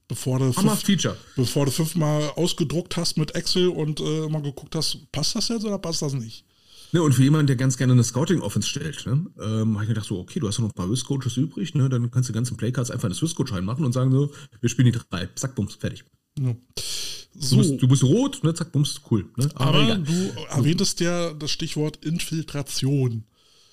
Bevor 0.08 0.39
du, 0.39 0.53
fünf, 0.53 0.80
Feature. 0.84 1.18
bevor 1.36 1.66
du 1.66 1.72
fünfmal 1.72 2.30
ausgedruckt 2.36 2.95
hast 2.95 3.18
mit 3.18 3.36
Excel 3.36 3.68
und 3.68 3.99
äh, 3.99 4.30
mal 4.30 4.41
geguckt 4.41 4.74
hast, 4.76 5.12
passt 5.12 5.36
das 5.36 5.49
jetzt 5.49 5.66
oder 5.66 5.78
passt 5.78 6.01
das 6.01 6.14
nicht? 6.14 6.45
Ne, 6.93 7.01
und 7.01 7.12
für 7.12 7.24
jemanden, 7.24 7.47
der 7.47 7.58
ganz 7.58 7.76
gerne 7.76 7.91
eine 7.91 8.03
Scouting-Offense 8.05 8.70
stellt, 8.70 9.05
ne, 9.05 9.26
ähm, 9.41 9.74
habe 9.74 9.84
ich 9.84 9.89
mir 9.89 9.95
gedacht, 9.95 10.05
so, 10.05 10.20
okay, 10.20 10.39
du 10.39 10.47
hast 10.47 10.58
ja 10.60 10.64
noch 10.64 10.70
ein 10.70 10.76
paar 10.76 10.88
Swiss-Coaches 10.88 11.36
übrig, 11.36 11.76
ne, 11.76 11.89
dann 11.89 12.10
kannst 12.10 12.30
du 12.30 12.34
die 12.34 12.38
ganzen 12.38 12.55
Playcards 12.55 12.89
einfach 12.89 13.03
in 13.05 13.12
eine 13.12 13.16
Swiss-Coach 13.16 13.51
reinmachen 13.51 13.84
und 13.84 13.91
sagen 13.91 14.12
so, 14.12 14.32
wir 14.62 14.70
spielen 14.70 14.93
die 14.93 14.97
drei, 14.97 15.28
zack, 15.36 15.55
bums, 15.55 15.76
fertig. 15.76 16.05
Ja. 16.39 16.53
Du, 16.53 17.41
So, 17.45 17.58
bist, 17.58 17.82
du 17.82 17.88
bist 17.89 18.03
rot, 18.05 18.41
ne, 18.43 18.53
zack, 18.53 18.72
bums, 18.72 19.01
cool. 19.12 19.26
Ne, 19.36 19.49
aber 19.55 19.84
egal. 19.84 20.03
du 20.03 20.32
erwähntest 20.49 21.01
ja 21.01 21.34
das 21.34 21.51
Stichwort 21.51 22.05
Infiltration. 22.05 23.26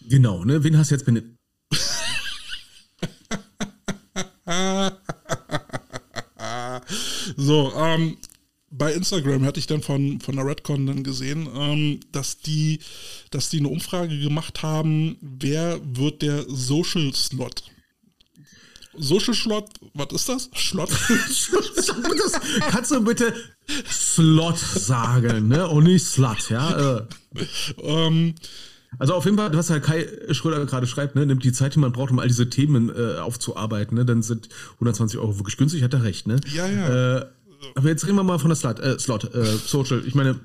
Genau, 0.08 0.44
ne, 0.44 0.64
wen 0.64 0.76
hast 0.76 0.90
du 0.90 0.96
jetzt 0.96 1.04
benutzt? 1.06 1.28
So, 7.36 7.72
ähm, 7.76 8.16
bei 8.70 8.92
Instagram 8.92 9.44
hatte 9.44 9.60
ich 9.60 9.66
dann 9.66 9.82
von, 9.82 10.20
von 10.20 10.36
der 10.36 10.46
Redcon 10.46 10.86
dann 10.86 11.04
gesehen, 11.04 11.48
ähm, 11.54 12.00
dass 12.10 12.38
die, 12.38 12.80
dass 13.30 13.48
die 13.48 13.58
eine 13.58 13.68
Umfrage 13.68 14.18
gemacht 14.18 14.62
haben, 14.62 15.16
wer 15.20 15.80
wird 15.84 16.22
der 16.22 16.44
Social 16.48 17.14
Slot? 17.14 17.62
Social 18.96 19.34
Slot, 19.34 19.70
was 19.94 20.12
ist 20.12 20.28
das? 20.28 20.50
Slot? 20.56 20.90
das, 20.90 22.40
kannst 22.70 22.90
du 22.90 23.00
bitte 23.00 23.34
Slot 23.88 24.58
sagen, 24.58 25.48
ne, 25.48 25.68
und 25.68 25.84
nicht 25.84 26.04
Slut, 26.04 26.50
ja, 26.50 26.98
äh. 26.98 27.06
ähm, 27.78 28.34
Also 28.98 29.14
auf 29.14 29.24
jeden 29.24 29.36
Fall, 29.36 29.54
was 29.56 29.70
halt 29.70 29.82
Kai 29.82 30.06
Schröder 30.30 30.64
gerade 30.66 30.86
schreibt, 30.86 31.14
ne, 31.14 31.26
nimmt 31.26 31.44
die 31.44 31.52
Zeit, 31.52 31.74
die 31.74 31.78
man 31.78 31.92
braucht, 31.92 32.10
um 32.10 32.18
all 32.18 32.28
diese 32.28 32.48
Themen 32.48 32.90
äh, 32.90 33.18
aufzuarbeiten, 33.18 33.96
ne, 33.96 34.04
dann 34.04 34.22
sind 34.22 34.48
120 34.74 35.18
Euro 35.18 35.38
wirklich 35.38 35.56
günstig, 35.56 35.82
hat 35.82 35.94
er 35.94 36.02
recht, 36.02 36.26
ne? 36.26 36.40
Ja, 36.54 36.66
ja. 36.68 37.18
Äh, 37.18 37.26
aber 37.74 37.88
jetzt 37.88 38.06
reden 38.06 38.16
wir 38.16 38.22
mal 38.22 38.38
von 38.38 38.50
der 38.50 38.56
Slot, 38.56 38.80
äh, 38.80 38.98
Slot 38.98 39.34
äh, 39.34 39.44
Social. 39.56 40.02
Ich 40.06 40.14
meine, 40.14 40.38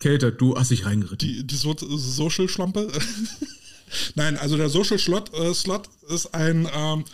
Kälte, 0.00 0.32
du 0.32 0.56
hast 0.56 0.70
dich 0.70 0.86
reingeritten. 0.86 1.18
die, 1.18 1.46
die 1.46 1.56
so 1.56 1.74
Social 1.78 2.48
Schlampe. 2.48 2.88
Nein, 4.14 4.36
also 4.36 4.56
der 4.56 4.68
Social 4.68 4.98
Slot, 4.98 5.32
äh, 5.34 5.54
Slot 5.54 5.88
ist 6.08 6.34
ein, 6.34 6.68
ähm, 6.74 7.04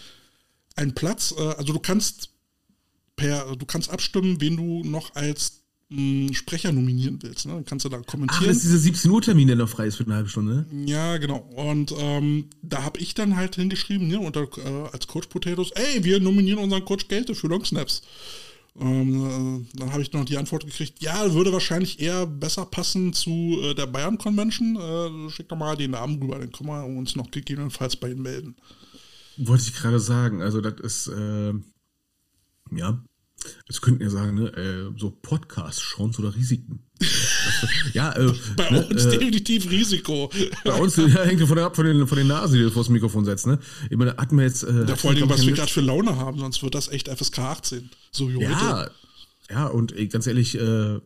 ein 0.76 0.94
Platz, 0.94 1.34
äh, 1.36 1.54
also 1.56 1.72
du 1.72 1.78
kannst 1.78 2.30
per, 3.16 3.56
du 3.56 3.66
kannst 3.66 3.90
abstimmen, 3.90 4.40
wen 4.40 4.56
du 4.56 4.82
noch 4.88 5.14
als 5.14 5.59
mh, 5.90 6.32
Sprecher 6.34 6.72
nominieren 6.72 7.18
willst. 7.22 7.46
Ne? 7.46 7.52
Dann 7.54 7.64
kannst 7.64 7.84
du 7.84 7.88
da 7.88 7.98
Ach, 8.00 8.06
kommentieren. 8.06 8.46
das 8.48 8.58
ist 8.58 8.64
dieser 8.64 8.78
17 8.78 9.10
Uhr 9.10 9.20
Termin, 9.22 9.48
der 9.48 9.56
noch 9.56 9.68
frei 9.68 9.86
ist 9.86 9.96
für 9.96 10.04
eine 10.04 10.14
halbe 10.14 10.28
Stunde. 10.28 10.64
ne? 10.72 10.86
Ja, 10.90 11.18
genau. 11.18 11.38
Und 11.56 11.92
ähm, 11.98 12.46
da 12.62 12.82
habe 12.84 12.98
ich 13.00 13.14
dann 13.14 13.36
halt 13.36 13.56
hingeschrieben, 13.56 14.08
ne, 14.08 14.18
unter, 14.18 14.42
äh, 14.58 14.88
als 14.92 15.06
Coach 15.06 15.26
Potatoes, 15.28 15.70
ey, 15.72 16.02
wir 16.04 16.20
nominieren 16.20 16.58
unseren 16.60 16.84
Coach 16.84 17.08
Gelte 17.08 17.34
für 17.34 17.48
Long 17.48 17.64
Snaps. 17.64 18.02
Ähm, 18.78 19.66
äh, 19.74 19.78
dann 19.78 19.92
habe 19.92 20.00
ich 20.02 20.12
noch 20.12 20.24
die 20.24 20.38
Antwort 20.38 20.64
gekriegt, 20.64 21.02
ja, 21.02 21.34
würde 21.34 21.52
wahrscheinlich 21.52 21.98
eher 22.00 22.24
besser 22.24 22.64
passen 22.64 23.12
zu 23.12 23.58
äh, 23.62 23.74
der 23.74 23.86
Bayern 23.86 24.16
Convention. 24.16 24.76
Äh, 24.76 25.30
schick 25.30 25.48
doch 25.48 25.56
mal 25.56 25.76
den 25.76 25.90
Namen 25.90 26.22
rüber, 26.22 26.38
dann 26.38 26.52
können 26.52 26.68
wir 26.68 26.84
uns 26.86 27.16
noch 27.16 27.30
gegebenenfalls 27.32 27.96
bei 27.96 28.10
Ihnen 28.10 28.22
melden. 28.22 28.54
Wollte 29.36 29.64
ich 29.64 29.74
gerade 29.74 29.98
sagen. 29.98 30.40
Also, 30.40 30.60
das 30.60 30.78
ist, 30.80 31.08
äh, 31.08 31.52
ja, 32.76 33.02
das 33.66 33.80
könnten 33.80 34.00
wir 34.00 34.10
sagen, 34.10 34.34
ne, 34.34 34.48
äh, 34.56 34.98
so 34.98 35.10
Podcast, 35.10 35.80
Chancen 35.80 36.24
oder 36.24 36.34
Risiken. 36.34 36.80
ja, 37.94 38.12
äh, 38.12 38.32
Bei 38.56 38.70
ne, 38.70 38.86
uns 38.86 39.04
äh, 39.06 39.10
definitiv 39.10 39.70
Risiko. 39.70 40.30
bei 40.64 40.74
uns 40.74 40.96
ja, 40.96 41.06
hängt 41.06 41.40
davon 41.40 41.58
ab, 41.58 41.76
von 41.76 41.86
den, 41.86 42.06
von 42.06 42.18
den 42.18 42.26
Nasen, 42.26 42.56
die 42.56 42.62
du 42.62 42.70
vor 42.70 42.82
das 42.82 42.90
Mikrofon 42.90 43.24
setzt, 43.24 43.46
ne? 43.46 43.58
Ich 43.88 43.96
meine, 43.96 44.16
hatten 44.16 44.36
wir 44.36 44.44
jetzt. 44.44 44.62
Äh, 44.64 44.84
Ja, 44.86 44.96
vor 44.96 45.10
allem, 45.10 45.28
was 45.28 45.46
wir 45.46 45.54
gerade 45.54 45.70
für 45.72 45.80
Laune 45.80 46.16
haben, 46.16 46.38
sonst 46.38 46.62
wird 46.62 46.74
das 46.74 46.88
echt 46.88 47.08
FSK 47.08 47.38
18. 47.38 47.90
So 48.12 48.28
wie 48.28 48.36
heute. 48.36 48.50
Ja, 48.50 48.90
ja, 49.50 49.66
und 49.66 49.92
ey, 49.96 50.08
ganz 50.08 50.26
ehrlich, 50.26 50.58
äh, 50.58 51.00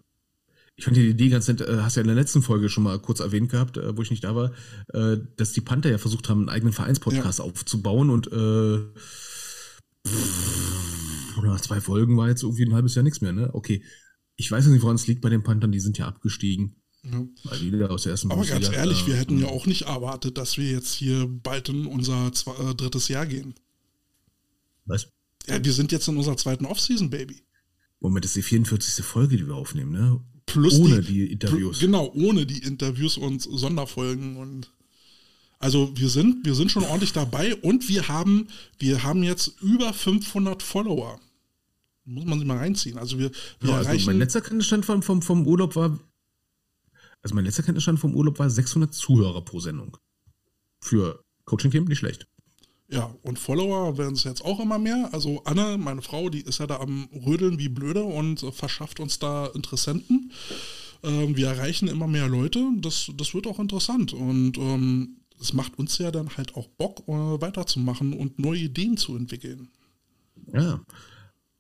ich 0.76 0.84
fand 0.84 0.96
die 0.96 1.06
Idee 1.08 1.28
ganz 1.28 1.46
nett, 1.46 1.60
äh, 1.60 1.78
hast 1.82 1.94
ja 1.96 2.02
in 2.02 2.08
der 2.08 2.16
letzten 2.16 2.42
Folge 2.42 2.68
schon 2.68 2.82
mal 2.82 2.98
kurz 2.98 3.20
erwähnt 3.20 3.50
gehabt, 3.50 3.76
äh, 3.76 3.96
wo 3.96 4.02
ich 4.02 4.10
nicht 4.10 4.24
da 4.24 4.34
war, 4.34 4.50
äh, 4.92 5.18
dass 5.36 5.52
die 5.52 5.60
Panther 5.60 5.90
ja 5.90 5.98
versucht 5.98 6.28
haben, 6.28 6.40
einen 6.40 6.48
eigenen 6.48 6.72
Vereinspodcast 6.72 7.40
aufzubauen 7.40 8.10
und 8.10 8.26
äh, 8.32 8.78
pff, 10.08 10.93
nach 11.42 11.60
zwei 11.60 11.80
Folgen 11.80 12.16
war 12.16 12.28
jetzt 12.28 12.42
irgendwie 12.42 12.64
ein 12.64 12.74
halbes 12.74 12.94
Jahr 12.94 13.02
nichts 13.02 13.20
mehr, 13.20 13.32
ne? 13.32 13.50
Okay. 13.52 13.82
Ich 14.36 14.50
weiß 14.50 14.66
nicht, 14.66 14.82
woran 14.82 14.96
es 14.96 15.06
liegt 15.06 15.20
bei 15.20 15.28
den 15.30 15.42
Panthern, 15.42 15.70
die 15.72 15.80
sind 15.80 15.96
ja 15.98 16.06
abgestiegen. 16.08 16.76
Ja. 17.04 17.26
Mal 17.44 17.60
wieder 17.60 17.90
aus 17.90 18.04
der 18.04 18.12
ersten 18.12 18.30
Aber 18.32 18.44
ganz 18.44 18.68
ehrlich, 18.70 19.02
äh, 19.02 19.06
wir 19.08 19.16
hätten 19.16 19.38
ja 19.38 19.46
auch 19.48 19.66
nicht 19.66 19.82
erwartet, 19.82 20.38
dass 20.38 20.56
wir 20.56 20.70
jetzt 20.70 20.92
hier 20.94 21.26
bald 21.28 21.68
in 21.68 21.86
unser 21.86 22.32
zwei, 22.32 22.52
äh, 22.70 22.74
drittes 22.74 23.08
Jahr 23.08 23.26
gehen. 23.26 23.54
Was? 24.86 25.08
Ja, 25.46 25.62
wir 25.64 25.72
sind 25.72 25.92
jetzt 25.92 26.08
in 26.08 26.16
unserer 26.16 26.36
zweiten 26.36 26.64
Offseason, 26.66 27.10
Baby. 27.10 27.42
Moment, 28.00 28.24
das 28.24 28.30
ist 28.32 28.36
die 28.36 28.42
44. 28.42 29.04
Folge, 29.04 29.36
die 29.36 29.46
wir 29.46 29.54
aufnehmen, 29.54 29.92
ne? 29.92 30.20
Plus 30.46 30.78
Ohne 30.78 31.00
die, 31.02 31.30
Interviews. 31.30 31.78
Pl- 31.78 31.80
Genau, 31.80 32.12
ohne 32.14 32.44
die 32.46 32.58
Interviews 32.58 33.16
und 33.16 33.40
Sonderfolgen 33.42 34.36
und 34.36 34.72
also 35.64 35.90
wir 35.96 36.10
sind, 36.10 36.44
wir 36.44 36.54
sind 36.54 36.70
schon 36.70 36.84
ordentlich 36.84 37.14
dabei 37.14 37.56
und 37.56 37.88
wir 37.88 38.06
haben, 38.08 38.48
wir 38.78 39.02
haben 39.02 39.22
jetzt 39.22 39.62
über 39.62 39.94
500 39.94 40.62
Follower. 40.62 41.18
Muss 42.04 42.26
man 42.26 42.38
sich 42.38 42.46
mal 42.46 42.58
reinziehen. 42.58 42.98
Also 42.98 43.18
wir, 43.18 43.30
wir 43.60 43.70
Ja, 43.70 43.76
also 43.78 43.88
erreichen. 43.88 44.06
mein 44.08 44.18
letzter 44.18 44.42
Kenntnisstand 44.42 44.84
vom, 44.84 45.02
vom, 45.02 45.22
vom 45.22 45.46
Urlaub 45.46 45.74
war, 45.74 45.98
also 47.22 47.34
mein 47.34 47.46
letzter 47.46 47.62
Kenntnisstand 47.62 47.98
vom 47.98 48.14
Urlaub 48.14 48.38
war 48.38 48.50
600 48.50 48.92
Zuhörer 48.92 49.40
pro 49.40 49.58
Sendung. 49.58 49.96
Für 50.80 51.24
Coaching-Team 51.46 51.84
nicht 51.86 52.00
schlecht. 52.00 52.26
Ja, 52.90 53.14
und 53.22 53.38
Follower 53.38 53.96
werden 53.96 54.12
es 54.16 54.24
jetzt 54.24 54.44
auch 54.44 54.60
immer 54.60 54.78
mehr. 54.78 55.08
Also 55.12 55.44
Anne, 55.44 55.78
meine 55.78 56.02
Frau, 56.02 56.28
die 56.28 56.42
ist 56.42 56.58
ja 56.58 56.66
da 56.66 56.76
am 56.80 57.08
Rödeln 57.24 57.58
wie 57.58 57.70
blöde 57.70 58.02
und 58.02 58.42
äh, 58.42 58.52
verschafft 58.52 59.00
uns 59.00 59.18
da 59.18 59.46
Interessenten. 59.46 60.30
Ähm, 61.02 61.38
wir 61.38 61.46
erreichen 61.46 61.88
immer 61.88 62.06
mehr 62.06 62.28
Leute. 62.28 62.62
Das, 62.82 63.10
das 63.16 63.32
wird 63.32 63.46
auch 63.46 63.58
interessant. 63.58 64.12
Und 64.12 64.58
ähm, 64.58 65.16
es 65.44 65.52
macht 65.52 65.78
uns 65.78 65.98
ja 65.98 66.10
dann 66.10 66.36
halt 66.36 66.54
auch 66.56 66.68
Bock, 66.68 67.06
äh, 67.06 67.12
weiterzumachen 67.12 68.14
und 68.14 68.38
neue 68.38 68.60
Ideen 68.60 68.96
zu 68.96 69.14
entwickeln. 69.16 69.68
Ja. 70.52 70.80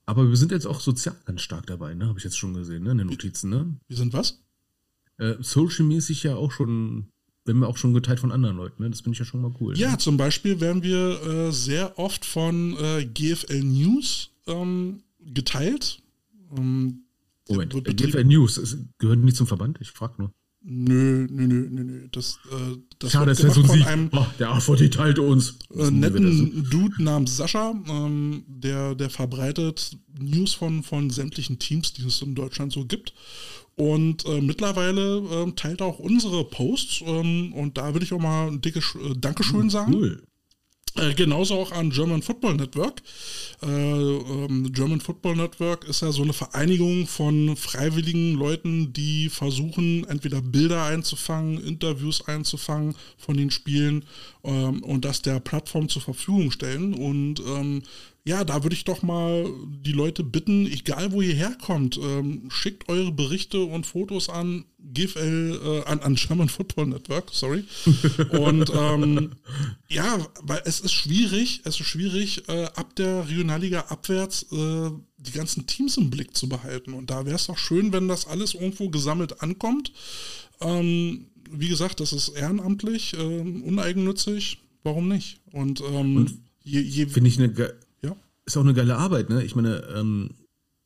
Aber 0.06 0.28
wir 0.28 0.36
sind 0.36 0.52
jetzt 0.52 0.66
auch 0.66 0.80
sozial 0.80 1.14
ganz 1.24 1.42
stark 1.42 1.66
dabei, 1.66 1.94
ne? 1.94 2.08
Habe 2.08 2.18
ich 2.18 2.24
jetzt 2.24 2.36
schon 2.38 2.54
gesehen, 2.54 2.82
ne? 2.82 2.92
In 2.92 2.98
den 2.98 3.06
Notizen, 3.08 3.50
ne? 3.50 3.76
Wir 3.88 3.96
sind 3.96 4.12
was? 4.12 4.42
Äh, 5.18 5.34
Social-mäßig 5.40 6.22
ja 6.24 6.34
auch 6.36 6.50
schon, 6.50 7.06
werden 7.44 7.60
wir 7.60 7.68
auch 7.68 7.76
schon 7.76 7.94
geteilt 7.94 8.20
von 8.20 8.32
anderen 8.32 8.56
Leuten, 8.56 8.82
ne? 8.82 8.90
Das 8.90 9.00
finde 9.00 9.14
ich 9.14 9.18
ja 9.20 9.24
schon 9.24 9.40
mal 9.40 9.54
cool. 9.60 9.76
Ja, 9.78 9.92
Ne? 9.92 9.98
zum 9.98 10.16
Beispiel 10.16 10.60
werden 10.60 10.82
wir 10.82 11.22
äh, 11.22 11.52
sehr 11.52 11.98
oft 11.98 12.24
von 12.24 12.76
äh, 12.78 13.04
GFL 13.06 13.62
News 13.62 14.30
ähm, 14.46 15.02
geteilt. 15.20 16.02
Ähm, 16.56 17.04
Moment, 17.48 17.72
GFL 17.84 18.24
News, 18.24 18.76
gehören 18.98 19.26
die 19.26 19.32
zum 19.34 19.46
Verband? 19.46 19.78
Ich 19.80 19.90
frage 19.90 20.14
nur. 20.18 20.32
Nö, 20.66 21.26
nö, 21.30 21.46
nö, 21.46 21.68
nö, 21.70 21.84
nö. 21.84 22.08
Das, 22.10 22.38
äh, 22.50 22.78
das 22.98 23.12
Schade, 23.12 23.32
das 23.32 23.42
wäre 23.42 23.52
so 23.52 23.60
ein 23.60 23.68
Sieg. 23.68 23.86
einem 23.86 24.08
Oh, 24.12 24.24
der 24.38 24.50
AVD 24.50 24.88
teilt 24.88 25.18
uns. 25.18 25.58
äh, 25.76 25.90
netten 25.90 26.66
Dude 26.70 27.02
namens 27.02 27.36
Sascha, 27.36 27.74
ähm, 27.86 28.44
der, 28.46 28.94
der 28.94 29.10
verbreitet 29.10 29.98
News 30.18 30.54
von, 30.54 30.82
von 30.82 31.10
sämtlichen 31.10 31.58
Teams, 31.58 31.92
die 31.92 32.06
es 32.06 32.22
in 32.22 32.34
Deutschland 32.34 32.72
so 32.72 32.86
gibt. 32.86 33.12
Und 33.76 34.24
äh, 34.24 34.40
mittlerweile 34.40 35.18
ähm, 35.32 35.54
teilt 35.54 35.82
auch 35.82 35.98
unsere 35.98 36.44
Posts. 36.44 37.02
Ähm, 37.06 37.52
und 37.52 37.76
da 37.76 37.94
will 37.94 38.02
ich 38.02 38.14
auch 38.14 38.20
mal 38.20 38.48
ein 38.48 38.62
dickes 38.62 38.94
äh, 38.94 39.14
Dankeschön 39.18 39.68
sagen. 39.68 39.92
Cool. 39.92 40.22
Äh, 40.96 41.12
genauso 41.14 41.54
auch 41.54 41.72
an 41.72 41.90
German 41.90 42.22
Football 42.22 42.54
Network. 42.54 43.02
Äh, 43.62 43.66
ähm, 43.66 44.72
German 44.72 45.00
Football 45.00 45.36
Network 45.36 45.84
ist 45.84 46.02
ja 46.02 46.12
so 46.12 46.22
eine 46.22 46.32
Vereinigung 46.32 47.08
von 47.08 47.56
freiwilligen 47.56 48.34
Leuten, 48.34 48.92
die 48.92 49.28
versuchen, 49.28 50.06
entweder 50.08 50.40
Bilder 50.40 50.84
einzufangen, 50.84 51.58
Interviews 51.64 52.26
einzufangen 52.28 52.94
von 53.18 53.36
den 53.36 53.50
Spielen 53.50 54.04
ähm, 54.44 54.84
und 54.84 55.04
das 55.04 55.20
der 55.20 55.40
Plattform 55.40 55.88
zur 55.88 56.02
Verfügung 56.02 56.52
stellen. 56.52 56.94
Und 56.94 57.40
ähm, 57.40 57.82
ja, 58.26 58.42
da 58.42 58.62
würde 58.62 58.74
ich 58.74 58.84
doch 58.84 59.02
mal 59.02 59.52
die 59.66 59.92
Leute 59.92 60.24
bitten, 60.24 60.66
egal 60.66 61.12
wo 61.12 61.20
ihr 61.20 61.34
herkommt, 61.34 61.98
ähm, 62.02 62.48
schickt 62.48 62.88
eure 62.88 63.12
Berichte 63.12 63.62
und 63.62 63.84
Fotos 63.86 64.30
an 64.30 64.64
GFL, 64.78 65.60
äh, 65.62 65.90
an, 65.90 66.00
an 66.00 66.14
German 66.14 66.48
Football 66.48 66.86
Network, 66.86 67.28
sorry. 67.32 67.64
Und 68.30 68.70
ähm, 68.74 69.32
ja, 69.88 70.26
weil 70.42 70.62
es 70.64 70.80
ist 70.80 70.92
schwierig, 70.92 71.60
es 71.64 71.80
ist 71.80 71.86
schwierig, 71.86 72.48
äh, 72.48 72.64
ab 72.74 72.94
der 72.96 73.28
Regionalliga 73.28 73.80
abwärts 73.88 74.44
äh, 74.52 74.90
die 75.18 75.32
ganzen 75.32 75.66
Teams 75.66 75.96
im 75.96 76.10
Blick 76.10 76.36
zu 76.36 76.48
behalten. 76.48 76.94
Und 76.94 77.10
da 77.10 77.26
wäre 77.26 77.36
es 77.36 77.46
doch 77.46 77.58
schön, 77.58 77.92
wenn 77.92 78.08
das 78.08 78.26
alles 78.26 78.54
irgendwo 78.54 78.88
gesammelt 78.88 79.42
ankommt. 79.42 79.92
Ähm, 80.60 81.26
wie 81.50 81.68
gesagt, 81.68 82.00
das 82.00 82.12
ist 82.12 82.28
ehrenamtlich, 82.28 83.14
ähm, 83.18 83.62
uneigennützig, 83.62 84.58
warum 84.82 85.08
nicht? 85.08 85.40
Und, 85.52 85.82
ähm, 85.82 86.16
Und 86.16 86.38
je, 86.62 86.80
je 86.80 87.06
Finde 87.06 87.28
ich 87.28 87.38
eine. 87.38 87.74
Ist 88.46 88.56
auch 88.56 88.62
eine 88.62 88.74
geile 88.74 88.96
Arbeit, 88.96 89.30
ne? 89.30 89.42
Ich 89.44 89.56
meine, 89.56 89.84
ähm, 89.94 90.30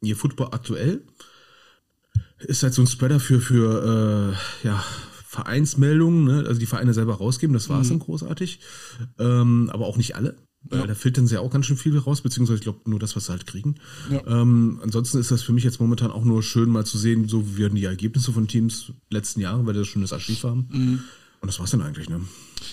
hier 0.02 0.16
Football 0.16 0.48
aktuell 0.52 1.02
ist 2.38 2.62
halt 2.62 2.74
so 2.74 2.82
ein 2.82 2.86
Spreader 2.86 3.20
für, 3.20 3.40
für 3.40 4.34
äh, 4.62 4.66
ja, 4.66 4.84
Vereinsmeldungen, 5.26 6.24
ne? 6.24 6.44
also 6.46 6.58
die 6.58 6.66
Vereine 6.66 6.94
selber 6.94 7.14
rausgeben, 7.14 7.52
das 7.52 7.68
war 7.68 7.80
es 7.80 7.88
dann 7.88 7.98
großartig. 7.98 8.60
Ähm, 9.18 9.70
aber 9.72 9.86
auch 9.86 9.96
nicht 9.96 10.16
alle. 10.16 10.36
Ja. 10.70 10.84
Äh, 10.84 10.86
da 10.86 10.94
filtern 10.94 11.26
sie 11.26 11.34
ja 11.34 11.40
auch 11.40 11.50
ganz 11.50 11.66
schön 11.66 11.76
viel 11.76 11.96
raus, 11.98 12.20
beziehungsweise 12.20 12.58
ich 12.58 12.62
glaube 12.62 12.88
nur 12.88 12.98
das, 12.98 13.16
was 13.16 13.26
sie 13.26 13.32
halt 13.32 13.46
kriegen. 13.46 13.76
Ja. 14.10 14.26
Ähm, 14.26 14.80
ansonsten 14.82 15.18
ist 15.18 15.30
das 15.30 15.42
für 15.42 15.52
mich 15.52 15.64
jetzt 15.64 15.80
momentan 15.80 16.10
auch 16.10 16.24
nur 16.24 16.42
schön, 16.42 16.70
mal 16.70 16.86
zu 16.86 16.98
sehen, 16.98 17.28
so 17.28 17.56
wie 17.56 17.68
die 17.70 17.84
Ergebnisse 17.84 18.32
von 18.32 18.48
Teams 18.48 18.92
letzten 19.10 19.40
Jahre, 19.40 19.66
weil 19.66 19.74
wir 19.74 19.80
das 19.80 19.88
schönes 19.88 20.12
Archiv 20.12 20.42
haben. 20.44 20.68
Und 21.40 21.46
das 21.46 21.58
war's 21.60 21.70
dann 21.70 21.82
eigentlich, 21.82 22.08
ne? 22.08 22.20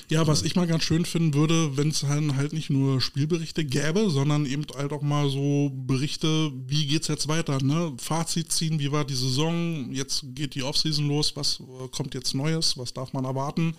Ja, 0.09 0.27
was 0.27 0.43
ich 0.43 0.55
mal 0.55 0.67
ganz 0.67 0.83
schön 0.83 1.05
finden 1.05 1.33
würde, 1.33 1.77
wenn 1.77 1.89
es 1.89 2.03
halt, 2.03 2.35
halt 2.35 2.53
nicht 2.53 2.69
nur 2.69 3.01
Spielberichte 3.01 3.65
gäbe, 3.65 4.09
sondern 4.09 4.45
eben 4.45 4.65
halt 4.75 4.91
auch 4.93 5.01
mal 5.01 5.29
so 5.29 5.71
Berichte, 5.73 6.51
wie 6.67 6.85
geht's 6.85 7.07
jetzt 7.07 7.27
weiter, 7.27 7.61
ne? 7.63 7.93
Fazit 7.97 8.51
ziehen, 8.51 8.79
wie 8.79 8.91
war 8.91 9.05
die 9.05 9.15
Saison, 9.15 9.91
jetzt 9.91 10.25
geht 10.35 10.55
die 10.55 10.63
Offseason 10.63 11.07
los, 11.07 11.35
was 11.35 11.59
äh, 11.59 11.87
kommt 11.89 12.13
jetzt 12.13 12.33
Neues, 12.35 12.77
was 12.77 12.93
darf 12.93 13.13
man 13.13 13.25
erwarten? 13.25 13.75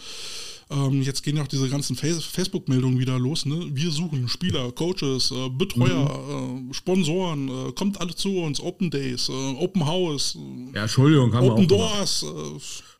Ähm, 0.69 1.03
jetzt 1.03 1.23
gehen 1.23 1.37
ja 1.37 1.45
auch 1.45 1.49
diese 1.49 1.69
ganzen 1.69 1.95
Face 1.95 2.25
Facebook-Meldungen 2.25 2.99
wieder 2.99 3.19
los, 3.19 3.47
ne? 3.47 3.69
Wir 3.73 3.91
suchen 3.93 4.29
Spieler, 4.29 4.73
Coaches, 4.73 5.31
äh, 5.31 5.49
Betreuer, 5.49 6.59
äh, 6.71 6.75
Sponsoren, 6.75 7.49
äh, 7.49 7.73
kommt 7.73 8.01
alle 8.01 8.15
zu 8.17 8.39
uns, 8.39 8.61
Open 8.61 8.91
Days, 8.91 9.29
äh, 9.29 9.33
Open 9.33 9.87
House, 9.87 10.37
äh, 10.37 10.77
Ja, 10.77 10.83
Entschuldigung, 10.83 11.33
Open. 11.35 11.69
Doors, 11.69 12.25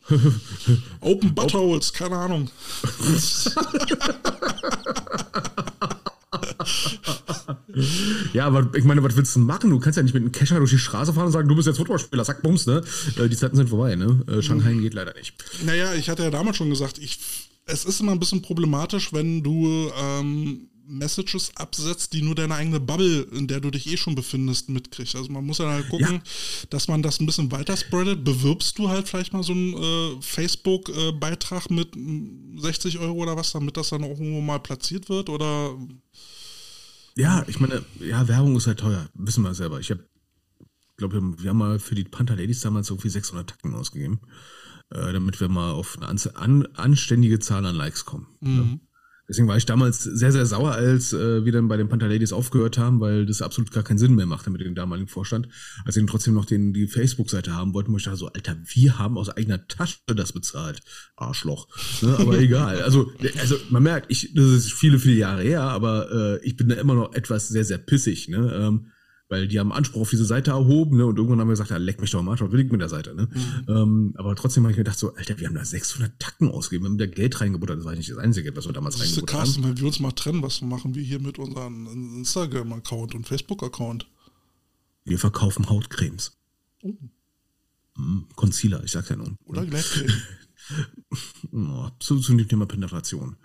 Open 1.01 1.35
Buttholes, 1.35 1.93
keine 1.93 2.17
Ahnung. 2.17 2.51
Ja, 8.33 8.47
aber 8.47 8.71
ich 8.75 8.85
meine, 8.85 9.03
was 9.03 9.17
willst 9.17 9.35
du 9.37 9.41
machen? 9.41 9.71
Du 9.71 9.79
kannst 9.79 9.97
ja 9.97 10.03
nicht 10.03 10.15
mit 10.15 10.23
einem 10.23 10.33
Kescher 10.33 10.59
durch 10.59 10.71
die 10.71 10.79
Straße 10.79 11.13
fahren 11.13 11.27
und 11.27 11.33
sagen, 11.33 11.49
du 11.49 11.55
bist 11.57 11.67
jetzt 11.67 11.77
Footballspieler, 11.77 12.25
sag 12.25 12.43
Bums, 12.43 12.67
ne? 12.67 12.83
Äh, 13.17 13.29
Die 13.29 13.37
Zeiten 13.37 13.57
sind 13.57 13.69
vorbei, 13.69 13.97
ne? 13.97 14.25
Äh, 14.29 14.43
Shanghai 14.43 14.73
geht 14.75 14.95
leider 14.95 15.15
nicht. 15.15 15.35
Naja, 15.65 15.95
ich 15.95 16.09
hatte 16.09 16.23
ja 16.23 16.31
damals 16.31 16.57
schon 16.57 16.71
gesagt, 16.71 16.99
ich, 16.99 17.19
es 17.67 17.85
ist 17.85 18.01
immer 18.01 18.13
ein 18.13 18.21
bisschen 18.21 18.43
problematisch, 18.43 19.13
wenn 19.13 19.43
du 19.43 19.91
ähm, 19.99 20.69
Messages 20.89 21.51
absetzt, 21.57 22.13
die 22.13 22.23
nur 22.23 22.35
deine 22.35 22.55
eigene 22.55 22.81
Bubble, 22.81 23.23
in 23.33 23.47
der 23.49 23.61
du 23.61 23.71
dich 23.71 23.87
eh 23.87 23.97
schon 23.97 24.15
befindest, 24.15 24.69
mitkriegst. 24.69 25.17
Also 25.17 25.31
man 25.33 25.45
muss 25.45 25.59
ja 25.59 25.69
halt 25.69 25.89
gucken, 25.89 26.07
Ja. 26.17 26.23
dass 26.71 26.89
man 26.89 27.03
das 27.03 27.21
ein 27.21 27.27
bisschen 27.27 27.51
weiter 27.53 27.77
spreadet. 27.77 28.25
Bewirbst 28.25 28.79
du 28.79 28.89
halt 28.89 29.09
vielleicht 29.09 29.33
mal 29.33 29.43
so 29.43 29.53
einen 29.53 29.75
äh, 29.75 30.23
Facebook-Beitrag 30.23 31.71
mit 31.71 31.97
mm, 31.97 32.59
60 32.59 32.99
Euro 32.99 33.15
oder 33.23 33.37
was, 33.37 33.53
damit 33.53 33.77
das 33.77 33.89
dann 33.91 34.05
auch 34.05 34.11
irgendwo 34.19 34.41
mal 34.41 34.59
platziert 34.61 35.09
wird? 35.09 35.29
Oder 35.29 35.77
Ja, 37.17 37.45
ich 37.49 37.59
meine, 37.61 37.85
ja, 38.01 38.27
Werbung 38.29 38.57
ist 38.57 38.67
halt 38.67 38.81
teuer. 38.81 39.09
Wissen 39.15 39.43
wir 39.43 39.55
selber. 39.55 39.81
Ich 39.81 39.91
habe, 39.91 40.05
glaube, 40.97 41.21
wir 41.39 41.51
haben 41.51 41.59
mal 41.59 41.79
für 41.79 41.95
die 41.95 42.05
Panther 42.05 42.37
Ladies 42.37 42.61
damals 42.61 42.91
irgendwie 42.91 43.09
600 43.09 43.49
Tacken 43.51 43.75
ausgegeben, 43.75 44.21
äh, 44.91 45.13
damit 45.13 45.41
wir 45.41 45.49
mal 45.49 45.73
auf 45.73 45.99
eine 46.01 46.37
an, 46.37 46.67
anständige 46.75 47.39
Zahl 47.39 47.65
an 47.67 47.75
Likes 47.75 48.05
kommen. 48.05 48.27
Ja. 48.43 48.79
Deswegen 49.29 49.49
war 49.49 49.57
ich 49.57 49.67
damals 49.67 50.05
sehr, 50.05 50.31
sehr 50.31 50.47
sauer, 50.47 50.73
als 50.73 51.13
äh, 51.13 51.45
wir 51.45 51.53
dann 51.53 51.69
bei 51.69 51.77
den 51.77 51.89
Panther 51.89 52.09
Ladies 52.09 52.33
aufgehört 52.33 52.79
haben, 52.79 53.01
weil 53.01 53.27
das 53.27 53.43
absolut 53.43 53.73
gar 53.73 53.83
keinen 53.83 53.99
Sinn 53.99 54.15
mehr 54.15 54.27
machte 54.27 54.51
mit 54.51 54.61
dem 54.61 54.75
damaligen 54.75 55.09
Vorstand. 55.09 55.49
Als 55.85 55.95
sie 55.95 56.01
dann 56.01 56.07
trotzdem 56.07 56.35
noch 56.35 56.45
den, 56.45 56.73
die 56.73 56.87
Facebook-Seite 56.87 57.55
haben 57.55 57.75
wollten, 57.75 57.93
wo 57.93 57.97
ich 57.97 58.05
dachte 58.05 58.19
so, 58.19 58.29
Alter, 58.29 58.57
wir 58.65 58.99
haben 58.99 59.19
aus 59.19 59.29
eigener 59.31 59.67
Tasche 59.67 59.99
das 60.07 60.33
bezahlt. 60.33 60.81
Arschloch. 61.17 61.69
Ne? 62.03 62.17
Aber 62.19 62.39
egal. 62.39 62.83
Also, 62.83 63.13
also 63.39 63.57
man 63.71 63.83
merkt, 63.83 64.07
ich, 64.11 64.33
das 64.35 64.45
ist 64.45 64.73
viele, 64.73 64.99
viele 64.99 65.17
Jahre 65.17 65.43
her, 65.43 65.63
aber 65.63 66.39
äh, 66.41 66.47
ich 66.47 66.57
bin 66.57 66.69
da 66.69 66.77
immer 66.77 66.95
noch 66.95 67.15
etwas 67.15 67.49
sehr, 67.49 67.65
sehr 67.65 67.79
pissig, 67.79 68.29
ne? 68.29 68.53
Ähm, 68.55 68.87
weil 69.29 69.49
die 69.49 69.59
haben 69.59 69.73
Anspruch 69.73 70.03
auf 70.03 70.11
diese 70.11 70.25
Seite 70.25 70.53
erhoben, 70.53 70.97
ne? 70.97 71.07
Und 71.07 71.17
irgendwann 71.17 71.41
haben 71.41 71.49
wir 71.49 71.53
gesagt, 71.53 71.71
ja, 71.71 71.77
leck 71.79 72.01
mich 72.01 72.11
doch 72.11 72.23
mal, 72.23 72.39
was 72.39 72.53
will 72.53 72.61
ich 72.61 72.71
mit 72.71 72.81
der 72.81 72.89
Seite, 72.89 73.15
ne? 73.15 73.29
Ähm, 73.69 74.15
aber 74.17 74.37
trotzdem 74.37 74.65
habe 74.65 74.73
ich 74.73 74.77
mir 74.77 74.85
gedacht, 74.85 74.99
so, 74.99 75.15
Alter, 75.15 75.39
wir 75.39 75.49
haben 75.49 75.55
da 75.55 75.65
600 75.65 76.19
Tacken 76.19 76.51
ausgegeben, 76.51 76.85
wir 76.85 76.91
haben 76.91 76.99
da 76.99 77.07
Geld 77.07 77.41
reingebuttert, 77.41 77.79
das 77.79 77.85
war 77.85 77.95
nicht 77.95 78.11
das 78.11 78.19
Einzige, 78.19 78.55
was 78.57 78.67
wir 78.67 78.73
damals 78.73 79.01
reingebuttert 79.01 79.35
haben. 79.35 79.45
Carsten, 79.45 79.65
wenn 79.65 79.79
wir 79.79 79.87
uns 79.87 80.01
mal 80.01 80.13
trennen, 80.13 80.43
was 80.43 80.61
machen 80.63 80.95
wir 80.95 81.03
hier 81.03 81.21
mit 81.21 81.39
unserem 81.39 81.87
Instagram-Account 82.19 83.15
und 83.15 83.27
Facebook-Account? 83.27 84.07
Wir 85.05 85.19
verkaufen 85.19 85.69
Hautcremes. 85.69 86.37
Mm, 87.97 88.21
Concealer, 88.35 88.85
ich 88.85 88.93
sag's 88.93 89.09
ja 89.09 89.17
nun. 89.17 89.37
Oder 89.47 89.65
Gleitcreme? 89.67 90.13
Oh, 91.53 91.89
zu, 92.01 92.19
zu 92.19 92.35
dem 92.35 92.49
Thema 92.49 92.67
Penetration. 92.67 93.37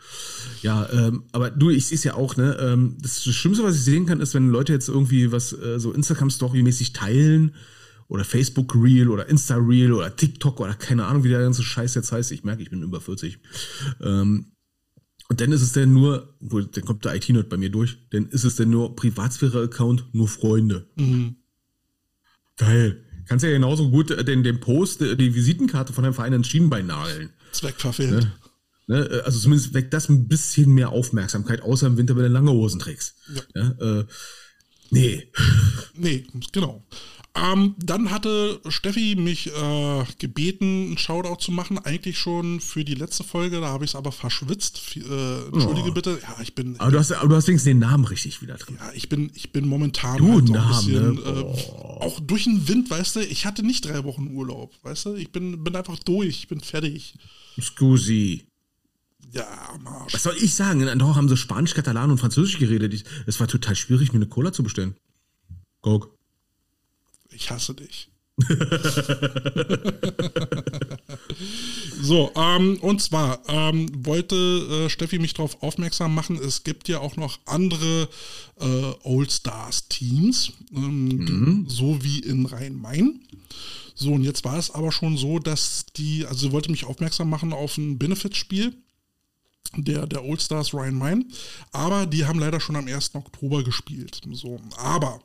Ja, 0.62 0.90
ähm, 0.92 1.24
aber 1.32 1.52
du, 1.52 1.70
ich 1.70 1.86
sehe 1.86 1.96
es 1.96 2.04
ja 2.04 2.16
auch, 2.16 2.36
ne? 2.36 2.58
Ähm, 2.60 2.98
das, 3.00 3.24
das 3.24 3.36
Schlimmste, 3.36 3.64
was 3.64 3.76
ich 3.76 3.84
sehen 3.84 4.06
kann, 4.06 4.20
ist, 4.22 4.34
wenn 4.34 4.50
Leute 4.50 4.74
jetzt 4.74 4.90
irgendwie 4.90 5.32
was 5.32 5.54
äh, 5.54 5.80
so 5.80 5.92
Instagram-Story-mäßig 5.92 6.94
teilen 6.94 7.56
oder 8.08 8.24
Facebook-Reel 8.24 9.10
oder 9.10 9.30
Insta-Reel 9.30 9.94
oder 9.94 10.16
TikTok 10.16 10.60
oder 10.60 10.74
keine 10.74 11.06
Ahnung, 11.06 11.24
wie 11.24 11.30
der 11.30 11.42
ganze 11.42 11.64
Scheiß 11.64 11.96
jetzt 11.96 12.12
heißt. 12.12 12.32
Ich 12.32 12.44
merke, 12.44 12.64
ich 12.64 12.70
bin 12.70 12.82
über 12.82 13.00
40. 13.00 13.40
Ähm, 14.02 14.48
und 15.30 15.40
dann 15.40 15.54
ist 15.54 15.62
es 15.62 15.72
denn 15.72 15.94
nur, 15.94 16.36
dann 16.42 16.84
kommt 16.84 17.06
der 17.06 17.16
IT-Nerd 17.16 17.48
bei 17.48 17.56
mir 17.56 17.70
durch, 17.70 17.98
dann 18.10 18.28
ist 18.28 18.44
es 18.44 18.58
denn 18.58 18.70
nur 18.70 18.98
Privatsphäre-Account, 18.98 20.14
nur 20.14 20.28
Freunde. 20.28 20.90
Geil. 22.58 23.06
Kannst 23.32 23.46
ja 23.46 23.52
genauso 23.52 23.90
gut 23.90 24.12
äh, 24.12 24.26
den, 24.26 24.44
den 24.44 24.60
Post, 24.60 25.02
äh, 25.02 25.16
die 25.16 25.34
Visitenkarte 25.34 25.94
von 25.94 26.04
deinem 26.04 26.14
Verein 26.14 26.34
ins 26.34 26.50
Schienbein 26.50 26.88
nageln. 26.88 27.30
Zweck 27.54 27.80
verfehlt. 27.80 28.28
Ne? 28.88 29.22
Also 29.24 29.40
zumindest 29.40 29.74
weckt 29.74 29.94
das 29.94 30.10
ein 30.10 30.28
bisschen 30.28 30.74
mehr 30.74 30.90
Aufmerksamkeit, 30.90 31.62
außer 31.62 31.88
im 31.88 31.96
Winter, 31.96 32.18
wenn 32.18 32.24
du 32.24 32.30
lange 32.30 32.52
Hosen 32.52 32.82
trägst. 32.82 33.16
Ja. 33.56 33.70
äh, 33.80 34.06
nee. 34.90 35.32
Nee, 35.94 36.28
genau. 36.52 36.86
Ähm, 37.34 37.76
dann 37.78 38.12
hatte 38.12 38.60
Steffi 38.68 39.16
mich 39.18 39.48
äh, 39.56 40.04
gebeten, 40.20 40.88
einen 40.88 40.98
Shoutout 40.98 41.38
zu 41.42 41.54
machen, 41.54 41.78
eigentlich 41.78 42.20
schon 42.20 42.60
für 42.60 42.84
die 42.84 42.94
letzte 42.94 43.24
Folge, 43.24 43.62
da 43.62 43.68
habe 43.68 43.86
ich 43.86 43.92
es 43.92 43.96
aber 43.96 44.12
verschwitzt. 44.12 44.82
Äh, 44.98 45.46
Entschuldige 45.46 45.92
Oh. 45.92 45.94
bitte. 45.94 46.20
Ja, 46.22 46.42
ich 46.42 46.54
bin, 46.56 46.78
Aber 46.78 46.92
du 46.92 47.00
hast, 47.00 47.14
aber 47.14 47.30
du 47.30 47.36
hast 47.38 47.48
wenigstens 47.48 47.70
den 47.70 47.80
Namen 47.80 48.04
richtig 48.04 48.42
wieder 48.42 48.56
drin. 48.56 48.78
ja, 48.82 48.92
ich 48.94 49.08
bin, 49.08 49.32
ich 49.34 49.54
bin 49.54 49.66
momentan 49.66 50.18
Du, 50.18 50.34
halt 50.34 50.48
so 50.48 50.54
ein 50.54 50.60
Namen, 50.60 50.86
bisschen, 50.86 51.16
ne? 51.16 51.22
äh, 51.22 52.04
auch 52.04 52.20
durch 52.20 52.44
den 52.44 52.68
Wind, 52.68 52.90
weißt 52.90 53.16
du, 53.16 53.20
ich 53.22 53.46
hatte 53.46 53.64
nicht 53.64 53.86
drei 53.86 54.04
Wochen 54.04 54.28
Urlaub, 54.36 54.74
weißt 54.84 55.06
du, 55.06 55.16
ich 55.16 55.32
bin, 55.32 55.64
bin 55.64 55.74
einfach 55.78 56.00
durch, 56.00 56.28
ich 56.40 56.48
bin 56.50 56.60
fertig. 56.60 57.14
Scusi. 57.62 58.46
Ja, 59.32 59.48
am 59.74 59.88
Arsch. 59.88 60.14
Was 60.14 60.24
soll 60.24 60.36
ich 60.38 60.54
sagen? 60.54 60.82
In 60.82 60.90
Andorra 60.90 61.16
haben 61.16 61.30
sie 61.30 61.38
Spanisch, 61.38 61.74
Katalan 61.76 62.12
und 62.12 62.18
Französisch 62.18 62.60
geredet. 62.60 62.94
Ich- 62.94 63.06
Es 63.26 63.40
war 63.40 63.48
total 63.48 63.78
schwierig, 63.78 64.12
mir 64.12 64.18
eine 64.18 64.28
Cola 64.28 64.52
zu 64.52 64.64
bestellen. 64.64 64.96
Guck. 65.82 66.14
Ich 67.42 67.50
hasse 67.50 67.74
dich. 67.74 68.08
so, 72.02 72.32
ähm, 72.36 72.78
und 72.82 73.02
zwar 73.02 73.42
ähm, 73.48 73.90
wollte 74.06 74.36
äh, 74.36 74.90
Steffi 74.92 75.18
mich 75.18 75.34
darauf 75.34 75.64
aufmerksam 75.64 76.14
machen, 76.14 76.38
es 76.38 76.64
gibt 76.64 76.88
ja 76.88 77.00
auch 77.00 77.16
noch 77.16 77.40
andere 77.46 78.08
äh, 78.60 78.94
Old 79.04 79.32
Stars 79.32 79.88
Teams, 79.88 80.52
ähm, 80.72 81.66
so 81.68 82.04
wie 82.04 82.20
in 82.20 82.46
Rhein-Main. 82.46 83.22
So, 83.96 84.12
und 84.12 84.22
jetzt 84.22 84.46
war 84.46 84.60
es 84.60 84.70
aber 84.70 84.92
schon 84.92 85.18
so, 85.18 85.40
dass 85.40 85.88
die, 85.98 86.28
also 86.28 86.46
sie 86.48 86.52
wollte 86.52 86.70
mich 86.70 86.86
aufmerksam 86.86 87.28
machen 87.28 87.54
auf 87.54 87.76
ein 87.80 87.98
Benefits-Spiel 87.98 88.76
der, 89.78 90.06
der 90.06 90.24
Old 90.24 90.42
Stars 90.42 90.74
Ryan 90.74 90.98
Mine. 90.98 91.26
Aber 91.72 92.06
die 92.06 92.26
haben 92.26 92.40
leider 92.40 92.60
schon 92.60 92.76
am 92.76 92.88
1. 92.88 93.16
Oktober 93.16 93.64
gespielt. 93.64 94.22
So, 94.32 94.60
aber 94.78 95.20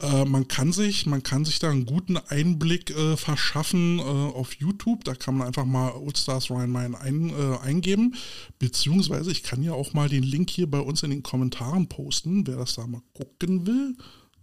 äh, 0.00 0.24
man 0.24 0.48
kann 0.48 0.72
sich, 0.72 1.06
man 1.06 1.22
kann 1.22 1.44
sich 1.44 1.58
da 1.58 1.70
einen 1.70 1.86
guten 1.86 2.16
Einblick 2.16 2.90
äh, 2.90 3.16
verschaffen 3.16 3.98
äh, 3.98 4.02
auf 4.02 4.54
YouTube. 4.54 5.04
Da 5.04 5.14
kann 5.14 5.36
man 5.36 5.46
einfach 5.46 5.64
mal 5.64 5.92
Old 5.92 6.18
Stars 6.18 6.50
Ryan 6.50 6.72
Mine 6.72 7.00
ein, 7.00 7.30
äh, 7.30 7.58
eingeben. 7.58 8.14
Beziehungsweise 8.58 9.30
ich 9.30 9.42
kann 9.42 9.62
ja 9.62 9.72
auch 9.72 9.92
mal 9.92 10.08
den 10.08 10.24
Link 10.24 10.50
hier 10.50 10.70
bei 10.70 10.80
uns 10.80 11.02
in 11.02 11.10
den 11.10 11.22
Kommentaren 11.22 11.88
posten, 11.88 12.46
wer 12.46 12.56
das 12.56 12.74
da 12.74 12.86
mal 12.86 13.02
gucken 13.12 13.66
will. 13.66 13.96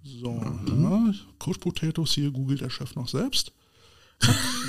So, 0.03 0.31
mhm. 0.31 0.83
ja, 0.83 1.13
Coach 1.37 1.59
Potatoes 1.59 2.13
hier 2.13 2.31
googelt 2.31 2.61
der 2.61 2.69
Chef 2.69 2.95
noch 2.95 3.07
selbst. 3.07 3.51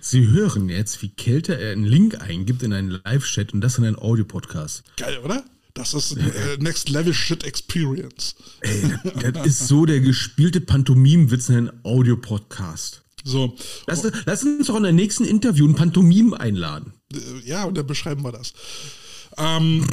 Sie 0.00 0.26
hören 0.28 0.68
jetzt, 0.68 1.02
wie 1.02 1.08
Kälte 1.08 1.58
er 1.58 1.72
einen 1.72 1.84
Link 1.84 2.20
eingibt 2.20 2.62
in 2.62 2.72
einen 2.72 3.00
Live-Chat 3.04 3.52
und 3.52 3.60
das 3.60 3.78
in 3.78 3.84
einen 3.84 3.98
Audio-Podcast. 3.98 4.84
Geil, 4.96 5.18
oder? 5.18 5.44
Das 5.74 5.92
ist 5.92 6.16
äh, 6.16 6.56
Next 6.58 6.88
Level 6.88 7.12
Shit 7.12 7.44
Experience. 7.44 8.34
Ey, 8.60 9.32
das 9.32 9.46
ist 9.46 9.68
so 9.68 9.84
der 9.84 10.00
gespielte 10.00 10.62
Pantomim-Witz 10.62 11.50
in 11.50 11.56
einen 11.56 11.84
Audio-Podcast. 11.84 13.02
So. 13.24 13.56
Lass, 13.86 14.02
lass, 14.24 14.44
uns 14.44 14.68
doch 14.68 14.76
in 14.76 14.84
der 14.84 14.92
nächsten 14.92 15.24
Interview 15.24 15.66
ein 15.66 15.74
Pantomim 15.74 16.32
einladen. 16.32 16.94
Äh, 17.12 17.18
ja, 17.44 17.64
und 17.64 17.76
dann 17.76 17.86
beschreiben 17.86 18.22
wir 18.22 18.32
das. 18.32 18.54
Ähm, 19.36 19.86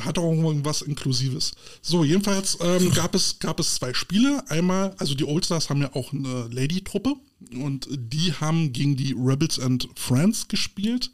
hat 0.00 0.18
auch 0.18 0.32
irgendwas 0.32 0.82
Inklusives. 0.82 1.52
So, 1.80 2.04
jedenfalls 2.04 2.58
ähm, 2.60 2.92
gab, 2.92 3.14
es, 3.14 3.38
gab 3.38 3.60
es 3.60 3.74
zwei 3.76 3.94
Spiele. 3.94 4.42
Einmal, 4.48 4.94
also 4.98 5.14
die 5.14 5.24
Oldstars 5.24 5.70
haben 5.70 5.82
ja 5.82 5.94
auch 5.94 6.12
eine 6.12 6.48
Lady-Truppe 6.50 7.14
und 7.60 7.88
die 7.90 8.32
haben 8.32 8.72
gegen 8.72 8.96
die 8.96 9.14
Rebels 9.16 9.58
and 9.58 9.88
Friends 9.96 10.48
gespielt. 10.48 11.10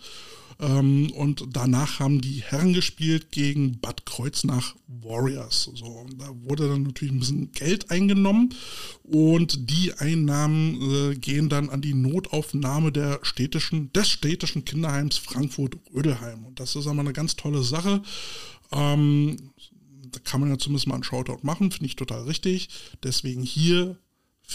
Ähm, 0.61 1.13
und 1.13 1.45
danach 1.53 2.01
haben 2.01 2.21
die 2.21 2.43
Herren 2.43 2.73
gespielt 2.73 3.31
gegen 3.31 3.79
Bad 3.79 4.05
Kreuznach 4.07 4.75
Warriors. 4.89 5.71
So, 5.75 6.07
da 6.19 6.31
wurde 6.43 6.69
dann 6.69 6.83
natürlich 6.83 7.15
ein 7.15 7.21
bisschen 7.21 7.53
Geld 7.53 7.91
eingenommen 7.91 8.55
und 9.05 9.71
die 9.71 9.93
Einnahmen 9.95 11.13
äh, 11.13 11.15
gehen 11.15 11.49
dann 11.49 11.71
an 11.71 11.81
die 11.81 11.95
Notaufnahme 11.95 12.91
der 12.91 13.21
städtischen, 13.23 13.93
des 13.93 14.09
städtischen 14.09 14.65
Kinderheims 14.65 15.17
Frankfurt-Rödelheim. 15.19 16.45
Und 16.45 16.59
das 16.59 16.75
ist 16.75 16.89
aber 16.89 17.01
eine 17.01 17.13
ganz 17.13 17.37
tolle 17.37 17.63
Sache. 17.63 18.03
Ähm, 18.73 19.53
da 20.11 20.21
kann 20.21 20.41
man 20.41 20.51
ja 20.51 20.59
zumindest 20.59 20.87
mal 20.87 20.95
einen 20.95 21.05
Shoutout 21.05 21.41
machen, 21.43 21.71
finde 21.71 21.87
ich 21.87 21.97
total 21.97 22.23
richtig. 22.23 22.69
Deswegen 23.03 23.43
hier 23.43 23.99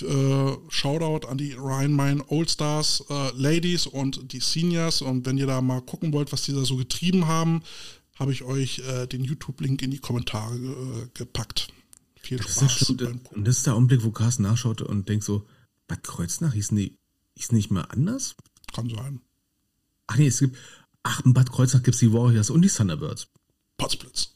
äh, 0.01 0.57
Shoutout 0.69 1.27
an 1.27 1.37
die 1.37 1.53
Rhein-Main 1.53 2.23
Old-Stars 2.27 3.05
äh, 3.09 3.31
Ladies 3.35 3.85
und 3.85 4.31
die 4.33 4.39
Seniors. 4.39 5.01
Und 5.01 5.25
wenn 5.25 5.37
ihr 5.37 5.47
da 5.47 5.61
mal 5.61 5.81
gucken 5.81 6.13
wollt, 6.13 6.31
was 6.31 6.43
die 6.43 6.53
da 6.53 6.65
so 6.65 6.77
getrieben 6.77 7.27
haben, 7.27 7.61
habe 8.15 8.31
ich 8.31 8.43
euch 8.43 8.79
äh, 8.79 9.07
den 9.07 9.23
YouTube-Link 9.23 9.81
in 9.81 9.91
die 9.91 9.99
Kommentare 9.99 10.55
äh, 10.55 11.09
gepackt. 11.13 11.67
Viel 12.15 12.41
Spaß. 12.41 12.57
Das 12.57 12.97
beim 12.97 13.21
und 13.31 13.45
das 13.45 13.57
ist 13.57 13.67
der 13.67 13.75
Augenblick, 13.75 14.03
wo 14.03 14.11
Carsten 14.11 14.43
nachschaut 14.43 14.81
und 14.81 15.09
denkt 15.09 15.25
so, 15.25 15.47
Bad 15.87 16.03
Kreuznach 16.03 16.53
hieß 16.53 16.71
nicht, 16.71 16.97
hieß 17.35 17.51
nicht 17.51 17.69
mehr 17.69 17.91
anders? 17.91 18.35
Kann 18.73 18.89
sein. 18.89 19.21
Ach 20.07 20.17
nee, 20.17 20.27
es 20.27 20.39
gibt, 20.39 20.57
ach, 21.03 21.23
in 21.25 21.33
Bad 21.33 21.51
Kreuznach 21.51 21.83
gibt 21.83 21.95
es 21.95 21.99
die 21.99 22.13
Warriors 22.13 22.49
und 22.49 22.61
die 22.61 22.69
Thunderbirds. 22.69 23.27
Potsblitz. 23.77 24.33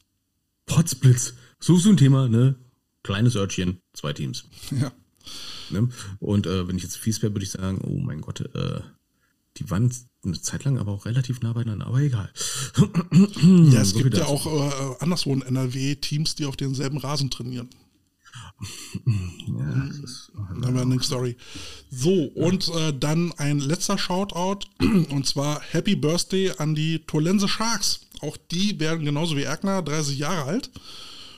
Potsblitz. 0.66 1.34
So 1.60 1.78
so 1.78 1.90
ein 1.90 1.98
Thema, 1.98 2.28
ne? 2.28 2.56
Kleines 3.04 3.36
Örtchen, 3.36 3.82
zwei 3.94 4.14
Teams. 4.14 4.46
Ja. 4.72 4.92
Ne? 5.70 5.90
Und 6.20 6.46
äh, 6.46 6.68
wenn 6.68 6.78
ich 6.78 6.84
jetzt 6.84 6.98
fies 6.98 7.22
wäre, 7.22 7.34
würde 7.34 7.44
ich 7.44 7.52
sagen, 7.52 7.80
oh 7.84 7.98
mein 8.00 8.22
Gott, 8.22 8.42
äh, 8.42 8.82
die 9.58 9.70
waren 9.70 9.92
eine 10.24 10.42
Zeit 10.42 10.64
lang 10.64 10.78
aber 10.78 10.92
auch 10.92 11.06
relativ 11.06 11.42
nah 11.42 11.54
beieinander, 11.54 11.88
aber 11.88 12.00
egal. 12.00 12.32
ja, 13.42 13.82
es 13.82 13.92
so 13.92 14.00
gibt 14.00 14.18
ja 14.18 14.26
auch 14.26 14.46
äh, 14.46 14.96
anderswo 15.00 15.34
in 15.34 15.42
NRW 15.42 15.96
Teams, 15.96 16.36
die 16.36 16.46
auf 16.46 16.56
denselben 16.56 16.98
Rasen 16.98 17.30
trainieren. 17.30 17.70
Ja, 19.48 19.88
das 19.88 20.00
ist 20.00 20.32
eine 20.64 21.04
Story. 21.04 21.38
So, 21.90 22.26
und 22.26 22.70
äh, 22.70 22.94
dann 22.98 23.32
ein 23.34 23.60
letzter 23.60 23.98
Shoutout, 23.98 24.68
und 24.80 25.26
zwar 25.26 25.62
Happy 25.62 25.96
Birthday 25.96 26.52
an 26.58 26.76
die 26.76 27.00
Tolense 27.00 27.48
Sharks. 27.48 28.07
Auch 28.22 28.38
die 28.51 28.80
werden 28.80 29.05
genauso 29.05 29.36
wie 29.38 29.43
Erkner 29.43 29.82
30 29.82 30.18
Jahre 30.18 30.43
alt. 30.43 30.70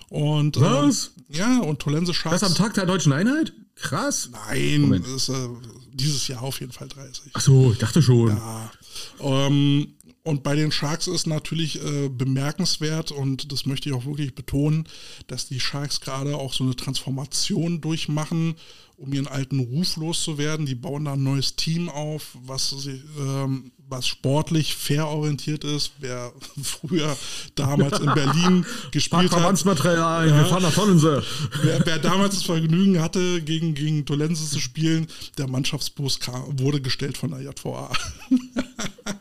Und, 0.10 0.58
äh, 0.58 0.62
Was? 0.62 1.12
Äh, 1.32 1.38
ja, 1.38 1.60
und 1.60 1.80
Tolense 1.80 2.14
Sharks. 2.14 2.42
Das 2.42 2.50
am 2.50 2.56
Tag 2.56 2.74
der 2.74 2.86
deutschen 2.86 3.14
Einheit? 3.14 3.54
Krass. 3.76 4.30
Nein, 4.32 4.92
ist, 5.16 5.30
äh, 5.30 5.48
dieses 5.94 6.28
Jahr 6.28 6.42
auf 6.42 6.60
jeden 6.60 6.72
Fall 6.72 6.88
30. 6.88 7.32
Ach 7.34 7.42
so, 7.42 7.72
ich 7.72 7.78
dachte 7.78 8.02
schon. 8.02 8.30
Ja. 8.30 8.72
Ähm, 9.20 9.94
und 10.24 10.44
bei 10.44 10.56
den 10.56 10.72
Sharks 10.72 11.08
ist 11.08 11.28
natürlich 11.28 11.84
äh, 11.84 12.10
bemerkenswert 12.10 13.12
und 13.12 13.52
das 13.52 13.66
möchte 13.66 13.90
ich 13.90 13.96
auch 13.96 14.06
wirklich 14.06 14.36
betonen, 14.36 14.88
dass 15.28 15.48
die 15.48 15.60
Sharks 15.60 16.02
gerade 16.02 16.36
auch 16.36 16.54
so 16.54 16.64
eine 16.64 16.76
Transformation 16.76 17.82
durchmachen, 17.82 18.56
um 18.98 19.14
ihren 19.14 19.28
alten 19.28 19.60
Ruf 19.60 19.96
loszuwerden. 19.96 20.66
Die 20.66 20.76
bauen 20.76 21.06
da 21.06 21.14
ein 21.14 21.24
neues 21.24 21.56
Team 21.56 21.88
auf, 21.90 22.38
was 22.44 22.86
ähm, 22.86 23.72
was 23.90 24.08
sportlich 24.08 24.76
fair 24.76 25.08
orientiert 25.08 25.64
ist. 25.64 25.94
Wer 26.00 26.32
früher 26.62 27.18
damals 27.56 28.00
in 28.00 28.14
Berlin 28.14 28.66
gespielt 28.92 29.24
hat. 29.24 29.32
Verbandsmaterial, 29.32 30.30
ja, 30.30 30.36
wir 30.36 30.46
fahren 30.46 30.64
nach 30.64 30.74
Tonnense. 30.74 31.24
Wer, 31.64 31.86
wer, 31.86 32.00
damals 32.00 32.36
das 32.36 32.44
Vergnügen 32.44 33.02
hatte, 33.02 33.42
gegen, 33.42 33.74
gegen 33.74 34.06
Tolense 34.06 34.48
zu 34.48 34.60
spielen, 34.60 35.08
der 35.38 35.48
Mannschaftsbus 35.48 36.20
kam, 36.20 36.60
wurde 36.60 36.82
gestellt 36.82 37.18
von 37.18 37.32
der 37.32 37.42
JVA. 37.42 37.92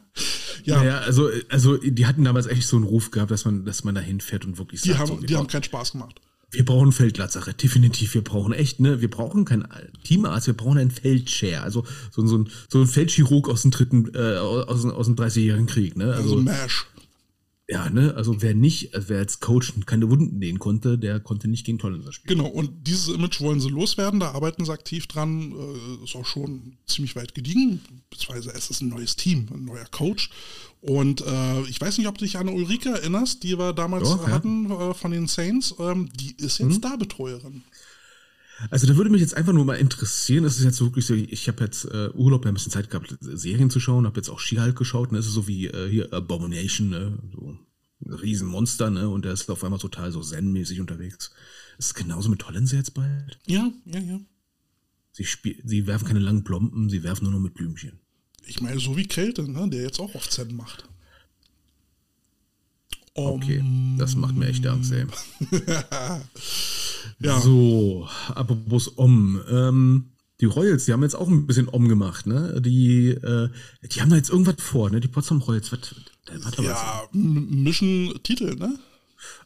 ja. 0.65 0.79
Naja, 0.79 0.99
also, 0.99 1.31
also 1.49 1.77
die 1.77 2.07
hatten 2.07 2.25
damals 2.25 2.47
echt 2.47 2.67
so 2.67 2.77
einen 2.77 2.85
Ruf 2.85 3.11
gehabt, 3.11 3.31
dass 3.31 3.45
man, 3.45 3.65
dass 3.65 3.85
man 3.85 3.95
da 3.95 4.01
hinfährt 4.01 4.45
und 4.45 4.59
wirklich 4.59 4.83
Die, 4.83 4.95
haben, 4.95 5.07
so, 5.07 5.17
die 5.17 5.37
haben 5.37 5.47
keinen 5.47 5.63
Spaß 5.63 5.93
gemacht. 5.93 6.21
Wir 6.51 6.65
brauchen 6.65 6.93
Feldlatsache, 6.93 7.53
definitiv. 7.53 8.15
Wir 8.15 8.25
brauchen 8.25 8.55
echt, 8.55 8.81
ne? 8.81 9.03
Wir 9.03 9.11
brauchen 9.11 9.45
keinen 9.45 9.69
Teamarzt, 10.03 10.47
wir 10.47 10.55
brauchen 10.55 10.79
einen 10.79 10.91
Feldshare. 10.91 11.61
Also 11.61 11.85
so, 12.11 12.27
so, 12.27 12.39
ein, 12.39 12.49
so 12.69 12.81
ein 12.81 12.87
Feldchirurg 12.87 13.51
aus 13.51 13.63
dem 13.63 13.71
dritten, 13.71 14.15
äh, 14.15 14.37
aus, 14.39 14.85
aus 14.87 15.07
dem 15.07 15.17
30-jährigen 15.17 15.67
Krieg, 15.67 15.97
ne? 15.97 16.07
Also, 16.07 16.37
also 16.37 16.37
MASH. 16.37 16.87
Ja, 17.71 17.91
ne, 17.91 18.15
also 18.15 18.41
wer 18.41 18.55
nicht, 18.55 18.95
also 18.95 19.11
wer 19.11 19.19
als 19.19 19.41
Coach 19.41 19.75
keine 19.85 20.09
Wunden 20.09 20.39
nähen 20.39 20.59
konnte, 20.59 20.97
der 20.97 21.21
konnte 21.21 21.49
nicht 21.49 21.67
gegen 21.67 21.79
Tollenser 21.79 22.13
spielen. 22.13 22.39
Genau, 22.39 22.49
und 22.49 22.87
dieses 22.87 23.09
Image 23.09 23.43
wollen 23.43 23.61
sie 23.61 23.69
loswerden, 23.69 24.21
da 24.21 24.31
arbeiten 24.31 24.65
sie 24.65 24.73
aktiv 24.73 25.07
dran, 25.07 25.53
äh, 25.53 26.05
ist 26.05 26.17
auch 26.17 26.25
schon 26.25 26.79
ziemlich 26.87 27.15
weit 27.15 27.35
gediegen, 27.35 27.83
beziehungsweise 28.09 28.53
es 28.57 28.71
ist 28.71 28.81
ein 28.81 28.89
neues 28.89 29.17
Team, 29.17 29.49
ein 29.53 29.67
neuer 29.67 29.85
Coach. 29.91 30.31
Und 30.81 31.21
äh, 31.21 31.63
ich 31.65 31.79
weiß 31.79 31.99
nicht, 31.99 32.07
ob 32.07 32.17
du 32.17 32.25
dich 32.25 32.39
an 32.39 32.49
Ulrike 32.49 32.89
erinnerst, 32.89 33.43
die 33.43 33.59
wir 33.59 33.75
damals 33.75 34.09
ja, 34.09 34.29
hatten 34.29 34.71
äh, 34.71 34.95
von 34.95 35.11
den 35.11 35.27
Saints, 35.27 35.75
ähm, 35.79 36.09
die 36.15 36.37
ist 36.39 36.61
jetzt 36.61 36.77
hm. 36.77 36.81
da 36.81 36.97
Betreuerin. 36.97 37.65
Also 38.71 38.87
da 38.87 38.97
würde 38.97 39.11
mich 39.11 39.21
jetzt 39.21 39.37
einfach 39.37 39.53
nur 39.53 39.65
mal 39.65 39.77
interessieren, 39.77 40.45
es 40.45 40.59
ist 40.59 40.65
jetzt 40.65 40.81
wirklich 40.81 41.07
so, 41.07 41.15
ich 41.15 41.49
habe 41.49 41.65
jetzt 41.65 41.85
äh, 41.85 42.11
Urlaub, 42.15 42.45
ein 42.45 42.55
bisschen 42.55 42.73
Zeit 42.73 42.91
gehabt, 42.91 43.17
Serien 43.21 43.71
zu 43.71 43.81
schauen, 43.81 44.07
habe 44.07 44.17
jetzt 44.17 44.29
auch 44.29 44.41
She-Hulk 44.41 44.77
geschaut, 44.77 45.13
ne? 45.13 45.19
es 45.19 45.27
ist 45.27 45.35
so 45.35 45.47
wie 45.47 45.67
äh, 45.67 45.89
hier 45.89 46.13
Abomination, 46.13 46.89
ne? 46.89 47.19
so 47.33 47.57
ein 48.05 48.13
Riesenmonster, 48.13 48.91
ne? 48.91 49.09
und 49.09 49.25
der 49.25 49.33
ist 49.33 49.49
auf 49.51 49.63
einmal 49.63 49.79
total 49.79 50.11
so 50.11 50.21
zen-mäßig 50.21 50.81
unterwegs. 50.81 51.31
Ist 51.79 51.87
es 51.87 51.95
genauso 51.95 52.29
mit 52.29 52.41
Tollense 52.41 52.77
jetzt 52.77 52.95
bald? 52.95 53.39
Ja, 53.47 53.71
ja, 53.85 54.01
ja. 54.01 54.21
Sie, 55.13 55.27
sie 55.65 55.87
werfen 55.87 56.07
keine 56.07 56.21
langen 56.21 56.45
Plomben, 56.45 56.91
sie 56.91 57.03
werfen 57.03 57.25
nur 57.25 57.33
noch 57.33 57.41
mit 57.41 57.55
Blümchen. 57.55 58.01
Ich 58.47 58.61
meine, 58.61 58.81
so 58.81 58.97
wie 58.97 59.07
Kälte, 59.07 59.49
ne? 59.49 59.69
der 59.69 59.83
jetzt 59.83 60.01
auch 60.01 60.15
oft 60.15 60.33
Zen 60.33 60.57
macht. 60.57 60.89
Okay, 63.19 63.65
das 63.99 64.15
macht 64.17 64.37
mir 64.37 64.47
echt 64.47 64.67
Angst, 64.67 64.93
ey. 64.93 65.07
Ja. 67.21 67.41
So, 67.41 68.09
apropos 68.35 68.97
Om. 68.97 69.41
Ähm, 69.51 70.05
die 70.41 70.45
Royals, 70.45 70.85
die 70.85 70.93
haben 70.93 71.03
jetzt 71.03 71.17
auch 71.17 71.27
ein 71.29 71.47
bisschen 71.47 71.69
Om 71.69 71.89
gemacht, 71.89 72.27
ne? 72.27 72.61
Die, 72.61 73.09
äh, 73.09 73.49
die 73.83 74.01
haben 74.01 74.11
da 74.11 74.17
jetzt 74.17 74.31
irgendwas 74.31 74.55
vor, 74.59 74.89
ne? 74.89 75.01
Die 75.01 75.09
Potsdam 75.09 75.39
Royals. 75.39 75.73
Was, 75.73 75.81
was 76.45 76.65
ja, 76.65 77.09
mischen 77.13 78.15
Titel, 78.23 78.55
ne? 78.55 78.79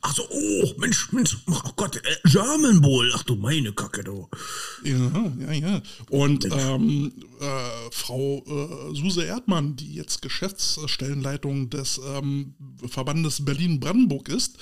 Ach 0.02 0.14
so, 0.14 0.26
oh, 0.28 0.72
Mensch, 0.78 1.12
Mensch, 1.12 1.38
oh 1.48 1.70
Gott, 1.76 1.96
äh, 1.96 2.28
German 2.28 2.80
Bowl, 2.80 3.10
ach 3.14 3.22
du 3.22 3.36
meine 3.36 3.72
Kacke, 3.72 4.04
du. 4.04 4.28
Ja, 4.84 5.32
ja, 5.38 5.52
ja. 5.52 5.82
Und 6.10 6.44
ähm, 6.44 7.12
äh, 7.40 7.90
Frau 7.90 8.44
äh, 8.46 8.94
Suse 8.94 9.24
Erdmann, 9.24 9.76
die 9.76 9.94
jetzt 9.94 10.22
Geschäftsstellenleitung 10.22 11.70
des 11.70 12.00
ähm, 12.04 12.54
Verbandes 12.86 13.44
Berlin-Brandenburg 13.44 14.28
ist, 14.28 14.58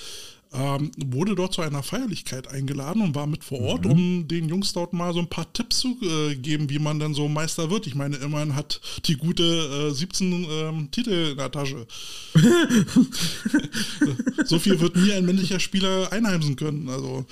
ähm, 0.53 0.91
wurde 0.97 1.35
dort 1.35 1.53
zu 1.53 1.61
einer 1.61 1.81
Feierlichkeit 1.81 2.47
eingeladen 2.47 3.01
und 3.01 3.15
war 3.15 3.25
mit 3.25 3.43
vor 3.43 3.61
Ort, 3.61 3.85
mhm. 3.85 3.91
um 3.91 4.27
den 4.27 4.49
Jungs 4.49 4.73
dort 4.73 4.91
mal 4.91 5.13
so 5.13 5.19
ein 5.19 5.29
paar 5.29 5.51
Tipps 5.53 5.79
zu 5.79 5.97
äh, 6.01 6.35
geben, 6.35 6.69
wie 6.69 6.79
man 6.79 6.99
dann 6.99 7.13
so 7.13 7.29
Meister 7.29 7.69
wird. 7.69 7.87
Ich 7.87 7.95
meine, 7.95 8.17
immerhin 8.17 8.55
hat 8.55 8.81
die 9.05 9.15
gute 9.15 9.43
äh, 9.43 9.93
17 9.93 10.47
ähm, 10.49 10.91
Titel 10.91 11.29
in 11.31 11.37
der 11.37 11.51
Tasche. 11.51 11.87
so 14.45 14.59
viel 14.59 14.79
wird 14.79 14.97
nie 14.97 15.13
ein 15.13 15.25
männlicher 15.25 15.59
Spieler 15.59 16.11
einheimsen 16.11 16.57
können. 16.57 16.89
Also. 16.89 17.25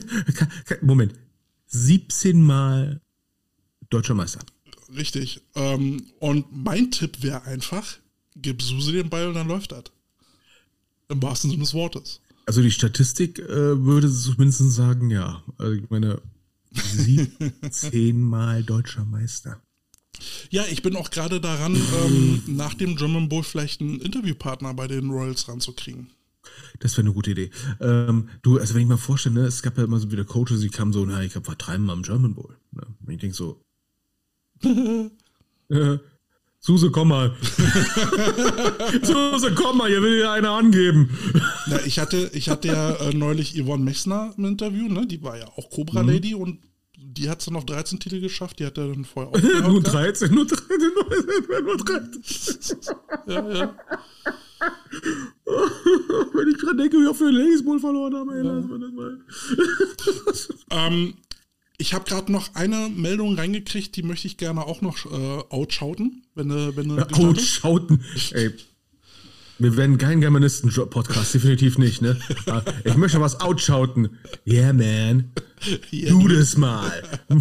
Moment. 0.82 1.14
17 1.68 2.42
Mal 2.42 3.00
deutscher 3.88 4.14
Meister. 4.14 4.40
Richtig. 4.94 5.40
Ähm, 5.54 6.04
und 6.20 6.46
mein 6.52 6.90
Tipp 6.90 7.22
wäre 7.22 7.42
einfach, 7.44 7.96
gib 8.36 8.60
Suse 8.60 8.92
den 8.92 9.08
Ball 9.08 9.28
und 9.28 9.34
dann 9.34 9.48
läuft 9.48 9.72
das. 9.72 9.84
Im 11.08 11.22
wahrsten 11.22 11.50
Sinne 11.50 11.62
des 11.62 11.74
Wortes. 11.74 12.20
Also 12.46 12.62
die 12.62 12.70
Statistik 12.70 13.38
äh, 13.38 13.84
würde 13.84 14.10
zumindest 14.10 14.72
sagen, 14.72 15.10
ja. 15.10 15.42
Also 15.58 15.72
ich 15.72 15.88
meine, 15.90 16.20
sie 16.72 17.32
zehnmal 17.70 18.62
deutscher 18.64 19.04
Meister. 19.04 19.60
Ja, 20.50 20.64
ich 20.70 20.82
bin 20.82 20.96
auch 20.96 21.10
gerade 21.10 21.40
daran, 21.40 21.74
ähm, 21.74 22.42
nach 22.56 22.74
dem 22.74 22.96
German 22.96 23.28
Bowl 23.28 23.42
vielleicht 23.42 23.80
einen 23.80 24.00
Interviewpartner 24.00 24.74
bei 24.74 24.86
den 24.86 25.10
Royals 25.10 25.48
ranzukriegen. 25.48 26.10
Das 26.80 26.96
wäre 26.96 27.06
eine 27.06 27.14
gute 27.14 27.30
Idee. 27.30 27.50
Ähm, 27.80 28.28
du, 28.42 28.58
also 28.58 28.74
wenn 28.74 28.82
ich 28.82 28.88
mal 28.88 28.96
vorstelle, 28.96 29.40
ne, 29.40 29.46
es 29.46 29.62
gab 29.62 29.78
ja 29.78 29.84
immer 29.84 29.98
so 29.98 30.12
wieder 30.12 30.24
Coaches, 30.24 30.60
die 30.60 30.68
kamen 30.68 30.92
so, 30.92 31.04
na, 31.04 31.22
ich 31.22 31.34
habe 31.34 31.44
vertreiben 31.44 31.88
am 31.90 32.02
German 32.02 32.34
Bowl. 32.34 32.56
Ne? 32.72 32.82
Und 33.04 33.12
ich 33.12 33.20
denke 33.20 33.34
so, 33.34 33.62
äh, 35.70 35.98
Suse, 36.66 36.90
komm 36.90 37.08
mal. 37.08 37.36
Suse, 39.02 39.52
komm 39.54 39.76
mal, 39.76 39.90
hier 39.90 40.00
will 40.00 40.16
dir 40.16 40.30
einer 40.30 40.52
angeben. 40.52 41.10
Na, 41.66 41.78
ich 41.84 41.98
hatte, 41.98 42.30
ich 42.32 42.48
hatte 42.48 42.68
ja 42.68 42.92
äh, 42.94 43.12
neulich 43.12 43.54
Yvonne 43.54 43.84
Messner 43.84 44.32
im 44.38 44.46
Interview, 44.46 44.88
ne? 44.88 45.06
Die 45.06 45.22
war 45.22 45.36
ja 45.36 45.46
auch 45.56 45.68
Cobra 45.68 46.02
mhm. 46.02 46.08
Lady 46.08 46.34
und 46.34 46.60
die 46.96 47.28
hat 47.28 47.40
es 47.40 47.44
dann 47.44 47.56
auf 47.56 47.66
13 47.66 48.00
Titel 48.00 48.18
geschafft, 48.18 48.60
die 48.60 48.64
hat 48.64 48.78
er 48.78 48.88
dann 48.88 49.04
vorher 49.04 49.30
auch. 49.30 49.68
nur 49.68 49.82
13, 49.82 50.32
nur 50.34 50.46
13, 50.46 50.66
nur 51.64 51.76
13. 51.76 52.56
ja, 53.26 53.52
ja. 53.52 53.76
Wenn 55.44 56.48
ich 56.48 56.56
dran 56.62 56.78
denke, 56.78 56.96
wie 56.96 57.06
oft 57.06 57.20
wir 57.20 57.30
Ladies 57.30 57.62
Bowl 57.62 57.78
verloren 57.78 58.14
haben, 58.14 58.30
ey, 58.30 58.38
ja. 58.38 58.52
lassen 58.52 58.70
wir 58.70 58.78
das 58.78 58.92
mal. 58.92 59.20
ähm, 60.70 61.14
ich 61.76 61.94
habe 61.94 62.04
gerade 62.04 62.30
noch 62.30 62.54
eine 62.54 62.88
Meldung 62.88 63.36
reingekriegt, 63.36 63.96
die 63.96 64.02
möchte 64.02 64.26
ich 64.26 64.36
gerne 64.36 64.64
auch 64.66 64.80
noch 64.80 65.06
äh, 65.06 65.42
outschauten. 65.50 66.22
Wenn 66.34 66.48
wenn 66.76 66.88
du 66.88 66.96
ja, 66.96 67.06
outschauten. 67.10 68.04
Ey. 68.32 68.50
Wir 69.58 69.76
werden 69.76 69.98
kein 69.98 70.20
Germanisten-Podcast, 70.20 71.34
definitiv 71.34 71.78
nicht, 71.78 72.02
ne? 72.02 72.18
Ah, 72.46 72.62
ich 72.84 72.96
möchte 72.96 73.20
was 73.20 73.40
outschauten. 73.40 74.18
Yeah, 74.46 74.72
man. 74.72 75.32
Yeah, 75.92 76.10
du 76.10 76.28
das 76.28 76.58
mal. 76.58 77.02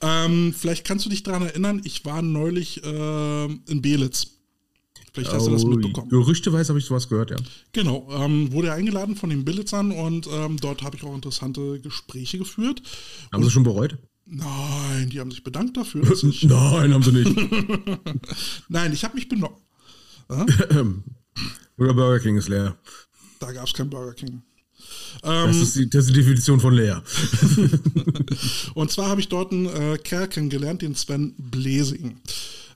ähm, 0.00 0.54
vielleicht 0.56 0.86
kannst 0.86 1.04
du 1.04 1.10
dich 1.10 1.22
daran 1.22 1.42
erinnern, 1.42 1.82
ich 1.84 2.06
war 2.06 2.22
neulich 2.22 2.82
äh, 2.82 3.44
in 3.44 3.82
Belitz. 3.82 4.35
Vielleicht 5.16 5.32
hast 5.32 5.44
oh, 5.44 5.46
du 5.46 5.52
das 5.54 5.64
mitbekommen. 5.64 6.10
Gerüchteweise 6.10 6.68
habe 6.68 6.78
ich 6.78 6.84
sowas 6.84 7.08
gehört, 7.08 7.30
ja. 7.30 7.38
Genau, 7.72 8.06
ähm, 8.10 8.52
wurde 8.52 8.70
eingeladen 8.74 9.16
von 9.16 9.30
den 9.30 9.46
Billitzern 9.46 9.90
und 9.90 10.28
ähm, 10.30 10.58
dort 10.58 10.82
habe 10.82 10.94
ich 10.94 11.04
auch 11.04 11.14
interessante 11.14 11.80
Gespräche 11.80 12.36
geführt. 12.36 12.82
Haben 13.32 13.40
und, 13.40 13.44
sie 13.44 13.50
schon 13.50 13.62
bereut? 13.62 13.96
Nein, 14.26 15.08
die 15.08 15.18
haben 15.18 15.30
sich 15.30 15.42
bedankt 15.42 15.74
dafür. 15.74 16.02
Nein, 16.42 16.92
haben 16.92 17.02
sie 17.02 17.12
nicht. 17.12 17.34
Nein, 18.68 18.92
ich 18.92 19.04
habe 19.04 19.14
mich 19.14 19.26
benommen. 19.26 19.56
Oder 21.78 21.94
Burger 21.94 22.20
King 22.20 22.36
ist 22.36 22.50
leer. 22.50 22.76
Da 23.38 23.52
gab 23.52 23.66
es 23.66 23.72
kein 23.72 23.88
Burger 23.88 24.12
King. 24.12 24.42
Ähm, 25.22 25.46
das, 25.46 25.56
ist 25.56 25.76
die, 25.76 25.88
das, 25.88 26.04
ist 26.04 26.10
die, 26.10 26.20
Definition 26.20 26.60
von 26.60 26.74
leer. 26.74 27.02
und 28.74 28.90
zwar 28.90 29.08
habe 29.08 29.22
ich 29.22 29.28
dort 29.28 29.50
einen 29.50 29.64
äh, 29.64 29.96
Kerl 29.96 30.28
kennengelernt, 30.28 30.82
den 30.82 30.94
Sven 30.94 31.34
Blesing. 31.38 32.20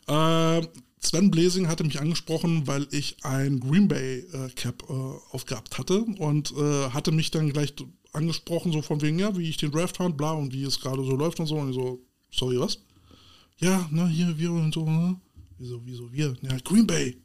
Äh, 0.06 0.62
Sven 1.02 1.30
Blesing 1.30 1.66
hatte 1.66 1.84
mich 1.84 2.00
angesprochen, 2.00 2.66
weil 2.66 2.86
ich 2.90 3.16
ein 3.22 3.58
Green 3.60 3.88
Bay 3.88 4.18
äh, 4.32 4.50
Cap 4.54 4.84
äh, 4.88 4.92
aufgehabt 5.34 5.78
hatte 5.78 6.02
und 6.02 6.52
äh, 6.52 6.90
hatte 6.90 7.10
mich 7.10 7.30
dann 7.30 7.52
gleich 7.52 7.74
angesprochen, 8.12 8.72
so 8.72 8.82
von 8.82 9.00
wegen, 9.00 9.18
ja, 9.18 9.36
wie 9.36 9.48
ich 9.48 9.56
den 9.56 9.70
Draft 9.70 9.96
fand, 9.96 10.16
bla, 10.16 10.32
und 10.32 10.52
wie 10.52 10.64
es 10.64 10.80
gerade 10.80 11.02
so 11.02 11.16
läuft 11.16 11.40
und 11.40 11.46
so. 11.46 11.56
Und 11.56 11.70
ich 11.70 11.76
so, 11.76 12.00
sorry, 12.30 12.60
was? 12.60 12.78
Ja, 13.58 13.88
ne, 13.90 14.08
hier, 14.08 14.36
wir 14.38 14.52
und 14.52 14.74
so, 14.74 14.84
ne? 14.84 15.16
Wieso, 15.58 15.80
wieso, 15.84 16.12
wir? 16.12 16.36
Ja, 16.42 16.56
Green 16.64 16.86
Bay. 16.86 17.16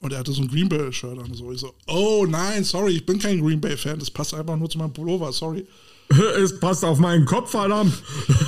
Und 0.00 0.12
er 0.12 0.18
hatte 0.18 0.32
so 0.32 0.42
ein 0.42 0.48
Green 0.48 0.68
Bay-Shirt 0.68 1.18
an. 1.18 1.32
So. 1.32 1.50
Ich 1.50 1.60
so, 1.60 1.74
oh 1.86 2.26
nein, 2.28 2.62
sorry, 2.62 2.92
ich 2.92 3.06
bin 3.06 3.18
kein 3.18 3.40
Green 3.40 3.60
Bay-Fan. 3.60 3.98
Das 3.98 4.10
passt 4.10 4.34
einfach 4.34 4.56
nur 4.56 4.68
zu 4.68 4.78
meinem 4.78 4.92
Pullover, 4.92 5.32
sorry. 5.32 5.66
Es 6.08 6.58
passt 6.60 6.84
auf 6.84 6.98
meinen 6.98 7.24
Kopf, 7.24 7.50
verdammt. 7.50 7.94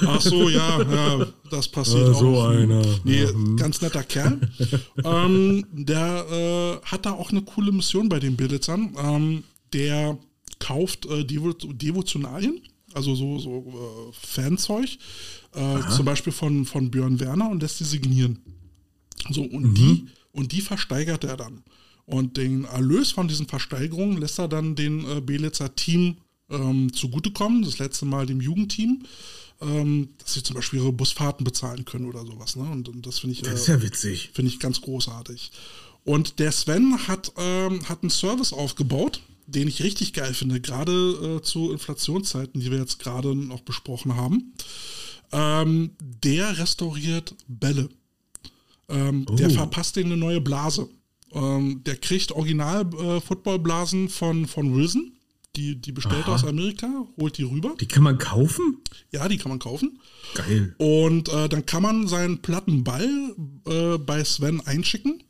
Ach 0.07 0.21
so, 0.21 0.49
ja, 0.49 0.83
ja 0.83 1.27
das 1.51 1.69
passiert 1.69 2.09
äh, 2.09 2.15
so 2.15 2.37
auch. 2.37 2.49
einer. 2.49 2.83
Nee, 3.05 3.27
mhm. 3.27 3.57
ganz 3.57 3.81
netter 3.81 4.03
Kerl. 4.03 4.41
ähm, 5.05 5.67
der 5.73 6.27
äh, 6.83 6.87
hat 6.87 7.07
da 7.07 7.13
auch 7.13 7.31
eine 7.31 7.43
coole 7.43 7.73
Mission 7.73 8.09
bei 8.09 8.21
den 8.21 8.37
Bildern. 8.37 8.95
Ähm, 9.03 9.45
der 9.73 10.19
kauft 10.59 11.07
äh, 11.07 11.25
Devo 11.25 11.53
Devotionalien, 11.53 12.61
also 12.95 13.15
so, 13.15 13.39
so 13.39 13.59
äh, 13.69 14.13
Fanzeug, 14.27 14.99
äh, 15.55 15.81
zum 15.95 16.05
Beispiel 16.05 16.33
von, 16.33 16.65
von 16.65 16.91
Björn 16.91 17.21
Werner 17.21 17.51
und 17.51 17.63
lässt 17.63 17.81
die 17.81 17.85
signieren. 17.85 18.39
So, 19.31 19.43
und 19.43 19.71
mhm. 19.71 19.75
die, 19.75 20.07
und 20.33 20.53
die 20.53 20.61
versteigert 20.61 21.25
er 21.25 21.37
dann. 21.37 21.63
Und 22.05 22.37
den 22.37 22.65
Erlös 22.65 23.11
von 23.11 23.27
diesen 23.27 23.49
Versteigerungen 23.49 24.19
lässt 24.19 24.39
er 24.39 24.47
dann 24.49 24.77
den 24.77 25.05
äh, 25.05 25.21
Belitzer 25.21 25.75
Team 25.75 26.19
ähm, 26.51 26.93
zugutekommen, 26.93 27.63
das 27.63 27.79
letzte 27.79 28.07
Mal 28.07 28.27
dem 28.27 28.41
Jugendteam, 28.41 29.03
ähm, 29.61 30.11
dass 30.19 30.35
sie 30.35 30.43
zum 30.43 30.55
Beispiel 30.55 30.81
ihre 30.81 30.93
Busfahrten 30.93 31.45
bezahlen 31.45 31.85
können 31.85 32.07
oder 32.07 32.25
sowas. 32.25 32.57
Ne? 32.57 32.65
Und, 32.65 32.89
und 32.89 33.07
das 33.07 33.19
finde 33.19 33.35
ich, 33.35 33.43
das 33.43 33.63
ist 33.63 33.67
ja 33.69 33.83
witzig. 33.83 34.31
Finde 34.33 34.51
ich 34.51 34.61
ganz 34.61 34.81
großartig. 34.81 35.51
Und 36.05 36.39
der 36.39 36.53
Sven 36.53 37.09
hat, 37.09 37.33
ähm, 37.37 37.89
hat 37.89 38.03
einen 38.03 38.11
Service 38.11 38.53
aufgebaut, 38.53 39.21
den 39.47 39.67
ich 39.67 39.83
richtig 39.83 40.13
geil 40.13 40.35
finde, 40.35 40.61
gerade 40.61 41.39
äh, 41.39 41.43
zu 41.43 41.73
Inflationszeiten, 41.73 42.61
die 42.61 42.71
wir 42.71 42.79
jetzt 42.79 42.99
gerade 42.99 43.35
noch 43.35 43.61
besprochen 43.61 44.17
haben. 44.17 44.53
Ähm, 45.33 45.91
der 46.01 46.59
restauriert 46.59 47.35
Bälle. 47.49 47.89
Ähm, 48.89 49.27
oh. 49.29 49.35
Der 49.35 49.51
verpasst 49.51 49.97
denen 49.97 50.13
eine 50.13 50.21
neue 50.21 50.41
Blase. 50.41 50.89
Ähm, 51.33 51.83
der 51.85 51.97
kriegt 51.97 52.31
Original-Footballblasen 52.33 54.07
äh, 54.07 54.09
von, 54.09 54.47
von 54.47 54.77
Wilson 54.77 55.16
die, 55.57 55.81
die 55.81 55.93
bestellt 55.93 56.25
Aha. 56.25 56.35
aus 56.35 56.45
Amerika, 56.45 56.89
holt 57.19 57.39
die 57.39 57.45
rüber. 57.45 57.75
Die 57.81 57.89
kann 57.89 58.03
man 58.03 58.19
kaufen? 58.19 58.79
Ja, 59.11 59.29
die 59.29 59.39
kann 59.39 59.51
man 59.51 59.59
kaufen. 59.59 59.99
Geil. 60.35 60.75
Und 60.79 61.29
äh, 61.29 61.49
dann 61.49 61.67
kann 61.67 61.83
man 61.83 62.07
seinen 62.07 62.43
Plattenball 62.43 63.09
äh, 63.67 63.99
bei 63.99 64.23
Sven 64.25 64.61
einschicken 64.61 65.23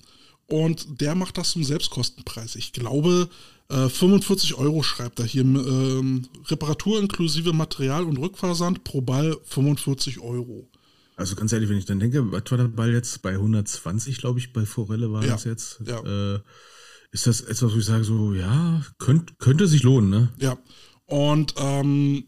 und 0.47 1.01
der 1.01 1.15
macht 1.15 1.39
das 1.39 1.53
zum 1.53 1.65
Selbstkostenpreis. 1.65 2.57
Ich 2.57 2.73
glaube, 2.73 3.29
äh, 3.69 3.89
45 3.89 4.55
Euro 4.55 4.83
schreibt 4.83 5.19
er 5.19 5.27
hier. 5.27 5.43
Ähm, 5.43 6.23
Reparatur 6.47 7.01
inklusive 7.01 7.53
Material 7.53 8.05
und 8.05 8.19
Rückversand 8.19 8.85
pro 8.85 9.01
Ball 9.01 9.37
45 9.45 10.21
Euro. 10.21 10.69
Also 11.17 11.35
ganz 11.35 11.53
ehrlich, 11.53 11.71
wenn 11.71 11.79
ich 11.79 11.87
dann 11.87 11.99
denke, 11.99 12.31
was 12.31 12.43
war 12.51 12.59
der 12.59 12.69
Ball 12.69 12.93
jetzt 12.93 13.23
bei 13.23 13.33
120, 13.33 14.19
glaube 14.19 14.39
ich, 14.39 14.53
bei 14.53 14.67
Forelle 14.67 15.11
war 15.13 15.25
ja. 15.25 15.33
das 15.33 15.45
jetzt. 15.45 15.81
Ja. 15.85 16.01
Äh, 16.35 16.41
ist 17.17 17.27
das 17.27 17.41
etwas, 17.41 17.75
wo 17.75 17.79
ich 17.79 17.85
sage, 17.85 18.05
so, 18.05 18.35
ja, 18.35 18.83
könnt, 18.99 19.39
könnte 19.39 19.67
sich 19.67 19.83
lohnen, 19.83 20.11
ne? 20.11 20.33
Ja. 20.39 20.59
Und 21.07 21.55
ähm, 21.57 22.25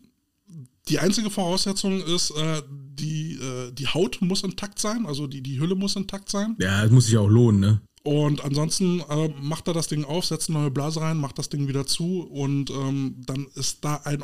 die 0.88 0.98
einzige 0.98 1.28
Voraussetzung 1.28 2.00
ist, 2.00 2.30
äh, 2.30 2.62
die, 2.68 3.34
äh, 3.34 3.70
die 3.72 3.86
Haut 3.86 4.18
muss 4.22 4.42
intakt 4.42 4.78
sein, 4.78 5.04
also 5.04 5.26
die, 5.26 5.42
die 5.42 5.60
Hülle 5.60 5.74
muss 5.74 5.94
intakt 5.96 6.30
sein. 6.30 6.56
Ja, 6.58 6.82
das 6.82 6.90
muss 6.90 7.06
sich 7.06 7.18
auch 7.18 7.28
lohnen, 7.28 7.60
ne? 7.60 7.80
Und 8.02 8.42
ansonsten 8.42 9.00
äh, 9.00 9.28
macht 9.42 9.68
er 9.68 9.74
das 9.74 9.88
Ding 9.88 10.04
auf, 10.04 10.24
setzt 10.24 10.48
eine 10.48 10.60
neue 10.60 10.70
Blase 10.70 11.02
rein, 11.02 11.18
macht 11.18 11.38
das 11.38 11.50
Ding 11.50 11.68
wieder 11.68 11.86
zu 11.86 12.22
und 12.22 12.70
ähm, 12.70 13.16
dann 13.26 13.46
ist 13.54 13.84
da 13.84 13.96
ein 14.04 14.22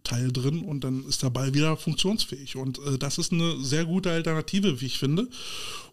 Originalteil 0.00 0.32
drin 0.32 0.62
und 0.62 0.82
dann 0.84 1.04
ist 1.06 1.22
der 1.22 1.30
Ball 1.30 1.54
wieder 1.54 1.76
funktionsfähig. 1.76 2.56
Und 2.56 2.78
äh, 2.78 2.98
das 2.98 3.18
ist 3.18 3.32
eine 3.32 3.62
sehr 3.62 3.84
gute 3.84 4.10
Alternative, 4.10 4.80
wie 4.80 4.86
ich 4.86 4.98
finde. 4.98 5.28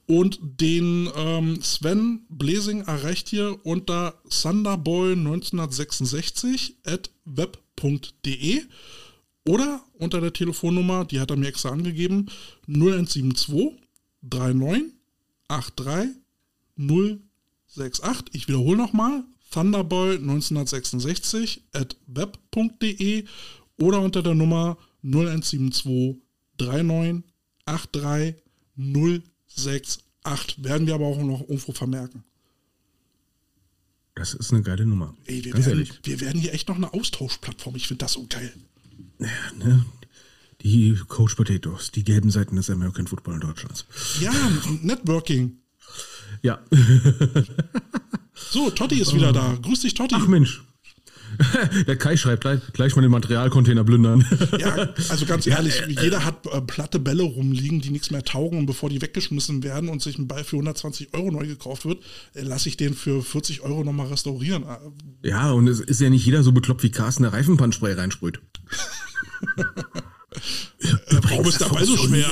Und 0.06 0.40
den 0.42 1.10
ähm, 1.16 1.62
Sven 1.62 2.26
Blesing 2.30 2.82
erreicht 2.82 3.32
ihr 3.34 3.60
unter 3.64 4.16
thunderboy1966 4.30 6.74
at 6.86 7.10
web.de 7.26 8.62
oder 9.46 9.84
unter 9.94 10.22
der 10.22 10.34
Telefonnummer, 10.34 11.06
die 11.06 11.20
hat 11.20 11.32
er 11.32 11.38
mir 11.38 11.48
extra 11.48 11.70
angegeben, 11.70 12.30
0172 12.68 13.74
39 14.22 14.94
83 15.48 16.16
068. 16.78 18.34
Ich 18.34 18.48
wiederhole 18.48 18.78
nochmal, 18.78 19.24
thunderboy1966 19.52 21.62
at 21.74 21.98
web.de 22.08 23.26
oder 23.80 24.02
unter 24.02 24.24
der 24.24 24.36
Nummer 24.36 24.78
0172 25.04 26.22
39 26.60 27.24
83 27.66 28.36
068. 28.78 29.38
6, 29.58 30.00
8. 30.24 30.64
Werden 30.64 30.88
wir 30.88 30.96
aber 30.96 31.06
auch 31.06 31.18
noch 31.22 31.42
irgendwo 31.42 31.72
vermerken. 31.72 32.24
Das 34.16 34.34
ist 34.34 34.52
eine 34.52 34.64
geile 34.64 34.86
Nummer. 34.86 35.16
Ey, 35.26 35.44
wir, 35.44 35.54
Ganz 35.54 35.66
werden, 35.66 35.80
ehrlich. 35.80 36.00
wir 36.04 36.22
werden 36.22 36.42
hier 36.42 36.54
echt 36.54 36.68
noch 36.70 36.76
eine 36.76 36.94
Austauschplattform. 36.94 37.76
Ich 37.76 37.88
finde 37.88 38.06
das 38.06 38.14
so 38.14 38.26
geil. 38.28 38.52
Ja, 39.20 39.28
ne? 39.58 39.86
Die 40.62 41.00
Coach 41.08 41.36
Potatoes, 41.36 41.92
die 41.92 42.04
gelben 42.04 42.32
Seiten 42.32 42.56
des 42.56 42.70
American 42.70 43.06
Football 43.06 43.36
in 43.36 43.42
Deutschlands. 43.42 43.86
Ja, 44.20 44.34
Networking. 44.82 45.58
Ja. 46.42 46.60
so, 48.34 48.72
Totti 48.72 49.00
ist 49.00 49.14
wieder 49.14 49.34
da. 49.34 49.56
Grüß 49.62 49.82
dich, 49.82 49.94
Totti. 49.94 50.16
Ach 50.18 50.28
Mensch. 50.28 50.64
Der 51.88 51.96
Kai 51.98 52.18
schreibt 52.18 52.42
gleich, 52.42 52.60
gleich 52.74 52.96
mal 52.96 53.02
den 53.02 53.12
Materialcontainer 53.12 53.84
plündern. 53.84 54.26
Ja, 54.58 54.90
also 55.10 55.26
ganz 55.26 55.46
ehrlich, 55.46 55.82
äh, 55.82 55.92
jeder 56.02 56.24
hat 56.26 56.46
äh, 56.48 56.62
platte 56.62 57.00
Bälle 57.00 57.24
rumliegen, 57.24 57.82
die 57.82 57.90
nichts 57.90 58.12
mehr 58.12 58.24
taugen 58.24 58.60
und 58.60 58.66
bevor 58.66 58.90
die 58.90 59.02
weggeschmissen 59.02 59.62
werden 59.64 59.90
und 59.90 60.02
sich 60.02 60.18
ein 60.18 60.28
Ball 60.28 60.44
für 60.44 60.56
120 60.56 61.14
Euro 61.14 61.32
neu 61.32 61.46
gekauft 61.46 61.86
wird, 61.86 62.04
äh, 62.34 62.42
lasse 62.42 62.70
ich 62.70 62.78
den 62.78 62.94
für 62.94 63.22
40 63.22 63.62
Euro 63.62 63.84
nochmal 63.84 64.08
restaurieren. 64.08 64.66
Ja, 65.24 65.52
und 65.52 65.68
es 65.68 65.80
ist 65.80 66.02
ja 66.02 66.10
nicht 66.10 66.26
jeder 66.26 66.44
so 66.44 66.52
bekloppt 66.52 66.84
wie 66.84 66.92
Carsten, 66.92 67.24
der 67.24 67.34
Reifenpannspray 67.34 67.94
reinsprüht. 67.94 68.40
Übrigens, 71.10 71.32
Warum 71.32 71.48
ist 71.48 71.62
dabei 71.62 71.84
so 71.84 71.98
schwer? 71.98 72.28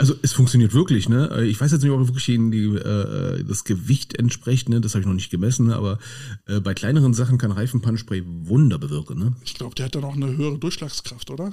Also 0.00 0.14
es 0.22 0.32
funktioniert 0.32 0.74
wirklich, 0.74 1.08
ne? 1.08 1.28
Äh, 1.32 1.46
ich 1.46 1.60
weiß 1.60 1.72
jetzt 1.72 1.82
nicht, 1.82 1.90
ob 1.90 2.06
wirklich 2.06 2.26
die, 2.26 2.76
äh, 2.76 3.42
das 3.42 3.64
Gewicht 3.64 4.16
entspricht, 4.16 4.68
ne? 4.68 4.80
Das 4.80 4.94
habe 4.94 5.00
ich 5.00 5.06
noch 5.06 5.14
nicht 5.14 5.30
gemessen, 5.30 5.66
ne? 5.66 5.76
aber 5.76 5.98
äh, 6.46 6.60
bei 6.60 6.72
kleineren 6.72 7.14
Sachen 7.14 7.36
kann 7.36 7.50
Reifenpannspray 7.50 8.22
Wunder 8.24 8.78
bewirken, 8.78 9.18
ne? 9.18 9.34
Ich 9.44 9.54
glaube, 9.54 9.74
der 9.74 9.86
hat 9.86 9.96
dann 9.96 10.04
auch 10.04 10.14
eine 10.14 10.36
höhere 10.36 10.58
Durchschlagskraft, 10.58 11.30
oder? 11.30 11.52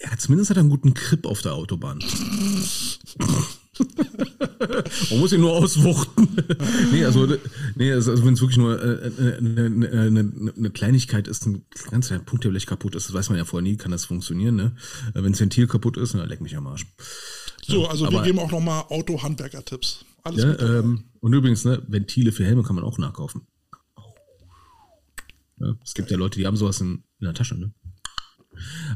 Ja, 0.00 0.16
zumindest 0.16 0.50
hat 0.50 0.56
er 0.56 0.60
einen 0.60 0.70
guten 0.70 0.94
Grip 0.94 1.26
auf 1.26 1.42
der 1.42 1.54
Autobahn. 1.54 1.98
Man 5.10 5.20
muss 5.20 5.32
ihn 5.32 5.40
nur 5.40 5.52
auswuchten. 5.52 6.28
nee, 6.92 7.04
also, 7.04 7.26
nee, 7.74 7.92
also, 7.92 8.10
also 8.10 8.24
wenn 8.24 8.34
es 8.34 8.40
wirklich 8.40 8.58
nur 8.58 8.78
äh, 8.82 9.38
eine, 9.38 9.88
eine, 9.90 10.52
eine, 10.56 10.70
Kleinigkeit 10.70 11.26
ist, 11.26 11.46
ein 11.46 11.64
ganz 11.90 12.08
kleiner 12.08 12.22
Punkt, 12.22 12.44
der 12.44 12.50
vielleicht 12.50 12.66
kaputt 12.66 12.94
ist, 12.94 13.08
das 13.08 13.14
weiß 13.14 13.30
man 13.30 13.38
ja 13.38 13.44
vorher 13.46 13.62
nie, 13.62 13.76
kann 13.76 13.90
das 13.90 14.04
funktionieren. 14.04 14.56
Ne? 14.56 14.76
Äh, 15.14 15.22
wenn 15.22 15.32
das 15.32 15.40
Ventil 15.40 15.66
kaputt 15.66 15.96
ist, 15.96 16.14
dann 16.14 16.28
leck 16.28 16.42
mich 16.42 16.56
am 16.56 16.66
Arsch. 16.66 16.86
So, 17.66 17.86
also 17.86 18.06
Aber, 18.06 18.18
wir 18.18 18.22
geben 18.22 18.40
auch 18.40 18.50
nochmal 18.50 18.84
Auto-Handwerker-Tipps. 18.88 20.04
Alles 20.24 20.44
ja, 20.44 20.78
ähm, 20.78 21.04
Und 21.20 21.32
übrigens, 21.32 21.64
ne, 21.64 21.82
Ventile 21.88 22.32
für 22.32 22.44
Helme 22.44 22.62
kann 22.62 22.76
man 22.76 22.84
auch 22.84 22.98
nachkaufen. 22.98 23.46
Ja, 25.58 25.74
es 25.82 25.94
gibt 25.94 26.10
ja 26.10 26.16
Leute, 26.18 26.38
die 26.38 26.46
haben 26.46 26.56
sowas 26.56 26.80
in, 26.80 27.04
in 27.20 27.24
der 27.24 27.34
Tasche. 27.34 27.54
Ne? 27.54 27.72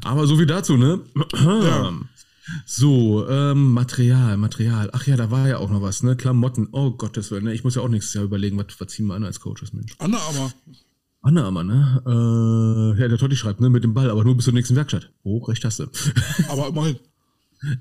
Aber 0.04 0.26
so 0.26 0.36
viel 0.36 0.46
dazu, 0.46 0.76
ne? 0.76 1.00
Ja. 1.32 1.92
So, 2.64 3.28
ähm, 3.28 3.72
Material, 3.72 4.36
Material. 4.36 4.90
Ach 4.92 5.06
ja, 5.06 5.16
da 5.16 5.30
war 5.30 5.48
ja 5.48 5.58
auch 5.58 5.70
noch 5.70 5.82
was, 5.82 6.02
ne? 6.02 6.16
Klamotten. 6.16 6.68
Oh 6.72 6.92
Gottes 6.92 7.30
Willen, 7.30 7.44
ne? 7.44 7.54
Ich 7.54 7.64
muss 7.64 7.74
ja 7.74 7.82
auch 7.82 7.88
nächstes 7.88 8.14
Jahr 8.14 8.24
überlegen, 8.24 8.56
was, 8.58 8.66
was 8.78 8.88
ziehen 8.88 9.06
wir 9.06 9.14
an 9.14 9.24
als 9.24 9.40
Coaches, 9.40 9.72
Mensch. 9.72 9.94
Anna 9.98 10.18
aber. 10.18 10.52
Anna 11.22 11.44
aber, 11.44 11.64
ne? 11.64 12.02
Äh, 12.06 13.00
ja, 13.00 13.08
der 13.08 13.18
Totti 13.18 13.36
schreibt, 13.36 13.60
ne? 13.60 13.68
Mit 13.68 13.84
dem 13.84 13.94
Ball, 13.94 14.10
aber 14.10 14.24
nur 14.24 14.36
bis 14.36 14.44
zur 14.44 14.54
nächsten 14.54 14.76
Werkstatt. 14.76 15.10
Oh, 15.24 15.38
recht 15.38 15.64
hast 15.64 15.80
du. 15.80 15.86
Aber 16.48 16.68
immerhin. 16.68 16.96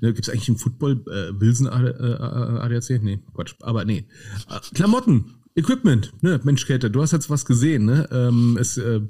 Ne, 0.00 0.12
Gibt 0.14 0.26
es 0.26 0.30
eigentlich 0.30 0.48
im 0.48 0.56
Football 0.56 1.04
äh, 1.06 1.38
Wilson 1.38 1.68
ADAC? 1.68 3.02
Nee, 3.02 3.20
Quatsch. 3.34 3.54
Aber 3.60 3.84
nee. 3.84 4.06
Äh, 4.48 4.74
Klamotten. 4.74 5.34
Equipment, 5.58 6.12
ne, 6.20 6.38
Mensch, 6.44 6.66
Käthe, 6.66 6.90
du 6.90 7.00
hast 7.00 7.12
jetzt 7.12 7.30
was 7.30 7.46
gesehen, 7.46 7.86
ne? 7.86 8.06
Ähm, 8.12 8.58
es, 8.60 8.76
äh, 8.76 9.00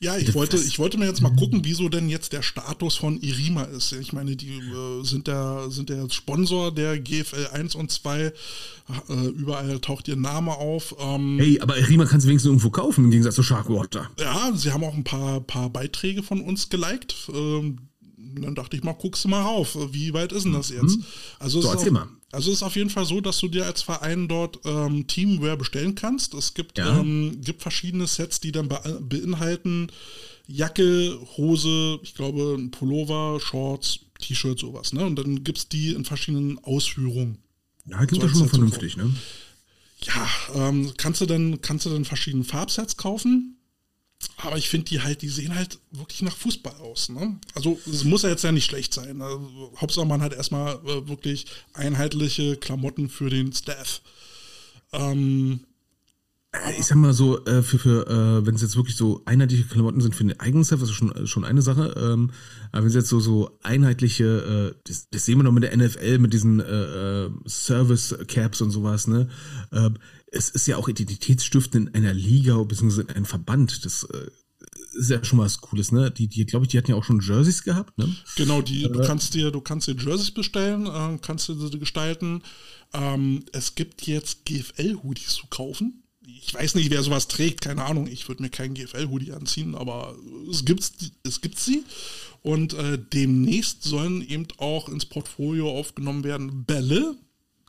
ja, 0.00 0.18
ich 0.18 0.34
wollte, 0.34 0.58
ich 0.58 0.78
wollte 0.78 0.98
mir 0.98 1.06
jetzt 1.06 1.22
mal 1.22 1.34
gucken, 1.34 1.60
wieso 1.64 1.88
denn 1.88 2.10
jetzt 2.10 2.34
der 2.34 2.42
Status 2.42 2.96
von 2.96 3.18
Irima 3.22 3.62
ist. 3.62 3.92
Ich 3.92 4.12
meine, 4.12 4.36
die 4.36 4.58
äh, 4.58 5.02
sind 5.02 5.26
der, 5.28 5.70
sind 5.70 5.88
der 5.88 6.10
Sponsor 6.10 6.74
der 6.74 6.98
GFL 6.98 7.48
1 7.54 7.74
und 7.74 7.90
2. 7.90 8.20
Äh, 8.20 8.32
überall 9.34 9.80
taucht 9.80 10.06
ihr 10.08 10.16
Name 10.16 10.52
auf. 10.52 10.94
Ähm, 11.00 11.38
hey, 11.40 11.58
aber 11.62 11.78
Irima 11.78 12.04
kannst 12.04 12.26
du 12.26 12.28
wenigstens 12.28 12.50
irgendwo 12.50 12.68
kaufen, 12.68 13.06
im 13.06 13.10
Gegensatz 13.10 13.36
zu 13.36 13.42
Sharkwater. 13.42 14.10
Ja, 14.20 14.52
sie 14.54 14.72
haben 14.72 14.84
auch 14.84 14.94
ein 14.94 15.04
paar, 15.04 15.40
paar 15.40 15.70
Beiträge 15.70 16.22
von 16.22 16.42
uns 16.42 16.68
geliked. 16.68 17.14
Ähm, 17.32 17.78
dann 18.42 18.54
dachte 18.54 18.76
ich 18.76 18.82
mal, 18.82 18.92
guckst 18.92 19.24
du 19.24 19.28
mal 19.28 19.42
rauf, 19.42 19.76
wie 19.92 20.12
weit 20.12 20.32
ist 20.32 20.44
denn 20.44 20.52
das 20.52 20.70
jetzt? 20.70 20.98
Mhm. 20.98 21.04
Also, 21.38 21.60
so, 21.60 21.72
es 21.72 21.82
ist 21.82 21.88
auch, 21.88 22.06
also 22.32 22.50
es 22.50 22.56
ist 22.58 22.62
auf 22.62 22.76
jeden 22.76 22.90
Fall 22.90 23.04
so, 23.04 23.20
dass 23.20 23.38
du 23.38 23.48
dir 23.48 23.66
als 23.66 23.82
Verein 23.82 24.28
dort 24.28 24.58
ähm, 24.64 25.06
Teamwear 25.06 25.56
bestellen 25.56 25.94
kannst. 25.94 26.34
Es 26.34 26.54
gibt, 26.54 26.78
ja. 26.78 26.98
ähm, 26.98 27.40
gibt 27.42 27.62
verschiedene 27.62 28.06
Sets, 28.06 28.40
die 28.40 28.52
dann 28.52 28.68
be 28.68 29.00
beinhalten 29.00 29.88
Jacke, 30.46 31.18
Hose, 31.36 31.98
ich 32.02 32.14
glaube 32.14 32.58
Pullover, 32.70 33.40
Shorts, 33.40 34.00
T-Shirt, 34.20 34.58
sowas. 34.58 34.92
Ne? 34.92 35.04
Und 35.04 35.16
dann 35.16 35.44
gibt 35.44 35.58
es 35.58 35.68
die 35.68 35.92
in 35.92 36.04
verschiedenen 36.04 36.58
Ausführungen. 36.64 37.38
Ja, 37.86 38.04
klingt 38.04 38.22
so 38.22 38.28
schon 38.28 38.40
mal 38.40 38.48
vernünftig, 38.48 38.96
ne? 38.96 39.14
Ja, 40.02 40.28
ähm, 40.54 40.92
kannst 40.96 41.20
du 41.20 41.26
dann 41.26 41.60
kannst 41.62 41.86
du 41.86 41.90
dann 41.90 42.04
verschiedene 42.04 42.44
Farbsets 42.44 42.96
kaufen. 42.96 43.53
Aber 44.38 44.56
ich 44.58 44.68
finde 44.68 44.86
die 44.86 45.00
halt, 45.00 45.22
die 45.22 45.28
sehen 45.28 45.54
halt 45.54 45.78
wirklich 45.90 46.22
nach 46.22 46.36
Fußball 46.36 46.76
aus. 46.76 47.08
Ne? 47.08 47.38
Also 47.54 47.78
es 47.86 48.04
muss 48.04 48.22
ja 48.22 48.30
jetzt 48.30 48.44
ja 48.44 48.52
nicht 48.52 48.64
schlecht 48.66 48.92
sein. 48.92 49.22
Also, 49.22 49.72
Hauptsache 49.76 50.06
man 50.06 50.22
hat 50.22 50.32
erstmal 50.32 50.74
äh, 50.84 51.08
wirklich 51.08 51.46
einheitliche 51.72 52.56
Klamotten 52.56 53.08
für 53.08 53.30
den 53.30 53.52
Staff. 53.52 54.02
Ähm, 54.92 55.60
ich 56.78 56.86
sag 56.86 56.96
mal 56.96 57.12
so, 57.12 57.44
äh, 57.46 57.62
für, 57.62 57.78
für 57.78 58.06
äh, 58.06 58.46
wenn 58.46 58.54
es 58.54 58.62
jetzt 58.62 58.76
wirklich 58.76 58.96
so 58.96 59.22
einheitliche 59.24 59.64
Klamotten 59.64 60.00
sind 60.00 60.14
für 60.14 60.24
den 60.24 60.38
eigenen 60.40 60.62
ist 60.62 60.72
das 60.72 60.90
schon, 60.90 61.26
schon 61.26 61.44
eine 61.44 61.62
Sache. 61.62 61.94
Ähm, 61.96 62.30
aber 62.72 62.82
wenn 62.82 62.88
es 62.88 62.94
jetzt 62.94 63.08
so, 63.08 63.20
so 63.20 63.58
einheitliche, 63.62 64.74
äh, 64.74 64.80
das, 64.86 65.08
das 65.10 65.24
sehen 65.24 65.38
wir 65.38 65.44
noch 65.44 65.52
mit 65.52 65.64
der 65.64 65.76
NFL, 65.76 66.18
mit 66.18 66.32
diesen 66.32 66.60
äh, 66.60 67.24
äh, 67.24 67.30
Service-Caps 67.46 68.60
und 68.60 68.70
sowas, 68.70 69.06
ne? 69.06 69.28
Äh, 69.72 69.90
es 70.30 70.48
ist 70.50 70.66
ja 70.66 70.76
auch 70.76 70.88
identitätsstiftend 70.88 71.90
in 71.90 71.94
einer 71.94 72.14
Liga 72.14 72.62
bzw. 72.62 73.02
in 73.02 73.10
einem 73.10 73.24
Verband. 73.24 73.84
Das 73.84 74.04
äh, 74.04 74.30
ist 74.94 75.10
ja 75.10 75.24
schon 75.24 75.38
mal 75.38 75.44
was 75.44 75.60
Cooles, 75.60 75.92
ne? 75.92 76.10
Die, 76.10 76.28
die 76.28 76.46
glaube 76.46 76.64
ich, 76.64 76.70
die 76.70 76.78
hatten 76.78 76.90
ja 76.90 76.96
auch 76.96 77.04
schon 77.04 77.20
Jerseys 77.20 77.62
gehabt, 77.62 77.98
ne? 77.98 78.14
Genau, 78.36 78.62
die, 78.62 78.82
du 78.82 79.02
kannst 79.02 79.34
dir, 79.34 79.50
du 79.50 79.60
kannst 79.60 79.88
dir 79.88 79.96
Jerseys 79.96 80.30
bestellen, 80.30 80.86
äh, 80.86 81.18
kannst 81.20 81.48
du 81.48 81.54
sie 81.54 81.78
gestalten. 81.78 82.42
Ähm, 82.92 83.44
es 83.52 83.74
gibt 83.74 84.06
jetzt 84.06 84.44
GFL-Hoodies 84.44 85.34
zu 85.34 85.46
kaufen. 85.48 86.03
Ich 86.26 86.54
weiß 86.54 86.74
nicht, 86.74 86.90
wer 86.90 87.02
sowas 87.02 87.28
trägt, 87.28 87.60
keine 87.60 87.84
Ahnung. 87.84 88.06
Ich 88.06 88.28
würde 88.28 88.42
mir 88.42 88.50
keinen 88.50 88.74
GFL-Hoodie 88.74 89.32
anziehen, 89.32 89.74
aber 89.74 90.16
es 90.50 90.64
gibt 90.64 90.90
es 91.22 91.40
gibt 91.40 91.58
sie. 91.58 91.84
Und 92.42 92.74
äh, 92.74 92.98
demnächst 92.98 93.82
sollen 93.82 94.20
eben 94.20 94.46
auch 94.58 94.88
ins 94.88 95.06
Portfolio 95.06 95.70
aufgenommen 95.70 96.24
werden 96.24 96.64
Bälle, 96.64 97.16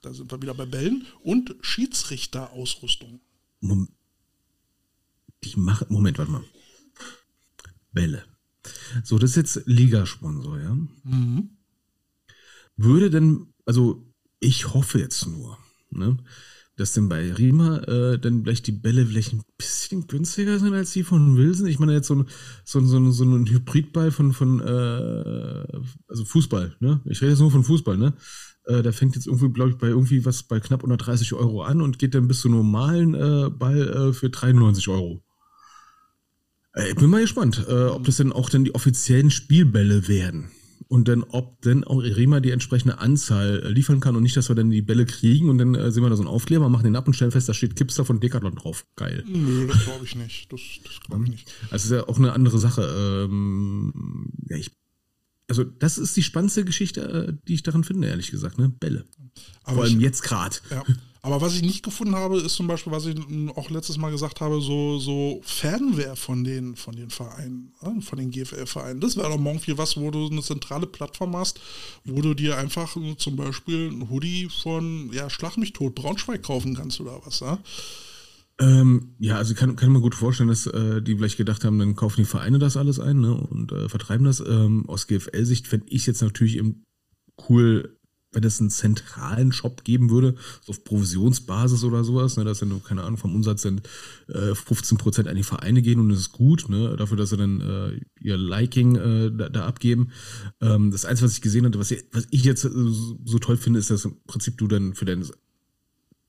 da 0.01 0.13
sind 0.13 0.31
wir 0.31 0.41
wieder 0.41 0.53
bei 0.53 0.65
Bällen 0.65 1.07
und 1.23 1.55
Schiedsrichterausrüstung. 1.61 3.21
Die 3.61 5.55
machen, 5.55 5.87
Moment, 5.89 6.17
warte 6.17 6.31
mal. 6.31 6.43
Bälle. 7.91 8.25
So, 9.03 9.17
das 9.17 9.31
ist 9.31 9.35
jetzt 9.37 9.61
Ligasponsor, 9.65 10.59
ja? 10.59 10.77
Mhm. 11.03 11.57
Würde 12.77 13.09
denn, 13.09 13.53
also 13.65 14.05
ich 14.39 14.73
hoffe 14.73 14.99
jetzt 14.99 15.25
nur, 15.25 15.57
ne, 15.89 16.17
dass 16.77 16.93
denn 16.93 17.07
bei 17.07 17.31
Rima 17.31 17.77
äh, 17.79 18.19
dann 18.19 18.43
vielleicht 18.43 18.67
die 18.67 18.73
Bälle 18.73 19.05
vielleicht 19.05 19.33
ein 19.33 19.43
bisschen 19.57 20.07
günstiger 20.07 20.59
sind 20.59 20.73
als 20.73 20.91
die 20.91 21.03
von 21.03 21.37
Wilson. 21.37 21.67
Ich 21.67 21.79
meine 21.79 21.93
jetzt 21.93 22.07
so 22.07 22.15
ein, 22.15 22.25
so 22.63 22.79
ein, 22.79 22.87
so 22.87 22.97
ein, 22.97 23.11
so 23.11 23.23
ein 23.23 23.45
Hybridball 23.45 24.11
von, 24.11 24.33
von 24.33 24.59
äh, 24.59 25.65
also 26.07 26.25
Fußball, 26.25 26.75
ne? 26.79 27.01
Ich 27.05 27.21
rede 27.21 27.31
jetzt 27.31 27.39
nur 27.39 27.51
von 27.51 27.63
Fußball, 27.63 27.97
ne? 27.97 28.13
Äh, 28.65 28.81
der 28.81 28.93
fängt 28.93 29.15
jetzt 29.15 29.27
irgendwie, 29.27 29.49
glaube 29.49 29.71
ich, 29.71 29.77
bei 29.77 29.87
irgendwie 29.87 30.25
was 30.25 30.43
bei 30.43 30.59
knapp 30.59 30.83
unter 30.83 30.97
30 30.97 31.33
Euro 31.33 31.61
an 31.63 31.81
und 31.81 31.99
geht 31.99 32.13
dann 32.13 32.27
bis 32.27 32.41
zum 32.41 32.51
normalen 32.51 33.13
äh, 33.13 33.49
Ball 33.49 34.09
äh, 34.09 34.13
für 34.13 34.29
93 34.29 34.87
Euro. 34.89 35.23
Äh, 36.73 36.89
ich 36.89 36.95
bin 36.95 37.09
mal 37.09 37.21
gespannt, 37.21 37.65
äh, 37.69 37.85
ob 37.85 38.03
das 38.05 38.17
denn 38.17 38.33
auch 38.33 38.49
dann 38.49 38.65
die 38.65 38.75
offiziellen 38.75 39.31
Spielbälle 39.31 40.07
werden. 40.07 40.51
Und 40.87 41.07
dann, 41.07 41.23
ob 41.23 41.61
denn 41.61 41.83
auch 41.83 41.99
Rema 41.99 42.39
die 42.39 42.51
entsprechende 42.51 42.99
Anzahl 42.99 43.63
äh, 43.63 43.69
liefern 43.69 43.99
kann 43.99 44.15
und 44.15 44.23
nicht, 44.23 44.37
dass 44.37 44.49
wir 44.49 44.55
dann 44.55 44.69
die 44.69 44.83
Bälle 44.83 45.05
kriegen 45.05 45.49
und 45.49 45.57
dann 45.57 45.73
äh, 45.73 45.91
sehen 45.91 46.03
wir 46.03 46.09
da 46.09 46.15
so 46.15 46.21
einen 46.21 46.29
Aufkleber, 46.29 46.69
machen 46.69 46.83
den 46.83 46.95
ab 46.95 47.07
und 47.07 47.13
stellen 47.13 47.31
fest, 47.31 47.49
da 47.49 47.53
steht 47.53 47.75
Kipster 47.75 48.05
von 48.05 48.19
Decathlon 48.19 48.55
drauf. 48.55 48.85
Geil. 48.95 49.23
Nö, 49.27 49.67
das 49.67 49.83
glaube 49.83 50.05
ich 50.05 50.15
nicht. 50.15 50.51
Das, 50.53 50.61
das 50.83 50.99
glaube 50.99 51.23
ich 51.23 51.31
nicht. 51.31 51.51
Also 51.71 51.85
ist 51.93 51.99
ja 51.99 52.07
auch 52.07 52.17
eine 52.17 52.33
andere 52.33 52.59
Sache. 52.59 53.27
Ähm, 53.27 54.31
ja, 54.47 54.57
ich 54.57 54.71
also 55.47 55.63
das 55.63 55.97
ist 55.97 56.17
die 56.17 56.23
spannendste 56.23 56.65
Geschichte, 56.65 57.01
äh, 57.01 57.33
die 57.47 57.53
ich 57.53 57.63
daran 57.63 57.83
finde, 57.83 58.07
ehrlich 58.07 58.31
gesagt, 58.31 58.57
ne? 58.57 58.69
Bälle. 58.69 59.05
Aber 59.63 59.75
Vor 59.75 59.83
allem 59.83 59.97
ich, 59.97 60.01
jetzt 60.01 60.23
gerade. 60.23 60.55
Ja. 60.69 60.83
Aber 61.25 61.41
was 61.41 61.55
ich 61.55 61.63
nicht 61.63 61.81
gefunden 61.81 62.13
habe, 62.13 62.37
ist 62.37 62.53
zum 62.53 62.67
Beispiel, 62.67 62.93
was 62.93 63.07
ich 63.07 63.17
auch 63.55 63.71
letztes 63.71 63.97
Mal 63.97 64.11
gesagt 64.11 64.41
habe, 64.41 64.61
so, 64.61 64.99
so 64.99 65.41
Fernwehr 65.43 66.15
von 66.15 66.43
den, 66.43 66.75
von 66.75 66.95
den 66.95 67.09
Vereinen, 67.09 67.73
ne? 67.81 67.99
von 68.03 68.19
den 68.19 68.29
GFL-Vereinen. 68.29 69.01
Das 69.01 69.17
wäre 69.17 69.29
doch 69.29 69.39
morgen 69.39 69.59
viel 69.59 69.75
was, 69.79 69.97
wo 69.97 70.11
du 70.11 70.27
eine 70.29 70.43
zentrale 70.43 70.85
Plattform 70.85 71.35
hast, 71.35 71.59
wo 72.03 72.21
du 72.21 72.35
dir 72.35 72.59
einfach 72.59 72.95
zum 73.17 73.35
Beispiel 73.37 73.89
ein 73.91 74.11
Hoodie 74.11 74.49
von, 74.61 75.09
ja, 75.13 75.27
Schlag 75.31 75.57
mich 75.57 75.73
tot, 75.73 75.95
Braunschweig 75.95 76.43
kaufen 76.43 76.75
kannst 76.75 77.01
oder 77.01 77.19
was, 77.25 77.39
ja? 77.39 77.57
Ähm, 78.59 79.15
ja, 79.17 79.37
also 79.37 79.55
kann, 79.55 79.75
kann 79.75 79.91
man 79.91 80.03
gut 80.03 80.13
vorstellen, 80.13 80.49
dass 80.49 80.67
äh, 80.67 81.01
die 81.01 81.15
vielleicht 81.15 81.37
gedacht 81.37 81.63
haben, 81.63 81.79
dann 81.79 81.95
kaufen 81.95 82.21
die 82.21 82.25
Vereine 82.25 82.59
das 82.59 82.77
alles 82.77 82.99
ein 82.99 83.21
ne, 83.21 83.33
und 83.33 83.71
äh, 83.71 83.89
vertreiben 83.89 84.25
das. 84.27 84.41
Ähm, 84.41 84.87
aus 84.87 85.07
GFL-Sicht 85.07 85.65
fände 85.65 85.87
ich 85.89 86.05
jetzt 86.05 86.21
natürlich 86.21 86.57
eben 86.57 86.83
cool, 87.49 87.94
wenn 88.35 88.43
es 88.43 88.59
einen 88.59 88.69
zentralen 88.69 89.51
Shop 89.51 89.83
geben 89.83 90.09
würde, 90.09 90.35
so 90.61 90.71
auf 90.71 90.83
Provisionsbasis 90.83 91.83
oder 91.83 92.03
sowas, 92.03 92.37
ne, 92.37 92.43
dass 92.43 92.59
dann, 92.59 92.83
keine 92.83 93.03
Ahnung, 93.03 93.17
vom 93.17 93.33
Umsatz 93.33 93.63
dann 93.63 93.81
äh, 94.27 94.51
15% 94.51 95.27
an 95.27 95.35
die 95.35 95.43
Vereine 95.43 95.81
gehen 95.81 95.99
und 95.99 96.09
das 96.09 96.19
ist 96.19 96.31
gut, 96.31 96.69
ne, 96.69 96.95
dafür, 96.97 97.17
dass 97.17 97.29
sie 97.29 97.37
dann 97.37 97.61
äh, 97.61 97.99
ihr 98.19 98.37
Liking 98.37 98.95
äh, 98.95 99.31
da, 99.31 99.49
da 99.49 99.65
abgeben. 99.65 100.11
Ähm, 100.61 100.91
das 100.91 101.05
Einzige, 101.05 101.27
was 101.27 101.33
ich 101.33 101.41
gesehen 101.41 101.65
hatte, 101.65 101.79
was, 101.79 101.93
was 102.11 102.27
ich 102.29 102.43
jetzt 102.43 102.65
äh, 102.65 102.69
so 102.69 103.39
toll 103.39 103.57
finde, 103.57 103.79
ist, 103.79 103.89
dass 103.89 104.05
im 104.05 104.17
Prinzip 104.27 104.57
du 104.57 104.67
dann 104.67 104.93
für 104.93 105.05
dein 105.05 105.25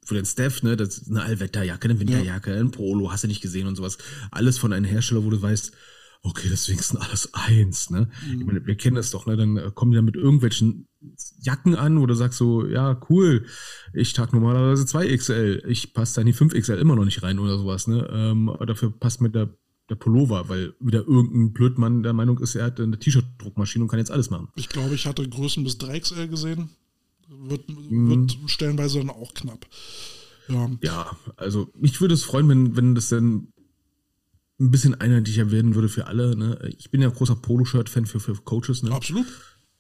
für 0.05 0.15
den 0.15 0.25
Steph, 0.25 0.63
ne, 0.63 0.77
das 0.77 0.99
ist 0.99 1.11
eine 1.11 1.23
Allwetterjacke, 1.23 1.89
eine 1.89 1.99
Winterjacke, 1.99 2.55
ein 2.55 2.71
Polo, 2.71 3.11
hast 3.11 3.25
du 3.25 3.29
nicht 3.29 3.43
gesehen 3.43 3.67
und 3.67 3.75
sowas. 3.75 3.99
Alles 4.31 4.57
von 4.57 4.73
einem 4.73 4.85
Hersteller, 4.85 5.25
wo 5.25 5.31
du 5.31 5.43
weißt, 5.43 5.73
okay, 6.23 6.49
das 6.49 6.61
ist 6.61 6.69
wenigstens 6.69 7.01
alles 7.01 7.35
eins, 7.35 7.91
ne? 7.91 8.09
Mhm. 8.27 8.41
Ich 8.41 8.47
meine, 8.47 8.67
wir 8.67 8.77
kennen 8.77 8.97
das 8.97 9.11
doch, 9.11 9.27
ne? 9.27 9.37
Dann 9.37 9.57
äh, 9.57 9.71
kommen 9.75 9.93
die 9.93 9.97
dann 9.97 10.05
mit 10.05 10.17
irgendwelchen 10.17 10.87
Jacken 11.41 11.75
an, 11.75 12.01
wo 12.01 12.07
du 12.07 12.15
sagst 12.15 12.39
so, 12.39 12.67
ja, 12.67 13.01
cool, 13.09 13.47
ich 13.93 14.13
trage 14.13 14.37
normalerweise 14.37 14.85
2XL, 14.85 15.67
ich 15.67 15.95
passe 15.95 16.17
da 16.17 16.21
in 16.23 16.27
die 16.27 16.35
5XL 16.35 16.77
immer 16.77 16.97
noch 16.97 17.05
nicht 17.05 17.23
rein 17.23 17.39
oder 17.39 17.59
sowas, 17.59 17.87
ne? 17.87 18.09
Ähm, 18.11 18.55
dafür 18.67 18.91
passt 18.91 19.21
mit 19.21 19.35
der 19.35 19.51
der 19.89 19.95
Pullover, 19.95 20.49
weil 20.49 20.75
wieder 20.81 21.07
irgendein 21.07 21.53
Blödmann 21.53 22.03
der 22.03 22.13
Meinung 22.13 22.39
ist, 22.39 22.55
er 22.55 22.65
hat 22.67 22.81
eine 22.81 22.99
T-Shirt-Druckmaschine 22.99 23.85
und 23.85 23.89
kann 23.89 23.99
jetzt 23.99 24.11
alles 24.11 24.31
machen. 24.31 24.49
Ich 24.57 24.69
glaube, 24.69 24.95
ich 24.95 25.07
hatte 25.07 25.29
Größen 25.29 25.63
bis 25.63 25.77
3XL 25.77 26.27
gesehen. 26.27 26.71
Wird, 27.29 27.69
mhm. 27.69 28.09
wird 28.11 28.51
stellenweise 28.51 28.99
dann 28.99 29.11
auch 29.11 29.35
knapp. 29.35 29.67
Ja. 30.49 30.71
ja, 30.81 31.17
also 31.37 31.69
mich 31.75 32.01
würde 32.01 32.15
es 32.15 32.23
freuen, 32.23 32.49
wenn, 32.49 32.77
wenn 32.77 32.95
das 32.95 33.09
dann 33.09 33.49
ein 34.61 34.71
bisschen 34.71 34.95
einheitlicher 34.95 35.51
werden 35.51 35.75
würde 35.75 35.89
für 35.89 36.07
alle. 36.07 36.37
Ne? 36.37 36.73
Ich 36.79 36.91
bin 36.91 37.03
ja 37.03 37.09
großer 37.09 37.37
Poloshirt-Fan 37.37 38.07
für, 38.07 38.21
für 38.21 38.35
Coaches. 38.35 38.83
Ne? 38.83 38.93
Absolut. 38.93 39.27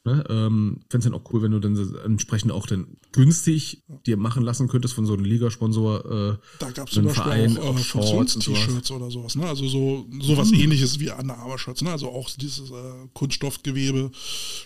Ne? 0.06 0.24
Ähm, 0.30 0.80
Fände 0.88 0.98
es 0.98 1.04
dann 1.04 1.14
auch 1.14 1.32
cool, 1.32 1.42
wenn 1.42 1.50
du 1.50 1.58
dann 1.58 1.76
entsprechend 2.04 2.52
auch 2.52 2.66
dann 2.66 2.86
günstig 3.12 3.82
dir 4.06 4.16
machen 4.16 4.44
lassen 4.44 4.68
könntest 4.68 4.94
von 4.94 5.04
so 5.04 5.14
einem 5.14 5.24
Ligasponsor. 5.24 6.04
Äh, 6.04 6.36
da 6.60 6.70
gab 6.70 6.88
es 6.88 6.94
zum 6.94 7.04
Beispiel 7.04 7.24
Verein, 7.24 7.58
auch, 7.58 7.76
äh, 7.76 7.82
Funktions-T-Shirts 7.82 8.90
oder 8.92 9.10
sowas. 9.10 9.34
Ne? 9.36 9.46
Also 9.46 9.66
so 9.66 10.06
sowas 10.20 10.52
mhm. 10.52 10.60
ähnliches 10.60 11.00
wie 11.00 11.10
Under 11.10 11.36
Armour 11.36 11.58
Shirts. 11.58 11.82
Ne? 11.82 11.90
Also 11.90 12.08
auch 12.08 12.30
dieses 12.30 12.70
äh, 12.70 12.74
Kunststoffgewebe, 13.12 14.12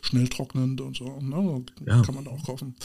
schnell 0.02 0.28
trocknend 0.28 0.80
und 0.82 0.96
so. 0.96 1.18
Ne? 1.20 1.64
Ja. 1.86 2.02
Kann 2.02 2.14
man 2.14 2.24
da 2.24 2.30
auch 2.30 2.44
kaufen. 2.44 2.76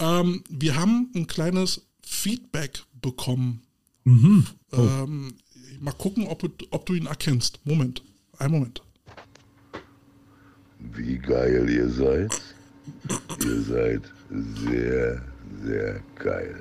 Ähm, 0.00 0.42
wir 0.50 0.76
haben 0.76 1.10
ein 1.14 1.28
kleines 1.28 1.82
Feedback 2.02 2.82
bekommen. 3.00 3.62
Mhm. 4.04 4.46
Oh. 4.72 4.76
Ähm, 4.78 5.34
Mal 5.80 5.92
gucken, 5.92 6.26
ob, 6.26 6.46
ob 6.70 6.86
du 6.86 6.94
ihn 6.94 7.06
erkennst. 7.06 7.60
Moment. 7.64 8.02
Ein 8.36 8.50
Moment. 8.50 8.82
Wie 10.94 11.18
geil 11.18 11.68
ihr 11.68 11.88
seid. 11.88 12.40
Ihr 13.44 13.60
seid 13.62 14.02
sehr, 14.66 15.20
sehr 15.62 16.00
geil. 16.16 16.56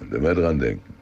Und 0.00 0.14
immer 0.14 0.34
dran 0.34 0.58
denken. 0.58 0.94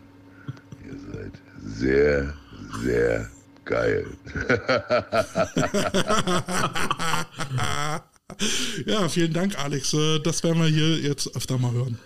Ihr 0.84 0.98
seid 1.12 1.32
sehr, 1.62 2.34
sehr 2.82 3.30
geil. 3.64 4.06
ja, 8.86 9.08
vielen 9.08 9.32
Dank, 9.32 9.58
Alex. 9.58 9.94
Äh, 9.94 10.20
das 10.20 10.42
werden 10.42 10.62
wir 10.62 10.68
hier 10.68 10.98
jetzt 10.98 11.34
öfter 11.36 11.58
mal 11.58 11.72
hören. 11.72 11.98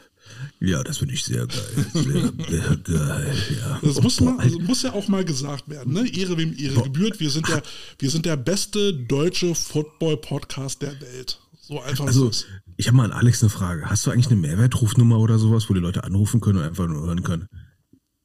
Ja, 0.65 0.85
das 0.85 0.99
finde 0.99 1.15
ich 1.15 1.25
sehr 1.25 1.45
geil. 1.45 1.87
Sehr, 1.93 2.05
sehr 2.05 2.77
geil, 2.85 3.35
ja. 3.59 3.81
Das 3.83 4.01
muss, 4.01 4.21
mal, 4.21 4.39
also 4.39 4.61
muss 4.61 4.83
ja 4.83 4.93
auch 4.93 5.09
mal 5.09 5.25
gesagt 5.25 5.69
werden, 5.69 5.93
ne? 5.93 6.09
Ehre 6.09 6.39
wem 6.39 6.57
Ehre 6.57 6.75
Boah. 6.75 6.85
gebührt. 6.85 7.19
Wir 7.19 7.31
sind, 7.31 7.49
der, 7.49 7.63
wir 7.99 8.11
sind 8.11 8.27
der 8.27 8.37
beste 8.37 8.95
deutsche 8.95 9.57
Football-Podcast 9.57 10.83
der 10.83 11.01
Welt. 11.01 11.41
So 11.63 11.81
einfach 11.81 12.07
Also, 12.07 12.31
ich 12.77 12.87
habe 12.87 12.97
mal 12.97 13.07
an 13.07 13.13
Alex 13.13 13.43
eine 13.43 13.51
Frage. 13.51 13.91
Hast 13.91 14.07
du 14.07 14.13
eigentlich 14.13 14.29
eine 14.29 14.37
Mehrwertrufnummer 14.37 15.19
oder 15.19 15.41
sowas, 15.41 15.69
wo 15.69 15.75
die 15.75 15.81
Leute 15.81 16.05
anrufen 16.05 16.41
können 16.41 16.59
und 16.59 16.65
einfach 16.65 16.87
nur 16.87 17.07
hören 17.07 17.25
können? 17.25 17.49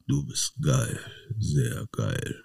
Du 0.06 0.24
bist 0.24 0.54
geil. 0.62 1.00
Sehr 1.40 1.88
geil. 1.92 2.36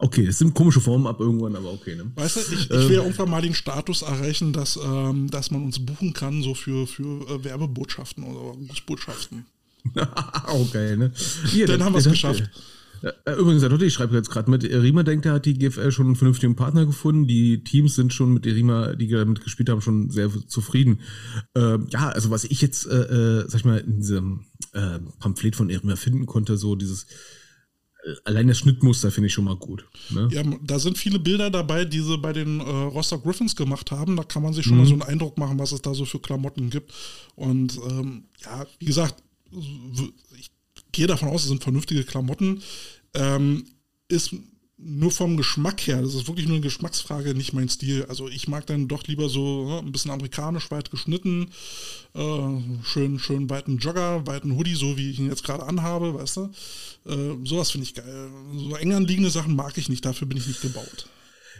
Okay, 0.00 0.26
es 0.26 0.38
sind 0.38 0.54
komische 0.54 0.80
Formen 0.80 1.08
ab 1.08 1.18
irgendwann, 1.18 1.56
aber 1.56 1.72
okay. 1.72 1.96
Ne? 1.96 2.10
Weißt 2.14 2.36
du, 2.36 2.40
ich, 2.54 2.70
ich 2.70 2.70
will 2.70 2.98
ähm, 2.98 3.04
irgendwann 3.04 3.30
mal 3.30 3.42
den 3.42 3.54
Status 3.54 4.02
erreichen, 4.02 4.52
dass, 4.52 4.76
ähm, 4.76 5.28
dass 5.28 5.50
man 5.50 5.64
uns 5.64 5.84
buchen 5.84 6.12
kann, 6.12 6.40
so 6.42 6.54
für, 6.54 6.86
für 6.86 7.28
äh, 7.28 7.44
Werbebotschaften 7.44 8.22
oder 8.22 8.56
Grußbotschaften. 8.68 9.46
oh, 10.52 10.66
geil, 10.72 10.96
ne? 10.96 11.12
Hier, 11.46 11.66
dann, 11.66 11.82
haben 11.82 11.94
wir 11.94 11.98
es 11.98 12.08
geschafft. 12.08 12.48
Äh, 13.02 13.32
übrigens, 13.32 13.62
ich 13.62 13.92
schreibe 13.92 14.14
jetzt 14.16 14.30
gerade 14.30 14.50
mit, 14.50 14.64
Rima 14.64 15.02
denkt, 15.02 15.26
er 15.26 15.34
hat 15.34 15.46
die 15.46 15.54
GFL 15.54 15.90
schon 15.90 16.06
einen 16.06 16.16
vernünftigen 16.16 16.54
Partner 16.54 16.86
gefunden. 16.86 17.26
Die 17.26 17.64
Teams 17.64 17.96
sind 17.96 18.12
schon 18.12 18.32
mit 18.32 18.46
Rima, 18.46 18.94
die 18.94 19.08
damit 19.08 19.40
gespielt 19.42 19.68
haben, 19.68 19.80
schon 19.80 20.10
sehr 20.10 20.30
zufrieden. 20.46 21.00
Äh, 21.54 21.78
ja, 21.90 22.08
also 22.10 22.30
was 22.30 22.44
ich 22.44 22.60
jetzt, 22.60 22.86
äh, 22.86 23.40
äh, 23.40 23.48
sag 23.48 23.60
ich 23.60 23.64
mal, 23.64 23.78
in 23.78 23.96
diesem 23.98 24.46
äh, 24.72 24.98
Pamphlet 25.18 25.56
von 25.56 25.70
Rima 25.70 25.96
finden 25.96 26.26
konnte, 26.26 26.56
so 26.56 26.76
dieses 26.76 27.06
allein 28.24 28.48
das 28.48 28.58
Schnittmuster 28.58 29.10
finde 29.10 29.28
ich 29.28 29.32
schon 29.32 29.44
mal 29.44 29.56
gut. 29.56 29.86
Ne? 30.10 30.28
Ja, 30.32 30.42
da 30.62 30.78
sind 30.78 30.98
viele 30.98 31.18
Bilder 31.18 31.50
dabei, 31.50 31.84
die 31.84 32.00
sie 32.00 32.18
bei 32.18 32.32
den 32.32 32.60
äh, 32.60 32.62
Rostock 32.62 33.22
Griffins 33.22 33.56
gemacht 33.56 33.90
haben. 33.90 34.16
Da 34.16 34.24
kann 34.24 34.42
man 34.42 34.52
sich 34.52 34.64
schon 34.64 34.74
mhm. 34.74 34.80
mal 34.80 34.86
so 34.86 34.92
einen 34.94 35.02
Eindruck 35.02 35.38
machen, 35.38 35.58
was 35.58 35.72
es 35.72 35.82
da 35.82 35.94
so 35.94 36.04
für 36.04 36.18
Klamotten 36.18 36.70
gibt. 36.70 36.92
Und 37.34 37.78
ähm, 37.88 38.24
ja, 38.44 38.66
wie 38.78 38.86
gesagt, 38.86 39.22
ich 40.36 40.50
gehe 40.92 41.06
davon 41.06 41.28
aus, 41.28 41.42
es 41.42 41.48
sind 41.48 41.62
vernünftige 41.62 42.04
Klamotten. 42.04 42.62
Ähm, 43.14 43.64
ist 44.08 44.34
nur 44.78 45.10
vom 45.10 45.36
Geschmack 45.36 45.80
her, 45.86 46.00
das 46.00 46.14
ist 46.14 46.28
wirklich 46.28 46.46
nur 46.46 46.56
eine 46.56 46.62
Geschmacksfrage, 46.62 47.34
nicht 47.34 47.52
mein 47.52 47.68
Stil. 47.68 48.06
Also 48.08 48.28
ich 48.28 48.46
mag 48.46 48.66
dann 48.66 48.86
doch 48.86 49.04
lieber 49.04 49.28
so 49.28 49.68
ne, 49.68 49.78
ein 49.80 49.92
bisschen 49.92 50.12
amerikanisch 50.12 50.70
weit 50.70 50.90
geschnitten, 50.90 51.50
äh, 52.14 52.84
schön, 52.84 53.18
schön 53.18 53.50
weiten 53.50 53.78
Jogger, 53.78 54.26
weiten 54.26 54.56
Hoodie, 54.56 54.76
so 54.76 54.96
wie 54.96 55.10
ich 55.10 55.18
ihn 55.18 55.28
jetzt 55.28 55.44
gerade 55.44 55.64
anhabe, 55.64 56.14
weißt 56.14 56.36
du. 56.36 56.50
Äh, 57.06 57.44
sowas 57.44 57.72
finde 57.72 57.86
ich 57.86 57.94
geil. 57.94 58.30
So 58.56 58.76
eng 58.76 58.94
anliegende 58.94 59.30
Sachen 59.30 59.56
mag 59.56 59.76
ich 59.76 59.88
nicht, 59.88 60.04
dafür 60.04 60.28
bin 60.28 60.38
ich 60.38 60.46
nicht 60.46 60.62
gebaut. 60.62 61.08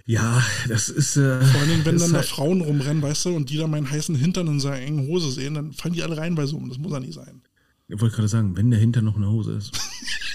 Ja, 0.07 0.43
das 0.69 0.89
ist. 0.89 1.17
Äh, 1.17 1.45
Vor 1.45 1.61
allem, 1.61 1.85
wenn 1.85 1.99
dann 1.99 2.13
da 2.13 2.19
halt 2.19 2.29
Frauen 2.29 2.63
rumrennen, 2.63 3.03
weißt 3.03 3.27
du, 3.27 3.37
und 3.37 3.51
die 3.51 3.59
da 3.59 3.67
meinen 3.67 3.91
heißen 3.91 4.15
Hintern 4.15 4.47
in 4.47 4.59
seiner 4.59 4.81
engen 4.81 5.07
Hose 5.07 5.31
sehen, 5.31 5.55
dann 5.55 5.73
fallen 5.73 5.93
die 5.93 6.03
alle 6.03 6.17
rein 6.17 6.35
bei 6.35 6.47
so. 6.47 6.59
Das 6.67 6.79
muss 6.79 6.93
ja 6.93 7.01
nicht 7.01 7.13
sein. 7.13 7.43
Ich 7.91 7.99
wollte 8.03 8.17
gerade 8.17 8.29
sagen, 8.29 8.55
wenn 8.55 8.71
der 8.71 8.79
hinter 8.79 9.01
noch 9.01 9.17
eine 9.17 9.31
Hose 9.31 9.53
ist. 9.53 9.73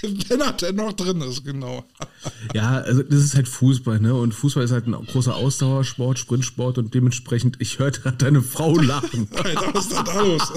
wenn 0.28 0.40
er 0.40 0.52
denn 0.54 0.74
noch 0.74 0.92
drin 0.92 1.20
ist, 1.20 1.44
genau. 1.44 1.84
ja, 2.54 2.78
also 2.78 3.04
das 3.04 3.20
ist 3.20 3.36
halt 3.36 3.46
Fußball, 3.46 4.00
ne? 4.00 4.12
Und 4.12 4.34
Fußball 4.34 4.64
ist 4.64 4.72
halt 4.72 4.88
ein 4.88 4.92
großer 5.06 5.36
Ausdauersport, 5.36 6.18
Sprintsport 6.18 6.78
und 6.78 6.92
dementsprechend, 6.94 7.60
ich 7.60 7.78
höre 7.78 7.92
gerade 7.92 8.16
deine 8.16 8.42
Frau 8.42 8.76
lachen. 8.80 9.28
Alter, 9.36 9.72
was 9.72 9.86
ist 9.86 9.94
da 9.94 10.20
los? 10.20 10.52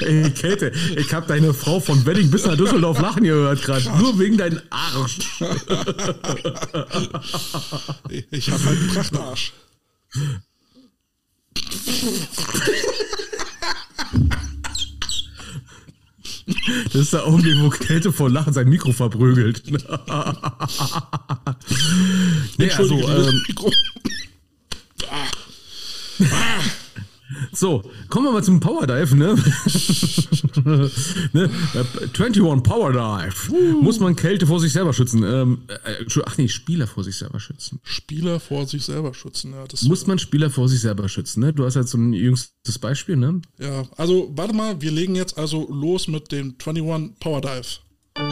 Ey, 0.00 0.30
Käthe, 0.30 0.70
ich 0.96 1.12
habe 1.12 1.26
deine 1.26 1.52
Frau 1.52 1.80
von 1.80 2.06
Wedding 2.06 2.30
bis 2.30 2.46
nach 2.46 2.56
Düsseldorf 2.56 3.00
lachen 3.00 3.24
gehört 3.24 3.62
gerade. 3.62 3.90
Nur 3.98 4.18
wegen 4.20 4.36
deinem 4.36 4.60
Arsch. 4.70 5.18
ich 8.30 8.50
habe 8.50 8.64
halt 8.64 8.78
einen 8.78 8.88
Prachtarsch. 8.88 9.52
Das 16.84 16.94
ist 16.94 17.12
der 17.12 17.26
Augenblick, 17.26 17.56
wo 17.60 17.68
Kälte 17.70 18.12
vor 18.12 18.30
Lachen 18.30 18.52
sein 18.52 18.68
Mikro 18.68 18.92
verprügelt. 18.92 19.62
nee, 22.58 22.70
also, 22.70 22.94
ähm, 22.94 23.42
Mikro. 23.48 23.72
So, 27.52 27.82
kommen 28.08 28.26
wir 28.26 28.32
mal 28.32 28.42
zum 28.42 28.60
Power 28.60 28.86
Dive, 28.86 29.16
ne? 29.16 29.34
ne? 31.32 31.50
21 32.12 32.42
äh, 32.42 32.60
Power 32.60 32.92
Dive. 32.92 33.50
Uh. 33.50 33.82
Muss 33.82 34.00
man 34.00 34.16
Kälte 34.16 34.46
vor 34.46 34.60
sich 34.60 34.72
selber 34.72 34.92
schützen? 34.92 35.22
Ähm, 35.22 35.62
äh, 35.68 36.04
ach 36.24 36.38
nee, 36.38 36.48
Spieler 36.48 36.86
vor 36.86 37.04
sich 37.04 37.16
selber 37.16 37.40
schützen. 37.40 37.80
Spieler 37.82 38.40
vor 38.40 38.66
sich 38.66 38.84
selber 38.84 39.14
schützen, 39.14 39.52
ja. 39.52 39.66
Das 39.66 39.82
Muss 39.82 40.06
man 40.06 40.18
Spieler 40.18 40.50
vor 40.50 40.68
sich 40.68 40.80
selber 40.80 41.08
schützen, 41.08 41.40
ne? 41.40 41.52
Du 41.52 41.64
hast 41.64 41.74
jetzt 41.74 41.90
so 41.90 41.98
ein 41.98 42.12
jüngstes 42.12 42.78
Beispiel, 42.78 43.16
ne? 43.16 43.40
Ja, 43.58 43.84
also 43.96 44.30
warte 44.34 44.54
mal, 44.54 44.80
wir 44.80 44.90
legen 44.90 45.14
jetzt 45.14 45.38
also 45.38 45.68
los 45.70 46.08
mit 46.08 46.32
dem 46.32 46.54
21 46.64 47.18
Power 47.20 47.40
Dive. 47.40 47.78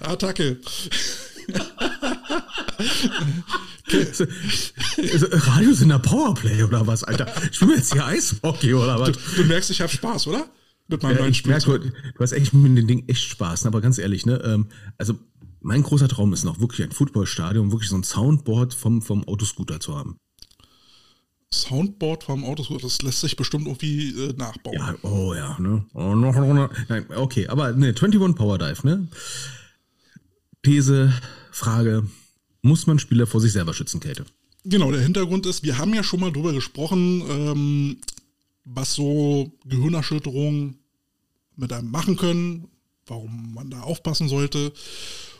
Attacke. 0.00 0.58
Radio 3.86 5.72
sind 5.74 5.90
der 5.90 5.98
Powerplay 5.98 6.62
oder 6.62 6.86
was, 6.86 7.04
Alter? 7.04 7.26
Ich 7.52 7.60
bin 7.60 7.70
jetzt 7.70 7.92
hier 7.92 8.06
Eishockey 8.06 8.74
oder 8.74 8.98
was? 8.98 9.12
Du, 9.12 9.42
du 9.42 9.44
merkst, 9.44 9.70
ich 9.70 9.80
habe 9.80 9.92
Spaß, 9.92 10.26
oder? 10.28 10.46
Mit 10.88 11.02
meinem 11.02 11.16
ja, 11.16 11.22
neuen 11.22 11.34
Spiel. 11.34 11.52
Merke, 11.52 11.80
du 11.80 12.20
hast 12.20 12.32
echt 12.32 12.52
mit 12.54 12.76
dem 12.76 12.86
Ding 12.86 13.04
echt 13.08 13.24
Spaß, 13.24 13.64
ne? 13.64 13.68
aber 13.68 13.80
ganz 13.80 13.98
ehrlich, 13.98 14.26
ne? 14.26 14.40
Ähm, 14.44 14.68
also 14.98 15.18
mein 15.60 15.82
großer 15.82 16.08
Traum 16.08 16.32
ist 16.32 16.44
noch 16.44 16.60
wirklich 16.60 16.82
ein 16.82 16.92
Footballstadion, 16.92 17.72
wirklich 17.72 17.88
so 17.90 17.96
ein 17.96 18.04
Soundboard 18.04 18.74
vom, 18.74 19.00
vom 19.00 19.26
Autoscooter 19.26 19.80
zu 19.80 19.96
haben. 19.96 20.18
Soundboard 21.52 22.24
vom 22.24 22.44
Autoscooter, 22.44 22.82
das 22.82 23.00
lässt 23.02 23.20
sich 23.20 23.36
bestimmt 23.36 23.66
irgendwie 23.66 24.10
äh, 24.10 24.34
nachbauen. 24.36 24.76
Ja, 24.76 24.94
oh 25.02 25.34
ja, 25.34 25.58
ne? 25.58 25.86
Oh, 25.94 26.14
noch, 26.14 26.34
noch, 26.34 26.52
noch. 26.52 26.70
Nein, 26.88 27.06
okay, 27.14 27.48
aber 27.48 27.72
ne, 27.72 27.88
21 27.88 28.34
Power 28.34 28.58
Dive, 28.58 28.86
ne? 28.86 29.08
These, 30.62 31.12
Frage, 31.50 32.08
muss 32.64 32.86
man 32.86 32.98
Spieler 32.98 33.26
vor 33.26 33.40
sich 33.40 33.52
selber 33.52 33.74
schützen, 33.74 34.00
Kälte. 34.00 34.24
Genau, 34.64 34.90
der 34.90 35.02
Hintergrund 35.02 35.44
ist, 35.44 35.62
wir 35.62 35.76
haben 35.76 35.92
ja 35.92 36.02
schon 36.02 36.20
mal 36.20 36.32
drüber 36.32 36.54
gesprochen, 36.54 37.22
ähm, 37.28 37.96
was 38.64 38.94
so 38.94 39.52
Gehirnerschütterungen 39.66 40.78
mit 41.56 41.72
einem 41.72 41.90
machen 41.90 42.16
können, 42.16 42.68
warum 43.06 43.52
man 43.52 43.70
da 43.70 43.82
aufpassen 43.82 44.28
sollte. 44.28 44.72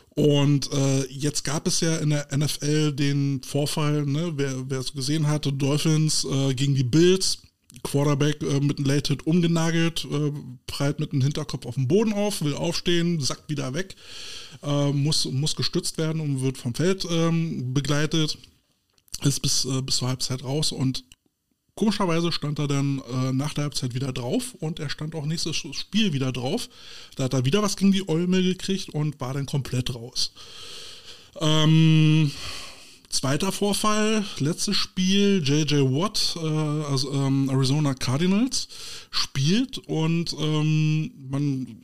Und 0.09 0.71
äh, 0.71 1.05
jetzt 1.07 1.43
gab 1.43 1.65
es 1.67 1.81
ja 1.81 1.97
in 1.97 2.11
der 2.11 2.27
NFL 2.31 2.93
den 2.93 3.41
Vorfall, 3.43 4.05
ne, 4.05 4.33
wer, 4.35 4.79
es 4.79 4.93
gesehen 4.93 5.27
hatte, 5.27 5.51
Dolphins 5.51 6.25
äh, 6.25 6.53
gegen 6.53 6.75
die 6.75 6.83
Bills. 6.83 7.39
Quarterback 7.85 8.41
äh, 8.41 8.59
mit 8.59 8.77
einem 8.77 8.87
Late 8.87 9.13
Hit 9.13 9.27
umgenagelt, 9.27 10.05
äh, 10.11 10.31
prallt 10.67 10.99
mit 10.99 11.11
dem 11.11 11.21
Hinterkopf 11.21 11.65
auf 11.65 11.75
den 11.75 11.87
Boden 11.87 12.13
auf, 12.13 12.41
will 12.41 12.55
aufstehen, 12.55 13.21
sackt 13.21 13.49
wieder 13.49 13.73
weg, 13.73 13.95
äh, 14.63 14.91
muss, 14.91 15.25
muss 15.25 15.55
gestützt 15.55 15.97
werden 15.97 16.19
und 16.19 16.41
wird 16.41 16.57
vom 16.57 16.73
Feld 16.73 17.07
ähm, 17.09 17.73
begleitet, 17.73 18.37
ist 19.23 19.41
bis, 19.41 19.65
äh, 19.65 19.81
bis 19.81 19.97
zur 19.97 20.09
Halbzeit 20.09 20.43
raus 20.43 20.71
und 20.71 21.03
komischerweise 21.75 22.31
stand 22.31 22.59
er 22.59 22.67
dann 22.67 22.99
äh, 22.99 23.31
nach 23.33 23.53
der 23.53 23.65
Halbzeit 23.65 23.93
wieder 23.93 24.11
drauf 24.11 24.55
und 24.59 24.79
er 24.79 24.89
stand 24.89 25.13
auch 25.13 25.25
nächstes 25.25 25.55
Spiel 25.55 26.13
wieder 26.13 26.31
drauf. 26.31 26.69
Da 27.15 27.25
hat 27.25 27.33
er 27.33 27.45
wieder 27.45 27.61
was 27.61 27.77
gegen 27.77 27.91
die 27.91 28.07
Olme 28.07 28.41
gekriegt 28.41 28.89
und 28.89 29.19
war 29.19 29.33
dann 29.33 29.45
komplett 29.45 29.93
raus. 29.93 30.31
Ähm, 31.39 32.31
Zweiter 33.15 33.53
Vorfall, 33.53 34.25
letztes 34.39 34.75
Spiel, 34.75 35.41
JJ 35.41 35.75
Watt, 35.75 36.35
äh, 36.35 36.91
also 36.91 37.13
ähm, 37.13 37.49
Arizona 37.49 37.93
Cardinals, 37.93 38.67
spielt 39.09 39.77
und 39.77 40.35
ähm, 40.37 41.11
man, 41.29 41.77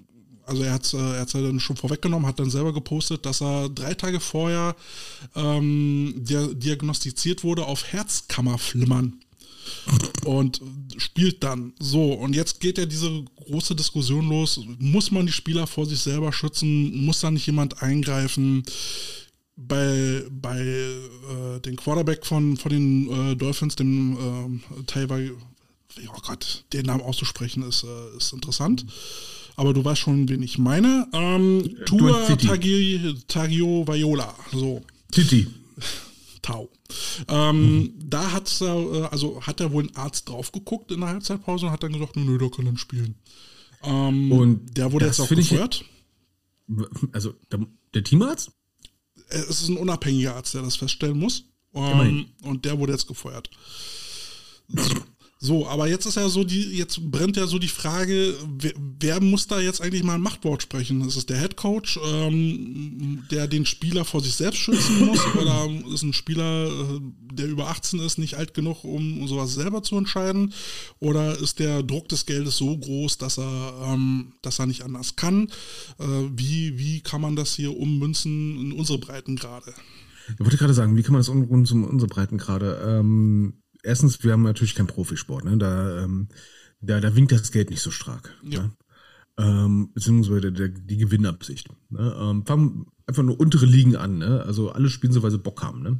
also 0.45 0.63
er 0.63 0.73
hat 0.73 0.83
es 0.83 0.93
hat's 0.93 1.31
ja 1.31 1.41
dann 1.41 1.61
schon 1.61 1.77
vorweggenommen, 1.77 2.27
hat 2.27 2.39
dann 2.39 2.49
selber 2.49 2.73
gepostet, 2.73 3.25
dass 3.25 3.41
er 3.41 3.69
drei 3.69 3.93
Tage 3.93 4.19
vorher 4.19 4.75
ähm, 5.33 6.15
diagnostiziert 6.17 7.45
wurde 7.45 7.65
auf 7.65 7.85
Herzkammerflimmern 7.85 9.13
und 10.25 10.61
spielt 10.97 11.43
dann. 11.43 11.71
So, 11.79 12.11
und 12.11 12.35
jetzt 12.35 12.59
geht 12.59 12.77
ja 12.77 12.85
diese 12.85 13.23
große 13.37 13.73
Diskussion 13.73 14.27
los. 14.27 14.59
Muss 14.79 15.11
man 15.11 15.25
die 15.25 15.31
Spieler 15.31 15.65
vor 15.65 15.85
sich 15.85 15.99
selber 15.99 16.33
schützen? 16.33 17.05
Muss 17.05 17.21
da 17.21 17.31
nicht 17.31 17.45
jemand 17.45 17.81
eingreifen? 17.81 18.63
Bei, 19.67 20.23
bei 20.29 20.59
äh, 20.59 21.59
den 21.61 21.75
Quarterback 21.75 22.25
von, 22.25 22.57
von 22.57 22.71
den 22.71 23.31
äh, 23.31 23.35
Dolphins, 23.35 23.75
dem 23.75 24.61
äh, 24.79 24.83
teilweise, 24.85 25.33
oh 26.07 26.21
Gott, 26.25 26.65
den 26.73 26.85
Namen 26.85 27.01
auszusprechen 27.01 27.63
ist, 27.63 27.83
äh, 27.83 28.17
ist 28.17 28.33
interessant. 28.33 28.85
Aber 29.55 29.73
du 29.73 29.83
weißt 29.83 29.99
schon, 29.99 30.29
wen 30.29 30.41
ich 30.41 30.57
meine. 30.57 31.07
Ähm, 31.13 31.75
Tua 31.85 32.35
Tagi, 32.35 33.15
Tagio 33.27 33.85
Viola. 33.87 34.33
So. 34.51 34.81
Titi. 35.11 35.47
Tau. 36.41 36.69
Ähm, 37.27 37.79
mhm. 37.79 37.93
Da 38.09 38.31
hat 38.31 38.61
äh, 38.61 38.65
also 38.65 39.41
hat 39.41 39.59
er 39.59 39.71
wohl 39.71 39.83
ein 39.83 39.95
Arzt 39.95 40.29
drauf 40.29 40.51
geguckt 40.51 40.91
in 40.91 41.01
der 41.01 41.09
Halbzeitpause 41.09 41.67
und 41.67 41.71
hat 41.71 41.83
dann 41.83 41.93
gesagt, 41.93 42.15
nö, 42.15 42.37
der 42.37 42.49
kann 42.49 42.65
dann 42.65 42.77
spielen. 42.77 43.15
Ähm, 43.83 44.31
und 44.31 44.77
der 44.77 44.91
wurde 44.91 45.05
jetzt 45.05 45.19
auch 45.19 45.29
gefeuert. 45.29 45.85
also 47.11 47.33
der, 47.51 47.59
der 47.93 48.03
Teamarzt? 48.03 48.51
Es 49.31 49.61
ist 49.61 49.69
ein 49.69 49.77
unabhängiger 49.77 50.35
Arzt, 50.35 50.53
der 50.53 50.61
das 50.61 50.75
feststellen 50.75 51.17
muss. 51.17 51.45
Um, 51.73 52.25
und 52.43 52.65
der 52.65 52.77
wurde 52.77 52.91
jetzt 52.91 53.07
gefeuert. 53.07 53.49
So, 54.67 54.95
aber 55.65 55.87
jetzt 55.87 56.05
ist 56.05 56.17
ja 56.17 56.29
so 56.29 56.43
die, 56.43 56.77
jetzt 56.77 57.01
brennt 57.09 57.35
ja 57.35 57.47
so 57.47 57.57
die 57.57 57.67
Frage, 57.67 58.35
wer, 58.59 58.73
wer 58.99 59.21
muss 59.21 59.47
da 59.47 59.59
jetzt 59.59 59.81
eigentlich 59.81 60.03
mal 60.03 60.15
ein 60.15 60.21
Machtwort 60.21 60.61
sprechen? 60.61 61.01
Ist 61.01 61.15
es 61.15 61.25
der 61.25 61.39
Head 61.39 61.57
Coach, 61.57 61.99
ähm, 62.05 63.23
der 63.31 63.47
den 63.47 63.65
Spieler 63.65 64.05
vor 64.05 64.21
sich 64.21 64.35
selbst 64.35 64.59
schützen 64.59 65.03
muss? 65.03 65.19
Oder 65.35 65.67
ist 65.91 66.03
ein 66.03 66.13
Spieler, 66.13 66.67
äh, 66.67 66.99
der 67.33 67.47
über 67.47 67.69
18 67.69 67.99
ist, 68.01 68.19
nicht 68.19 68.35
alt 68.35 68.53
genug, 68.53 68.83
um 68.83 69.27
sowas 69.27 69.55
selber 69.55 69.81
zu 69.81 69.97
entscheiden? 69.97 70.53
Oder 70.99 71.39
ist 71.39 71.57
der 71.57 71.81
Druck 71.81 72.07
des 72.09 72.27
Geldes 72.27 72.57
so 72.57 72.77
groß, 72.77 73.17
dass 73.17 73.39
er, 73.39 73.93
ähm, 73.93 74.33
dass 74.43 74.59
er 74.59 74.67
nicht 74.67 74.83
anders 74.83 75.15
kann? 75.15 75.47
Äh, 75.97 76.05
wie, 76.35 76.77
wie 76.77 77.01
kann 77.01 77.21
man 77.21 77.35
das 77.35 77.55
hier 77.55 77.75
ummünzen 77.75 78.59
in 78.59 78.71
unsere 78.73 78.99
Breitengrade? 78.99 79.73
Ich 80.27 80.39
wollte 80.39 80.57
gerade 80.57 80.75
sagen, 80.75 80.95
wie 80.95 81.01
kann 81.01 81.13
man 81.13 81.21
das 81.21 81.29
ummünzen 81.29 81.83
in 81.83 81.89
unsere 81.89 82.09
Breitengrade? 82.09 82.79
Ähm 82.85 83.60
erstens, 83.83 84.23
wir 84.23 84.33
haben 84.33 84.43
natürlich 84.43 84.75
keinen 84.75 84.87
Profisport, 84.87 85.45
ne? 85.45 85.57
Da, 85.57 86.03
ähm, 86.03 86.27
da, 86.81 86.99
da 86.99 87.15
winkt 87.15 87.31
das 87.31 87.51
Geld 87.51 87.69
nicht 87.69 87.81
so 87.81 87.91
stark. 87.91 88.35
Ja. 88.43 88.63
Ne? 88.63 88.71
Ähm, 89.37 89.91
beziehungsweise 89.93 90.51
der, 90.51 90.69
die 90.69 90.97
Gewinnabsicht. 90.97 91.69
Ne? 91.89 92.15
Ähm, 92.19 92.45
fangen 92.45 92.87
einfach 93.07 93.23
nur 93.23 93.39
untere 93.39 93.65
Ligen 93.65 93.95
an, 93.95 94.17
ne? 94.17 94.43
Also 94.43 94.71
alle 94.71 94.89
spielen 94.89 95.13
so, 95.13 95.23
weil 95.23 95.31
sie 95.31 95.37
Bock 95.37 95.63
haben, 95.63 95.81
ne? 95.81 95.99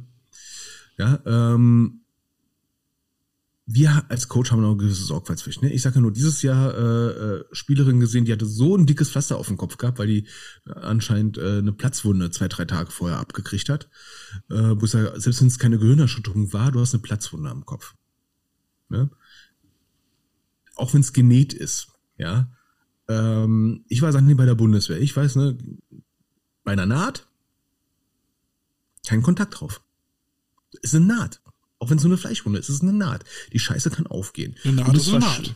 Ja, 0.98 1.20
ähm, 1.26 2.01
wir 3.74 4.04
als 4.10 4.28
Coach 4.28 4.50
haben 4.50 4.60
noch 4.60 4.70
eine 4.70 4.76
gewisse 4.76 5.04
Sorgfaltspflicht. 5.04 5.62
Ne? 5.62 5.72
Ich 5.72 5.80
sage 5.80 5.94
ja 5.96 6.00
nur, 6.02 6.12
dieses 6.12 6.42
Jahr 6.42 6.74
äh, 6.74 7.10
äh, 7.10 7.44
Spielerin 7.52 8.00
gesehen, 8.00 8.26
die 8.26 8.32
hatte 8.32 8.44
so 8.44 8.76
ein 8.76 8.84
dickes 8.84 9.10
Pflaster 9.10 9.38
auf 9.38 9.46
dem 9.48 9.56
Kopf 9.56 9.78
gehabt, 9.78 9.98
weil 9.98 10.08
die 10.08 10.26
anscheinend 10.66 11.38
äh, 11.38 11.58
eine 11.58 11.72
Platzwunde 11.72 12.30
zwei, 12.30 12.48
drei 12.48 12.66
Tage 12.66 12.90
vorher 12.90 13.18
abgekriegt 13.18 13.70
hat. 13.70 13.88
Äh, 14.50 14.74
wo 14.78 14.84
ich 14.84 14.90
sage, 14.90 15.18
selbst 15.18 15.40
wenn 15.40 15.48
es 15.48 15.58
keine 15.58 15.78
Gehirnerschütterung 15.78 16.52
war, 16.52 16.70
du 16.70 16.80
hast 16.80 16.92
eine 16.92 17.02
Platzwunde 17.02 17.50
am 17.50 17.64
Kopf. 17.64 17.94
Ne? 18.90 19.10
Auch 20.76 20.92
wenn 20.92 21.00
es 21.00 21.14
genäht 21.14 21.54
ist. 21.54 21.88
Ja. 22.18 22.50
Ähm, 23.08 23.84
ich 23.88 24.02
war 24.02 24.18
nie 24.20 24.34
bei 24.34 24.46
der 24.46 24.54
Bundeswehr. 24.54 25.00
Ich 25.00 25.16
weiß, 25.16 25.36
ne, 25.36 25.56
bei 26.62 26.72
einer 26.72 26.86
Naht 26.86 27.26
kein 29.06 29.22
Kontakt 29.22 29.60
drauf. 29.60 29.82
Ist 30.82 30.94
eine 30.94 31.06
Naht. 31.06 31.41
Auch 31.82 31.90
wenn 31.90 31.98
es 31.98 32.04
nur 32.04 32.12
eine 32.12 32.18
Fleischwunde 32.18 32.60
ist, 32.60 32.68
ist 32.68 32.76
es 32.76 32.82
eine 32.82 32.92
Naht. 32.92 33.24
Die 33.52 33.58
Scheiße 33.58 33.90
kann 33.90 34.06
aufgehen. 34.06 34.54
Eine 34.62 34.82
Naht 34.82 34.94
ist 34.94 35.08
eine 35.08 35.18
Naht. 35.18 35.54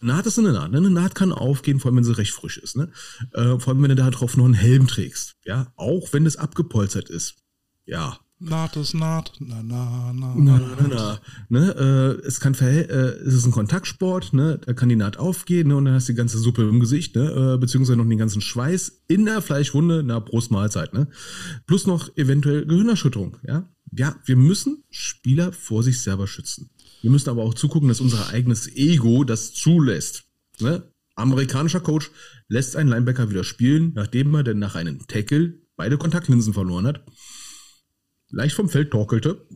Naht 0.00 0.26
ist 0.26 0.36
eine 0.36 0.52
Naht. 0.52 0.72
Ne? 0.72 0.78
Eine 0.78 0.90
Naht 0.90 1.14
kann 1.14 1.30
aufgehen, 1.30 1.78
vor 1.78 1.90
allem 1.90 1.98
wenn 1.98 2.04
sie 2.04 2.18
recht 2.18 2.32
frisch 2.32 2.58
ist. 2.58 2.76
Ne? 2.76 2.90
Äh, 3.32 3.60
vor 3.60 3.68
allem, 3.68 3.82
wenn 3.82 3.90
du 3.90 3.94
da 3.94 4.10
drauf 4.10 4.36
noch 4.36 4.44
einen 4.44 4.54
Helm 4.54 4.88
trägst. 4.88 5.36
Ja, 5.44 5.72
auch 5.76 6.12
wenn 6.12 6.26
es 6.26 6.36
abgepolstert 6.36 7.10
ist. 7.10 7.36
Ja. 7.86 8.18
Naht 8.40 8.76
ist 8.76 8.94
Naht. 8.94 9.34
Na, 9.38 9.62
na, 9.62 10.12
na. 10.12 10.34
Na, 10.36 10.58
na, 10.58 10.88
na. 10.88 11.20
Ne? 11.48 12.18
Äh, 12.22 12.26
es 12.26 12.40
kann 12.40 12.54
äh, 12.54 12.82
es 12.82 13.34
ist 13.34 13.46
ein 13.46 13.52
Kontaktsport, 13.52 14.32
ne? 14.32 14.58
Da 14.64 14.72
kann 14.72 14.88
die 14.88 14.96
Naht 14.96 15.16
aufgehen, 15.16 15.68
ne? 15.68 15.76
Und 15.76 15.84
dann 15.84 15.94
hast 15.94 16.08
du 16.08 16.12
die 16.12 16.16
ganze 16.16 16.38
Suppe 16.38 16.62
im 16.68 16.80
Gesicht, 16.80 17.14
ne? 17.14 17.54
Äh, 17.54 17.58
beziehungsweise 17.58 17.96
noch 17.96 18.08
den 18.08 18.18
ganzen 18.18 18.40
Schweiß 18.40 19.04
in 19.06 19.26
der 19.26 19.42
Fleischwunde, 19.42 20.02
na, 20.04 20.18
Brustmahlzeit, 20.18 20.92
ne? 20.92 21.06
Plus 21.68 21.86
noch 21.86 22.16
eventuell 22.16 22.66
Gehirnerschütterung, 22.66 23.36
ja? 23.46 23.68
Ja, 23.92 24.16
wir 24.24 24.36
müssen 24.36 24.84
Spieler 24.90 25.52
vor 25.52 25.82
sich 25.82 26.00
selber 26.00 26.26
schützen. 26.26 26.70
Wir 27.00 27.10
müssen 27.10 27.30
aber 27.30 27.42
auch 27.42 27.54
zugucken, 27.54 27.88
dass 27.88 28.00
unser 28.00 28.28
eigenes 28.28 28.68
Ego 28.74 29.24
das 29.24 29.52
zulässt. 29.52 30.24
Ne? 30.60 30.82
Amerikanischer 31.14 31.80
Coach 31.80 32.10
lässt 32.48 32.76
einen 32.76 32.88
Linebacker 32.88 33.30
wieder 33.30 33.44
spielen, 33.44 33.92
nachdem 33.94 34.34
er 34.34 34.44
denn 34.44 34.58
nach 34.58 34.74
einem 34.74 35.06
Tackle 35.06 35.54
beide 35.76 35.98
Kontaktlinsen 35.98 36.54
verloren 36.54 36.86
hat, 36.86 37.04
leicht 38.30 38.54
vom 38.54 38.68
Feld 38.68 38.90
torkelte 38.90 39.46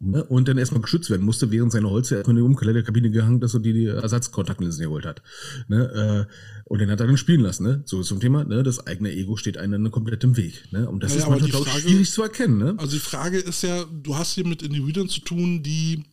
Ne? 0.00 0.22
Und 0.24 0.48
dann 0.48 0.58
erstmal 0.58 0.82
geschützt 0.82 1.08
werden 1.08 1.24
musste, 1.24 1.50
während 1.50 1.72
seine 1.72 1.88
Holze 1.88 2.16
erstmal 2.16 2.36
in 2.36 2.42
die 2.42 2.46
Umkleidekabine 2.46 3.10
gehangen, 3.10 3.40
dass 3.40 3.54
er 3.54 3.60
die, 3.60 3.72
die 3.72 3.86
Ersatzkontaktlinsen 3.86 4.82
geholt 4.82 5.06
hat. 5.06 5.22
Ne? 5.68 6.28
Äh, 6.28 6.53
und 6.64 6.78
den 6.78 6.90
hat 6.90 7.00
er 7.00 7.06
dann 7.06 7.16
spielen 7.16 7.40
lassen. 7.40 7.64
Ne? 7.64 7.82
So 7.84 8.02
zum 8.02 8.20
Thema, 8.20 8.44
ne? 8.44 8.62
das 8.62 8.86
eigene 8.86 9.12
Ego 9.12 9.36
steht 9.36 9.58
einem 9.58 9.90
komplett 9.90 10.24
im 10.24 10.36
Weg. 10.36 10.64
Ne? 10.72 10.88
Und 10.88 11.02
das 11.02 11.10
naja, 11.10 11.24
ist 11.24 11.30
manchmal 11.30 11.62
Frage, 11.62 11.70
auch 11.70 11.80
schwierig 11.80 12.10
zu 12.10 12.22
erkennen. 12.22 12.58
Ne? 12.58 12.74
Also 12.78 12.96
die 12.96 13.02
Frage 13.02 13.38
ist 13.38 13.62
ja, 13.62 13.84
du 13.84 14.16
hast 14.16 14.34
hier 14.34 14.46
mit 14.46 14.62
Individuen 14.62 15.08
zu 15.08 15.20
tun, 15.20 15.62
die 15.62 16.04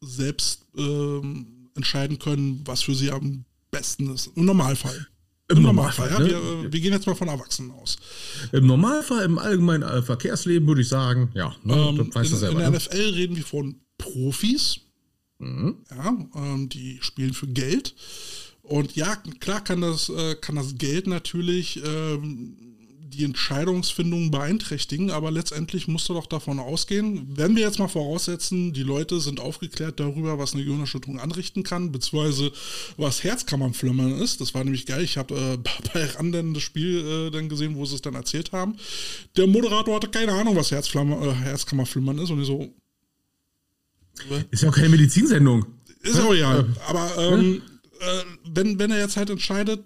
selbst 0.00 0.66
ähm, 0.76 1.46
entscheiden 1.74 2.18
können, 2.18 2.60
was 2.64 2.82
für 2.82 2.94
sie 2.94 3.10
am 3.10 3.44
besten 3.70 4.12
ist. 4.12 4.30
Im 4.36 4.44
Normalfall. 4.44 5.06
Im, 5.48 5.58
Im 5.58 5.62
Normalfall, 5.64 6.10
Normalfall 6.10 6.32
ja. 6.32 6.38
Ne? 6.38 6.62
Wir, 6.64 6.72
wir, 6.72 6.80
gehen 6.80 6.92
jetzt 6.92 7.06
mal 7.06 7.14
von 7.14 7.28
Erwachsenen 7.28 7.70
aus. 7.72 7.96
Im 8.52 8.66
Normalfall, 8.66 9.24
im 9.24 9.38
allgemeinen 9.38 9.82
äh, 9.82 10.02
Verkehrsleben 10.02 10.68
würde 10.68 10.82
ich 10.82 10.88
sagen, 10.88 11.30
ja. 11.34 11.54
Ne, 11.62 11.74
ähm, 11.74 12.10
in, 12.14 12.24
selber, 12.24 12.52
in, 12.52 12.58
der 12.58 12.70
ne? 12.70 12.76
NFL 12.76 13.14
reden 13.14 13.36
wir 13.36 13.44
von 13.44 13.76
Profis. 13.98 14.80
Mhm. 15.38 15.76
Ja, 15.90 16.16
ähm, 16.36 16.68
die 16.68 16.98
spielen 17.02 17.34
für 17.34 17.48
Geld. 17.48 17.94
Und 18.62 18.94
ja, 18.94 19.16
klar 19.40 19.62
kann 19.62 19.80
das, 19.80 20.08
äh, 20.08 20.36
kann 20.36 20.56
das 20.56 20.76
Geld 20.78 21.06
natürlich 21.06 21.82
ähm, 21.84 22.56
die 23.12 23.24
Entscheidungsfindung 23.24 24.30
beeinträchtigen, 24.30 25.10
aber 25.10 25.30
letztendlich 25.30 25.86
musst 25.88 26.08
du 26.08 26.14
doch 26.14 26.26
davon 26.26 26.58
ausgehen, 26.58 27.26
wenn 27.36 27.54
wir 27.56 27.62
jetzt 27.62 27.78
mal 27.78 27.88
voraussetzen, 27.88 28.72
die 28.72 28.82
Leute 28.82 29.20
sind 29.20 29.40
aufgeklärt 29.40 30.00
darüber, 30.00 30.38
was 30.38 30.54
eine 30.54 30.64
Gehirnerschütterung 30.64 31.20
anrichten 31.20 31.62
kann, 31.62 31.92
beziehungsweise 31.92 32.52
was 32.96 33.22
Herzkammernflimmern 33.22 34.18
ist. 34.20 34.40
Das 34.40 34.54
war 34.54 34.64
nämlich 34.64 34.86
geil. 34.86 35.02
Ich 35.02 35.18
habe 35.18 35.34
äh, 35.34 35.58
bei 35.92 36.04
Randen 36.06 36.54
das 36.54 36.62
Spiel 36.62 37.28
äh, 37.28 37.30
dann 37.30 37.48
gesehen, 37.48 37.76
wo 37.76 37.84
sie 37.84 37.96
es 37.96 38.02
dann 38.02 38.14
erzählt 38.14 38.52
haben. 38.52 38.76
Der 39.36 39.46
Moderator 39.46 39.96
hatte 39.96 40.08
keine 40.08 40.32
Ahnung, 40.32 40.56
was 40.56 40.70
Herzflamme, 40.70 41.16
äh, 41.26 41.32
Herzkammerflimmern 41.32 42.18
ist 42.18 42.30
und 42.30 42.40
ich 42.40 42.46
so. 42.46 42.74
Ist 44.50 44.62
ja 44.62 44.68
auch 44.68 44.74
keine 44.74 44.90
Medizinsendung. 44.90 45.66
Ist 46.02 46.20
auch 46.20 46.34
ja. 46.34 46.64
Aber 46.86 47.10
ähm, 47.18 47.62
äh, 48.02 48.24
wenn, 48.44 48.78
wenn 48.78 48.90
er 48.90 48.98
jetzt 48.98 49.16
halt 49.16 49.30
entscheidet, 49.30 49.84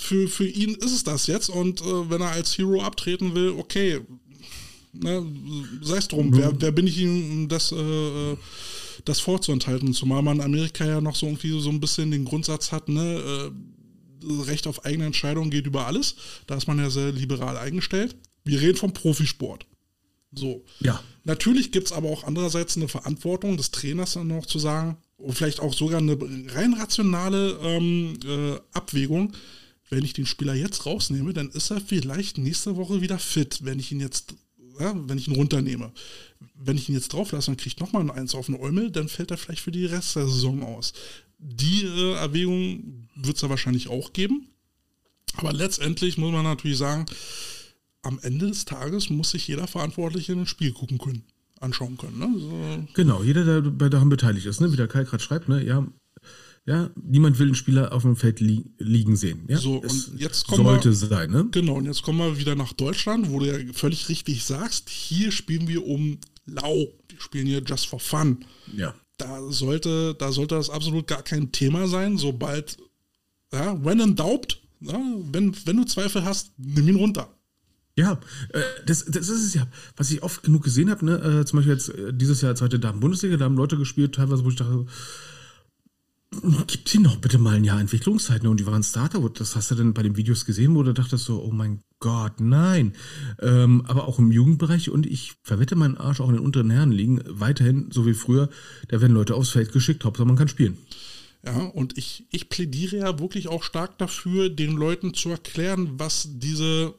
für, 0.00 0.28
für 0.28 0.46
ihn 0.46 0.74
ist 0.74 0.92
es 0.92 1.04
das 1.04 1.26
jetzt 1.26 1.48
und 1.48 1.80
äh, 1.80 2.10
wenn 2.10 2.20
er 2.20 2.30
als 2.30 2.56
Hero 2.56 2.82
abtreten 2.82 3.34
will, 3.34 3.50
okay, 3.50 4.00
ne, 4.92 5.26
sei 5.82 5.96
es 5.96 6.08
drum, 6.08 6.36
wer, 6.36 6.52
wer 6.60 6.72
bin 6.72 6.86
ich 6.86 6.98
ihm, 6.98 7.48
das, 7.48 7.72
äh, 7.72 8.36
das 9.04 9.20
vorzuenthalten, 9.20 9.92
zumal 9.94 10.22
man 10.22 10.38
in 10.38 10.44
Amerika 10.44 10.86
ja 10.86 11.00
noch 11.00 11.16
so 11.16 11.26
irgendwie 11.26 11.60
so 11.60 11.70
ein 11.70 11.80
bisschen 11.80 12.10
den 12.10 12.24
Grundsatz 12.24 12.72
hat, 12.72 12.88
ne, 12.88 13.50
äh, 13.50 13.50
Recht 14.42 14.66
auf 14.66 14.84
eigene 14.84 15.06
Entscheidung 15.06 15.50
geht 15.50 15.66
über 15.66 15.86
alles, 15.86 16.16
da 16.46 16.56
ist 16.56 16.66
man 16.66 16.78
ja 16.78 16.90
sehr 16.90 17.12
liberal 17.12 17.56
eingestellt. 17.56 18.16
Wir 18.44 18.60
reden 18.60 18.76
vom 18.76 18.92
Profisport. 18.92 19.64
So. 20.32 20.64
Ja. 20.80 21.02
Natürlich 21.24 21.70
gibt 21.70 21.86
es 21.86 21.92
aber 21.92 22.08
auch 22.08 22.24
andererseits 22.24 22.76
eine 22.76 22.88
Verantwortung 22.88 23.56
des 23.56 23.70
Trainers 23.70 24.14
dann 24.14 24.26
noch 24.26 24.46
zu 24.46 24.58
sagen, 24.58 24.96
vielleicht 25.30 25.60
auch 25.60 25.74
sogar 25.74 25.98
eine 25.98 26.16
rein 26.54 26.74
rationale 26.74 27.58
ähm, 27.62 28.18
äh, 28.24 28.56
Abwägung. 28.72 29.32
Wenn 29.90 30.04
ich 30.04 30.12
den 30.12 30.26
Spieler 30.26 30.54
jetzt 30.54 30.86
rausnehme, 30.86 31.32
dann 31.32 31.50
ist 31.50 31.70
er 31.70 31.80
vielleicht 31.80 32.38
nächste 32.38 32.76
Woche 32.76 33.00
wieder 33.00 33.18
fit, 33.18 33.64
wenn 33.64 33.78
ich 33.78 33.90
ihn 33.90 34.00
jetzt, 34.00 34.34
ja, 34.78 34.94
wenn 34.94 35.16
ich 35.18 35.28
ihn 35.28 35.34
runternehme. 35.34 35.92
Wenn 36.54 36.76
ich 36.76 36.88
ihn 36.88 36.94
jetzt 36.94 37.12
drauf 37.12 37.32
lasse, 37.32 37.46
dann 37.46 37.56
kriegt 37.56 37.80
nochmal 37.80 38.02
ein 38.02 38.10
Eins 38.10 38.34
auf 38.34 38.46
den 38.46 38.60
Eumel, 38.60 38.90
dann 38.90 39.08
fällt 39.08 39.30
er 39.30 39.38
vielleicht 39.38 39.62
für 39.62 39.72
die 39.72 39.86
Rest 39.86 40.16
der 40.16 40.26
Saison 40.26 40.62
aus. 40.62 40.92
Die 41.38 41.84
äh, 41.84 42.14
Erwägung 42.14 43.08
wird 43.14 43.36
es 43.36 43.40
da 43.40 43.48
wahrscheinlich 43.48 43.88
auch 43.88 44.12
geben. 44.12 44.48
Aber 45.34 45.52
letztendlich 45.52 46.18
muss 46.18 46.32
man 46.32 46.44
natürlich 46.44 46.78
sagen, 46.78 47.06
am 48.02 48.18
Ende 48.22 48.48
des 48.48 48.64
Tages 48.64 49.10
muss 49.10 49.30
sich 49.30 49.48
jeder 49.48 49.66
Verantwortliche 49.66 50.32
in 50.32 50.40
ein 50.40 50.46
Spiel 50.46 50.72
gucken 50.72 50.98
können, 50.98 51.24
anschauen 51.60 51.96
können. 51.96 52.18
Ne? 52.18 52.38
So. 52.38 52.88
Genau, 52.94 53.22
jeder, 53.22 53.44
der 53.44 53.70
bei 53.70 53.88
daran 53.88 54.08
beteiligt 54.08 54.46
ist, 54.46 54.60
ne? 54.60 54.72
wie 54.72 54.76
der 54.76 54.88
Kai 54.88 55.04
gerade 55.04 55.22
schreibt, 55.22 55.48
ne? 55.48 55.64
ja, 55.64 55.86
ja, 56.68 56.90
niemand 57.02 57.38
will 57.38 57.46
einen 57.46 57.54
Spieler 57.54 57.94
auf 57.94 58.02
dem 58.02 58.14
Feld 58.14 58.40
li 58.40 58.74
liegen 58.76 59.16
sehen. 59.16 59.46
Ja? 59.48 59.56
So, 59.56 59.78
und 59.78 60.12
jetzt 60.18 60.46
kommen 60.46 60.64
sollte 60.64 60.90
wir, 60.90 60.94
sein, 60.94 61.30
ne? 61.30 61.48
Genau, 61.50 61.76
und 61.76 61.86
jetzt 61.86 62.02
kommen 62.02 62.18
wir 62.18 62.38
wieder 62.38 62.56
nach 62.56 62.74
Deutschland, 62.74 63.30
wo 63.30 63.38
du 63.38 63.46
ja 63.46 63.72
völlig 63.72 64.10
richtig 64.10 64.44
sagst, 64.44 64.90
hier 64.90 65.32
spielen 65.32 65.66
wir 65.66 65.86
um 65.86 66.18
lau. 66.44 66.88
Wir 67.08 67.20
spielen 67.20 67.46
hier 67.46 67.62
just 67.64 67.86
for 67.86 67.98
fun. 67.98 68.44
Ja. 68.76 68.94
Da 69.16 69.50
sollte, 69.50 70.14
da 70.18 70.30
sollte 70.30 70.56
das 70.56 70.68
absolut 70.68 71.06
gar 71.06 71.22
kein 71.22 71.52
Thema 71.52 71.88
sein, 71.88 72.18
sobald, 72.18 72.76
ja, 73.50 73.82
when 73.82 74.00
in 74.00 74.14
doubt, 74.14 74.60
ja, 74.80 75.00
wenn, 75.32 75.56
wenn 75.64 75.76
du 75.78 75.84
Zweifel 75.84 76.22
hast, 76.24 76.52
nimm 76.58 76.86
ihn 76.86 76.96
runter. 76.96 77.34
Ja, 77.98 78.12
äh, 78.52 78.60
das, 78.86 79.06
das 79.06 79.28
ist 79.28 79.42
es 79.42 79.54
ja, 79.54 79.66
was 79.96 80.12
ich 80.12 80.22
oft 80.22 80.44
genug 80.44 80.62
gesehen 80.62 80.88
habe, 80.88 81.04
ne? 81.04 81.16
äh, 81.16 81.44
zum 81.44 81.56
Beispiel 81.56 81.74
jetzt 81.74 81.88
äh, 81.88 82.14
dieses 82.14 82.40
Jahr 82.42 82.54
zweite 82.54 82.78
Damen-Bundesliga, 82.78 83.36
da 83.36 83.46
haben 83.46 83.56
Leute 83.56 83.76
gespielt, 83.76 84.14
teilweise, 84.14 84.44
wo 84.44 84.50
ich 84.50 84.54
dachte, 84.54 84.86
gibt 86.68 86.94
ihnen 86.94 87.04
doch 87.04 87.16
bitte 87.16 87.38
mal 87.38 87.56
ein 87.56 87.64
Jahr 87.64 87.80
Entwicklungszeit, 87.80 88.44
ne? 88.44 88.50
Und 88.50 88.60
die 88.60 88.66
waren 88.66 88.84
Starter, 88.84 89.18
das 89.30 89.56
hast 89.56 89.72
du 89.72 89.74
denn 89.74 89.94
bei 89.94 90.04
den 90.04 90.16
Videos 90.16 90.44
gesehen, 90.44 90.76
wo 90.76 90.84
du 90.84 90.94
dachtest 90.94 91.24
so, 91.24 91.42
oh 91.42 91.50
mein 91.50 91.80
Gott, 91.98 92.38
nein. 92.38 92.92
Ähm, 93.40 93.84
aber 93.88 94.06
auch 94.06 94.20
im 94.20 94.30
Jugendbereich 94.30 94.90
und 94.90 95.04
ich 95.04 95.32
verwette 95.42 95.74
meinen 95.74 95.96
Arsch 95.96 96.20
auch 96.20 96.28
in 96.28 96.36
den 96.36 96.44
unteren 96.44 96.70
Herren 96.70 96.92
liegen, 96.92 97.20
weiterhin, 97.26 97.90
so 97.90 98.06
wie 98.06 98.14
früher, 98.14 98.48
da 98.86 99.00
werden 99.00 99.14
Leute 99.14 99.34
aufs 99.34 99.50
Feld 99.50 99.72
geschickt, 99.72 100.04
Hauptsache 100.04 100.28
man 100.28 100.36
kann 100.36 100.46
spielen. 100.46 100.78
Ja, 101.44 101.56
und 101.56 101.98
ich, 101.98 102.26
ich 102.30 102.48
plädiere 102.48 102.98
ja 102.98 103.18
wirklich 103.18 103.48
auch 103.48 103.64
stark 103.64 103.98
dafür, 103.98 104.50
den 104.50 104.76
Leuten 104.76 105.14
zu 105.14 105.30
erklären, 105.30 105.98
was 105.98 106.28
diese 106.30 106.94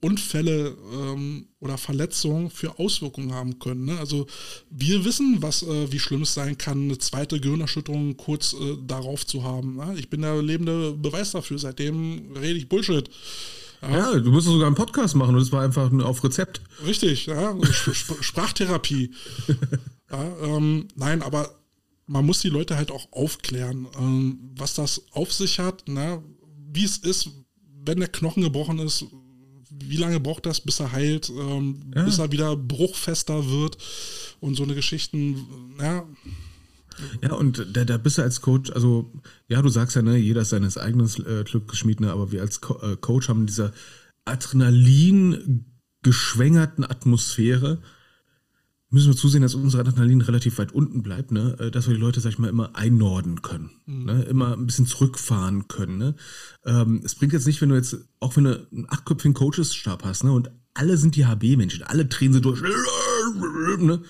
Unfälle 0.00 0.76
ähm, 0.92 1.48
oder 1.58 1.76
Verletzungen 1.76 2.50
für 2.50 2.78
Auswirkungen 2.78 3.32
haben 3.32 3.58
können. 3.58 3.86
Ne? 3.86 3.98
Also 3.98 4.26
wir 4.70 5.04
wissen, 5.04 5.38
was 5.40 5.62
äh, 5.62 5.90
wie 5.90 5.98
schlimm 5.98 6.22
es 6.22 6.34
sein 6.34 6.56
kann, 6.56 6.84
eine 6.84 6.98
zweite 6.98 7.40
Gehirnerschütterung 7.40 8.16
kurz 8.16 8.52
äh, 8.52 8.76
darauf 8.86 9.26
zu 9.26 9.42
haben. 9.42 9.76
Ne? 9.76 9.96
Ich 9.98 10.08
bin 10.08 10.22
der 10.22 10.40
lebende 10.40 10.92
Beweis 10.92 11.32
dafür. 11.32 11.58
Seitdem 11.58 12.32
rede 12.36 12.58
ich 12.58 12.68
Bullshit. 12.68 13.10
Ja, 13.82 14.18
du 14.18 14.30
musst 14.32 14.46
sogar 14.46 14.66
einen 14.66 14.76
Podcast 14.76 15.14
machen 15.14 15.34
und 15.34 15.40
das 15.40 15.52
war 15.52 15.62
einfach 15.62 15.90
nur 15.90 16.06
auf 16.06 16.22
Rezept. 16.24 16.60
Richtig, 16.84 17.26
ja. 17.26 17.56
Sp 17.70 17.94
Sp 17.94 18.18
Sprachtherapie. 18.20 19.12
ja, 20.10 20.36
ähm, 20.42 20.88
nein, 20.96 21.22
aber 21.22 21.58
man 22.06 22.24
muss 22.24 22.40
die 22.40 22.48
Leute 22.48 22.76
halt 22.76 22.90
auch 22.90 23.12
aufklären, 23.12 23.86
ähm, 23.98 24.50
was 24.56 24.74
das 24.74 25.02
auf 25.12 25.32
sich 25.32 25.58
hat, 25.60 25.86
ne? 25.86 26.22
wie 26.72 26.84
es 26.84 26.98
ist, 26.98 27.30
wenn 27.84 28.00
der 28.00 28.08
Knochen 28.08 28.42
gebrochen 28.42 28.78
ist, 28.80 29.06
wie 29.84 29.96
lange 29.96 30.20
braucht 30.20 30.46
das, 30.46 30.60
bis 30.60 30.80
er 30.80 30.92
heilt, 30.92 31.28
ähm, 31.30 31.80
Ja. 31.94 32.04
bis 32.04 32.18
er 32.18 32.32
wieder 32.32 32.56
bruchfester 32.56 33.48
wird 33.50 33.78
und 34.40 34.54
so 34.56 34.62
eine 34.62 34.74
Geschichten, 34.74 35.36
ja, 35.80 36.04
Ja, 37.22 37.34
und 37.34 37.64
da, 37.74 37.84
da 37.84 37.96
bist 37.96 38.18
du 38.18 38.22
als 38.22 38.40
Coach, 38.40 38.70
also, 38.72 39.12
ja, 39.46 39.62
du 39.62 39.68
sagst 39.68 39.94
ja, 39.94 40.02
ne, 40.02 40.16
jeder 40.16 40.40
ist 40.42 40.48
seines 40.50 40.76
eigenen 40.78 41.06
äh, 41.26 41.44
Glückes 41.44 41.78
Schmied, 41.78 42.00
ne, 42.00 42.10
aber 42.10 42.32
wir 42.32 42.40
als 42.40 42.60
Co 42.60 42.76
äh, 42.82 42.96
Coach 42.96 43.28
haben 43.28 43.46
diese 43.46 43.72
Adrenalin 44.24 45.64
geschwängerten 46.02 46.84
Atmosphäre, 46.84 47.78
müssen 48.90 49.08
wir 49.08 49.16
zusehen, 49.16 49.42
dass 49.42 49.54
unser 49.54 49.80
Adrenalin 49.80 50.20
relativ 50.20 50.58
weit 50.58 50.72
unten 50.72 51.02
bleibt, 51.02 51.30
ne, 51.30 51.56
äh, 51.58 51.70
dass 51.70 51.86
wir 51.86 51.94
die 51.94 52.00
Leute, 52.00 52.20
sag 52.20 52.30
ich 52.30 52.38
mal, 52.38 52.48
immer 52.48 52.74
einnorden 52.74 53.42
können, 53.42 53.70
ne, 53.86 54.22
immer 54.22 54.54
ein 54.54 54.66
bisschen 54.66 54.86
zurückfahren 54.86 55.68
können, 55.68 55.98
ne. 55.98 56.14
Ähm, 56.64 57.02
es 57.04 57.14
bringt 57.14 57.32
jetzt 57.32 57.46
nicht, 57.46 57.60
wenn 57.60 57.68
du 57.68 57.74
jetzt, 57.74 57.96
auch 58.20 58.36
wenn 58.36 58.44
du 58.44 58.68
einen 58.72 58.88
achtköpfigen 58.88 59.34
Coachesstab 59.34 60.04
hast, 60.04 60.24
ne, 60.24 60.32
und 60.32 60.50
alle 60.74 60.96
sind 60.96 61.16
die 61.16 61.26
HB-Menschen, 61.26 61.82
alle 61.82 62.06
drehen 62.06 62.32
sie 62.32 62.40
durch, 62.40 62.62
ne, 62.62 64.02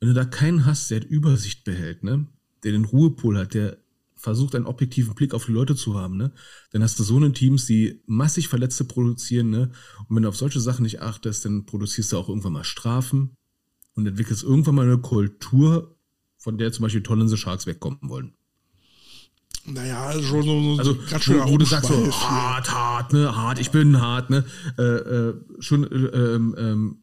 wenn 0.00 0.08
du 0.08 0.14
da 0.14 0.24
keinen 0.24 0.66
hast, 0.66 0.90
der 0.90 1.08
Übersicht 1.08 1.64
behält, 1.64 2.02
ne, 2.02 2.26
der 2.64 2.72
den 2.72 2.84
Ruhepol 2.84 3.38
hat, 3.38 3.54
der 3.54 3.78
versucht, 4.16 4.56
einen 4.56 4.66
objektiven 4.66 5.14
Blick 5.14 5.32
auf 5.32 5.46
die 5.46 5.52
Leute 5.52 5.76
zu 5.76 5.94
haben, 5.94 6.16
ne, 6.16 6.32
dann 6.72 6.82
hast 6.82 6.98
du 6.98 7.04
so 7.04 7.16
eine 7.16 7.32
Teams, 7.32 7.66
die 7.66 8.02
massig 8.06 8.48
Verletzte 8.48 8.84
produzieren, 8.84 9.50
ne, 9.50 9.70
und 10.08 10.16
wenn 10.16 10.24
du 10.24 10.28
auf 10.28 10.36
solche 10.36 10.58
Sachen 10.58 10.82
nicht 10.82 11.02
achtest, 11.02 11.44
dann 11.44 11.66
produzierst 11.66 12.10
du 12.10 12.16
auch 12.16 12.28
irgendwann 12.28 12.54
mal 12.54 12.64
Strafen 12.64 13.37
und 13.98 14.06
entwickelst 14.06 14.44
irgendwann 14.44 14.76
mal 14.76 14.86
eine 14.86 14.98
Kultur, 14.98 15.96
von 16.38 16.56
der 16.56 16.70
zum 16.70 16.84
Beispiel 16.84 17.02
Tonnen 17.02 17.28
the 17.28 17.36
Sharks 17.36 17.66
wegkommen 17.66 17.98
wollen. 18.02 18.32
naja, 19.66 20.12
schon 20.22 20.44
so, 20.44 20.74
so 20.74 20.78
Also, 20.78 20.98
ganz 21.10 21.24
schön 21.24 21.40
wo, 21.40 21.50
wo 21.50 21.58
du 21.58 21.64
sagst 21.66 21.88
so, 21.88 22.12
hart, 22.12 22.72
hart, 22.72 23.12
ne, 23.12 23.34
hart, 23.34 23.58
ich 23.58 23.72
bin 23.72 24.00
hart, 24.00 24.30
ne, 24.30 24.44
äh, 24.78 24.82
äh, 24.82 25.34
schon, 25.58 25.82
äh, 25.82 25.96
ähm, 25.96 26.54
ähm, 26.56 27.02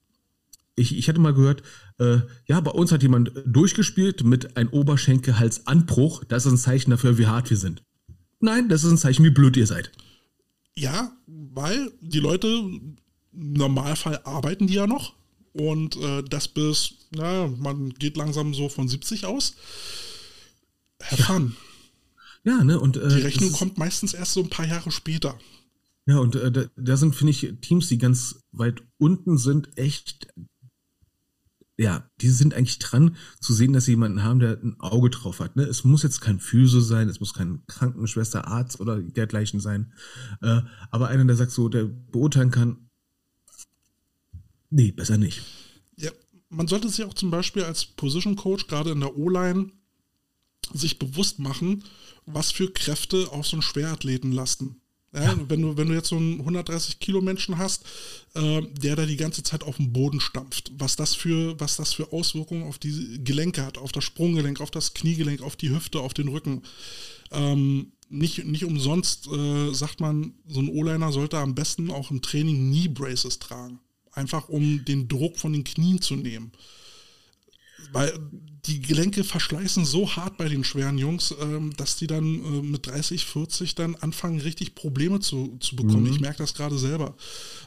ich, 0.77 0.97
ich 0.97 1.09
hatte 1.09 1.19
mal 1.19 1.33
gehört, 1.33 1.63
äh, 1.99 2.19
ja, 2.47 2.61
bei 2.61 2.71
uns 2.71 2.93
hat 2.93 3.03
jemand 3.03 3.33
durchgespielt 3.45 4.23
mit 4.23 4.55
ein 4.55 4.69
Oberschenkelhalsanbruch, 4.69 6.23
das 6.23 6.45
ist 6.45 6.53
ein 6.53 6.57
Zeichen 6.57 6.91
dafür, 6.91 7.17
wie 7.17 7.27
hart 7.27 7.49
wir 7.49 7.57
sind. 7.57 7.83
Nein, 8.39 8.69
das 8.69 8.85
ist 8.85 8.91
ein 8.91 8.97
Zeichen, 8.97 9.25
wie 9.25 9.31
blöd 9.31 9.57
ihr 9.57 9.67
seid. 9.67 9.91
Ja, 10.75 11.11
weil 11.27 11.91
die 11.99 12.19
Leute 12.19 12.47
im 12.47 12.95
Normalfall 13.33 14.21
arbeiten 14.23 14.67
die 14.67 14.75
ja 14.75 14.87
noch 14.87 15.13
und 15.55 15.95
äh, 15.95 16.21
das 16.23 16.49
bis, 16.49 16.95
na, 17.11 17.47
man 17.47 17.93
geht 17.93 18.17
langsam 18.17 18.53
so 18.53 18.67
von 18.67 18.89
70 18.89 19.25
aus. 19.25 19.55
Herr 20.99 21.17
Fun, 21.17 21.55
Ja, 22.43 22.63
ne, 22.63 22.79
und 22.79 22.97
äh, 22.97 23.07
die 23.07 23.21
Rechnung 23.21 23.51
kommt 23.53 23.77
meistens 23.77 24.13
erst 24.13 24.33
so 24.33 24.41
ein 24.41 24.49
paar 24.49 24.67
Jahre 24.67 24.91
später. 24.91 25.37
Ja, 26.07 26.17
und 26.17 26.35
äh, 26.35 26.51
da, 26.51 26.65
da 26.75 26.97
sind, 26.97 27.15
finde 27.15 27.31
ich, 27.31 27.53
Teams, 27.61 27.87
die 27.87 27.97
ganz 27.97 28.41
weit 28.51 28.83
unten 28.97 29.37
sind, 29.37 29.77
echt, 29.77 30.27
ja, 31.77 32.09
die 32.21 32.29
sind 32.29 32.53
eigentlich 32.53 32.79
dran 32.79 33.15
zu 33.39 33.53
sehen, 33.53 33.71
dass 33.71 33.85
sie 33.85 33.91
jemanden 33.91 34.23
haben, 34.23 34.39
der 34.39 34.59
ein 34.61 34.75
Auge 34.79 35.09
drauf 35.09 35.39
hat. 35.39 35.55
Ne? 35.55 35.63
Es 35.63 35.85
muss 35.85 36.03
jetzt 36.03 36.19
kein 36.19 36.39
Physio 36.41 36.81
sein, 36.81 37.07
es 37.07 37.21
muss 37.21 37.33
kein 37.33 37.65
Krankenschwester, 37.67 38.47
Arzt 38.47 38.81
oder 38.81 39.01
dergleichen 39.01 39.61
sein. 39.61 39.93
Äh, 40.41 40.61
aber 40.91 41.07
einer, 41.07 41.23
der 41.23 41.37
sagt 41.37 41.51
so, 41.51 41.69
der 41.69 41.85
beurteilen 41.85 42.51
kann, 42.51 42.84
nee, 44.75 44.91
besser 44.91 45.17
nicht. 45.17 45.41
Ja, 45.97 46.11
man 46.49 46.67
sollte 46.67 46.89
sich 46.89 47.05
auch 47.05 47.13
zum 47.13 47.31
Beispiel 47.31 47.63
als 47.63 47.85
Position 47.85 48.35
Coach 48.35 48.67
gerade 48.67 48.91
in 48.91 48.99
der 48.99 49.17
O-Line 49.17 49.71
sich 50.73 50.99
bewusst 50.99 51.39
machen, 51.39 51.83
was 52.25 52.51
für 52.51 52.71
Kräfte 52.71 53.31
auf 53.31 53.47
so 53.47 53.55
einen 53.55 53.61
Schwerathleten 53.61 54.31
lasten. 54.31 54.81
Ja, 55.13 55.33
Wenn, 55.47 55.61
du, 55.61 55.77
wenn 55.77 55.87
du 55.87 55.93
jetzt 55.93 56.09
so 56.09 56.17
einen 56.17 56.39
130 56.39 56.99
Kilo 56.99 57.21
Menschen 57.21 57.57
hast, 57.57 57.85
äh, 58.33 58.61
der 58.63 58.97
da 58.97 59.05
die 59.05 59.15
ganze 59.15 59.43
Zeit 59.43 59.63
auf 59.63 59.77
dem 59.77 59.93
Boden 59.93 60.19
stampft, 60.19 60.73
was 60.77 60.97
das 60.97 61.15
für, 61.15 61.57
was 61.57 61.77
das 61.77 61.93
für 61.93 62.11
Auswirkungen 62.11 62.63
auf 62.63 62.79
die 62.79 63.23
Gelenke 63.23 63.65
hat, 63.65 63.77
auf 63.77 63.93
das 63.93 64.03
Sprunggelenk, 64.03 64.59
auf 64.59 64.71
das 64.71 64.93
Kniegelenk, 64.93 65.41
auf 65.41 65.55
die 65.55 65.69
Hüfte, 65.69 66.01
auf 66.01 66.13
den 66.13 66.27
Rücken. 66.27 66.63
Ähm, 67.31 67.93
nicht, 68.09 68.43
nicht 68.43 68.65
umsonst 68.65 69.27
äh, 69.27 69.73
sagt 69.73 70.01
man, 70.01 70.33
so 70.47 70.59
ein 70.59 70.69
O-Liner 70.69 71.13
sollte 71.13 71.37
am 71.37 71.55
besten 71.55 71.91
auch 71.91 72.11
im 72.11 72.21
Training 72.21 72.69
Knee 72.69 72.89
Braces 72.89 73.39
tragen. 73.39 73.79
Einfach 74.15 74.49
um 74.49 74.83
den 74.85 75.07
Druck 75.07 75.37
von 75.37 75.53
den 75.53 75.63
Knien 75.63 76.01
zu 76.01 76.15
nehmen. 76.15 76.51
Weil 77.91 78.17
die 78.65 78.81
Gelenke 78.81 79.23
verschleißen 79.23 79.85
so 79.85 80.15
hart 80.15 80.37
bei 80.37 80.49
den 80.49 80.63
schweren 80.63 80.97
Jungs, 80.97 81.35
ähm, 81.39 81.73
dass 81.77 81.97
die 81.97 82.07
dann 82.07 82.25
äh, 82.25 82.61
mit 82.61 82.87
30, 82.87 83.25
40 83.25 83.75
dann 83.75 83.95
anfangen, 83.95 84.41
richtig 84.41 84.73
Probleme 84.73 85.19
zu, 85.19 85.57
zu 85.59 85.75
bekommen. 85.75 86.07
Ich 86.07 86.19
merke 86.19 86.39
das 86.39 86.53
gerade 86.53 86.77
selber. 86.79 87.15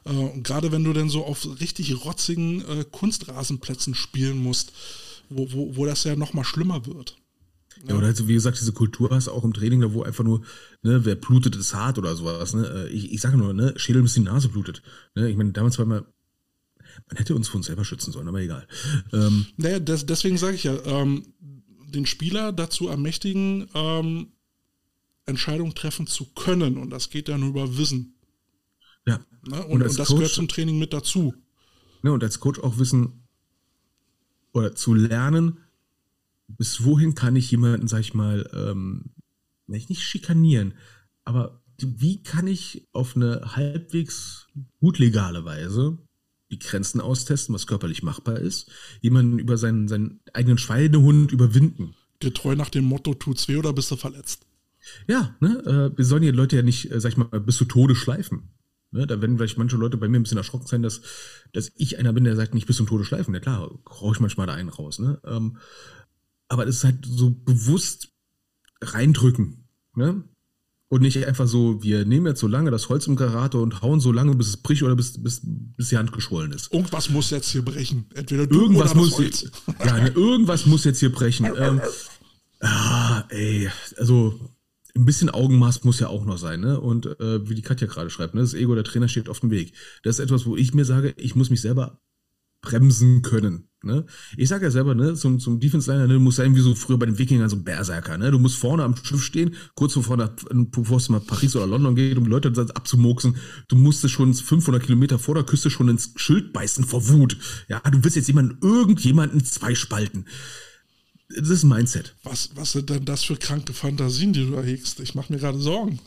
Äh, 0.05 0.11
und 0.11 0.43
gerade 0.43 0.73
wenn 0.73 0.85
du 0.85 0.93
dann 0.93 1.09
so 1.09 1.25
auf 1.25 1.47
richtig 1.61 2.05
rotzigen 2.05 2.63
äh, 2.63 2.85
Kunstrasenplätzen 2.91 3.95
spielen 3.95 4.43
musst, 4.43 4.73
wo, 5.29 5.53
wo, 5.53 5.77
wo 5.77 5.87
das 5.87 6.05
ja 6.05 6.17
nochmal 6.17 6.45
schlimmer 6.45 6.85
wird. 6.87 7.17
Ja, 7.87 7.95
oder 7.95 8.07
halt, 8.07 8.27
wie 8.27 8.35
gesagt, 8.35 8.61
diese 8.61 8.73
Kultur 8.73 9.11
hast 9.11 9.29
du 9.29 9.33
auch 9.33 9.45
im 9.45 9.53
Training, 9.53 9.81
da 9.81 9.93
wo 9.93 10.03
einfach 10.03 10.25
nur, 10.25 10.43
ne, 10.83 11.05
wer 11.05 11.15
blutet, 11.15 11.55
ist 11.55 11.75
hart 11.75 11.99
oder 11.99 12.17
sowas. 12.17 12.55
Ne? 12.55 12.89
Ich, 12.89 13.13
ich 13.13 13.21
sage 13.21 13.37
nur, 13.37 13.55
ne, 13.55 13.73
Schädel 13.77 14.03
bis 14.03 14.15
die 14.15 14.21
Nase 14.21 14.49
blutet. 14.49 14.83
Ne? 15.15 15.31
Ich 15.31 15.37
meine, 15.37 15.53
damals 15.53 15.79
war 15.79 15.87
mal, 15.87 16.05
man 17.07 17.17
hätte 17.17 17.35
uns 17.35 17.49
vor 17.49 17.57
uns 17.59 17.67
selber 17.67 17.85
schützen 17.85 18.13
sollen, 18.13 18.29
aber 18.29 18.41
egal. 18.41 18.67
Ähm, 19.13 19.47
Naja, 19.57 19.79
des, 19.79 20.07
deswegen 20.07 20.37
sage 20.39 20.57
ich 20.57 20.65
ja, 20.65 20.77
ähm, 20.85 21.23
den 21.89 22.07
Spieler 22.07 22.53
dazu 22.53 22.89
ermächtigen, 22.89 23.69
ähm, 23.75 24.33
Entscheidungen 25.27 25.75
treffen 25.75 26.07
zu 26.07 26.27
können. 26.35 26.77
Und 26.79 26.91
das 26.91 27.11
geht 27.11 27.29
ja 27.29 27.39
nur 27.39 27.51
über 27.51 27.77
Wissen. 27.79 28.15
ja. 29.07 29.19
Ne? 29.47 29.65
Und, 29.65 29.83
Und 29.83 29.83
und, 29.83 29.99
das 29.99 30.09
Coach- 30.09 30.17
gehört 30.17 30.33
zum 30.33 30.49
Training 30.49 30.79
mit 30.79 30.93
dazu. 30.93 31.35
Ne, 32.03 32.13
und 32.13 32.23
als 32.23 32.41
Coach 32.41 32.59
auch 32.61 32.79
wissen 32.79 33.25
oder 34.53 34.75
zu 34.75 34.95
lernen, 34.95 35.59
bis 36.49 36.85
wohin 36.85 37.15
kann 37.15 37.37
ich 37.37 37.51
jemanden, 37.51 37.89
sag 37.89 38.01
ich 38.01 38.15
mal, 38.15 38.49
ähm, 38.53 39.11
nicht 39.67 40.01
schikanieren, 40.01 40.75
aber 41.25 41.63
wie 41.79 42.23
kann 42.23 42.47
ich 42.47 42.89
auf 42.93 43.15
eine 43.17 43.55
halbwegs 43.57 44.47
gut 44.81 44.99
legale 44.99 45.45
Weise 45.45 45.99
die 46.51 46.59
Grenzen 46.59 47.01
austesten, 47.01 47.55
was 47.55 47.67
körperlich 47.67 48.03
machbar 48.03 48.39
ist, 48.39 48.71
jemanden 49.01 49.39
über 49.39 49.57
seinen, 49.57 49.89
seinen 49.89 50.21
eigenen 50.33 50.59
Schweinehund 50.59 51.33
überwinden? 51.33 51.95
Getreu 52.21 52.57
nach 52.57 52.71
dem 52.71 52.85
Motto, 52.85 53.15
tut's 53.15 53.49
weh 53.49 53.57
oder 53.57 53.73
bist 53.73 53.91
du 53.91 53.97
verletzt? 53.97 54.47
Ja, 55.07 55.37
ne, 55.41 55.93
äh, 55.93 55.97
wir 55.97 56.05
sollen 56.05 56.23
die 56.23 56.31
Leute 56.31 56.57
ja 56.57 56.63
nicht, 56.63 56.91
äh, 56.91 57.01
sag 57.01 57.13
ich 57.13 57.17
mal, 57.17 57.27
bis 57.41 57.57
zu 57.57 57.65
Tode 57.65 57.95
schleifen. 57.95 58.51
Ne, 58.91 59.07
da 59.07 59.21
werden 59.21 59.37
vielleicht 59.37 59.59
manche 59.59 59.77
Leute 59.77 59.99
bei 59.99 60.09
mir 60.09 60.19
ein 60.19 60.23
bisschen 60.23 60.39
erschrocken 60.39 60.67
sein, 60.67 60.83
dass, 60.83 61.03
dass 61.53 61.71
ich 61.77 61.99
einer 61.99 62.13
bin, 62.13 62.25
der 62.25 62.37
sagt, 62.37 62.55
nicht 62.55 62.67
bis 62.67 62.77
zum 62.77 62.87
Tode 62.87 63.05
schleifen. 63.05 63.35
Ja 63.35 63.41
klar, 63.41 63.71
rauche 63.87 64.15
ich 64.15 64.21
manchmal 64.21 64.47
da 64.47 64.55
einen 64.55 64.71
raus. 64.71 64.99
Ne? 64.99 65.21
Ähm, 65.25 65.59
aber 66.49 66.65
das 66.65 66.77
ist 66.77 66.85
halt 66.85 67.05
so 67.05 67.31
bewusst 67.31 68.09
reindrücken. 68.81 69.69
Ne? 69.95 70.25
Und 70.91 71.03
nicht 71.03 71.27
einfach 71.27 71.47
so, 71.47 71.83
wir 71.83 72.07
nehmen 72.07 72.27
jetzt 72.27 72.41
so 72.41 72.47
lange 72.47 72.71
das 72.71 72.89
Holz 72.89 73.07
im 73.07 73.17
Karate 73.17 73.59
und 73.59 73.83
hauen 73.83 74.01
so 74.01 74.11
lange, 74.11 74.35
bis 74.35 74.49
es 74.49 74.57
bricht 74.57 74.83
oder 74.83 74.97
bis, 74.97 75.23
bis, 75.23 75.43
bis 75.45 75.91
die 75.91 75.99
Hand 75.99 76.13
geschwollen 76.13 76.53
ist. 76.53 76.73
Irgendwas 76.73 77.11
muss 77.11 77.29
jetzt 77.29 77.51
hier 77.51 77.63
brechen. 77.63 78.07
Entweder 78.15 78.47
du 78.47 78.63
irgendwas 78.63 78.93
oder 78.93 79.01
muss 79.01 79.11
das 79.11 79.19
Holz. 79.19 79.51
ja, 79.85 79.99
ne, 79.99 80.09
irgendwas 80.09 80.65
muss 80.65 80.85
jetzt 80.85 81.01
hier 81.01 81.13
brechen. 81.13 81.47
Ähm, 81.59 81.83
ah, 82.61 83.25
ey, 83.29 83.69
also 83.99 84.41
ein 84.97 85.05
bisschen 85.05 85.29
Augenmaß 85.29 85.85
muss 85.85 86.01
ja 86.01 86.09
auch 86.09 86.25
noch 86.25 86.39
sein, 86.39 86.61
ne? 86.61 86.81
Und 86.81 87.07
äh, 87.21 87.49
wie 87.49 87.55
die 87.55 87.63
Katja 87.63 87.87
gerade 87.87 88.09
schreibt, 88.09 88.35
ne? 88.35 88.41
Das 88.41 88.55
Ego 88.55 88.75
der 88.75 88.85
Trainer 88.85 89.09
steht 89.09 89.29
auf 89.29 89.41
dem 89.41 89.51
Weg. 89.51 89.75
Das 90.03 90.19
ist 90.19 90.25
etwas, 90.25 90.47
wo 90.47 90.57
ich 90.57 90.73
mir 90.73 90.87
sage, 90.87 91.15
ich 91.19 91.37
muss 91.37 91.51
mich 91.51 91.61
selber 91.61 92.01
bremsen 92.63 93.21
können. 93.23 93.68
Ne? 93.85 94.05
Ich 94.37 94.49
sage 94.49 94.65
ja 94.65 94.71
selber, 94.73 94.97
ne, 94.97 95.15
zum, 95.15 95.39
zum 95.39 95.61
Defense-Liner, 95.61 96.09
ne, 96.09 96.15
du 96.15 96.21
musst 96.21 96.39
sein 96.39 96.55
wie 96.57 96.61
so 96.61 96.75
früher 96.75 96.99
bei 96.99 97.07
den 97.07 97.17
Wikingern, 97.17 97.49
so 97.49 97.55
ein 97.55 97.63
Berserker. 97.63 98.19
Ne? 98.19 98.33
Du 98.33 98.39
musst 98.41 98.57
vorne 98.57 98.83
am 98.83 98.97
Schiff 98.97 99.23
stehen, 99.23 99.55
kurz 99.77 99.95
bevor, 99.95 100.17
nach, 100.17 100.31
bevor 100.51 100.97
es 100.97 101.09
nach 101.09 101.25
Paris 101.25 101.55
oder 101.55 101.69
London 101.69 101.95
geht, 101.95 102.19
um 102.19 102.25
die 102.25 102.31
Leute 102.31 102.51
abzumoksen. 102.75 103.37
Du 103.69 103.77
musstest 103.77 104.15
schon 104.15 104.35
500 104.35 104.83
Kilometer 104.83 105.21
vor 105.21 105.37
der 105.37 105.45
Küste 105.45 105.71
schon 105.71 105.89
ins 105.89 106.13
Schild 106.17 106.53
beißen 106.53 106.85
vor 106.85 107.09
Wut. 107.09 107.39
Ja, 107.69 107.79
du 107.81 108.03
willst 108.03 108.17
jetzt 108.17 108.27
jemanden, 108.27 108.59
irgendjemanden 108.67 109.45
zwei 109.45 109.77
spalten. 109.77 110.25
Das 111.29 111.49
ist 111.49 111.63
ein 111.63 111.69
Mindset. 111.69 112.17
Was, 112.25 112.51
was 112.57 112.73
sind 112.73 112.91
denn 112.91 113.05
das 113.05 113.23
für 113.23 113.37
kranke 113.37 113.75
Fantasien, 113.75 114.33
die 114.33 114.45
du 114.45 114.55
erhegst? 114.55 114.99
Ich 115.01 115.15
mache 115.15 115.33
mir 115.33 115.39
gerade 115.39 115.61
Sorgen. 115.61 116.01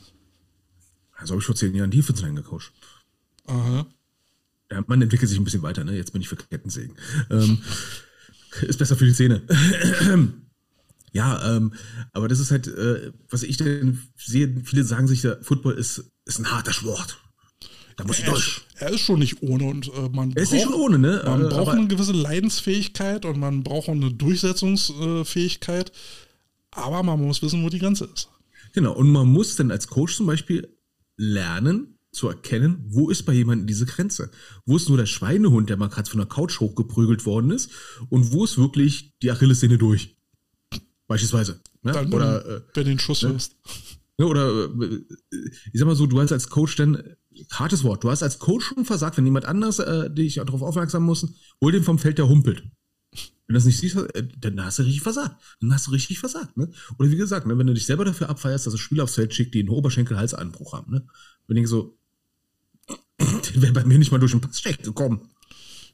Also 1.13 1.33
habe 1.33 1.39
ich 1.39 1.45
vor 1.45 1.55
zehn 1.55 1.75
Jahren 1.75 1.91
Defense-Line 1.91 2.41
gecoacht. 2.41 2.73
Aha. 3.45 3.85
Ja, 4.71 4.83
man 4.87 5.01
entwickelt 5.01 5.29
sich 5.29 5.37
ein 5.39 5.43
bisschen 5.43 5.63
weiter, 5.63 5.83
ne? 5.83 5.95
Jetzt 5.95 6.13
bin 6.13 6.21
ich 6.21 6.29
für 6.29 6.37
Kettensägen. 6.37 6.95
Ähm, 7.29 7.59
ist 8.61 8.79
besser 8.79 8.95
für 8.95 9.05
die 9.05 9.13
Zähne. 9.13 9.41
ja, 11.13 11.55
ähm, 11.57 11.73
aber 12.13 12.27
das 12.27 12.39
ist 12.39 12.51
halt, 12.51 12.67
äh, 12.67 13.11
was 13.29 13.43
ich 13.43 13.57
denn 13.57 13.99
sehe, 14.15 14.61
viele 14.63 14.83
sagen 14.83 15.07
sich, 15.07 15.21
der 15.21 15.41
Football 15.43 15.73
ist, 15.73 16.03
ist 16.25 16.39
ein 16.39 16.49
harter 16.51 16.71
Sport. 16.73 17.17
Da 17.97 18.05
muss 18.05 18.19
ich 18.19 18.25
Er 18.25 18.31
durch. 18.31 18.47
ist, 18.75 18.81
er 18.81 18.89
ist 18.91 19.01
schon 19.01 19.19
nicht 19.19 19.41
ohne 19.43 19.65
und 19.65 19.87
äh, 19.93 20.09
man 20.11 20.31
Er 20.31 20.43
ist 20.43 20.53
nicht 20.53 20.63
schon 20.63 20.73
ohne, 20.73 20.97
ne? 20.97 21.21
Man 21.25 21.41
Äh, 21.41 21.49
braucht 21.49 21.67
aber- 21.69 21.71
eine 21.73 21.87
gewisse 21.87 22.13
Leidensfähigkeit 22.13 23.25
und 23.25 23.37
man 23.37 23.63
braucht 23.63 23.89
auch 23.89 23.93
eine 23.93 24.11
Durchsetzungsfähigkeit. 24.13 25.91
Aber 26.71 27.03
man 27.03 27.19
muss 27.19 27.41
wissen, 27.41 27.63
wo 27.63 27.69
die 27.69 27.79
Grenze 27.79 28.05
ist. 28.13 28.29
Genau, 28.73 28.93
und 28.93 29.11
man 29.11 29.27
muss 29.27 29.57
dann 29.57 29.71
als 29.71 29.87
Coach 29.87 30.15
zum 30.15 30.25
Beispiel 30.27 30.69
lernen 31.17 31.97
zu 32.11 32.27
erkennen, 32.27 32.83
wo 32.89 33.09
ist 33.09 33.23
bei 33.23 33.33
jemandem 33.33 33.67
diese 33.67 33.85
Grenze? 33.85 34.31
Wo 34.65 34.75
ist 34.75 34.89
nur 34.89 34.97
der 34.97 35.05
Schweinehund, 35.05 35.69
der 35.69 35.77
mal 35.77 35.87
gerade 35.87 36.09
von 36.09 36.19
der 36.19 36.27
Couch 36.27 36.59
hochgeprügelt 36.59 37.25
worden 37.25 37.51
ist 37.51 37.71
und 38.09 38.31
wo 38.33 38.43
ist 38.43 38.57
wirklich 38.57 39.17
die 39.21 39.31
Achillessehne 39.31 39.77
durch? 39.77 40.17
Beispielsweise. 41.07 41.61
Ne? 41.83 41.91
Dann, 41.93 42.13
Oder, 42.13 42.45
äh, 42.45 42.61
wenn 42.73 42.85
den 42.85 42.99
Schuss 42.99 43.21
hörst. 43.23 43.55
ne? 44.17 44.25
oder 44.27 44.65
äh, 44.65 45.01
ich 45.73 45.79
sag 45.79 45.85
mal 45.85 45.95
so, 45.95 46.05
du 46.05 46.19
hast 46.19 46.31
als 46.31 46.49
Coach 46.49 46.75
dann, 46.75 47.01
hartes 47.51 47.83
Wort, 47.83 48.03
du 48.03 48.09
hast 48.09 48.23
als 48.23 48.39
Coach 48.39 48.65
schon 48.65 48.85
versagt, 48.85 49.17
wenn 49.17 49.25
jemand 49.25 49.45
anders 49.45 49.79
äh, 49.79 50.09
dich 50.13 50.35
darauf 50.35 50.61
aufmerksam 50.61 51.03
muss, 51.03 51.27
hol 51.61 51.71
den 51.71 51.83
vom 51.83 51.97
Feld, 51.97 52.17
der 52.17 52.27
humpelt. 52.29 52.63
Wenn 53.47 53.53
du 53.53 53.53
das 53.55 53.65
nicht 53.65 53.79
siehst, 53.79 53.97
äh, 53.97 54.27
dann 54.39 54.63
hast 54.63 54.79
du 54.79 54.83
richtig 54.83 55.01
versagt. 55.01 55.35
Dann 55.59 55.73
hast 55.73 55.87
du 55.87 55.91
richtig 55.91 56.19
versagt. 56.19 56.55
Ne? 56.55 56.69
Oder 56.99 57.09
wie 57.09 57.17
gesagt, 57.17 57.47
ne, 57.47 57.57
wenn 57.57 57.67
du 57.67 57.73
dich 57.73 57.85
selber 57.85 58.05
dafür 58.05 58.29
abfeierst, 58.29 58.67
dass 58.67 58.73
es 58.73 58.79
Spieler 58.79 59.03
aufs 59.03 59.15
Feld 59.15 59.33
schickt, 59.33 59.53
die 59.53 59.59
einen 59.59 59.69
Oberschenkel-Halsanbruch 59.69 60.73
haben. 60.73 60.91
Ne? 60.91 61.05
Wenn 61.47 61.57
ich 61.57 61.67
so, 61.67 61.97
wäre 63.61 63.73
bei 63.73 63.85
mir 63.85 63.97
nicht 63.97 64.11
mal 64.11 64.19
durch 64.19 64.31
den 64.31 64.41
Passcheck 64.41 64.83
gekommen. 64.83 65.21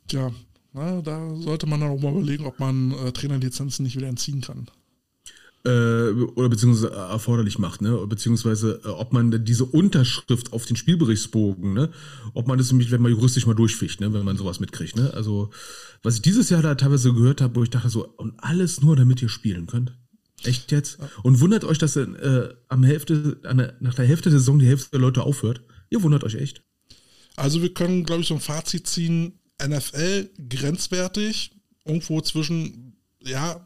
Tja, 0.08 0.32
na, 0.74 1.02
da 1.02 1.36
sollte 1.36 1.68
man 1.68 1.82
dann 1.82 1.92
auch 1.92 2.02
mal 2.02 2.12
überlegen, 2.12 2.46
ob 2.46 2.60
man 2.60 2.92
äh, 2.92 3.12
Trainerlizenzen 3.12 3.84
nicht 3.84 3.96
wieder 3.96 4.08
entziehen 4.08 4.42
kann. 4.42 4.68
Äh, 5.66 6.12
oder 6.36 6.50
beziehungsweise 6.50 6.94
äh, 6.94 6.96
erforderlich 6.96 7.60
macht, 7.60 7.82
ne? 7.82 8.06
Beziehungsweise 8.08 8.80
äh, 8.86 8.88
ob 8.88 9.12
man 9.12 9.44
diese 9.44 9.66
Unterschrift 9.66 10.54
auf 10.54 10.66
den 10.66 10.78
Spielberichtsbogen, 10.78 11.74
ne? 11.74 11.90
Ob 12.34 12.48
man 12.48 12.58
das 12.58 12.72
nämlich, 12.72 12.92
wenn 12.92 13.02
man 13.02 13.12
juristisch 13.12 13.46
mal 13.48 13.54
durchficht, 13.54 14.00
ne? 14.00 14.14
Wenn 14.14 14.24
man 14.24 14.38
sowas 14.38 14.60
mitkriegt, 14.60 14.96
ne? 14.96 15.12
Also, 15.14 15.50
was 16.04 16.16
ich 16.16 16.22
dieses 16.22 16.50
Jahr 16.50 16.62
da 16.62 16.76
teilweise 16.76 17.12
gehört 17.12 17.42
habe, 17.42 17.56
wo 17.56 17.64
ich 17.64 17.70
dachte 17.70 17.90
so, 17.90 18.08
und 18.08 18.36
alles 18.38 18.82
nur, 18.82 18.96
damit 18.96 19.22
ihr 19.22 19.30
spielen 19.30 19.68
könnt. 19.68 19.98
Echt 20.44 20.72
jetzt? 20.72 21.00
Und 21.24 21.42
wundert 21.42 21.66
euch, 21.66 21.80
dass 21.80 21.96
äh, 21.96 22.50
am 22.70 22.84
Hälfte, 22.84 23.42
nach 23.80 23.96
der 23.96 24.06
Hälfte 24.06 24.30
der 24.30 24.40
Saison 24.40 24.60
die 24.60 24.68
Hälfte 24.68 24.92
der 24.92 25.00
Leute 25.00 25.24
aufhört? 25.24 25.64
Ihr 25.90 26.04
wundert 26.04 26.24
euch 26.24 26.36
echt? 26.36 26.64
Also 27.38 27.61
wir 27.61 27.73
können, 27.73 28.03
glaube 28.03 28.23
ich, 28.23 28.27
so 28.27 28.34
ein 28.34 28.41
Fazit 28.41 28.88
ziehen. 28.88 29.39
NFL 29.65 30.30
grenzwertig, 30.49 31.51
irgendwo 31.85 32.22
zwischen, 32.22 32.95
ja, 33.23 33.65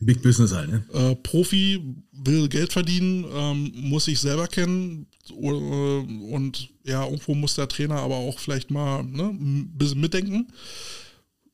Big 0.00 0.22
Business 0.22 0.52
halt, 0.52 0.70
ne? 0.70 0.84
äh, 0.92 1.14
Profi 1.16 1.82
will 2.12 2.48
Geld 2.48 2.72
verdienen, 2.72 3.24
ähm, 3.30 3.72
muss 3.74 4.04
sich 4.06 4.20
selber 4.20 4.46
kennen 4.46 5.06
äh, 5.30 5.32
und 5.32 6.70
ja, 6.84 7.04
irgendwo 7.04 7.34
muss 7.34 7.54
der 7.54 7.68
Trainer 7.68 7.96
aber 7.96 8.16
auch 8.16 8.38
vielleicht 8.38 8.70
mal 8.70 9.02
ne, 9.02 9.24
ein 9.24 9.72
bisschen 9.76 10.00
mitdenken. 10.00 10.48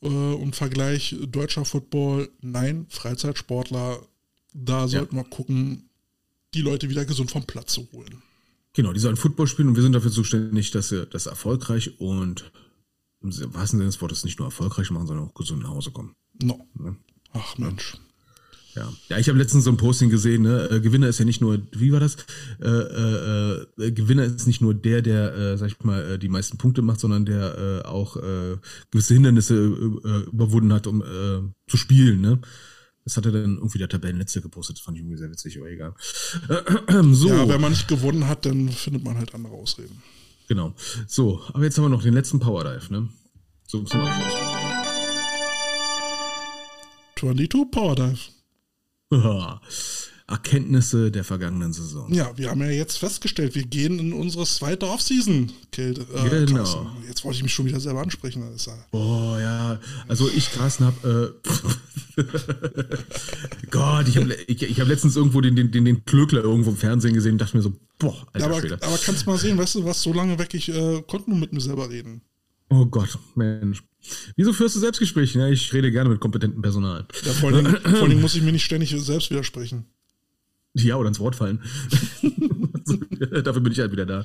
Äh, 0.03 0.09
und 0.09 0.57
Vergleich 0.57 1.17
deutscher 1.29 1.65
Football, 1.65 2.31
nein, 2.41 2.87
Freizeitsportler, 2.89 4.01
da 4.55 4.89
sollten 4.89 5.17
wir 5.17 5.25
gucken, 5.25 5.89
die 6.55 6.63
Leute 6.63 6.91
wieder 6.91 7.05
gesund 7.05 7.31
vom 7.31 7.45
Platz 7.45 7.73
zu 7.73 7.89
holen. 7.93 8.23
Genau, 8.75 8.93
die 8.93 9.01
sollen 9.01 9.17
Football 9.17 9.47
spielen 9.47 9.69
und 9.69 9.77
wir 9.77 9.83
sind 9.83 9.93
dafür 9.93 10.11
zuständig, 10.11 10.71
dass 10.71 10.89
sie 10.89 11.07
das 11.07 11.27
erfolgreich 11.27 12.01
und 12.01 12.51
im 13.23 13.31
wahrsten 13.55 13.79
Sinne 13.79 13.85
des 13.85 14.01
Wortes 14.01 14.25
nicht 14.25 14.39
nur 14.39 14.49
erfolgreich 14.49 14.91
machen, 14.91 15.07
sondern 15.07 15.29
auch 15.29 15.35
gesund 15.35 15.63
nach 15.63 15.71
Hause 15.71 15.91
kommen. 15.91 16.15
No. 16.43 16.67
Ne? 16.75 16.97
Ach 17.33 17.57
Mensch. 17.59 17.97
Ja, 18.75 18.91
ja 19.09 19.19
ich 19.19 19.29
habe 19.29 19.39
letztens 19.39 19.65
so 19.65 19.71
ein 19.71 19.77
Posting 19.77 20.09
gesehen, 20.09 20.43
ne? 20.43 20.69
äh, 20.71 20.81
Gewinner 20.81 21.09
ist 21.09 21.19
ja 21.19 21.25
nicht 21.25 21.41
nur, 21.41 21.61
wie 21.73 21.93
war 21.93 22.01
das? 22.01 22.17
Äh, 22.61 22.69
äh, 22.69 23.67
äh, 23.79 23.93
Gewinner 23.93 24.25
ist 24.25 24.47
nicht 24.47 24.63
nur 24.63 24.75
der, 24.75 25.03
der, 25.03 25.35
äh, 25.35 25.59
sag 25.59 25.69
ich 25.69 25.85
mal, 25.85 26.19
die 26.19 26.29
meisten 26.29 26.57
Punkte 26.57 26.83
macht, 26.83 27.01
sondern 27.01 27.27
der 27.27 27.83
auch 27.87 28.17
gewisse 28.91 29.15
Hindernisse 29.15 29.55
überwunden 30.33 30.73
hat, 30.73 30.87
um 30.87 31.55
zu 31.67 31.77
spielen. 31.77 32.21
Ne? 32.21 32.41
Das 33.05 33.17
hat 33.17 33.27
er 33.27 33.33
dann 33.33 33.57
irgendwie 33.57 33.79
der 33.79 33.89
Tabellenletzte 33.89 34.41
gepostet, 34.41 34.77
das 34.77 34.85
fand 34.85 34.97
ich 34.97 35.03
irgendwie 35.03 35.19
sehr 35.19 35.31
witzig, 35.31 35.59
aber 35.59 35.69
egal. 35.71 35.95
so, 37.13 37.29
Ja, 37.29 37.49
wenn 37.49 37.61
man 37.61 37.73
nicht 37.73 37.89
gewonnen 37.89 38.29
hat, 38.29 38.47
dann 38.47 38.69
findet 38.69 39.05
man 39.05 39.17
halt 39.19 39.35
andere 39.35 39.55
Ausreden. 39.55 40.03
genau. 40.49 40.75
So, 41.09 41.43
aber 41.53 41.65
jetzt 41.65 41.77
haben 41.79 41.85
wir 41.85 41.89
noch 41.89 42.03
den 42.03 42.15
letzten 42.15 42.39
Power 42.39 42.63
Dive, 42.65 42.93
ne? 42.93 43.09
So 43.67 43.83
zum 43.83 44.01
Abschluss. 44.03 44.35
22 47.19 47.71
Power 47.71 47.95
Dive. 47.97 48.19
Erkenntnisse 50.33 51.11
der 51.11 51.25
vergangenen 51.25 51.73
Saison. 51.73 52.13
Ja, 52.13 52.33
wir 52.37 52.51
haben 52.51 52.61
ja 52.61 52.69
jetzt 52.71 52.97
festgestellt, 52.99 53.55
wir 53.55 53.65
gehen 53.65 53.99
in 53.99 54.13
unsere 54.13 54.45
zweite 54.45 54.89
Offseason. 54.89 55.53
Äh, 55.77 55.93
Genau. 55.93 56.57
Carsten. 56.57 56.87
Jetzt 57.07 57.25
wollte 57.25 57.37
ich 57.37 57.43
mich 57.45 57.55
schon 57.55 57.67
wieder 57.67 57.81
selber 57.81 58.01
ansprechen. 58.03 58.43
Ja- 58.43 58.73
Oh 58.93 59.37
ja, 59.39 59.79
also 60.09 60.29
ich, 60.35 60.51
Carsten, 60.53 60.87
hab, 60.87 61.05
äh, 61.05 61.29
Gott, 63.71 64.09
ich 64.09 64.17
habe 64.17 64.35
ich, 64.47 64.63
ich 64.63 64.81
hab 64.81 64.89
letztens 64.89 65.17
irgendwo 65.17 65.41
den, 65.41 65.57
den, 65.57 65.71
den, 65.71 65.85
den 65.85 66.05
Klöckler 66.05 66.43
irgendwo 66.43 66.71
im 66.71 66.77
Fernsehen 66.77 67.15
gesehen 67.15 67.33
und 67.33 67.39
dachte 67.39 67.57
mir 67.57 67.63
so, 67.63 67.73
boah, 67.99 68.27
alter 68.33 68.47
aber, 68.47 68.61
Schwede. 68.61 68.79
aber 68.83 68.99
kannst 68.99 69.27
mal 69.27 69.39
sehen, 69.39 69.57
weißt 69.59 69.77
du, 69.77 69.85
was 69.85 70.03
so 70.03 70.13
lange 70.13 70.39
weg 70.39 70.53
ich 70.55 70.69
äh, 70.69 71.03
konnte 71.07 71.31
nur 71.31 71.39
mit 71.39 71.53
mir 71.53 71.61
selber 71.61 71.89
reden. 71.91 72.23
Oh 72.71 72.87
Gott, 72.87 73.19
Mensch. 73.35 73.83
Wieso 74.35 74.53
führst 74.53 74.75
du 74.77 74.81
Selbstgespräche? 74.81 75.39
Ja, 75.39 75.49
ich 75.49 75.73
rede 75.73 75.91
gerne 75.93 76.09
mit 76.11 76.21
kompetentem 76.21 76.63
Personal. 76.63 77.07
Ja, 77.25 77.33
vor, 77.33 77.53
Dingen 77.53 78.21
muss 78.21 78.35
ich 78.35 78.43
mir 78.43 78.53
nicht 78.53 78.65
ständig 78.65 78.91
selbst 78.99 79.31
widersprechen. 79.31 79.85
Ja, 80.79 80.97
oder 80.97 81.09
ins 81.09 81.21
Wort 81.21 81.37
fallen. 81.37 81.61
Dafür 83.45 83.61
bin 83.61 83.73
ich 83.73 83.79
halt 83.79 83.93
wieder 83.93 84.07
da. 84.07 84.25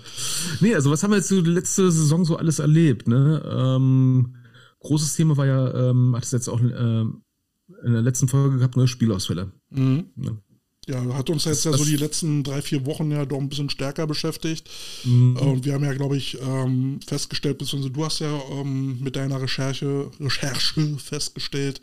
Nee, 0.62 0.74
also 0.76 0.90
was 0.90 1.04
haben 1.04 1.12
wir 1.12 1.18
jetzt 1.18 1.28
so 1.28 1.42
die 1.42 1.50
letzte 1.50 1.92
Saison 1.92 2.24
so 2.24 2.38
alles 2.38 2.60
erlebt, 2.60 3.08
ne? 3.08 3.42
Ähm, 3.46 4.36
großes 4.80 5.16
Thema 5.16 5.36
war 5.36 5.46
ja, 5.46 5.90
ähm, 5.90 6.16
hat 6.16 6.24
es 6.24 6.32
jetzt 6.32 6.48
auch 6.48 6.62
ähm, 6.62 7.24
in 7.84 7.92
der 7.92 8.02
letzten 8.02 8.30
Folge 8.30 8.58
gehabt, 8.58 8.78
ne? 8.78 8.88
Spielausfälle. 8.88 9.52
Mhm. 9.72 10.06
Ne? 10.16 10.42
Ja, 10.88 11.04
hat 11.16 11.30
uns 11.30 11.44
jetzt 11.44 11.66
das, 11.66 11.74
ja 11.74 11.78
so 11.78 11.84
die 11.84 11.98
letzten 11.98 12.44
drei, 12.44 12.62
vier 12.62 12.86
Wochen 12.86 13.12
ja 13.12 13.26
doch 13.26 13.40
ein 13.40 13.50
bisschen 13.50 13.70
stärker 13.70 14.08
beschäftigt. 14.08 14.70
Mhm. 15.04 15.36
Und 15.36 15.66
wir 15.66 15.74
haben 15.74 15.84
ja, 15.84 15.94
glaube 15.94 16.16
ich, 16.16 16.40
ähm, 16.42 17.02
festgestellt, 17.06 17.58
beziehungsweise 17.58 17.94
du 17.94 18.06
hast 18.06 18.20
ja 18.20 18.42
ähm, 18.52 19.00
mit 19.02 19.18
deiner 19.18 19.42
Recherche, 19.42 20.10
Recherche 20.20 20.98
festgestellt, 20.98 21.82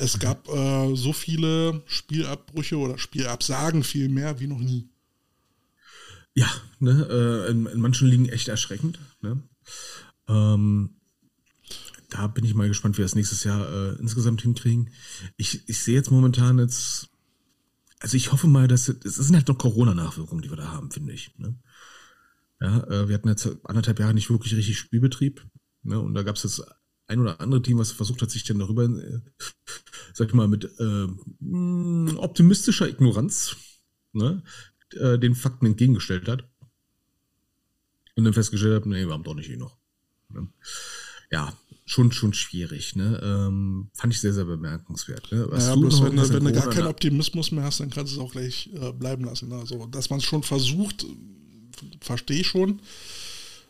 es 0.00 0.18
gab 0.18 0.48
äh, 0.48 0.96
so 0.96 1.12
viele 1.12 1.82
Spielabbrüche 1.86 2.78
oder 2.78 2.96
Spielabsagen 2.96 3.84
viel 3.84 4.08
mehr 4.08 4.40
wie 4.40 4.46
noch 4.46 4.60
nie. 4.60 4.88
Ja, 6.34 6.48
ne, 6.78 7.06
äh, 7.10 7.50
in, 7.50 7.66
in, 7.66 7.80
manchen 7.80 8.08
Ligen 8.08 8.28
echt 8.28 8.48
erschreckend. 8.48 8.98
Ne? 9.20 9.42
Ähm, 10.28 10.90
da 12.08 12.28
bin 12.28 12.44
ich 12.44 12.54
mal 12.54 12.68
gespannt, 12.68 12.96
wie 12.96 12.98
wir 12.98 13.04
das 13.04 13.14
nächstes 13.14 13.44
Jahr 13.44 13.68
äh, 13.68 13.96
insgesamt 13.98 14.40
hinkriegen. 14.40 14.90
Ich, 15.36 15.68
ich 15.68 15.80
sehe 15.82 15.96
jetzt 15.96 16.10
momentan 16.10 16.58
jetzt 16.58 17.08
also 18.00 18.16
ich 18.16 18.32
hoffe 18.32 18.46
mal, 18.46 18.68
dass 18.68 18.88
es 18.88 19.16
sind 19.16 19.34
halt 19.34 19.48
noch 19.48 19.58
Corona-Nachwirkungen, 19.58 20.42
die 20.42 20.50
wir 20.50 20.56
da 20.56 20.72
haben, 20.72 20.90
finde 20.90 21.12
ich. 21.12 21.36
Ne? 21.38 21.58
Ja, 22.60 22.84
äh, 22.84 23.08
wir 23.08 23.14
hatten 23.14 23.28
jetzt 23.28 23.48
anderthalb 23.64 23.98
Jahre 23.98 24.14
nicht 24.14 24.30
wirklich 24.30 24.54
richtig 24.54 24.78
Spielbetrieb. 24.78 25.46
Ne? 25.82 25.98
Und 25.98 26.14
da 26.14 26.22
gab 26.22 26.36
es 26.36 26.42
jetzt 26.44 26.62
ein 27.06 27.20
oder 27.20 27.40
andere 27.40 27.62
Team, 27.62 27.78
was 27.78 27.92
versucht 27.92 28.22
hat, 28.22 28.30
sich 28.30 28.44
dann 28.44 28.58
darüber, 28.58 28.84
äh, 28.84 29.20
sag 30.12 30.28
ich 30.28 30.34
mal, 30.34 30.48
mit 30.48 30.64
äh, 30.78 31.06
optimistischer 32.16 32.88
Ignoranz 32.88 33.56
ne, 34.12 34.42
äh, 34.94 35.18
den 35.18 35.34
Fakten 35.34 35.66
entgegengestellt 35.66 36.28
hat. 36.28 36.48
Und 38.14 38.24
dann 38.24 38.34
festgestellt 38.34 38.74
hat, 38.74 38.86
nee, 38.86 39.06
wir 39.06 39.12
haben 39.12 39.24
doch 39.24 39.34
nicht 39.34 39.48
genug. 39.48 39.76
Ne? 40.28 40.48
Ja, 41.30 41.52
schon, 41.84 42.12
schon 42.12 42.32
schwierig. 42.32 42.96
Ne? 42.96 43.20
Ähm, 43.22 43.90
fand 43.94 44.12
ich 44.12 44.20
sehr, 44.20 44.32
sehr 44.32 44.44
bemerkenswert. 44.44 45.30
Ne? 45.32 45.46
Was 45.50 45.66
ja, 45.66 45.76
bloß 45.76 46.02
wenn, 46.02 46.16
wenn 46.16 46.44
du 46.44 46.52
gar 46.52 46.70
keinen 46.70 46.86
Optimismus 46.86 47.50
mehr 47.50 47.64
hast, 47.64 47.80
dann 47.80 47.90
kannst 47.90 48.12
du 48.12 48.20
es 48.20 48.24
auch 48.24 48.32
gleich 48.32 48.70
äh, 48.74 48.92
bleiben 48.92 49.24
lassen. 49.24 49.52
Also, 49.52 49.86
dass 49.86 50.10
man 50.10 50.20
es 50.20 50.24
schon 50.24 50.42
versucht, 50.42 51.06
verstehe 52.00 52.40
ich 52.40 52.46
schon. 52.46 52.80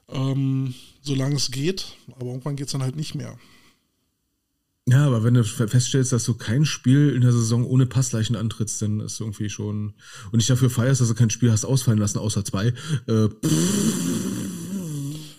Ähm, 0.09 0.75
solange 1.03 1.37
es 1.37 1.51
geht, 1.51 1.97
aber 2.17 2.27
irgendwann 2.27 2.57
geht 2.57 2.67
es 2.67 2.73
dann 2.73 2.83
halt 2.83 2.97
nicht 2.97 3.15
mehr. 3.15 3.39
Ja, 4.87 5.07
aber 5.07 5.23
wenn 5.23 5.35
du 5.35 5.45
feststellst, 5.45 6.13
dass 6.13 6.25
du 6.25 6.33
kein 6.33 6.65
Spiel 6.65 7.11
in 7.11 7.21
der 7.21 7.33
Saison 7.33 7.67
ohne 7.67 7.85
Passleichen 7.85 8.37
antrittst, 8.37 8.81
dann 8.81 9.01
ist 9.01 9.21
irgendwie 9.21 9.51
schon. 9.51 9.93
Und 10.33 10.41
ich 10.41 10.47
dafür 10.47 10.71
feierst, 10.71 11.03
dass 11.03 11.09
du 11.09 11.15
kein 11.15 11.29
Spiel 11.29 11.53
hast 11.53 11.67
ausfallen 11.67 11.99
lassen, 11.99 12.19
außer 12.19 12.43
zwei. 12.43 12.73
Äh, 13.07 13.29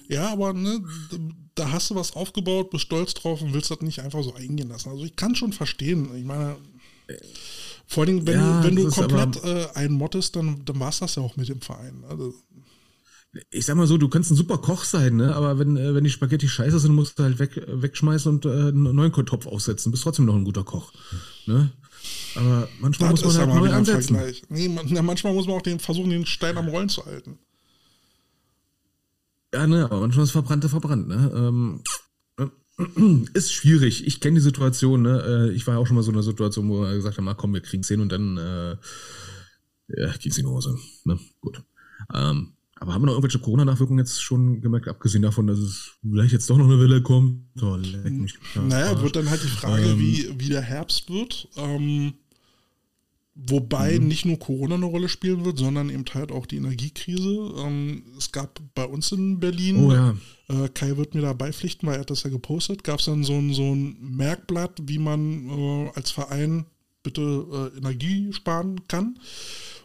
ja, 0.07 0.31
aber 0.31 0.53
ne, 0.53 0.83
da 1.59 1.71
hast 1.71 1.89
du 1.89 1.95
was 1.95 2.15
aufgebaut, 2.15 2.71
bist 2.71 2.85
stolz 2.85 3.13
drauf 3.13 3.41
und 3.41 3.53
willst 3.53 3.69
das 3.69 3.81
nicht 3.81 3.99
einfach 3.99 4.23
so 4.23 4.33
eingehen 4.33 4.69
lassen. 4.69 4.89
Also 4.89 5.03
ich 5.03 5.15
kann 5.15 5.35
schon 5.35 5.53
verstehen. 5.53 6.09
Ich 6.15 6.25
meine, 6.25 6.57
vor 7.87 8.05
allem, 8.05 8.25
wenn 8.25 8.39
ja, 8.39 8.61
du, 8.61 8.67
wenn 8.67 8.75
du 8.75 8.89
komplett 8.89 9.43
äh, 9.43 9.67
einmottest, 9.73 10.35
dann, 10.35 10.63
dann 10.65 10.79
war 10.79 10.89
es 10.89 10.99
das 10.99 11.15
ja 11.15 11.23
auch 11.23 11.35
mit 11.37 11.49
dem 11.49 11.61
Verein. 11.61 12.03
Also, 12.07 12.33
ich 13.51 13.65
sag 13.65 13.75
mal 13.75 13.87
so, 13.87 13.97
du 13.97 14.09
kannst 14.09 14.31
ein 14.31 14.35
super 14.35 14.57
Koch 14.59 14.83
sein, 14.83 15.17
ne? 15.17 15.35
aber 15.35 15.59
wenn, 15.59 15.75
äh, 15.75 15.93
wenn 15.93 16.03
die 16.03 16.09
Spaghetti 16.09 16.47
scheiße 16.47 16.79
sind, 16.79 16.93
musst 16.93 17.19
du 17.19 17.23
halt 17.23 17.39
weg, 17.39 17.61
wegschmeißen 17.67 18.31
und 18.31 18.45
äh, 18.45 18.49
einen 18.49 18.95
neuen 18.95 19.13
Topf 19.13 19.45
aufsetzen. 19.45 19.91
Bist 19.91 20.03
trotzdem 20.03 20.25
noch 20.25 20.35
ein 20.35 20.45
guter 20.45 20.63
Koch. 20.63 20.93
Ne? 21.45 21.71
Aber 22.35 22.69
manchmal 22.79 23.11
das 23.11 23.23
muss 23.23 23.37
man 23.37 23.51
halt 23.51 23.61
neu 23.61 23.71
ansetzen. 23.71 24.17
Nee, 24.49 24.69
man, 24.69 24.85
na, 24.89 25.01
manchmal 25.01 25.33
muss 25.33 25.47
man 25.47 25.57
auch 25.57 25.61
den 25.61 25.79
versuchen, 25.79 26.09
den 26.09 26.25
Stein 26.25 26.57
am 26.57 26.67
Rollen 26.69 26.89
zu 26.89 27.05
halten. 27.05 27.39
Ja, 29.53 29.67
ne, 29.67 29.87
manchmal 29.91 30.25
ist 30.25 30.31
Verbrannte 30.31 30.69
verbrannt, 30.69 31.07
ne? 31.07 31.31
Ähm, 31.35 31.81
ist 33.33 33.51
schwierig. 33.51 34.05
Ich 34.05 34.21
kenne 34.21 34.35
die 34.35 34.43
Situation, 34.43 35.01
ne? 35.01 35.49
Äh, 35.49 35.55
ich 35.55 35.65
war 35.67 35.75
ja 35.75 35.79
auch 35.79 35.87
schon 35.87 35.95
mal 35.95 36.03
so 36.03 36.11
in 36.11 36.15
einer 36.15 36.23
Situation, 36.23 36.69
wo 36.69 36.83
er 36.83 36.95
gesagt 36.95 37.17
hat, 37.17 37.37
komm, 37.37 37.53
wir 37.53 37.61
kriegen 37.61 37.81
es 37.81 37.89
hin 37.89 38.01
und 38.01 38.11
dann 38.11 38.37
äh, 38.37 38.77
ja, 39.97 40.11
ging 40.17 40.31
es 40.31 40.37
in 40.37 40.45
die 40.45 40.51
Hose. 40.51 40.77
Ne? 41.05 41.19
Gut. 41.41 41.63
Ähm, 42.13 42.53
aber 42.75 42.93
haben 42.93 43.01
wir 43.01 43.07
noch 43.07 43.13
irgendwelche 43.13 43.39
Corona-Nachwirkungen 43.39 43.99
jetzt 43.99 44.21
schon 44.21 44.61
gemerkt, 44.61 44.87
abgesehen 44.87 45.21
davon, 45.21 45.47
dass 45.47 45.59
es 45.59 45.97
vielleicht 46.01 46.31
jetzt 46.31 46.49
doch 46.49 46.57
noch 46.57 46.65
eine 46.65 46.79
Welle 46.79 47.01
kommt? 47.01 47.41
Oh, 47.61 47.75
leck 47.75 48.13
mich. 48.13 48.39
Naja, 48.55 49.01
wird 49.01 49.17
dann 49.17 49.29
halt 49.29 49.43
die 49.43 49.47
Frage, 49.47 49.83
ähm, 49.83 49.99
wie, 49.99 50.33
wie 50.37 50.49
der 50.49 50.61
Herbst 50.61 51.09
wird. 51.09 51.49
Ähm, 51.57 52.13
Wobei 53.47 53.99
mhm. 53.99 54.07
nicht 54.07 54.25
nur 54.25 54.37
Corona 54.37 54.75
eine 54.75 54.85
Rolle 54.85 55.07
spielen 55.07 55.45
wird, 55.45 55.57
sondern 55.57 55.89
eben 55.89 56.03
halt 56.13 56.31
auch 56.31 56.45
die 56.45 56.57
Energiekrise. 56.57 57.53
Ähm, 57.57 58.03
es 58.17 58.31
gab 58.31 58.59
bei 58.75 58.83
uns 58.83 59.11
in 59.11 59.39
Berlin, 59.39 59.85
oh, 59.85 59.93
ja. 59.93 60.15
äh, 60.49 60.67
Kai 60.69 60.97
wird 60.97 61.15
mir 61.15 61.21
da 61.21 61.33
beipflichten, 61.33 61.87
weil 61.87 61.95
er 61.95 62.01
hat 62.01 62.09
das 62.09 62.23
ja 62.23 62.29
gepostet, 62.29 62.83
gab 62.83 62.99
es 62.99 63.05
dann 63.05 63.23
so 63.23 63.33
ein, 63.33 63.53
so 63.53 63.73
ein 63.73 63.97
Merkblatt, 64.01 64.81
wie 64.83 64.99
man 64.99 65.49
äh, 65.49 65.91
als 65.95 66.11
Verein 66.11 66.65
bitte 67.01 67.71
äh, 67.73 67.77
Energie 67.77 68.33
sparen 68.33 68.87
kann. 68.87 69.17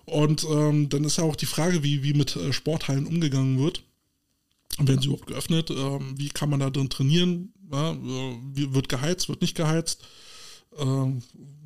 Und 0.04 0.44
ähm, 0.50 0.88
dann 0.88 1.04
ist 1.04 1.18
ja 1.18 1.24
auch 1.24 1.36
die 1.36 1.46
Frage, 1.46 1.82
wie, 1.84 2.02
wie 2.02 2.14
mit 2.14 2.36
Sporthallen 2.50 3.06
umgegangen 3.06 3.58
wird. 3.58 3.84
Werden 4.78 5.00
sie 5.00 5.06
überhaupt 5.06 5.28
geöffnet? 5.28 5.70
Ähm, 5.70 6.14
wie 6.16 6.28
kann 6.28 6.50
man 6.50 6.60
da 6.60 6.70
drin 6.70 6.90
trainieren? 6.90 7.52
Ja, 7.70 7.96
wird 8.02 8.88
geheizt, 8.88 9.28
wird 9.28 9.40
nicht 9.40 9.56
geheizt? 9.56 10.04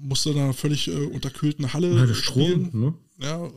Musste 0.00 0.30
einer 0.30 0.52
völlig 0.52 0.88
äh, 0.88 1.06
unterkühlten 1.06 1.72
Halle 1.72 1.88
ja, 1.94 2.14
spielen. 2.14 2.66
Strom, 2.66 2.80
ne? 2.80 2.94
Ja, 3.20 3.50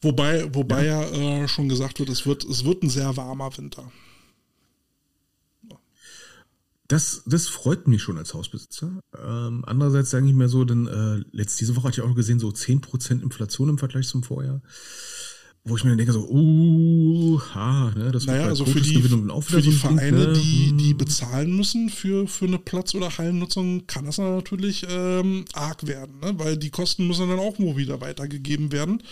wobei, 0.00 0.52
wobei 0.54 0.86
ja, 0.86 1.02
ja 1.02 1.44
äh, 1.44 1.48
schon 1.48 1.68
gesagt 1.68 1.98
wird, 1.98 2.08
es 2.08 2.26
wird, 2.26 2.44
es 2.44 2.64
wird 2.64 2.82
ein 2.82 2.90
sehr 2.90 3.16
warmer 3.16 3.56
Winter. 3.56 3.90
Das, 6.88 7.22
das 7.24 7.46
freut 7.46 7.86
mich 7.86 8.02
schon 8.02 8.18
als 8.18 8.34
Hausbesitzer. 8.34 9.00
Ähm, 9.16 9.62
andererseits 9.64 10.10
sage 10.10 10.26
ich 10.26 10.34
mir 10.34 10.48
so, 10.48 10.64
denn 10.64 10.88
äh, 10.88 11.22
letzte 11.30 11.60
diese 11.60 11.76
Woche 11.76 11.86
hatte 11.86 12.00
ich 12.00 12.06
auch 12.06 12.16
gesehen, 12.16 12.40
so 12.40 12.48
10% 12.48 13.22
Inflation 13.22 13.68
im 13.68 13.78
Vergleich 13.78 14.08
zum 14.08 14.24
Vorjahr 14.24 14.60
wo 15.70 15.76
ich 15.76 15.84
mir 15.84 15.96
denke 15.96 16.12
so, 16.12 16.28
uh, 16.28 17.40
ha, 17.54 17.92
ne, 17.96 18.10
das 18.10 18.26
naja, 18.26 18.46
also 18.46 18.66
für 18.66 18.80
die, 18.80 19.00
für 19.00 19.62
die 19.62 19.72
Vereine, 19.72 20.26
ne? 20.26 20.32
die, 20.32 20.76
die 20.76 20.94
bezahlen 20.94 21.56
müssen 21.56 21.88
für, 21.88 22.26
für 22.26 22.46
eine 22.46 22.58
Platz- 22.58 22.94
oder 22.94 23.16
Hallennutzung, 23.16 23.86
kann 23.86 24.04
das 24.04 24.18
natürlich 24.18 24.84
ähm, 24.90 25.44
arg 25.52 25.86
werden, 25.86 26.18
ne? 26.20 26.34
weil 26.38 26.56
die 26.56 26.70
Kosten 26.70 27.06
müssen 27.06 27.28
dann 27.28 27.38
auch 27.38 27.58
nur 27.58 27.76
wieder 27.76 28.00
weitergegeben 28.00 28.72
werden. 28.72 29.02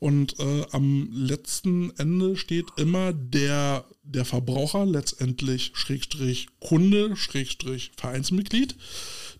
Und 0.00 0.38
äh, 0.40 0.66
am 0.72 1.08
letzten 1.12 1.96
Ende 1.96 2.36
steht 2.36 2.66
immer 2.76 3.12
der, 3.12 3.84
der 4.02 4.24
Verbraucher, 4.24 4.84
letztendlich 4.84 5.70
Schrägstrich 5.74 6.48
Kunde, 6.60 7.16
Schrägstrich 7.16 7.92
Vereinsmitglied. 7.96 8.74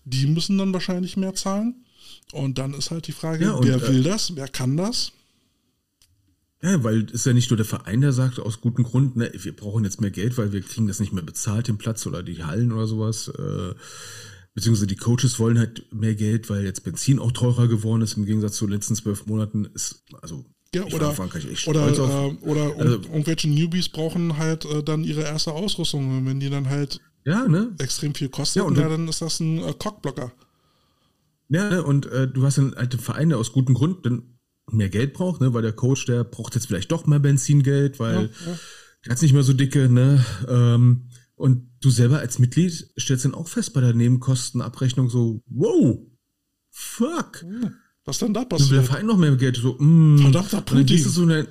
Die 0.05 0.25
müssen 0.27 0.57
dann 0.57 0.73
wahrscheinlich 0.73 1.17
mehr 1.17 1.35
zahlen. 1.35 1.85
Und 2.31 2.57
dann 2.57 2.73
ist 2.73 2.91
halt 2.91 3.07
die 3.07 3.11
Frage, 3.11 3.45
ja, 3.45 3.59
wer 3.61 3.81
will 3.87 4.01
äh, 4.01 4.09
das, 4.09 4.35
wer 4.35 4.47
kann 4.47 4.77
das? 4.77 5.11
Ja, 6.61 6.83
weil 6.83 7.05
es 7.05 7.13
ist 7.13 7.25
ja 7.25 7.33
nicht 7.33 7.49
nur 7.49 7.57
der 7.57 7.65
Verein, 7.65 8.01
der 8.01 8.11
sagt, 8.11 8.39
aus 8.39 8.59
gutem 8.59 8.83
Grund, 8.83 9.15
ne, 9.15 9.31
wir 9.33 9.55
brauchen 9.55 9.85
jetzt 9.85 10.01
mehr 10.01 10.11
Geld, 10.11 10.37
weil 10.37 10.51
wir 10.51 10.61
kriegen 10.61 10.87
das 10.87 10.99
nicht 10.99 11.13
mehr 11.13 11.23
bezahlt, 11.23 11.69
den 11.69 11.77
Platz 11.77 12.05
oder 12.05 12.21
die 12.21 12.43
Hallen 12.43 12.73
oder 12.73 12.85
sowas. 12.85 13.29
Äh, 13.29 13.73
beziehungsweise 14.53 14.87
die 14.87 14.97
Coaches 14.97 15.39
wollen 15.39 15.57
halt 15.57 15.85
mehr 15.93 16.15
Geld, 16.15 16.49
weil 16.49 16.65
jetzt 16.65 16.83
Benzin 16.83 17.19
auch 17.19 17.31
teurer 17.31 17.69
geworden 17.69 18.01
ist 18.01 18.17
im 18.17 18.25
Gegensatz 18.25 18.57
zu 18.57 18.65
den 18.65 18.73
letzten 18.73 18.95
zwölf 18.95 19.25
Monaten. 19.25 19.69
Ist, 19.73 20.03
also 20.21 20.43
ja, 20.75 20.83
oder, 20.83 21.15
oder, 21.67 21.85
äh, 21.85 22.35
oder 22.41 22.75
also, 22.77 22.95
irgendwelche 23.03 23.49
Newbies 23.49 23.89
brauchen 23.89 24.37
halt 24.37 24.65
äh, 24.65 24.83
dann 24.83 25.03
ihre 25.05 25.21
erste 25.21 25.53
Ausrüstung. 25.53 26.25
Wenn 26.25 26.41
die 26.41 26.49
dann 26.49 26.69
halt 26.69 26.99
ja, 27.23 27.47
ne? 27.47 27.73
extrem 27.79 28.13
viel 28.13 28.29
kosten, 28.29 28.59
ja, 28.59 28.65
und 28.65 28.77
ja, 28.77 28.89
dann 28.89 29.07
ist 29.07 29.21
das 29.21 29.39
ein 29.39 29.59
äh, 29.59 29.73
Cockblocker. 29.73 30.31
Ja, 31.47 31.69
ne? 31.69 31.83
und 31.83 32.05
äh, 32.07 32.27
du 32.27 32.43
hast 32.43 32.57
dann 32.57 32.75
halt 32.75 32.93
den 32.93 32.99
Verein, 32.99 33.29
der 33.29 33.37
aus 33.37 33.53
gutem 33.53 33.75
Grund 33.75 34.05
dann 34.05 34.38
mehr 34.71 34.89
Geld 34.89 35.13
braucht, 35.13 35.41
ne? 35.41 35.53
weil 35.53 35.61
der 35.61 35.73
Coach, 35.73 36.05
der 36.05 36.23
braucht 36.23 36.55
jetzt 36.55 36.67
vielleicht 36.67 36.91
doch 36.91 37.05
mehr 37.05 37.19
Benzingeld, 37.19 37.99
weil 37.99 38.15
ja, 38.15 38.21
ja. 38.51 38.59
der 39.05 39.11
hat 39.11 39.21
nicht 39.21 39.33
mehr 39.33 39.43
so 39.43 39.53
dicke, 39.53 39.89
ne? 39.89 40.23
Ähm, 40.47 41.09
und 41.35 41.69
du 41.79 41.89
selber 41.89 42.19
als 42.19 42.37
Mitglied 42.37 42.91
stellst 42.99 43.23
dann 43.23 43.33
auch 43.33 43.47
fest 43.47 43.73
bei 43.73 43.79
der 43.79 43.93
Nebenkostenabrechnung 43.93 45.09
so, 45.09 45.41
wow, 45.47 45.97
fuck. 46.69 47.45
Was 48.03 48.17
denn 48.17 48.33
da 48.33 48.43
passiert? 48.43 48.69
Und 48.69 48.75
der 48.75 48.83
Verein 48.83 49.05
noch 49.05 49.17
mehr 49.17 49.35
Geld, 49.37 49.57
so, 49.57 49.77
mm, 49.79 50.19
Verdammter 50.19 50.61
Putin. 50.61 50.79
Und 50.79 50.89
dann 50.89 50.95
gehst 50.95 51.05
du 51.05 51.09
so 51.09 51.25
dein, 51.25 51.47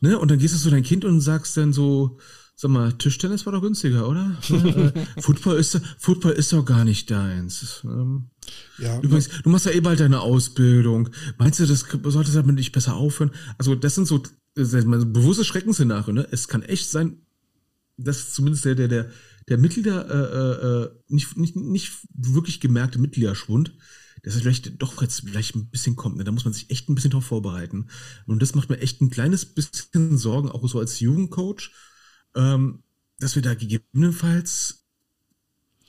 ne? 0.00 0.18
Und 0.18 0.30
dann 0.30 0.38
gehst 0.38 0.54
du 0.54 0.58
so 0.58 0.70
dein 0.70 0.82
Kind 0.82 1.04
und 1.04 1.20
sagst 1.20 1.56
dann 1.56 1.72
so, 1.72 2.18
Sag 2.58 2.70
mal, 2.70 2.90
Tischtennis 2.94 3.44
war 3.44 3.52
doch 3.52 3.60
günstiger, 3.60 4.08
oder? 4.08 4.34
äh, 4.48 5.06
Football, 5.20 5.58
ist, 5.58 5.78
Football 5.98 6.32
ist 6.32 6.54
doch 6.54 6.64
gar 6.64 6.84
nicht 6.84 7.10
deins. 7.10 7.82
Ähm, 7.84 8.30
ja, 8.78 8.98
übrigens, 9.00 9.28
du 9.42 9.50
machst 9.50 9.66
ja 9.66 9.72
eh 9.72 9.80
bald 9.80 10.00
deine 10.00 10.20
Ausbildung. 10.20 11.10
Meinst 11.36 11.60
du, 11.60 11.66
das 11.66 11.84
sollte 12.04 12.32
damit 12.32 12.56
nicht 12.56 12.72
besser 12.72 12.96
aufhören? 12.96 13.30
Also, 13.58 13.74
das 13.74 13.94
sind 13.94 14.08
so 14.08 14.22
das 14.54 14.72
bewusstes 14.72 15.46
Schreckensszenario. 15.46 16.14
Ne? 16.14 16.26
Es 16.30 16.48
kann 16.48 16.62
echt 16.62 16.88
sein, 16.88 17.18
dass 17.98 18.32
zumindest 18.32 18.64
der, 18.64 18.74
der, 18.74 18.88
der, 18.88 19.10
der 19.50 19.58
Mitglieder, 19.58 20.08
äh, 20.08 20.84
äh, 20.84 20.90
nicht, 21.08 21.36
nicht, 21.36 21.56
nicht 21.56 21.92
wirklich 22.14 22.60
gemerkte 22.60 22.98
Mitgliederschwund, 22.98 23.74
dass 24.22 24.34
er 24.34 24.40
vielleicht 24.40 24.80
doch 24.80 25.02
jetzt 25.02 25.24
vielleicht 25.26 25.54
ein 25.56 25.68
bisschen 25.68 25.94
kommt. 25.94 26.16
Ne? 26.16 26.24
Da 26.24 26.32
muss 26.32 26.46
man 26.46 26.54
sich 26.54 26.70
echt 26.70 26.88
ein 26.88 26.94
bisschen 26.94 27.10
drauf 27.10 27.26
vorbereiten. 27.26 27.88
Und 28.24 28.40
das 28.40 28.54
macht 28.54 28.70
mir 28.70 28.80
echt 28.80 29.02
ein 29.02 29.10
kleines 29.10 29.44
bisschen 29.44 30.16
Sorgen, 30.16 30.50
auch 30.50 30.66
so 30.66 30.78
als 30.78 31.00
Jugendcoach 31.00 31.70
ähm, 32.36 32.82
dass 33.18 33.34
wir 33.34 33.42
da 33.42 33.54
gegebenenfalls 33.54 34.84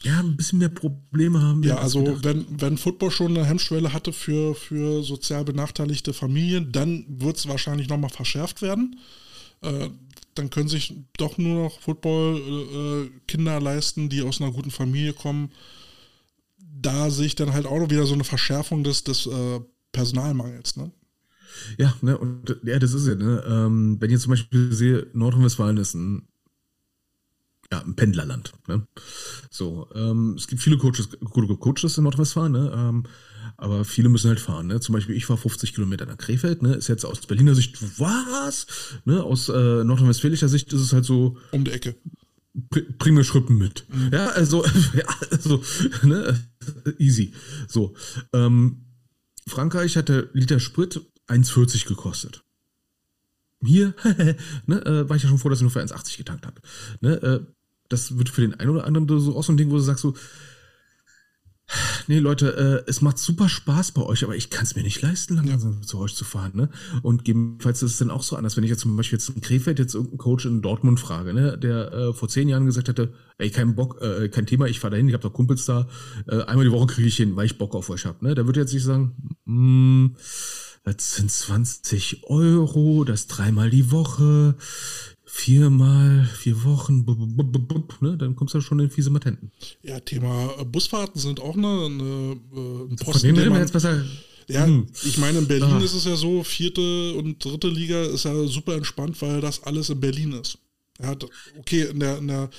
ja, 0.02 0.20
ein 0.20 0.38
bisschen 0.38 0.60
mehr 0.60 0.70
Probleme 0.70 1.42
haben. 1.42 1.64
Ja, 1.64 1.76
als 1.76 1.96
also 1.96 2.04
gedacht. 2.04 2.24
wenn, 2.24 2.62
wenn 2.62 2.78
Football 2.78 3.12
schon 3.12 3.36
eine 3.36 3.46
Hemmschwelle 3.46 3.94
hatte 3.94 4.14
für, 4.14 4.54
für 4.54 5.04
sozial 5.04 5.44
benachteiligte 5.44 6.14
Familien, 6.14 6.72
dann 6.72 7.06
wird 7.08 7.38
es 7.38 7.48
wahrscheinlich 7.48 7.90
nochmal 7.90 8.12
verschärft 8.12 8.62
werden. 8.62 9.00
Äh, 9.62 9.90
dann 10.36 10.52
können 10.52 10.70
sich 10.70 10.94
doch 11.18 11.40
nur 11.40 11.64
noch 11.64 11.80
Football-Kinder 11.80 13.60
leisten, 13.60 14.08
die 14.10 14.22
aus 14.22 14.40
einer 14.40 14.52
guten 14.52 14.70
Familie 14.70 15.14
kommen. 15.14 15.52
Da 16.60 17.10
sehe 17.10 17.26
ich 17.26 17.36
dann 17.36 17.54
halt 17.54 17.66
auch 17.66 17.80
noch 17.80 17.90
wieder 17.90 18.06
so 18.06 18.14
eine 18.14 18.24
Verschärfung 18.24 18.84
des, 18.84 19.04
des 19.04 19.26
äh, 19.26 19.60
Personalmangels. 19.92 20.78
Ne? 20.78 20.92
Ja, 21.80 21.96
ne, 22.02 22.18
und 22.18 22.56
ja, 22.64 22.78
das 22.78 22.94
ist 22.94 23.08
ja, 23.08 23.16
ne, 23.16 23.44
ähm, 23.48 23.98
wenn 24.00 24.10
ich 24.10 24.14
jetzt 24.14 24.24
zum 24.24 24.32
Beispiel 24.32 24.72
sehe, 24.72 25.08
Nordrhein-Westfalen 25.14 25.78
ist 25.78 25.96
ein, 25.96 26.28
ja, 27.72 27.82
ein 27.82 27.96
Pendlerland, 27.96 28.54
ne? 28.68 28.88
So, 29.50 29.90
ähm, 29.94 30.36
es 30.38 30.48
gibt 30.48 30.62
viele 30.62 30.78
Coaches, 30.78 31.10
gute 31.20 31.54
Coaches 31.58 31.98
in 31.98 32.04
Nordrhein-Westfalen, 32.04 32.52
ne, 32.54 32.72
ähm, 32.76 33.04
aber 33.58 33.84
viele 33.86 34.10
müssen 34.10 34.28
halt 34.30 34.40
fahren, 34.40 34.68
ne? 34.68 34.80
Zum 34.80 34.94
Beispiel, 34.94 35.16
ich 35.16 35.26
fahre 35.26 35.40
50 35.40 35.74
Kilometer 35.74 36.06
nach 36.06 36.18
Krefeld, 36.18 36.62
ne? 36.62 36.76
Ist 36.76 36.88
jetzt 36.90 37.06
aus 37.06 37.22
Berliner 37.26 37.56
Sicht, 37.56 37.78
was? 38.00 38.68
Ne? 39.06 39.24
Aus 39.24 39.50
äh, 39.50 39.84
nordrhein-westfälischer 39.84 40.48
Sicht 40.48 40.72
ist 40.74 40.82
es 40.82 40.94
halt 40.94 41.06
so, 41.06 41.38
Um 41.52 41.64
die 41.66 41.72
Ecke. 41.72 41.96
br- 42.54 42.82
bring 43.00 43.16
mir 43.16 43.24
Schrippen 43.24 43.58
mit. 43.58 43.86
Ja, 44.12 44.28
also, 44.28 44.64
ja, 44.94 45.06
also, 45.32 45.62
ne, 46.04 46.40
easy. 47.00 47.34
So, 47.68 47.96
ähm, 48.34 48.86
Frankreich 49.48 49.98
hat 49.98 50.10
der 50.10 50.30
Liter 50.34 50.60
Sprit 50.60 51.02
1,40 51.28 51.88
gekostet. 51.88 52.44
Hier, 53.66 53.96
ne, 54.68 54.86
äh, 54.86 55.10
war 55.10 55.16
ich 55.16 55.24
ja 55.24 55.30
schon 55.30 55.40
froh, 55.40 55.50
dass 55.50 55.60
ich 55.60 55.64
nur 55.64 55.72
für 55.72 55.82
1,80 55.82 56.18
getankt 56.18 56.46
habe. 56.46 56.62
Ne, 57.02 57.16
äh, 57.24 57.40
das 57.90 58.18
wird 58.18 58.30
für 58.30 58.42
den 58.42 58.54
einen 58.54 58.70
oder 58.70 58.86
anderen 58.86 59.08
so 59.20 59.36
auch 59.36 59.44
so 59.44 59.54
ein 59.54 59.58
Ding, 59.58 59.70
wo 59.70 59.76
du 59.76 59.82
sagst 59.82 60.02
so, 60.02 60.14
nee 62.08 62.20
Leute, 62.20 62.84
äh, 62.86 62.90
es 62.90 63.02
macht 63.02 63.18
super 63.18 63.50
Spaß 63.50 63.92
bei 63.92 64.02
euch, 64.02 64.24
aber 64.24 64.36
ich 64.36 64.50
kann 64.50 64.64
es 64.64 64.76
mir 64.76 64.84
nicht 64.84 65.02
leisten, 65.02 65.36
langsam 65.36 65.84
zu 65.84 66.00
euch 66.00 66.16
zu 66.16 66.24
fahren. 66.24 66.52
Ne? 66.56 66.70
Und 67.02 67.26
gegebenenfalls 67.26 67.84
ist 67.84 67.94
es 67.94 67.98
dann 67.98 68.12
auch 68.12 68.24
so 68.24 68.36
anders, 68.36 68.56
wenn 68.56 68.64
ich 68.64 68.70
jetzt 68.70 68.82
zum 68.82 68.96
Beispiel 68.96 69.18
jetzt 69.18 69.30
in 69.30 69.42
Krefeld 69.42 69.80
jetzt 69.80 69.94
irgendeinen 69.94 70.18
Coach 70.18 70.46
in 70.46 70.62
Dortmund 70.62 71.00
frage, 71.00 71.34
ne, 71.34 71.58
der 71.58 71.92
äh, 71.92 72.14
vor 72.14 72.30
zehn 72.30 72.48
Jahren 72.48 72.66
gesagt 72.66 72.88
hätte, 72.88 73.14
ey, 73.38 73.50
kein 73.50 73.76
Bock, 73.76 74.02
äh, 74.02 74.30
kein 74.30 74.46
Thema, 74.46 74.68
ich 74.68 74.80
fahre 74.80 74.92
dahin, 74.92 75.08
ich 75.08 75.14
habe 75.14 75.24
da 75.24 75.30
Kumpels 75.30 75.66
da, 75.66 75.88
äh, 76.28 76.44
einmal 76.44 76.66
die 76.66 76.72
Woche 76.72 76.88
kriege 76.88 77.08
ich 77.08 77.18
hin, 77.18 77.36
weil 77.36 77.46
ich 77.46 77.58
Bock 77.58 77.76
auf 77.76 77.90
euch 77.90 78.06
habe. 78.06 78.26
Ne? 78.26 78.36
Da 78.36 78.46
würde 78.46 78.62
jetzt 78.62 78.74
nicht 78.74 78.84
sagen, 78.84 79.38
mm, 79.46 80.16
das 80.84 81.16
sind 81.16 81.30
20 81.30 82.24
Euro, 82.28 83.04
das 83.04 83.28
dreimal 83.28 83.70
die 83.70 83.92
Woche, 83.92 84.56
viermal, 85.30 86.26
vier 86.38 86.64
Wochen, 86.64 87.06
ne? 88.00 88.18
dann 88.18 88.36
kommst 88.36 88.54
du 88.54 88.62
schon 88.62 88.80
in 88.80 88.90
fiese 88.90 89.10
Matenten. 89.10 89.52
Ja, 89.84 90.00
Thema 90.00 90.52
äh, 90.58 90.64
Busfahrten 90.66 91.20
sind 91.20 91.42
auch 91.42 91.56
eine, 91.58 91.68
eine, 91.68 92.04
äh, 92.04 92.84
ein 92.86 92.98
Von 92.98 92.98
Posten, 92.98 93.28
dem 93.28 93.36
den 93.36 93.44
reden 93.44 93.54
wir 93.54 93.60
jetzt 93.62 93.74
besser. 93.74 94.06
Ja, 94.50 94.66
Hm. 94.66 94.88
ich 95.04 95.18
meine, 95.18 95.40
in 95.40 95.48
Berlin 95.48 95.70
Ah. 95.76 95.80
ist 95.84 95.94
es 95.94 96.06
ja 96.06 96.16
so, 96.16 96.42
vierte 96.44 97.14
und 97.16 97.44
dritte 97.44 97.68
Liga 97.68 98.02
ist 98.04 98.24
ja 98.24 98.48
super 98.48 98.76
entspannt, 98.76 99.22
weil 99.22 99.42
das 99.42 99.62
alles 99.64 99.90
in 99.90 100.00
Berlin 100.00 100.32
ist. 100.32 100.58
Ja, 101.02 101.14
d- 101.16 101.28
okay, 101.60 101.84
in 101.84 102.00
der, 102.00 102.18
in, 102.18 102.28
der, 102.28 102.50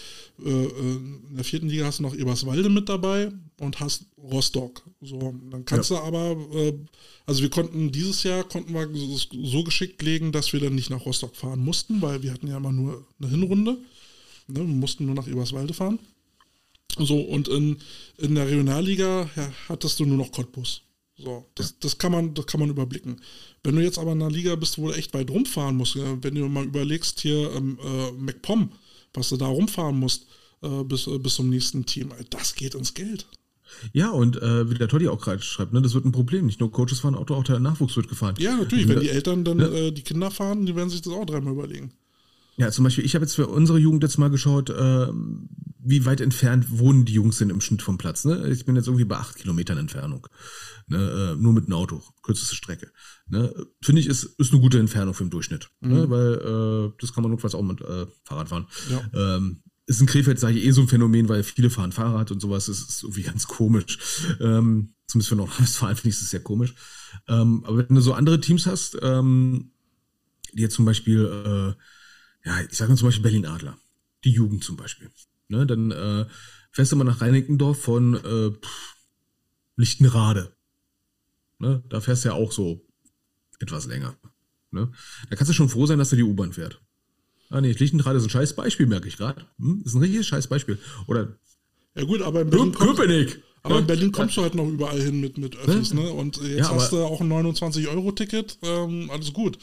äh, 0.44 0.48
äh, 0.50 0.96
in 1.28 1.34
der 1.34 1.44
vierten 1.44 1.68
Liga 1.68 1.86
hast 1.86 1.98
du 1.98 2.04
noch 2.04 2.14
Eberswalde 2.14 2.68
mit 2.68 2.88
dabei 2.88 3.32
und 3.60 3.80
hast 3.80 4.04
Rostock. 4.16 4.82
So, 5.00 5.34
dann 5.50 5.64
kannst 5.64 5.90
du 5.90 5.96
aber, 5.96 6.36
äh, 6.54 6.74
also 7.26 7.42
wir 7.42 7.50
konnten 7.50 7.90
dieses 7.90 8.22
Jahr 8.22 8.44
konnten 8.44 8.72
wir 8.74 8.88
so 9.48 9.64
geschickt 9.64 10.02
legen, 10.02 10.32
dass 10.32 10.52
wir 10.52 10.60
dann 10.60 10.74
nicht 10.74 10.90
nach 10.90 11.04
Rostock 11.04 11.34
fahren 11.34 11.64
mussten, 11.64 12.00
weil 12.00 12.22
wir 12.22 12.32
hatten 12.32 12.46
ja 12.48 12.56
immer 12.58 12.72
nur 12.72 13.06
eine 13.20 13.30
Hinrunde. 13.30 13.78
Ne, 14.46 14.60
wir 14.60 14.64
mussten 14.64 15.06
nur 15.06 15.14
nach 15.14 15.28
Eberswalde 15.28 15.74
fahren. 15.74 15.98
So, 16.98 17.20
und 17.20 17.48
in, 17.48 17.76
in 18.16 18.34
der 18.34 18.46
Regionalliga 18.48 19.28
ja, 19.36 19.52
hattest 19.68 20.00
du 20.00 20.06
nur 20.06 20.16
noch 20.16 20.32
Cottbus. 20.32 20.82
So, 21.16 21.44
das, 21.54 21.78
das, 21.80 21.98
kann 21.98 22.12
man, 22.12 22.34
das 22.34 22.46
kann 22.46 22.60
man 22.60 22.70
überblicken. 22.70 23.20
Wenn 23.64 23.76
du 23.76 23.82
jetzt 23.82 23.98
aber 23.98 24.12
in 24.12 24.22
einer 24.22 24.30
Liga 24.30 24.54
bist, 24.56 24.78
wo 24.78 24.88
du 24.88 24.94
echt 24.94 25.14
weit 25.14 25.30
rumfahren 25.30 25.76
musst, 25.76 25.96
wenn 25.96 26.34
du 26.34 26.48
mal 26.48 26.64
überlegst, 26.64 27.20
hier 27.20 27.52
ähm, 27.54 27.78
äh, 27.82 28.12
MacPom, 28.12 28.70
was 29.14 29.30
du 29.30 29.36
da 29.36 29.46
rumfahren 29.46 29.98
musst 29.98 30.26
äh, 30.62 30.84
bis, 30.84 31.06
äh, 31.06 31.18
bis 31.18 31.34
zum 31.34 31.50
nächsten 31.50 31.84
Team, 31.86 32.12
das 32.30 32.54
geht 32.54 32.74
ins 32.74 32.94
Geld. 32.94 33.26
Ja, 33.92 34.10
und 34.10 34.40
äh, 34.40 34.70
wie 34.70 34.74
der 34.74 34.88
Toddy 34.88 35.08
auch 35.08 35.20
gerade 35.20 35.42
schreibt, 35.42 35.72
ne, 35.72 35.82
das 35.82 35.94
wird 35.94 36.04
ein 36.04 36.12
Problem. 36.12 36.46
Nicht 36.46 36.60
nur 36.60 36.72
Coaches 36.72 37.00
fahren 37.00 37.14
Auto, 37.14 37.34
auch 37.34 37.44
der 37.44 37.58
Nachwuchs 37.58 37.96
wird 37.96 38.08
gefahren. 38.08 38.34
Ja, 38.38 38.56
natürlich, 38.56 38.88
wenn 38.88 38.98
äh, 38.98 39.02
die 39.02 39.10
Eltern 39.10 39.44
dann 39.44 39.58
ja. 39.58 39.68
äh, 39.68 39.92
die 39.92 40.02
Kinder 40.02 40.30
fahren, 40.30 40.66
die 40.66 40.74
werden 40.74 40.90
sich 40.90 41.02
das 41.02 41.12
auch 41.12 41.26
dreimal 41.26 41.52
überlegen. 41.52 41.92
Ja, 42.58 42.72
zum 42.72 42.82
Beispiel, 42.82 43.04
ich 43.04 43.14
habe 43.14 43.24
jetzt 43.24 43.36
für 43.36 43.46
unsere 43.46 43.78
Jugend 43.78 44.02
jetzt 44.02 44.18
mal 44.18 44.30
geschaut, 44.30 44.68
äh, 44.68 45.06
wie 45.80 46.04
weit 46.04 46.20
entfernt 46.20 46.66
wohnen 46.78 47.04
die 47.04 47.12
Jungs 47.12 47.38
denn 47.38 47.50
im 47.50 47.60
Schnitt 47.60 47.82
vom 47.82 47.98
Platz. 47.98 48.24
Ne? 48.24 48.48
Ich 48.50 48.66
bin 48.66 48.74
jetzt 48.74 48.88
irgendwie 48.88 49.04
bei 49.04 49.16
acht 49.16 49.36
Kilometern 49.36 49.78
Entfernung. 49.78 50.26
Ne? 50.88 50.98
Äh, 51.36 51.40
nur 51.40 51.52
mit 51.52 51.66
einem 51.66 51.74
Auto, 51.74 52.02
kürzeste 52.22 52.56
Strecke. 52.56 52.90
Ne? 53.28 53.54
Finde 53.80 54.00
ich, 54.00 54.08
ist, 54.08 54.24
ist 54.24 54.52
eine 54.52 54.60
gute 54.60 54.80
Entfernung 54.80 55.14
für 55.14 55.24
den 55.24 55.30
Durchschnitt. 55.30 55.70
Ne? 55.80 56.10
Weil 56.10 56.34
äh, 56.34 56.92
das 57.00 57.12
kann 57.12 57.22
man 57.22 57.30
notfalls 57.30 57.54
auch 57.54 57.62
mit 57.62 57.80
äh, 57.80 58.06
Fahrrad 58.24 58.48
fahren. 58.48 58.66
Ja. 58.90 59.36
Ähm, 59.36 59.62
ist 59.86 60.00
in 60.00 60.06
Krefeld, 60.08 60.40
sage 60.40 60.58
ich, 60.58 60.66
eh 60.66 60.72
so 60.72 60.80
ein 60.80 60.88
Phänomen, 60.88 61.28
weil 61.28 61.44
viele 61.44 61.70
fahren 61.70 61.92
Fahrrad 61.92 62.32
und 62.32 62.40
sowas. 62.40 62.66
Das 62.66 62.80
ist 62.80 63.04
irgendwie 63.04 63.22
ganz 63.22 63.46
komisch. 63.46 63.98
Ähm, 64.40 64.94
zumindest 65.06 65.28
für 65.28 65.36
Nordrhein-Westfalen 65.36 65.96
finde 65.96 66.08
ich 66.08 66.20
es 66.20 66.28
sehr 66.28 66.42
komisch. 66.42 66.74
Ähm, 67.28 67.64
aber 67.64 67.78
wenn 67.78 67.94
du 67.94 68.00
so 68.00 68.14
andere 68.14 68.40
Teams 68.40 68.66
hast, 68.66 68.98
ähm, 69.00 69.70
die 70.52 70.62
jetzt 70.62 70.74
zum 70.74 70.84
Beispiel, 70.84 71.76
äh, 71.76 71.82
ja, 72.44 72.60
ich 72.62 72.76
sage 72.76 72.90
mal 72.90 72.96
zum 72.96 73.08
Beispiel 73.08 73.22
Berlin 73.22 73.46
Adler, 73.46 73.78
die 74.24 74.30
Jugend 74.32 74.64
zum 74.64 74.76
Beispiel. 74.76 75.10
Ne, 75.48 75.66
dann 75.66 75.90
äh, 75.90 76.26
fährst 76.72 76.92
du 76.92 76.96
mal 76.96 77.04
nach 77.04 77.20
Reinickendorf 77.20 77.80
von 77.80 78.14
äh, 78.14 78.50
pff, 78.52 78.94
Lichtenrade. 79.76 80.52
Ne, 81.58 81.82
da 81.88 82.00
fährst 82.00 82.24
du 82.24 82.28
ja 82.30 82.34
auch 82.34 82.52
so 82.52 82.84
etwas 83.58 83.86
länger. 83.86 84.16
Ne? 84.70 84.92
Da 85.30 85.36
kannst 85.36 85.48
du 85.50 85.54
schon 85.54 85.68
froh 85.68 85.86
sein, 85.86 85.98
dass 85.98 86.10
da 86.10 86.16
die 86.16 86.22
U-Bahn 86.22 86.52
fährt. 86.52 86.80
Ah 87.50 87.60
nee, 87.60 87.72
Lichtenrade 87.72 88.18
ist 88.18 88.24
ein 88.24 88.30
scheiß 88.30 88.54
Beispiel, 88.54 88.86
merke 88.86 89.08
ich 89.08 89.16
gerade. 89.16 89.46
Hm? 89.58 89.82
Ist 89.84 89.94
ein 89.94 90.02
richtiges 90.02 90.26
scheiß 90.26 90.46
Beispiel. 90.48 90.78
Oder 91.06 91.38
Ja 91.96 92.04
gut, 92.04 92.20
aber 92.22 92.42
in 92.42 92.50
Berlin, 92.50 92.72
Kö- 92.74 92.78
kommst, 92.86 92.96
Köpenick. 93.00 93.42
aber 93.62 93.74
Ne? 93.76 93.80
in 93.80 93.86
Berlin 93.86 94.12
kommst 94.12 94.36
du 94.36 94.42
halt 94.42 94.54
noch 94.54 94.68
überall 94.68 95.00
hin 95.00 95.20
mit, 95.20 95.38
mit 95.38 95.56
Öffis, 95.56 95.94
ne? 95.94 96.10
Und 96.12 96.38
äh, 96.42 96.56
jetzt 96.56 96.68
Ja, 96.68 96.74
hast 96.74 96.92
du 96.92 97.02
auch 97.02 97.20
ein 97.22 97.32
29-Euro-Ticket, 97.32 98.58
ähm, 98.62 99.10
alles 99.10 99.32
gut. 99.32 99.58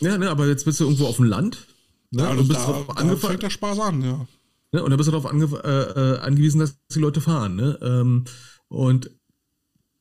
Ja, 0.00 0.18
ne, 0.18 0.28
aber 0.28 0.48
jetzt 0.48 0.64
bist 0.64 0.80
du 0.80 0.84
irgendwo 0.84 1.06
auf 1.06 1.16
dem 1.16 1.26
Land. 1.26 1.66
Ne, 2.10 2.22
Ja, 2.22 2.30
und 2.30 2.38
also 2.38 2.48
bist 2.48 2.60
da, 2.60 2.64
drauf 2.64 2.96
angefangen. 2.96 3.30
fängt 3.32 3.42
der 3.42 3.50
Spaß 3.50 3.78
an, 3.80 4.02
ja. 4.02 4.26
Ne? 4.72 4.82
Und 4.82 4.90
da 4.90 4.96
bist 4.96 5.08
du 5.08 5.12
darauf 5.12 5.32
äh, 5.32 5.68
äh, 5.68 6.18
angewiesen, 6.18 6.60
dass 6.60 6.76
die 6.94 6.98
Leute 7.00 7.20
fahren. 7.20 7.56
Ne? 7.56 7.78
Ähm, 7.82 8.24
und 8.68 9.10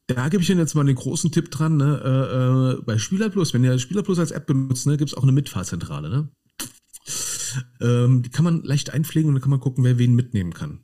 da 0.08 0.30
gebe 0.30 0.42
ich 0.42 0.50
Ihnen 0.50 0.60
jetzt 0.60 0.74
mal 0.76 0.86
den 0.86 0.96
großen 0.96 1.32
Tipp 1.32 1.52
dran, 1.52 1.76
ne? 1.78 2.02
äh, 2.04 2.80
äh, 2.80 2.82
bei 2.84 2.98
Spieler 2.98 3.30
Plus, 3.30 3.54
wenn 3.54 3.64
ihr 3.64 3.78
Spieler 3.78 4.04
Plus 4.04 4.20
als 4.20 4.32
App 4.32 4.48
benutzt, 4.48 4.88
ne, 4.88 4.96
gibt 4.98 5.12
es 5.12 5.18
auch 5.18 5.24
eine 5.24 5.34
Mitfahrzentrale. 5.34 6.10
Ne? 6.10 6.30
Ähm, 7.82 8.22
die 8.24 8.30
kann 8.30 8.46
man 8.46 8.64
leicht 8.64 8.90
einpflegen 8.92 9.30
und 9.30 9.36
dann 9.36 9.42
kann 9.42 9.50
man 9.50 9.60
gucken, 9.60 9.84
wer 9.84 9.98
wen 9.98 10.16
mitnehmen 10.16 10.54
kann. 10.54 10.80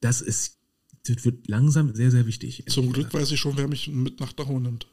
Das 0.00 0.20
ist, 0.20 0.58
das 1.06 1.24
wird 1.24 1.48
langsam 1.48 1.94
sehr, 1.94 2.10
sehr 2.10 2.26
wichtig. 2.26 2.64
Zum 2.68 2.92
Glück 2.92 3.12
weiß 3.14 3.30
ich 3.32 3.40
schon, 3.40 3.56
wer 3.56 3.68
mich 3.68 3.88
mit 3.88 4.20
nach 4.20 4.32
Dachau 4.32 4.60
nimmt. 4.60 4.86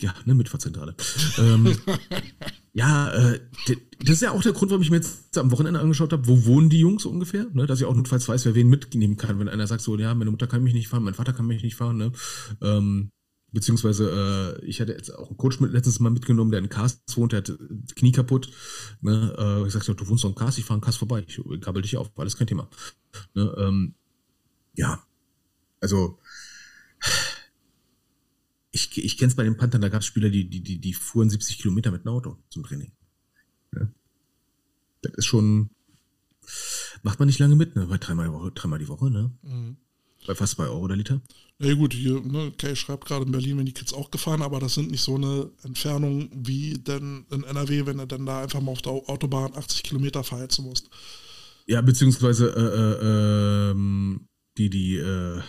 Ja, 0.00 0.14
ne, 0.24 0.34
Mitfahrzentrale. 0.34 0.94
ähm, 1.38 1.76
ja, 2.76 3.10
äh, 3.10 3.40
das 4.00 4.10
ist 4.10 4.20
ja 4.20 4.32
auch 4.32 4.42
der 4.42 4.52
Grund, 4.52 4.70
warum 4.70 4.82
ich 4.82 4.90
mir 4.90 4.96
jetzt 4.96 5.38
am 5.38 5.50
Wochenende 5.50 5.80
angeschaut 5.80 6.12
habe, 6.12 6.26
wo 6.28 6.44
wohnen 6.44 6.68
die 6.68 6.78
Jungs 6.78 7.06
ungefähr, 7.06 7.46
ne, 7.54 7.66
dass 7.66 7.80
ich 7.80 7.86
auch 7.86 7.94
notfalls 7.94 8.28
weiß, 8.28 8.44
wer 8.44 8.54
wen 8.54 8.68
mitnehmen 8.68 9.16
kann, 9.16 9.38
wenn 9.38 9.48
einer 9.48 9.66
sagt 9.66 9.80
so, 9.80 9.96
ja, 9.96 10.14
meine 10.14 10.30
Mutter 10.30 10.46
kann 10.46 10.62
mich 10.62 10.74
nicht 10.74 10.88
fahren, 10.88 11.02
mein 11.02 11.14
Vater 11.14 11.32
kann 11.32 11.46
mich 11.46 11.62
nicht 11.62 11.74
fahren, 11.74 11.96
ne, 11.96 12.12
ähm, 12.60 13.12
beziehungsweise 13.50 14.58
äh, 14.60 14.66
ich 14.66 14.82
hatte 14.82 14.92
jetzt 14.92 15.08
auch 15.08 15.28
einen 15.28 15.38
Coach 15.38 15.58
mit 15.60 15.72
letztens 15.72 16.00
mal 16.00 16.10
mitgenommen, 16.10 16.50
der 16.50 16.60
in 16.60 16.68
Kars 16.68 17.00
wohnt, 17.14 17.32
der 17.32 17.38
hat 17.38 17.48
äh, 17.48 17.56
Knie 17.94 18.12
kaputt, 18.12 18.50
ne, 19.00 19.34
äh, 19.38 19.66
ich 19.66 19.72
sag 19.72 19.82
so, 19.82 19.94
du 19.94 20.06
wohnst 20.06 20.24
doch 20.24 20.28
in 20.28 20.34
Kars, 20.34 20.58
ich 20.58 20.66
fahre 20.66 20.76
in 20.76 20.84
Kars 20.84 20.98
vorbei, 20.98 21.24
ich 21.26 21.40
gabbel 21.62 21.80
dich 21.80 21.96
auf, 21.96 22.10
alles 22.18 22.36
kein 22.36 22.46
Thema, 22.46 22.68
ne, 23.32 23.54
ähm, 23.56 23.94
ja, 24.74 25.02
also 25.80 26.18
ich, 28.76 29.04
ich 29.04 29.16
kenne 29.16 29.30
es 29.30 29.36
bei 29.36 29.44
den 29.44 29.56
Panthern, 29.56 29.80
da 29.80 29.88
gab 29.88 30.02
es 30.02 30.06
Spieler, 30.06 30.28
die, 30.28 30.48
die, 30.48 30.62
die, 30.62 30.78
die 30.78 30.92
fuhren 30.92 31.30
70 31.30 31.58
Kilometer 31.58 31.90
mit 31.90 32.06
einem 32.06 32.14
Auto 32.14 32.36
zum 32.50 32.62
Training. 32.62 32.92
Ja. 33.74 33.88
Das 35.02 35.14
ist 35.14 35.26
schon, 35.26 35.70
macht 37.02 37.18
man 37.18 37.26
nicht 37.26 37.38
lange 37.38 37.56
mit, 37.56 37.74
ne? 37.74 37.86
Bei 37.86 37.96
dreimal, 37.96 38.26
die 38.26 38.32
Woche, 38.32 38.52
dreimal 38.52 38.78
die 38.78 38.88
Woche, 38.88 39.10
ne? 39.10 39.30
Bei 40.26 40.34
fast 40.34 40.56
zwei 40.56 40.64
Euro 40.64 40.86
der 40.88 40.96
Liter. 40.96 41.20
Na 41.58 41.68
ja, 41.68 41.74
gut, 41.74 41.94
hier, 41.94 42.20
ne, 42.20 42.52
Kay 42.58 42.76
schreibt 42.76 43.06
gerade 43.06 43.24
in 43.24 43.32
Berlin, 43.32 43.58
wenn 43.58 43.66
die 43.66 43.72
Kids 43.72 43.94
auch 43.94 44.10
gefahren, 44.10 44.42
aber 44.42 44.60
das 44.60 44.74
sind 44.74 44.90
nicht 44.90 45.02
so 45.02 45.14
eine 45.14 45.50
Entfernung 45.62 46.28
wie 46.34 46.74
denn 46.74 47.24
in 47.30 47.44
NRW, 47.44 47.86
wenn 47.86 47.98
du 47.98 48.06
dann 48.06 48.26
da 48.26 48.42
einfach 48.42 48.60
mal 48.60 48.72
auf 48.72 48.82
der 48.82 48.92
Autobahn 48.92 49.54
80 49.54 49.84
Kilometer 49.84 50.22
verheizen 50.22 50.64
musst. 50.64 50.90
Ja, 51.66 51.80
beziehungsweise 51.80 52.48
äh, 52.50 52.60
äh, 52.60 53.70
ähm, 53.70 54.28
die, 54.58 54.70
die, 54.70 54.96
äh, 54.96 55.40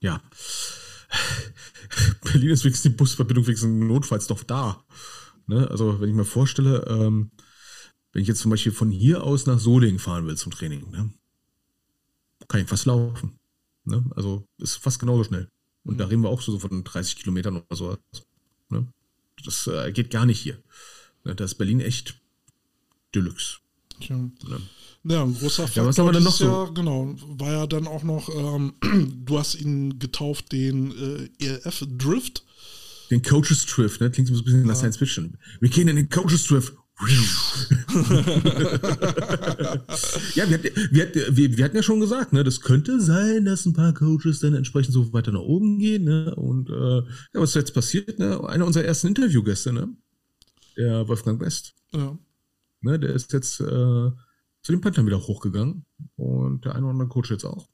ja. 0.00 0.22
Berlin 2.24 2.50
ist 2.50 2.64
wenigstens 2.64 2.90
die 2.90 2.96
Busverbindung 2.96 3.46
wenigstens 3.46 3.70
notfalls 3.70 4.26
doch 4.26 4.42
da. 4.42 4.84
Ne? 5.46 5.68
Also 5.70 6.00
wenn 6.00 6.08
ich 6.08 6.14
mir 6.14 6.24
vorstelle, 6.24 6.84
ähm, 6.88 7.30
wenn 8.12 8.22
ich 8.22 8.28
jetzt 8.28 8.40
zum 8.40 8.50
Beispiel 8.50 8.72
von 8.72 8.90
hier 8.90 9.22
aus 9.22 9.46
nach 9.46 9.58
Solingen 9.58 9.98
fahren 9.98 10.26
will 10.26 10.36
zum 10.36 10.52
Training, 10.52 10.90
ne? 10.90 11.12
kann 12.48 12.60
ich 12.60 12.68
fast 12.68 12.86
laufen. 12.86 13.38
Ne? 13.84 14.04
Also 14.16 14.46
ist 14.58 14.76
fast 14.76 14.98
genauso 14.98 15.24
schnell. 15.24 15.48
Und 15.84 15.98
da 15.98 16.06
reden 16.06 16.22
wir 16.22 16.28
auch 16.28 16.42
so 16.42 16.58
von 16.58 16.84
30 16.84 17.16
Kilometern 17.16 17.56
oder 17.56 17.76
so. 17.76 17.96
Ne? 18.68 18.86
Das 19.44 19.66
äh, 19.66 19.92
geht 19.92 20.10
gar 20.10 20.26
nicht 20.26 20.40
hier. 20.40 20.62
Ne? 21.24 21.34
Da 21.34 21.44
ist 21.44 21.54
Berlin 21.54 21.80
echt 21.80 22.20
Deluxe. 23.14 23.58
Tja. 24.00 24.16
Ne? 24.16 24.60
Ja, 25.04 25.22
ein 25.22 25.34
großer 25.34 25.62
Faktor 25.64 25.82
Ja, 25.84 25.88
was 25.88 25.98
haben 25.98 26.06
wir 26.08 26.12
denn 26.12 26.22
noch 26.24 26.36
dieses 26.36 26.46
Jahr, 26.52 26.74
genau, 26.74 27.14
war 27.38 27.52
ja 27.52 27.66
dann 27.66 27.86
auch 27.86 28.02
noch, 28.02 28.28
ähm, 28.28 28.74
du 29.24 29.38
hast 29.38 29.54
ihn 29.60 29.98
getauft, 29.98 30.52
den 30.52 30.92
äh, 30.92 31.28
ELF 31.46 31.86
Drift. 31.96 32.44
Den 33.10 33.22
Coaches 33.22 33.64
Drift, 33.66 34.00
ne? 34.00 34.10
Klingt 34.10 34.28
so 34.28 34.34
ein 34.34 34.44
bisschen 34.44 34.66
nach 34.66 34.76
Science 34.76 34.98
Fiction. 34.98 35.36
Wir 35.60 35.70
gehen 35.70 35.88
in 35.88 35.96
den 35.96 36.08
Coaches 36.10 36.46
Drift. 36.46 36.74
ja, 40.34 40.48
wir, 40.48 40.58
hatten- 40.58 40.70
wir, 40.90 41.10
wir, 41.36 41.56
wir 41.56 41.64
hatten 41.64 41.76
ja 41.76 41.82
schon 41.82 41.98
gesagt, 42.00 42.34
ne, 42.34 42.44
das 42.44 42.60
könnte 42.60 43.00
sein, 43.00 43.46
dass 43.46 43.64
ein 43.64 43.72
paar 43.72 43.94
Coaches 43.94 44.40
dann 44.40 44.54
entsprechend 44.54 44.92
so 44.92 45.10
weiter 45.14 45.32
nach 45.32 45.40
oben 45.40 45.78
gehen, 45.78 46.04
ne? 46.04 46.34
Und 46.34 46.68
äh, 46.68 46.98
ja, 46.98 47.04
was 47.32 47.50
ist 47.50 47.54
jetzt 47.56 47.72
passiert, 47.74 48.18
ne? 48.18 48.46
Einer 48.46 48.66
unserer 48.66 48.84
ersten 48.84 49.08
Interviewgäste, 49.08 49.72
ne? 49.72 49.88
Der 50.76 51.08
Wolfgang 51.08 51.40
West, 51.40 51.72
Ja. 51.94 52.18
ne? 52.82 52.98
Der 52.98 53.14
ist 53.14 53.32
jetzt 53.32 53.60
äh, 53.60 54.10
zu 54.62 54.72
den 54.72 54.80
Panthern 54.80 55.06
wieder 55.06 55.20
hochgegangen 55.20 55.84
und 56.16 56.64
der 56.64 56.74
eine 56.74 56.84
oder 56.84 56.92
andere 56.92 57.08
Coach 57.08 57.30
jetzt 57.30 57.44
auch. 57.44 57.68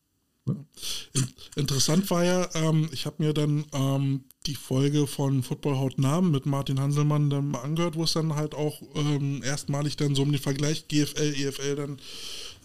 In- 0.47 1.27
Interessant 1.57 2.09
war 2.11 2.25
ja, 2.25 2.49
ähm, 2.55 2.89
ich 2.93 3.07
habe 3.07 3.23
mir 3.25 3.33
dann 3.33 3.65
ähm, 3.73 4.25
die 4.47 4.55
Folge 4.55 5.07
von 5.07 5.43
Football 5.43 5.77
Hautnah 5.77 6.21
mit 6.21 6.47
Martin 6.47 6.79
Hanselmann 6.79 7.31
dann 7.31 7.49
mal 7.49 7.63
angehört, 7.63 7.97
wo 7.97 8.05
es 8.05 8.13
dann 8.13 8.37
halt 8.37 8.55
auch 8.55 8.81
ähm, 8.95 9.43
erstmalig 9.43 9.97
dann 9.97 10.15
so 10.15 10.23
um 10.23 10.31
den 10.31 10.41
Vergleich 10.41 10.87
GFL, 10.87 11.35
EFL 11.35 11.75
dann 11.77 11.99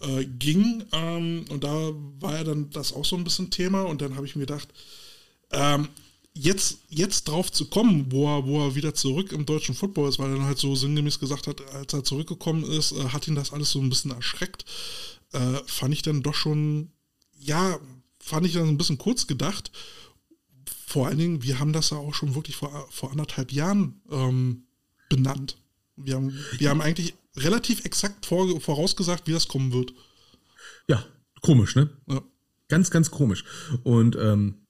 äh, 0.02 0.24
ging. 0.26 0.84
Ähm, 0.92 1.46
und 1.48 1.64
da 1.64 1.90
war 2.20 2.34
ja 2.36 2.44
dann 2.44 2.70
das 2.70 2.92
auch 2.92 3.04
so 3.04 3.16
ein 3.16 3.24
bisschen 3.24 3.50
Thema. 3.50 3.82
Und 3.82 4.00
dann 4.02 4.14
habe 4.14 4.26
ich 4.26 4.36
mir 4.36 4.46
gedacht, 4.46 4.68
ähm, 5.50 5.88
jetzt, 6.34 6.78
jetzt 6.88 7.28
drauf 7.28 7.52
zu 7.52 7.66
kommen, 7.66 8.10
wo 8.10 8.26
er, 8.26 8.46
wo 8.46 8.66
er 8.66 8.74
wieder 8.74 8.94
zurück 8.94 9.32
im 9.32 9.46
deutschen 9.46 9.74
Football 9.74 10.08
ist, 10.08 10.18
weil 10.18 10.30
er 10.30 10.36
dann 10.36 10.46
halt 10.46 10.58
so 10.58 10.74
sinngemäß 10.74 11.18
gesagt 11.18 11.46
hat, 11.46 11.60
als 11.74 11.92
er 11.92 12.04
zurückgekommen 12.04 12.64
ist, 12.64 12.92
äh, 12.92 13.08
hat 13.08 13.28
ihn 13.28 13.34
das 13.34 13.52
alles 13.52 13.70
so 13.70 13.80
ein 13.80 13.88
bisschen 13.88 14.12
erschreckt. 14.12 14.64
Äh, 15.32 15.60
fand 15.66 15.94
ich 15.94 16.02
dann 16.02 16.22
doch 16.22 16.34
schon, 16.34 16.90
ja, 17.38 17.78
fand 18.18 18.46
ich 18.46 18.54
dann 18.54 18.68
ein 18.68 18.78
bisschen 18.78 18.98
kurz 18.98 19.26
gedacht. 19.26 19.72
Vor 20.86 21.06
allen 21.06 21.18
Dingen, 21.18 21.42
wir 21.42 21.58
haben 21.58 21.72
das 21.72 21.90
ja 21.90 21.96
auch 21.96 22.14
schon 22.14 22.34
wirklich 22.34 22.56
vor, 22.56 22.88
vor 22.90 23.10
anderthalb 23.10 23.52
Jahren 23.52 24.00
ähm, 24.10 24.64
benannt. 25.08 25.56
Wir 25.96 26.16
haben, 26.16 26.38
wir 26.58 26.70
haben 26.70 26.80
eigentlich 26.80 27.14
relativ 27.36 27.84
exakt 27.84 28.26
vor, 28.26 28.60
vorausgesagt, 28.60 29.26
wie 29.26 29.32
das 29.32 29.48
kommen 29.48 29.72
wird. 29.72 29.92
Ja, 30.88 31.04
komisch, 31.40 31.76
ne? 31.76 31.90
Ja. 32.08 32.22
Ganz, 32.68 32.90
ganz 32.90 33.10
komisch. 33.10 33.44
Und 33.82 34.16
ähm, 34.16 34.61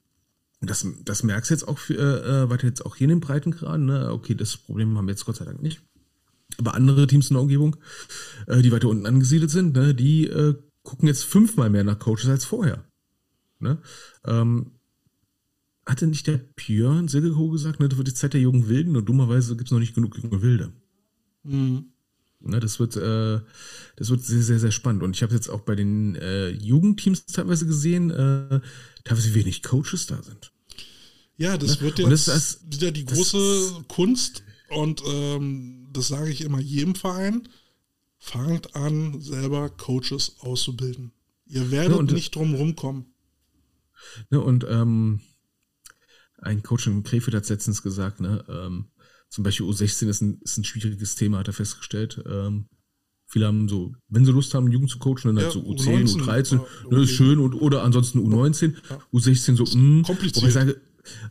das, 0.63 0.87
das 1.05 1.23
merkst 1.23 1.51
du 1.51 1.55
jetzt 1.55 1.69
auch 1.69 1.79
für, 1.79 1.95
äh, 1.95 2.49
weiter 2.49 2.67
jetzt 2.67 2.87
auch 2.87 2.97
hier 2.97 3.07
in 3.07 3.11
den 3.11 3.21
Breitengraden. 3.21 3.87
Ne? 3.87 4.13
Okay, 4.13 4.35
das 4.35 4.57
Problem 4.57 4.97
haben 4.97 5.07
wir 5.07 5.13
jetzt 5.13 5.25
Gott 5.25 5.37
sei 5.37 5.45
Dank 5.45 5.61
nicht. 5.61 5.83
Aber 6.59 6.75
andere 6.75 7.07
Teams 7.07 7.31
in 7.31 7.35
der 7.35 7.43
Umgebung, 7.43 7.77
äh, 8.47 8.63
die 8.63 8.73
weiter 8.73 8.89
unten 8.89 9.07
angesiedelt 9.07 9.51
sind, 9.51 9.75
ne, 9.75 9.95
die 9.95 10.27
äh, 10.27 10.55
gucken 10.83 11.09
jetzt 11.09 11.25
fünfmal 11.25 11.71
mehr 11.71 11.85
nach 11.85 11.99
Coaches 11.99 12.29
als 12.29 12.45
vorher. 12.45 12.85
Ne? 13.59 13.79
Ähm, 14.25 14.73
hatte 15.87 16.07
nicht 16.07 16.27
der 16.27 16.39
Björn 16.39 17.09
Silgeho 17.09 17.51
gesagt, 17.51 17.81
ne, 17.81 17.89
das 17.89 17.99
wird 17.99 18.09
die 18.09 18.15
Zeit 18.15 18.35
der 18.35 18.41
jungen 18.41 18.69
Wilden 18.69 18.97
und 18.97 19.09
dummerweise 19.09 19.57
gibt 19.57 19.69
es 19.69 19.73
noch 19.73 19.79
nicht 19.79 19.95
genug 19.95 20.17
junge 20.23 20.43
Wilde. 20.43 20.73
Mhm. 21.43 21.87
Ne, 22.41 22.61
das 22.61 22.81
wird, 22.81 22.97
äh, 22.97 23.41
das 23.97 24.11
wird 24.11 24.25
sehr, 24.25 24.43
sehr, 24.43 24.59
sehr 24.59 24.71
spannend. 24.73 25.03
Und 25.03 25.17
ich 25.17 25.23
habe 25.23 25.35
jetzt 25.35 25.49
auch 25.49 25.61
bei 25.61 25.75
den 25.75 26.17
äh, 26.17 26.49
Jugendteams 26.51 27.27
teilweise 27.27 27.67
gesehen, 27.67 28.11
äh, 28.11 28.61
teilweise 29.05 29.35
wenig 29.35 29.63
Coaches 29.63 30.07
da 30.07 30.23
sind. 30.23 30.52
Ja, 31.37 31.57
das 31.59 31.81
wird 31.81 31.99
jetzt 31.99 32.11
das- 32.11 32.25
das- 32.27 32.61
wieder 32.71 32.91
die 32.93 33.05
das- 33.05 33.17
große 33.17 33.85
Kunst 33.89 34.43
und 34.71 35.03
ähm, 35.07 35.89
das 35.93 36.09
sage 36.09 36.31
ich 36.31 36.41
immer 36.43 36.61
jedem 36.61 36.95
Verein. 36.95 37.49
Fangt 38.19 38.77
an, 38.77 39.21
selber 39.21 39.69
Coaches 39.71 40.37
auszubilden. 40.41 41.13
Ihr 41.47 41.71
werdet 41.73 41.93
Ja, 41.93 41.97
und- 41.99 42.13
nicht 42.13 42.35
drum 42.35 42.55
rumkommen. 42.55 43.07
Ne, 44.31 44.41
und 44.41 44.65
ähm, 44.69 45.21
ein 46.39 46.63
Coach 46.63 46.87
in 46.87 47.03
Krefeld 47.03 47.35
hat 47.37 47.49
letztens 47.49 47.83
gesagt, 47.83 48.21
ne, 48.21 48.45
ähm, 48.49 48.87
zum 49.29 49.45
Beispiel 49.45 49.67
U16 49.67 50.09
ist 50.09 50.21
ein, 50.23 50.41
ist 50.43 50.59
ein 50.59 50.65
schwieriges 50.65 51.15
Thema, 51.17 51.39
hat 51.39 51.49
er 51.49 51.53
festgestellt. 51.55 52.23
Ähm, 52.27 52.69
viele 53.27 53.47
haben 53.47 53.69
so, 53.69 53.95
wenn 54.09 54.25
sie 54.25 54.33
Lust 54.33 54.53
haben, 54.55 54.71
Jugend 54.71 54.91
zu 54.91 54.99
coachen, 54.99 55.23
dann 55.35 55.37
Ja, 55.39 55.43
halt 55.45 55.53
so 55.53 55.61
U10, 55.61 56.05
U19, 56.05 56.21
U13, 56.23 56.53
ja, 56.57 56.59
ne, 56.91 57.03
ist 57.03 57.09
okay. 57.11 57.17
schön, 57.17 57.39
und, 57.39 57.55
oder 57.55 57.83
ansonsten 57.83 58.19
U19, 58.19 58.75
U16 59.13 59.57
so, 59.57 59.65
mh, 59.77 60.03
kompliziert. 60.03 60.37
wobei 60.37 60.49
ich 60.49 60.55
sage, 60.55 60.81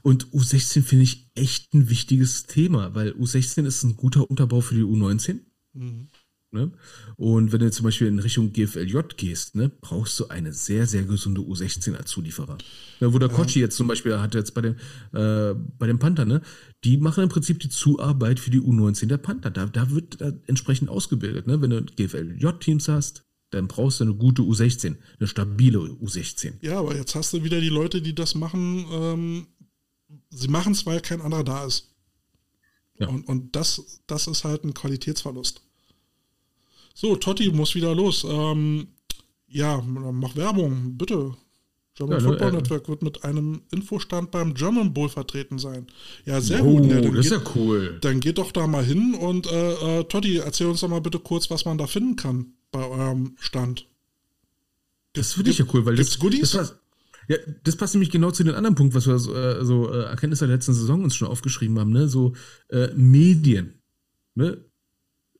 und 0.02 0.27
U16 0.31 0.84
finde 0.84 1.03
ich 1.03 1.30
echt 1.35 1.73
ein 1.73 1.89
wichtiges 1.89 2.43
Thema, 2.43 2.95
weil 2.95 3.11
U16 3.11 3.65
ist 3.65 3.84
ein 3.84 3.95
guter 3.95 4.30
Unterbau 4.30 4.61
für 4.61 4.76
die 4.76 4.81
U19. 4.81 5.39
Mhm. 5.73 6.07
Ne? 6.53 6.69
Und 7.15 7.53
wenn 7.53 7.61
du 7.61 7.72
zum 7.72 7.85
Beispiel 7.85 8.07
in 8.07 8.19
Richtung 8.19 8.52
GFLJ 8.52 8.98
gehst, 9.15 9.56
ne, 9.56 9.69
brauchst 9.69 10.19
du 10.19 10.27
eine 10.27 10.52
sehr, 10.52 10.85
sehr 10.85 11.03
gesunde 11.03 11.39
U16 11.39 11.95
als 11.95 12.10
Zulieferer. 12.10 12.57
Ne, 12.99 13.14
wo 13.14 13.19
der 13.19 13.30
Kochi 13.30 13.61
jetzt 13.61 13.77
zum 13.77 13.88
Beispiel 13.88 14.19
hat 14.19 14.35
jetzt 14.35 14.53
bei 14.53 14.61
dem, 14.61 14.76
äh, 15.14 15.53
bei 15.77 15.88
dem 15.88 15.98
Panther, 15.98 16.26
ne, 16.26 16.41
die 16.84 16.98
machen 16.98 17.23
im 17.23 17.30
Prinzip 17.30 17.60
die 17.61 17.69
Zuarbeit 17.69 18.38
für 18.41 18.52
die 18.52 18.60
U19 18.60 19.06
der 19.06 19.18
Panther. 19.18 19.49
Da, 19.49 19.65
da 19.65 19.91
wird 19.91 20.19
da 20.19 20.34
entsprechend 20.48 20.89
ausgebildet. 20.89 21.48
Ne? 21.48 21.61
Wenn 21.61 21.69
du 21.69 21.84
GFLJ-Teams 21.84 22.89
hast, 22.89 23.23
dann 23.52 23.69
brauchst 23.69 24.02
du 24.02 24.06
eine 24.06 24.15
gute 24.15 24.41
U16, 24.41 24.98
eine 25.19 25.27
stabile 25.27 25.80
U16. 25.80 26.56
Ja, 26.61 26.80
aber 26.80 26.95
jetzt 26.98 27.15
hast 27.15 27.31
du 27.31 27.43
wieder 27.43 27.61
die 27.61 27.69
Leute, 27.69 28.02
die 28.02 28.15
das 28.15 28.35
machen. 28.35 28.85
Ähm, 28.91 29.48
sie 30.30 30.48
machen 30.48 30.74
es, 30.74 30.86
weil 30.86 31.02
kein 31.02 31.22
anderer 31.22 31.44
da 31.44 31.66
ist. 31.66 31.90
Ja. 33.00 33.08
Und, 33.08 33.28
und 33.28 33.56
das, 33.56 34.02
das 34.08 34.28
ist 34.28 34.44
halt 34.44 34.64
ein 34.64 34.74
Qualitätsverlust. 34.74 35.62
So, 36.94 37.16
Totti 37.16 37.50
muss 37.52 37.76
wieder 37.76 37.96
los. 37.96 38.26
Ähm, 38.28 38.88
ja, 39.48 39.82
mach 39.82 40.36
Werbung, 40.36 40.98
bitte. 40.98 41.36
German 41.96 42.18
Ja, 42.20 42.24
ne, 42.24 42.30
Football 42.30 42.50
äh, 42.50 42.58
Network 42.58 42.90
wird 42.90 43.02
mit 43.02 43.24
einem 43.24 43.62
Infostand 43.72 44.32
beim 44.32 44.54
German 44.54 44.94
Bowl 44.94 45.10
vertreten 45.10 45.60
sein. 45.60 45.88
Ja, 46.26 46.40
sehr 46.40 46.64
Oh, 46.66 46.78
gut. 46.78 46.90
Ja, 46.90 47.02
dann, 47.02 47.16
das 47.16 47.26
ist 47.26 47.32
geht, 47.32 47.42
ja 47.42 47.52
cool. 47.56 47.98
dann 48.02 48.20
geht 48.20 48.38
doch 48.38 48.52
da 48.52 48.68
mal 48.68 48.84
hin 48.84 49.14
und 49.14 49.48
äh, 49.48 50.00
äh, 50.00 50.04
Totti, 50.06 50.38
erzähl 50.38 50.68
uns 50.68 50.82
doch 50.82 50.88
mal 50.88 51.02
bitte 51.02 51.20
kurz, 51.20 51.50
was 51.50 51.66
man 51.66 51.78
da 51.78 51.88
finden 51.88 52.16
kann 52.16 52.54
bei 52.72 52.86
eurem 52.86 53.36
Stand. 53.40 53.88
Das 55.14 55.34
finde 55.34 55.52
ich 55.52 55.58
ja 55.58 55.66
cool, 55.74 55.86
weil 55.86 55.96
das, 55.96 56.08
Gibt's 56.08 56.20
Goodies? 56.20 56.52
das 56.52 56.52
passt, 56.54 56.76
ja, 57.27 57.38
das 57.64 57.76
passt 57.76 57.93
nämlich 57.93 58.11
genau 58.11 58.31
zu 58.31 58.43
den 58.43 58.56
anderen 58.56 58.76
Punkten, 58.76 58.95
was 58.95 59.07
wir 59.07 59.19
so, 59.19 59.35
äh, 59.35 59.64
so 59.64 59.91
äh, 59.91 60.03
Erkenntnisse 60.03 60.48
der 60.48 60.56
letzten 60.56 60.73
Saison 60.73 61.03
uns 61.03 61.15
schon 61.15 61.27
aufgeschrieben 61.27 61.80
haben, 61.80 61.91
ne? 61.91 62.07
So 62.07 62.34
äh, 62.69 62.89
Medien. 62.95 63.81
Ne? 64.35 64.64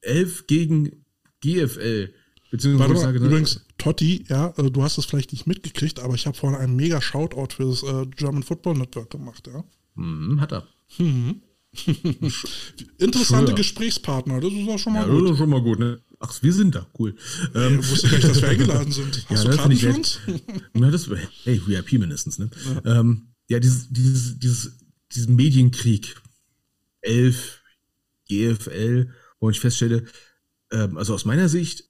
Elf 0.01 0.47
gegen 0.47 1.05
GFL. 1.41 2.13
Beziehungsweise 2.51 2.79
Warte 2.89 2.93
mal, 2.93 2.99
sage, 2.99 3.19
ne, 3.21 3.27
übrigens, 3.27 3.65
Totti, 3.77 4.25
ja, 4.27 4.53
äh, 4.57 4.69
du 4.69 4.83
hast 4.83 4.97
es 4.97 5.05
vielleicht 5.05 5.31
nicht 5.31 5.47
mitgekriegt, 5.47 5.99
aber 6.01 6.15
ich 6.15 6.27
habe 6.27 6.37
vorhin 6.37 6.59
einen 6.59 6.75
mega 6.75 7.01
Shoutout 7.01 7.55
für 7.55 7.65
das 7.65 7.83
äh, 7.83 8.05
German 8.07 8.43
Football 8.43 8.77
Network 8.77 9.09
gemacht, 9.09 9.47
ja. 9.47 9.63
hm, 9.95 10.41
hat 10.41 10.51
er. 10.51 10.67
Interessante 12.97 13.47
Schwör. 13.47 13.55
Gesprächspartner, 13.55 14.41
das 14.41 14.51
ist 14.51 14.67
auch 14.67 14.79
schon 14.79 14.93
mal 14.93 15.03
Ja, 15.03 15.07
das 15.07 15.17
gut. 15.17 15.31
ist 15.31 15.37
schon 15.37 15.49
mal 15.49 15.61
gut, 15.61 15.79
ne? 15.79 16.01
Ach, 16.23 16.43
wir 16.43 16.53
sind 16.53 16.76
da, 16.76 16.88
cool. 16.99 17.15
Ähm, 17.56 17.80
Ich 17.80 17.89
wusste 17.89 18.07
gar 18.07 18.18
nicht, 18.18 18.30
dass 18.30 18.41
wir 18.41 18.49
eingeladen 18.49 18.91
sind. 18.91 19.26
Hast 19.30 19.43
ja, 19.43 19.52
du 19.52 19.57
Karten 19.57 19.76
für 19.76 19.93
uns? 19.93 20.19
Na, 20.73 20.91
das, 20.91 21.10
hey, 21.43 21.61
VIP 21.65 21.93
mindestens, 21.93 22.38
ne? 22.38 22.49
Ja, 22.85 22.99
ähm, 22.99 23.34
ja 23.49 23.60
dieses, 23.60 23.89
dieses, 23.89 24.38
dieses, 24.38 24.77
diesen 25.11 25.35
Medienkrieg, 25.35 26.22
11, 27.02 27.61
GFL, 28.30 29.10
wo 29.39 29.49
ich 29.49 29.60
feststelle, 29.60 30.06
ähm, 30.72 30.98
also 30.98 31.15
aus 31.15 31.26
meiner 31.26 31.49
Sicht 31.49 31.89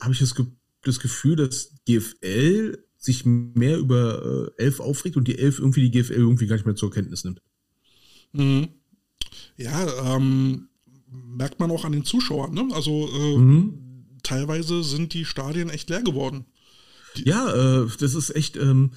habe 0.00 0.12
ich 0.12 0.18
das, 0.18 0.34
Ge 0.34 0.46
das 0.82 1.00
Gefühl, 1.00 1.36
dass 1.36 1.72
GFL 1.86 2.78
sich 2.98 3.24
mehr 3.24 3.78
über 3.78 4.52
äh, 4.58 4.62
11 4.64 4.80
aufregt 4.80 5.16
und 5.16 5.26
die 5.28 5.38
11 5.38 5.60
irgendwie 5.60 5.88
die 5.88 5.90
GFL 5.90 6.12
irgendwie 6.12 6.46
gar 6.46 6.56
nicht 6.56 6.66
mehr 6.66 6.76
zur 6.76 6.90
Kenntnis 6.90 7.24
nimmt. 7.24 7.40
Mhm. 8.32 8.68
Ja, 9.56 10.14
ähm, 10.14 10.68
merkt 11.24 11.60
man 11.60 11.70
auch 11.70 11.84
an 11.84 11.92
den 11.92 12.04
Zuschauern, 12.04 12.52
ne? 12.54 12.68
Also 12.72 13.08
äh, 13.08 13.36
Mhm. 13.38 14.06
teilweise 14.22 14.82
sind 14.82 15.14
die 15.14 15.24
Stadien 15.24 15.70
echt 15.70 15.88
leer 15.90 16.02
geworden. 16.02 16.46
Ja, 17.16 17.82
äh, 17.82 17.86
das 17.98 18.14
ist 18.14 18.34
echt, 18.34 18.56
ähm, 18.56 18.90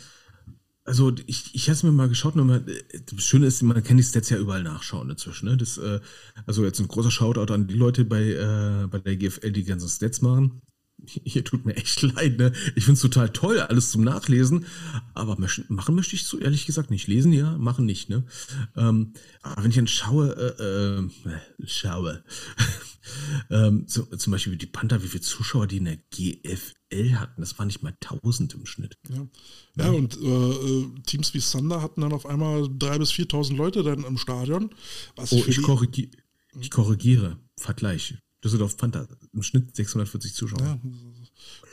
also 0.84 1.14
ich, 1.28 1.54
ich 1.54 1.68
habe 1.68 1.74
es 1.74 1.84
mir 1.84 1.92
mal 1.92 2.10
geschaut, 2.10 2.36
mal, 2.36 2.66
das 3.06 3.24
Schöne 3.24 3.46
ist, 3.46 3.62
man 3.62 3.82
kann 3.84 3.98
die 3.98 4.04
Stats 4.04 4.30
ja 4.30 4.38
überall 4.38 4.64
nachschauen 4.64 5.10
inzwischen. 5.10 5.48
Ne? 5.48 5.56
Das, 5.56 5.78
äh, 5.78 6.00
also 6.46 6.64
jetzt 6.66 6.80
ein 6.80 6.88
großer 6.88 7.12
Shoutout 7.12 7.54
an 7.54 7.68
die 7.68 7.76
Leute 7.76 8.06
bei, 8.06 8.24
äh, 8.24 8.88
bei 8.88 8.98
der 9.00 9.16
GFL, 9.16 9.52
die 9.52 9.64
ganzen 9.64 9.88
Stats 9.88 10.22
machen. 10.22 10.62
Hier 11.24 11.44
tut 11.44 11.66
mir 11.66 11.76
echt 11.76 12.02
leid, 12.02 12.38
ne? 12.38 12.52
Ich 12.76 12.86
find's 12.86 13.02
total 13.02 13.30
toll, 13.30 13.60
alles 13.60 13.92
zum 13.92 14.04
Nachlesen, 14.04 14.66
aber 15.14 15.38
machen 15.68 15.96
möchte 15.96 16.16
ich 16.16 16.26
so 16.26 16.38
ehrlich 16.38 16.66
gesagt 16.66 16.92
nicht. 16.92 17.08
Lesen 17.08 17.34
ja, 17.34 17.58
machen 17.58 17.86
nicht, 17.86 18.10
ne? 18.10 18.24
Ähm, 18.76 19.14
aber 19.42 19.64
wenn 19.64 19.72
ich 19.72 19.78
dann 19.78 19.88
schaue, 19.88 20.34
äh, 20.36 21.30
äh, 21.30 21.68
schaue, 21.68 22.24
Ähm, 23.50 23.86
so, 23.88 24.04
zum 24.04 24.32
Beispiel 24.32 24.56
die 24.56 24.66
Panther, 24.66 25.04
wie 25.04 25.08
viele 25.08 25.22
Zuschauer 25.22 25.68
die 25.68 25.78
in 25.78 25.86
der 25.86 25.98
GFL 25.98 27.16
hatten, 27.16 27.42
das 27.42 27.58
war 27.58 27.66
nicht 27.66 27.82
mal 27.82 27.96
1000 28.04 28.54
im 28.54 28.66
Schnitt. 28.66 28.98
Ja, 29.10 29.28
ja 29.78 29.90
und 29.92 30.18
äh, 30.18 30.26
äh, 30.26 30.88
Teams 31.06 31.34
wie 31.34 31.40
Thunder 31.40 31.82
hatten 31.82 32.02
dann 32.02 32.14
auf 32.14 32.26
einmal 32.26 32.64
3.000 32.64 32.98
bis 33.00 33.12
4.000 33.12 33.56
Leute 33.56 33.84
dann 33.84 34.04
im 34.04 34.18
Stadion. 34.18 34.70
Was 35.16 35.32
oh, 35.32 35.44
ich, 35.48 35.62
korrigi 35.62 36.12
ich 36.60 36.72
korrigiere. 36.72 37.38
Vergleich. 37.58 38.16
Düsseldorf 38.44 38.78
Panther 38.78 39.08
im 39.34 39.44
Schnitt 39.44 39.76
640 39.76 40.34
Zuschauer. 40.34 40.62
Ja. 40.62 40.80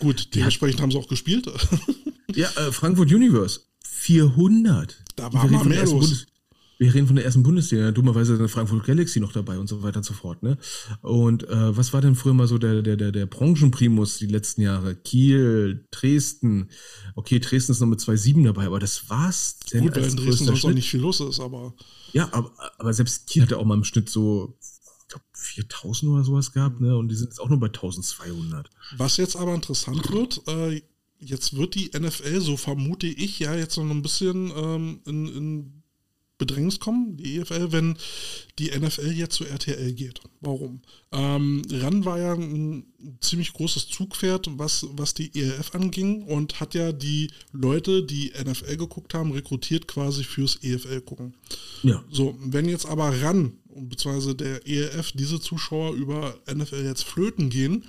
Gut, 0.01 0.35
dementsprechend 0.35 0.81
haben 0.81 0.91
sie 0.91 0.99
auch 0.99 1.09
gespielt. 1.09 1.47
ja, 2.35 2.49
äh, 2.57 2.73
Frankfurt 2.73 3.13
Universe 3.13 3.61
400. 3.85 5.05
Da 5.17 5.33
war 5.33 5.49
mal 5.49 5.65
mehr 5.65 5.85
los. 5.85 5.91
Bundes 5.91 6.27
wir 6.79 6.93
reden 6.93 7.07
von 7.07 7.17
der 7.17 7.25
ersten 7.25 7.43
Bundesliga, 7.43 7.91
dummerweise 7.91 8.37
der 8.37 8.49
Frankfurt 8.49 8.85
Galaxy 8.85 9.19
noch 9.21 9.33
dabei 9.33 9.59
und 9.59 9.67
so 9.67 9.83
weiter 9.83 9.99
und 9.99 10.05
so 10.05 10.13
fort. 10.13 10.43
Ne? 10.43 10.59
Und 11.01 11.49
äh, 11.49 11.77
was 11.77 11.93
war 11.93 12.03
denn 12.03 12.15
früher 12.15 12.35
mal 12.35 12.47
so 12.47 12.59
der, 12.59 12.83
der, 12.83 12.97
der, 12.97 13.13
der 13.13 13.27
Branchenprimus 13.27 14.19
die 14.19 14.27
letzten 14.27 14.61
Jahre? 14.61 14.95
Kiel, 14.95 15.87
Dresden. 15.91 16.71
Okay, 17.15 17.41
Dresden 17.41 17.73
ist 17.73 17.81
noch 17.81 17.87
mit 17.87 18.01
2-7 18.01 18.45
dabei, 18.45 18.67
aber 18.67 18.79
das 18.79 19.09
war's. 19.09 19.59
Gut, 19.73 19.97
weil 19.97 20.05
in 20.05 20.17
Dresden 20.17 20.45
sonst 20.45 20.65
auch 20.65 20.73
nicht 20.73 20.91
viel 20.91 21.01
los 21.01 21.21
ist, 21.21 21.41
aber. 21.41 21.75
Ja, 22.13 22.29
aber, 22.33 22.53
aber 22.79 22.93
selbst 22.93 23.27
Kiel 23.27 23.43
hat 23.43 23.51
ja 23.51 23.57
auch 23.57 23.65
mal 23.65 23.75
im 23.75 23.85
Schnitt 23.85 24.11
so 24.11 24.59
glaube, 25.09 25.25
4000 25.33 26.13
oder 26.13 26.25
sowas 26.25 26.53
gehabt, 26.53 26.81
ne? 26.81 26.97
Und 26.97 27.09
die 27.09 27.15
sind 27.15 27.29
jetzt 27.29 27.41
auch 27.41 27.49
nur 27.49 27.61
bei 27.61 27.69
1200. 27.69 28.71
Was 28.97 29.17
jetzt 29.17 29.37
aber 29.37 29.55
interessant 29.55 30.11
wird, 30.13 30.43
äh, 30.49 30.83
jetzt 31.19 31.57
wird 31.57 31.75
die 31.75 31.91
NFL, 31.99 32.41
so 32.41 32.57
vermute 32.57 33.07
ich, 33.07 33.39
ja, 33.39 33.55
jetzt 33.55 33.77
noch 33.77 33.91
ein 33.91 34.03
bisschen 34.03 34.53
ähm, 34.57 35.01
in, 35.07 35.27
in 35.29 35.83
Bedrängnis 36.39 36.81
kommen, 36.81 37.17
die 37.17 37.39
EFL, 37.39 37.73
wenn 37.73 37.97
die 38.59 38.71
NFL 38.71 39.13
jetzt 39.13 39.37
zu 39.37 39.45
RTL 39.47 39.93
geht. 39.95 40.21
Warum? 40.41 40.83
Ähm, 41.11 41.63
RAN 41.71 42.05
war 42.05 42.19
ja 42.19 42.35
ein 42.35 42.85
ziemlich 43.21 43.55
großes 43.55 43.89
Zugpferd, 43.89 44.51
was, 44.59 44.87
was 44.93 45.15
die 45.15 45.35
ELF 45.35 45.75
anging 45.75 46.25
und 46.25 46.61
hat 46.61 46.75
ja 46.75 46.93
die 46.93 47.31
Leute, 47.53 48.03
die 48.03 48.33
NFL 48.39 48.77
geguckt 48.77 49.15
haben, 49.15 49.33
rekrutiert 49.33 49.89
quasi 49.89 50.25
fürs 50.25 50.63
EFL 50.63 51.01
gucken. 51.01 51.35
Ja. 51.83 52.05
So, 52.11 52.37
wenn 52.41 52.69
jetzt 52.69 52.87
aber 52.87 53.23
RAN 53.23 53.55
beziehungsweise 53.83 54.35
der 54.35 54.67
ELF 54.67 55.13
diese 55.13 55.41
Zuschauer 55.41 55.95
über 55.95 56.35
NFL 56.53 56.85
jetzt 56.85 57.05
flöten 57.05 57.51
gehen, 57.51 57.85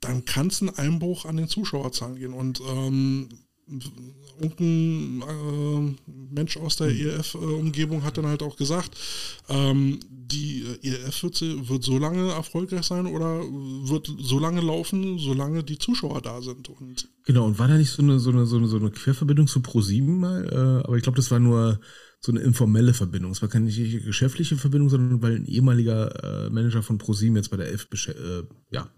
dann 0.00 0.24
kann 0.24 0.48
es 0.48 0.60
einen 0.60 0.74
Einbruch 0.76 1.24
an 1.24 1.36
den 1.36 1.48
Zuschauerzahlen 1.48 2.16
gehen. 2.16 2.32
Und 2.32 2.60
ähm, 2.60 3.28
irgendein 4.40 5.22
äh, 5.28 6.10
Mensch 6.34 6.56
aus 6.56 6.76
der 6.76 6.88
ERF-Umgebung 6.88 8.02
hat 8.02 8.16
dann 8.16 8.26
halt 8.26 8.42
auch 8.42 8.56
gesagt, 8.56 8.96
ähm, 9.48 10.00
die 10.10 10.64
ERF 10.82 11.22
wird, 11.22 11.40
wird, 11.40 11.84
so 11.84 11.98
lange 11.98 12.30
erfolgreich 12.30 12.84
sein 12.84 13.06
oder 13.06 13.40
wird 13.40 14.12
so 14.18 14.38
lange 14.38 14.60
laufen, 14.60 15.18
solange 15.18 15.64
die 15.64 15.78
Zuschauer 15.78 16.20
da 16.20 16.40
sind. 16.42 16.68
Und 16.68 17.08
genau, 17.24 17.46
und 17.46 17.58
war 17.58 17.68
da 17.68 17.76
nicht 17.76 17.90
so 17.90 18.02
eine, 18.02 18.18
so 18.18 18.30
eine, 18.30 18.46
so 18.46 18.56
eine, 18.56 18.68
so 18.68 18.76
eine 18.76 18.90
Querverbindung 18.90 19.46
zu 19.46 19.60
ProSieben 19.60 20.18
mal? 20.18 20.44
Äh, 20.50 20.86
aber 20.86 20.96
ich 20.96 21.02
glaube, 21.02 21.16
das 21.16 21.30
war 21.30 21.38
nur 21.38 21.80
so 22.20 22.32
eine 22.32 22.40
informelle 22.40 22.94
Verbindung. 22.94 23.30
Es 23.30 23.42
war 23.42 23.48
keine 23.48 23.70
geschäftliche 23.70 24.56
Verbindung, 24.56 24.90
sondern 24.90 25.22
weil 25.22 25.36
ein 25.36 25.46
ehemaliger 25.46 26.46
äh, 26.46 26.50
Manager 26.50 26.82
von 26.82 26.98
ProSieben 26.98 27.36
jetzt 27.36 27.50
bei 27.50 27.56
der 27.56 27.68
Elf 27.68 27.86
äh, 28.08 28.42
ja, 28.70 28.90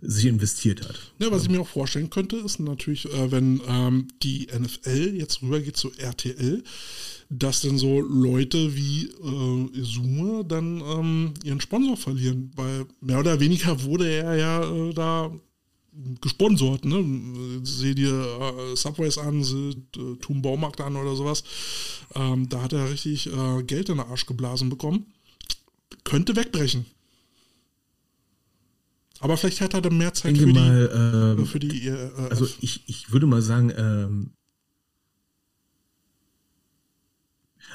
sich 0.00 0.26
investiert 0.26 0.86
hat. 0.88 0.96
Ja, 1.20 1.30
was 1.30 1.44
ich 1.44 1.50
mir 1.50 1.60
auch 1.60 1.68
vorstellen 1.68 2.10
könnte, 2.10 2.36
ist 2.36 2.58
natürlich, 2.58 3.06
äh, 3.12 3.30
wenn 3.30 3.60
ähm, 3.68 4.08
die 4.24 4.48
NFL 4.52 5.14
jetzt 5.14 5.40
rübergeht 5.42 5.76
zu 5.76 5.92
RTL, 5.96 6.64
dass 7.30 7.60
dann 7.60 7.78
so 7.78 8.00
Leute 8.00 8.74
wie 8.74 9.04
äh, 9.06 9.78
Izume 9.78 10.44
dann 10.44 10.80
ähm, 10.80 11.34
ihren 11.44 11.60
Sponsor 11.60 11.96
verlieren, 11.96 12.50
weil 12.56 12.86
mehr 13.00 13.20
oder 13.20 13.38
weniger 13.38 13.84
wurde 13.84 14.08
er 14.08 14.34
ja 14.36 14.68
äh, 14.68 14.94
da 14.94 15.30
gesponsort, 16.20 16.84
ne? 16.84 17.60
Seh 17.62 17.94
dir 17.94 18.12
äh, 18.12 18.76
Subways 18.76 19.18
an, 19.18 19.42
seh, 19.42 19.70
äh, 19.70 20.16
Tum 20.20 20.42
Baumarkt 20.42 20.80
an 20.80 20.96
oder 20.96 21.16
sowas. 21.16 21.42
Ähm, 22.14 22.48
da 22.48 22.62
hat 22.62 22.72
er 22.72 22.90
richtig 22.90 23.26
äh, 23.26 23.62
Geld 23.62 23.88
in 23.88 23.96
den 23.98 24.06
Arsch 24.06 24.26
geblasen 24.26 24.70
bekommen. 24.70 25.06
Könnte 26.04 26.36
wegbrechen. 26.36 26.86
Aber 29.20 29.36
vielleicht 29.36 29.60
hat 29.60 29.74
er 29.74 29.80
dann 29.80 29.98
mehr 29.98 30.14
Zeit 30.14 30.38
für, 30.38 30.46
mal, 30.46 30.88
die, 30.88 31.40
ähm, 31.40 31.46
für 31.46 31.58
die. 31.58 31.88
Äh, 31.88 32.10
also 32.30 32.46
ich, 32.60 32.82
ich 32.86 33.12
würde 33.12 33.26
mal 33.26 33.42
sagen, 33.42 33.72
ähm, 33.76 34.30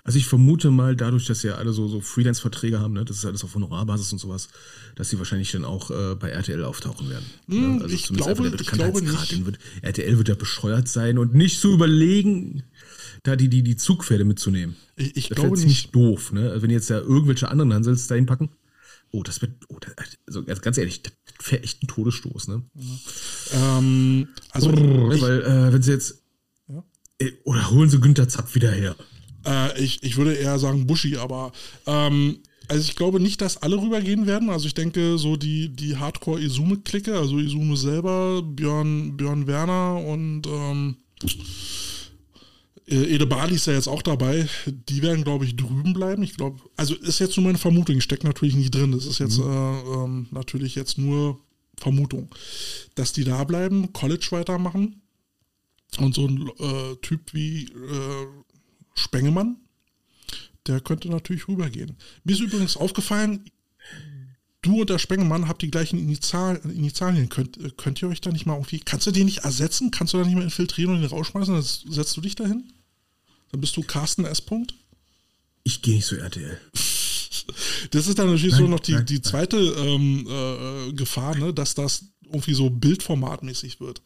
Also 0.05 0.19
ich 0.19 0.25
vermute 0.25 0.69
mal, 0.69 0.97
dadurch, 0.97 1.25
dass 1.27 1.43
ja 1.43 1.55
alle 1.55 1.71
so, 1.71 1.87
so 1.87 2.01
Freelance-Verträge 2.01 2.79
haben, 2.79 2.93
ne, 2.93 3.05
das 3.05 3.17
ist 3.17 3.25
alles 3.25 3.43
auf 3.45 3.55
Honorarbasis 3.55 4.11
und 4.11 4.19
sowas, 4.19 4.49
dass 4.95 5.09
sie 5.09 5.17
wahrscheinlich 5.17 5.51
dann 5.53 5.63
auch 5.63 5.91
äh, 5.91 6.15
bei 6.15 6.29
RTL 6.29 6.61
auftauchen 6.65 7.09
werden. 7.09 7.25
Mm, 7.47 7.77
ne? 7.77 7.83
Also 7.83 7.95
ich 7.95 8.07
glaube, 8.09 8.51
der 8.51 8.59
ich 8.59 8.67
glaube 8.67 9.01
nicht. 9.01 9.45
Wird, 9.45 9.59
RTL 9.81 10.17
wird 10.17 10.27
ja 10.27 10.35
bescheuert 10.35 10.89
sein 10.89 11.17
und 11.17 11.33
nicht 11.33 11.59
zu 11.61 11.73
überlegen, 11.73 12.63
da 13.23 13.37
die, 13.37 13.47
die, 13.47 13.63
die 13.63 13.77
Zugpferde 13.77 14.25
mitzunehmen. 14.25 14.75
Ich, 14.97 15.15
ich 15.15 15.29
das 15.29 15.37
glaube 15.37 15.55
nicht. 15.55 15.67
nicht 15.67 15.95
doof, 15.95 16.33
ne? 16.33 16.61
Wenn 16.61 16.69
jetzt 16.69 16.89
ja 16.89 16.99
irgendwelche 16.99 17.49
anderen 17.49 17.73
Hansels 17.73 18.07
dahin 18.07 18.25
packen. 18.25 18.49
Oh, 19.11 19.23
das 19.23 19.41
wird, 19.41 19.51
oh, 19.69 19.77
das, 19.79 19.93
also 20.27 20.43
ganz 20.43 20.77
ehrlich, 20.77 21.01
das 21.03 21.13
wäre 21.49 21.63
echt 21.63 21.81
ein 21.81 21.87
Todesstoß, 21.87 22.49
ne? 22.49 22.63
Ja. 23.53 23.77
Ähm, 23.77 24.27
also, 24.49 24.69
Brrr, 24.69 25.13
ich, 25.13 25.21
weil, 25.21 25.41
äh, 25.43 25.71
wenn 25.71 25.81
sie 25.81 25.91
jetzt, 25.91 26.23
ja? 26.67 26.83
oder 27.45 27.69
holen 27.69 27.89
sie 27.89 28.01
Günther 28.01 28.27
Zapp 28.27 28.53
wieder 28.55 28.71
her. 28.71 28.97
Äh, 29.45 29.81
ich, 29.81 30.01
ich 30.03 30.17
würde 30.17 30.33
eher 30.33 30.59
sagen 30.59 30.87
Buschi, 30.87 31.17
aber 31.17 31.51
ähm, 31.85 32.39
also 32.67 32.83
ich 32.83 32.95
glaube 32.95 33.19
nicht, 33.19 33.41
dass 33.41 33.57
alle 33.57 33.81
rübergehen 33.81 34.25
werden. 34.25 34.49
Also 34.49 34.67
ich 34.67 34.73
denke, 34.73 35.17
so 35.17 35.35
die, 35.35 35.69
die 35.69 35.97
Hardcore-Izume-Clique, 35.97 37.17
also 37.17 37.37
Izume 37.37 37.75
selber, 37.77 38.41
Björn, 38.41 39.17
Björn 39.17 39.47
Werner 39.47 39.97
und 39.97 40.47
ähm, 40.47 40.97
äh, 42.87 43.15
Ede 43.15 43.25
Bali 43.27 43.55
ist 43.55 43.67
ja 43.67 43.73
jetzt 43.73 43.87
auch 43.87 44.01
dabei. 44.01 44.47
Die 44.65 45.01
werden, 45.01 45.23
glaube 45.23 45.45
ich, 45.45 45.55
drüben 45.55 45.93
bleiben. 45.93 46.23
Ich 46.23 46.35
glaube, 46.35 46.59
also 46.77 46.95
ist 46.95 47.19
jetzt 47.19 47.37
nur 47.37 47.45
meine 47.45 47.57
Vermutung, 47.57 47.99
steckt 48.01 48.23
natürlich 48.23 48.55
nicht 48.55 48.73
drin. 48.73 48.91
Das 48.91 49.05
ist 49.05 49.19
jetzt 49.19 49.39
mhm. 49.39 49.45
äh, 49.45 50.03
ähm, 50.03 50.27
natürlich 50.31 50.75
jetzt 50.75 50.97
nur 50.97 51.39
Vermutung. 51.77 52.33
Dass 52.95 53.13
die 53.13 53.23
da 53.23 53.43
bleiben, 53.43 53.91
College 53.93 54.27
weitermachen 54.31 55.01
und 55.99 56.15
so 56.15 56.27
ein 56.27 56.49
äh, 56.59 56.95
Typ 57.01 57.33
wie 57.33 57.65
äh, 57.65 58.27
Spengemann, 58.93 59.57
der 60.67 60.79
könnte 60.79 61.09
natürlich 61.09 61.47
rübergehen. 61.47 61.97
Mir 62.23 62.33
ist 62.33 62.41
übrigens 62.41 62.77
aufgefallen, 62.77 63.45
du 64.61 64.81
und 64.81 64.89
der 64.89 64.99
Spengemann 64.99 65.47
habt 65.47 65.61
die 65.61 65.71
gleichen 65.71 65.99
Initial, 65.99 66.59
Initialien. 66.63 67.29
Könnt, 67.29 67.77
könnt 67.77 68.01
ihr 68.01 68.09
euch 68.09 68.21
da 68.21 68.31
nicht 68.31 68.45
mal 68.45 68.55
irgendwie, 68.55 68.79
kannst 68.79 69.07
du 69.07 69.11
den 69.11 69.25
nicht 69.25 69.39
ersetzen? 69.39 69.91
Kannst 69.91 70.13
du 70.13 70.17
da 70.17 70.25
nicht 70.25 70.35
mal 70.35 70.43
infiltrieren 70.43 70.95
und 70.95 71.01
den 71.01 71.09
rausschmeißen? 71.09 71.53
Dann 71.53 71.63
setzt 71.63 72.17
du 72.17 72.21
dich 72.21 72.35
dahin? 72.35 72.71
Dann 73.51 73.61
bist 73.61 73.77
du 73.77 73.83
Carsten 73.83 74.25
S. 74.25 74.41
-Punkt? 74.41 74.73
Ich 75.63 75.81
gehe 75.81 75.95
nicht 75.95 76.07
zu 76.07 76.17
RTL. 76.17 76.59
Das 77.91 78.07
ist 78.07 78.17
dann 78.17 78.27
natürlich 78.27 78.53
nein, 78.53 78.61
so 78.61 78.67
noch 78.69 78.79
die, 78.79 78.93
nein, 78.93 79.05
die 79.05 79.21
zweite 79.21 79.57
ähm, 79.57 80.25
äh, 80.29 80.93
Gefahr, 80.93 81.35
ne, 81.35 81.53
dass 81.53 81.75
das 81.75 82.05
irgendwie 82.23 82.53
so 82.53 82.69
bildformatmäßig 82.69 83.81
wird. 83.81 84.01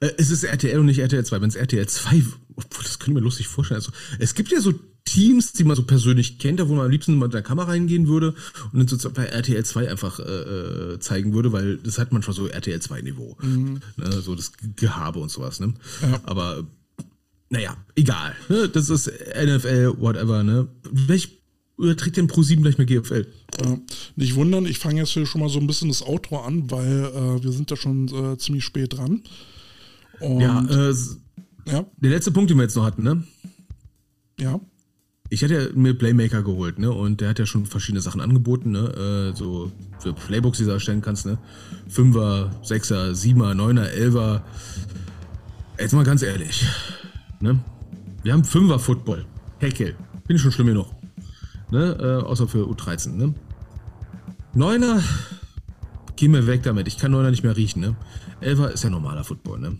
Äh, 0.00 0.10
es 0.18 0.30
ist 0.30 0.44
RTL 0.44 0.78
und 0.78 0.86
nicht 0.86 0.98
RTL 0.98 1.24
2. 1.24 1.40
Wenn 1.40 1.48
es 1.48 1.56
RTL 1.56 1.88
2, 1.88 2.22
obwohl, 2.58 2.82
das 2.82 2.98
könnte 2.98 3.12
ich 3.12 3.14
mir 3.14 3.24
lustig 3.24 3.46
vorstellen. 3.46 3.80
Also, 3.80 3.92
es 4.18 4.34
gibt 4.34 4.50
ja 4.50 4.60
so 4.60 4.74
Teams, 5.04 5.52
die 5.52 5.64
man 5.64 5.76
so 5.76 5.84
persönlich 5.84 6.38
kennt, 6.38 6.60
da 6.60 6.68
wo 6.68 6.74
man 6.74 6.84
am 6.84 6.90
liebsten 6.90 7.18
mit 7.18 7.32
der 7.32 7.42
Kamera 7.42 7.68
reingehen 7.68 8.08
würde 8.08 8.34
und 8.72 8.90
dann 8.90 8.98
so 8.98 9.10
bei 9.10 9.24
RTL 9.24 9.64
2 9.64 9.90
einfach 9.90 10.20
äh, 10.20 10.22
äh, 10.22 10.98
zeigen 10.98 11.32
würde, 11.32 11.52
weil 11.52 11.78
das 11.78 11.98
hat 11.98 12.12
manchmal 12.12 12.36
so 12.36 12.46
RTL 12.46 12.80
2 12.80 13.02
Niveau. 13.02 13.36
Mhm. 13.40 13.80
Ne, 13.96 14.12
so 14.20 14.34
das 14.34 14.52
Gehabe 14.76 15.20
und 15.20 15.30
sowas. 15.30 15.60
Ne? 15.60 15.72
Ja. 16.02 16.20
Aber 16.24 16.66
naja, 17.48 17.76
egal. 17.94 18.34
Ne? 18.48 18.68
Das 18.68 18.90
ist 18.90 19.06
NFL, 19.06 19.94
whatever. 19.98 20.42
Ne? 20.42 20.68
Welch 20.90 21.38
überträgt 21.78 22.16
den 22.16 22.28
Pro7 22.28 22.60
gleich 22.60 22.76
mit 22.76 22.88
GFL? 22.88 23.26
Ja, 23.64 23.78
nicht 24.16 24.34
wundern, 24.34 24.66
ich 24.66 24.78
fange 24.78 25.00
jetzt 25.00 25.10
hier 25.10 25.24
schon 25.24 25.40
mal 25.40 25.48
so 25.48 25.58
ein 25.58 25.66
bisschen 25.66 25.88
das 25.88 26.02
Outro 26.02 26.40
an, 26.40 26.70
weil 26.70 27.04
äh, 27.04 27.42
wir 27.42 27.52
sind 27.52 27.70
da 27.70 27.76
schon 27.76 28.08
äh, 28.08 28.36
ziemlich 28.36 28.64
spät 28.64 28.98
dran. 28.98 29.22
Und, 30.20 30.40
ja, 30.40 30.60
äh, 30.64 30.94
ja, 31.70 31.84
der 31.96 32.10
letzte 32.10 32.30
Punkt, 32.30 32.50
den 32.50 32.56
wir 32.56 32.64
jetzt 32.64 32.76
noch 32.76 32.84
hatten, 32.84 33.02
ne? 33.02 33.24
Ja. 34.38 34.60
Ich 35.30 35.44
hatte 35.44 35.54
ja 35.54 35.68
mir 35.74 35.92
Playmaker 35.96 36.42
geholt, 36.42 36.78
ne? 36.78 36.90
Und 36.90 37.20
der 37.20 37.30
hat 37.30 37.38
ja 37.38 37.46
schon 37.46 37.66
verschiedene 37.66 38.00
Sachen 38.00 38.20
angeboten, 38.20 38.70
ne? 38.70 39.32
Äh, 39.32 39.36
so 39.36 39.70
für 39.98 40.14
Playbooks, 40.14 40.58
die 40.58 40.64
du 40.64 40.70
erstellen 40.70 41.02
kannst, 41.02 41.26
ne? 41.26 41.38
Fünfer, 41.88 42.50
Sechser, 42.62 43.14
Siebener, 43.14 43.54
Neuner, 43.54 43.90
Elfer. 43.90 44.42
Jetzt 45.78 45.92
mal 45.92 46.04
ganz 46.04 46.22
ehrlich, 46.22 46.66
ne? 47.40 47.58
Wir 48.22 48.32
haben 48.32 48.44
Fünfer 48.44 48.78
Football. 48.78 49.26
Heckel. 49.58 49.94
Bin 50.26 50.36
ich 50.36 50.42
schon 50.42 50.52
schlimm 50.52 50.68
genug. 50.68 50.86
Ne? 51.70 51.96
Äh, 52.00 52.24
außer 52.24 52.48
für 52.48 52.64
U13, 52.66 53.10
ne? 53.10 53.34
Neuner, 54.54 55.02
geh 56.16 56.28
mir 56.28 56.46
weg 56.46 56.62
damit. 56.62 56.88
Ich 56.88 56.96
kann 56.96 57.12
Neuner 57.12 57.30
nicht 57.30 57.42
mehr 57.42 57.56
riechen, 57.56 57.80
ne? 57.80 57.96
Elfer 58.40 58.72
ist 58.72 58.82
ja 58.84 58.90
normaler 58.90 59.24
Football, 59.24 59.58
ne? 59.58 59.78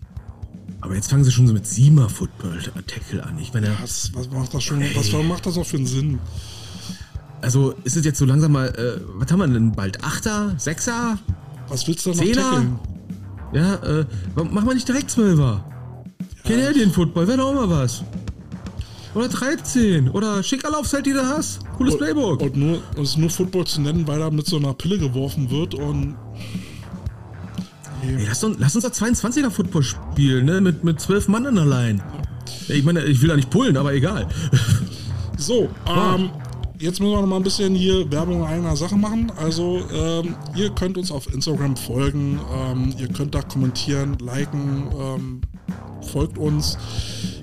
Aber 0.81 0.95
jetzt 0.95 1.11
fangen 1.11 1.25
sie 1.25 1.33
schon 1.33 1.47
so 1.47 1.53
mit 1.53 1.67
Siemer 1.67 2.09
Football 2.09 2.61
Tackle 2.87 3.25
an. 3.25 3.39
Ich 3.39 3.53
meine, 3.53 3.77
was, 3.81 4.13
was 4.15 4.31
macht 4.31 4.55
das 4.55 4.63
schon? 4.63 4.81
Was 4.95 5.13
macht 5.13 5.47
das 5.47 5.59
auch 5.59 5.67
für 5.67 5.77
einen 5.77 5.87
Sinn? 5.87 6.19
also 7.41 7.75
ist 7.85 7.97
es 7.97 8.05
jetzt 8.05 8.19
so 8.19 8.25
langsam 8.25 8.53
mal, 8.53 8.69
äh, 8.69 9.01
was 9.15 9.31
haben 9.31 9.39
wir 9.41 9.49
denn 9.49 9.73
bald? 9.73 10.03
Achter? 10.03 10.55
Sechser? 10.57 11.19
Was 11.69 11.87
willst 11.87 12.07
du 12.07 12.11
da 12.11 12.17
noch 12.17 12.25
Zehner? 12.25 12.43
tackeln? 12.43 12.79
Ja, 13.53 13.75
äh, 13.77 14.07
machen 14.37 14.67
wir 14.67 14.75
nicht 14.75 14.89
direkt 14.89 15.11
Zwölfer? 15.11 15.65
Canadian 16.45 16.91
Football, 16.91 17.27
wäre 17.29 17.39
doch 17.39 17.49
auch 17.49 17.55
mal 17.55 17.71
was. 17.71 18.03
Oder 19.15 19.29
13. 19.29 20.09
Oder 20.11 20.43
schick 20.43 20.65
alle 20.65 20.79
aufs 20.79 20.91
Feld, 20.91 21.07
die 21.07 21.13
du 21.13 21.27
hast. 21.27 21.61
Cooles 21.77 21.97
Playbook. 21.97 22.41
Und 22.41 22.57
nur, 22.57 22.83
und 22.97 23.03
es 23.03 23.11
ist 23.11 23.19
nur 23.19 23.31
Football 23.31 23.67
zu 23.67 23.81
nennen, 23.81 24.07
weil 24.07 24.19
da 24.19 24.31
mit 24.31 24.47
so 24.47 24.57
einer 24.57 24.75
Pille 24.75 24.99
geworfen 24.99 25.51
wird 25.51 25.75
und. 25.75 26.17
Ey, 28.09 28.25
lass, 28.27 28.43
uns, 28.43 28.57
lass 28.59 28.75
uns 28.75 28.85
da 28.85 28.91
22er 28.91 29.51
Football 29.51 29.83
spielen, 29.83 30.47
ne? 30.47 30.61
Mit, 30.61 30.83
mit 30.83 31.01
12 31.01 31.29
Mann 31.29 31.47
an 31.47 31.59
allein. 31.59 32.03
Ich 32.69 32.83
meine, 32.83 33.05
ich 33.05 33.21
will 33.21 33.29
da 33.29 33.37
nicht 33.37 33.51
pullen, 33.51 33.77
aber 33.77 33.93
egal. 33.93 34.27
So, 35.41 35.69
ähm, 35.87 36.31
jetzt 36.81 36.99
müssen 36.99 37.13
wir 37.13 37.21
noch 37.21 37.29
mal 37.29 37.37
ein 37.37 37.45
bisschen 37.45 37.73
hier 37.73 38.11
Werbung 38.11 38.45
einer 38.45 38.75
Sache 38.75 38.97
machen. 38.97 39.31
Also, 39.37 39.81
ähm, 39.95 40.35
ihr 40.57 40.71
könnt 40.71 40.99
uns 40.99 41.13
auf 41.13 41.33
Instagram 41.33 41.77
folgen, 41.77 42.41
ähm, 42.53 42.93
ihr 42.99 43.07
könnt 43.07 43.37
da 43.37 43.43
kommentieren, 43.43 44.19
liken, 44.19 44.89
ähm, 44.99 45.41
folgt 46.11 46.39
uns. 46.39 46.77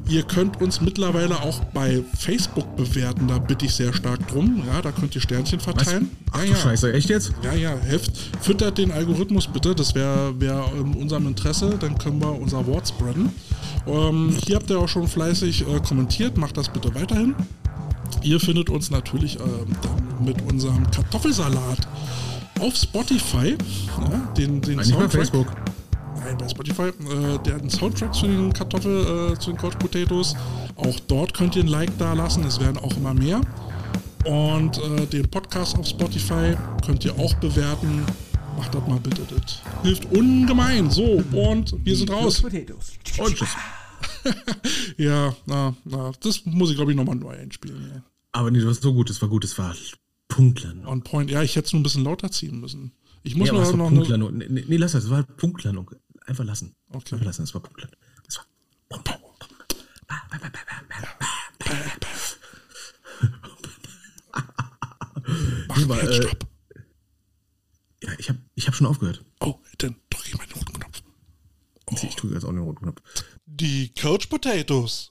Ihr 0.07 0.21
könnt 0.23 0.61
uns 0.61 0.81
mittlerweile 0.81 1.41
auch 1.41 1.59
bei 1.73 2.03
Facebook 2.17 2.75
bewerten, 2.75 3.27
da 3.27 3.39
bitte 3.39 3.65
ich 3.65 3.73
sehr 3.73 3.91
stark 3.91 4.27
drum. 4.27 4.61
Ja, 4.67 4.81
da 4.81 4.91
könnt 4.91 5.15
ihr 5.15 5.21
Sternchen 5.21 5.59
verteilen. 5.59 6.11
Ach 6.31 6.43
ja, 6.43 6.51
ja. 6.51 6.55
Scheiße, 6.55 6.93
echt 6.93 7.09
jetzt? 7.09 7.33
Ja, 7.43 7.53
ja, 7.53 7.75
helft. 7.75 8.11
Füttert 8.41 8.77
den 8.77 8.91
Algorithmus 8.91 9.47
bitte, 9.47 9.73
das 9.73 9.95
wäre 9.95 10.39
wär 10.39 10.63
in 10.79 10.93
unserem 10.93 11.27
Interesse, 11.27 11.75
dann 11.79 11.97
können 11.97 12.21
wir 12.21 12.39
unser 12.39 12.67
Wort 12.67 12.87
spreaden. 12.87 13.31
Ähm, 13.87 14.37
hier 14.45 14.57
habt 14.57 14.69
ihr 14.69 14.79
auch 14.79 14.87
schon 14.87 15.07
fleißig 15.07 15.61
äh, 15.61 15.79
kommentiert, 15.79 16.37
macht 16.37 16.55
das 16.57 16.69
bitte 16.69 16.93
weiterhin. 16.93 17.33
Ihr 18.21 18.39
findet 18.39 18.69
uns 18.69 18.91
natürlich 18.91 19.37
dann 19.37 20.25
mit 20.25 20.41
unserem 20.51 20.89
Kartoffelsalat 20.91 21.87
auf 22.59 22.75
Spotify, 22.75 23.55
ja, 23.99 24.33
den, 24.37 24.61
den 24.61 24.83
Soundtrack. 24.83 25.11
Facebook. 25.11 25.47
Nein, 26.25 26.39
bei 26.39 26.49
Spotify, 26.49 26.81
äh, 26.81 27.37
der 27.45 27.53
hat 27.53 27.61
einen 27.61 27.69
Soundtrack 27.69 28.11
zu 28.15 28.25
den 28.25 28.51
Kartoffel, 28.51 29.33
äh, 29.33 29.39
zu 29.39 29.51
den 29.51 29.57
Couch 29.59 29.77
Potatoes. 29.77 30.35
Auch 30.75 30.99
dort 31.01 31.35
könnt 31.35 31.55
ihr 31.55 31.63
ein 31.63 31.67
Like 31.67 31.95
da 31.99 32.13
lassen, 32.13 32.43
es 32.45 32.59
werden 32.59 32.79
auch 32.79 32.97
immer 32.97 33.13
mehr. 33.13 33.41
Und 34.25 34.79
äh, 34.79 35.05
den 35.05 35.29
Podcast 35.29 35.77
auf 35.77 35.85
Spotify 35.85 36.55
könnt 36.83 37.05
ihr 37.05 37.13
auch 37.19 37.31
bewerten. 37.35 38.03
Macht 38.57 38.73
das 38.73 38.87
mal 38.87 38.99
bitte, 38.99 39.21
das 39.29 39.61
hilft 39.83 40.11
ungemein. 40.11 40.89
So, 40.89 41.23
und 41.31 41.75
wir 41.85 41.95
sind 41.95 42.09
raus. 42.09 42.41
Potatoes. 42.41 42.93
Und 43.19 43.35
tschüss. 43.35 43.49
Ja, 44.97 45.35
na, 45.45 45.75
na, 45.83 46.11
das 46.21 46.43
muss 46.45 46.71
ich 46.71 46.75
glaube 46.75 46.91
ich 46.91 46.97
nochmal 46.97 47.15
neu 47.15 47.37
einspielen. 47.37 47.91
Ja. 47.93 48.01
Aber 48.31 48.49
nee, 48.49 48.57
das 48.57 48.65
war 48.65 48.73
so 48.73 48.93
gut, 48.93 49.11
das 49.11 49.21
war 49.21 49.29
gut, 49.29 49.43
das 49.43 49.55
war 49.59 49.75
Punktler. 50.27 50.73
noch. 50.73 50.89
On 50.89 51.03
point. 51.03 51.29
Ja, 51.29 51.43
ich 51.43 51.55
hätte 51.55 51.67
es 51.67 51.73
nur 51.73 51.81
ein 51.81 51.83
bisschen 51.83 52.03
lauter 52.03 52.31
ziehen 52.31 52.59
müssen. 52.59 52.91
Ich 53.21 53.35
muss 53.35 53.51
war 53.51 53.75
noch 53.75 53.89
Punktler. 53.89 54.15
eine, 54.15 54.31
Nee, 54.31 54.63
nee, 54.67 54.77
lass 54.77 54.93
das, 54.93 55.03
das 55.03 55.11
war 55.11 55.23
Punktler. 55.23 55.73
Einfach 56.25 56.43
lassen. 56.43 56.75
Okay. 56.89 57.15
Einfach 57.15 57.25
lassen, 57.25 57.43
das 57.43 57.53
war 57.53 57.61
Punktler. 57.61 57.89
Das 58.25 58.37
war 58.37 58.45
Mach 65.67 65.83
aber, 65.83 66.03
jetzt 66.03 66.25
äh. 66.25 66.35
Ja, 68.03 68.11
ich 68.17 68.29
habe 68.29 68.39
ich 68.55 68.67
hab 68.67 68.75
schon 68.75 68.87
aufgehört. 68.87 69.23
Oh, 69.39 69.59
dann 69.77 69.95
drücke 70.09 70.27
ich 70.27 70.37
meinen 70.37 70.51
roten 70.51 70.73
Knopf. 70.73 71.01
Ich 72.03 72.15
drücke 72.15 72.33
jetzt 72.33 72.43
auch 72.43 72.49
den 72.49 72.59
roten 72.59 72.83
Knopf. 72.83 73.01
Die 73.45 73.93
Couch 73.93 74.29
Potatoes. 74.29 75.09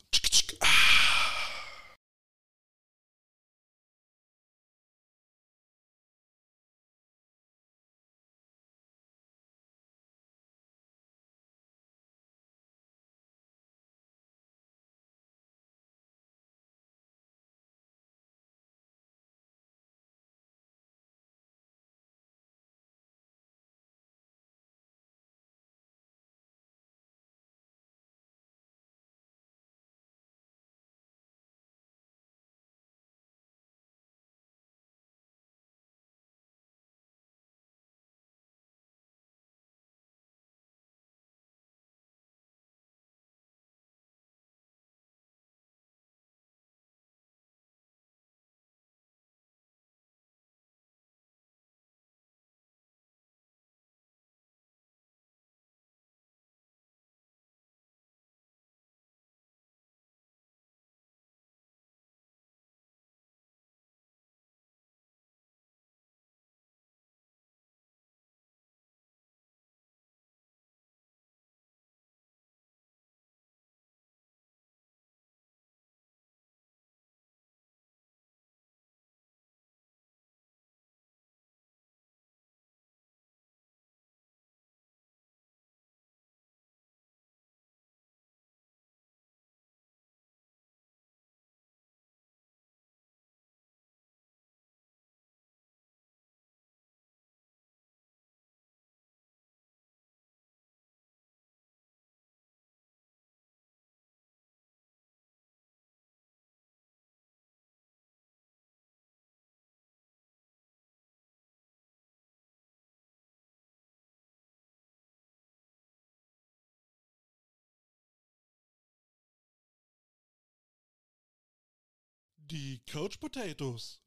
Die 122.54 122.80
Couch 122.86 123.18
Potatoes. 123.18 124.00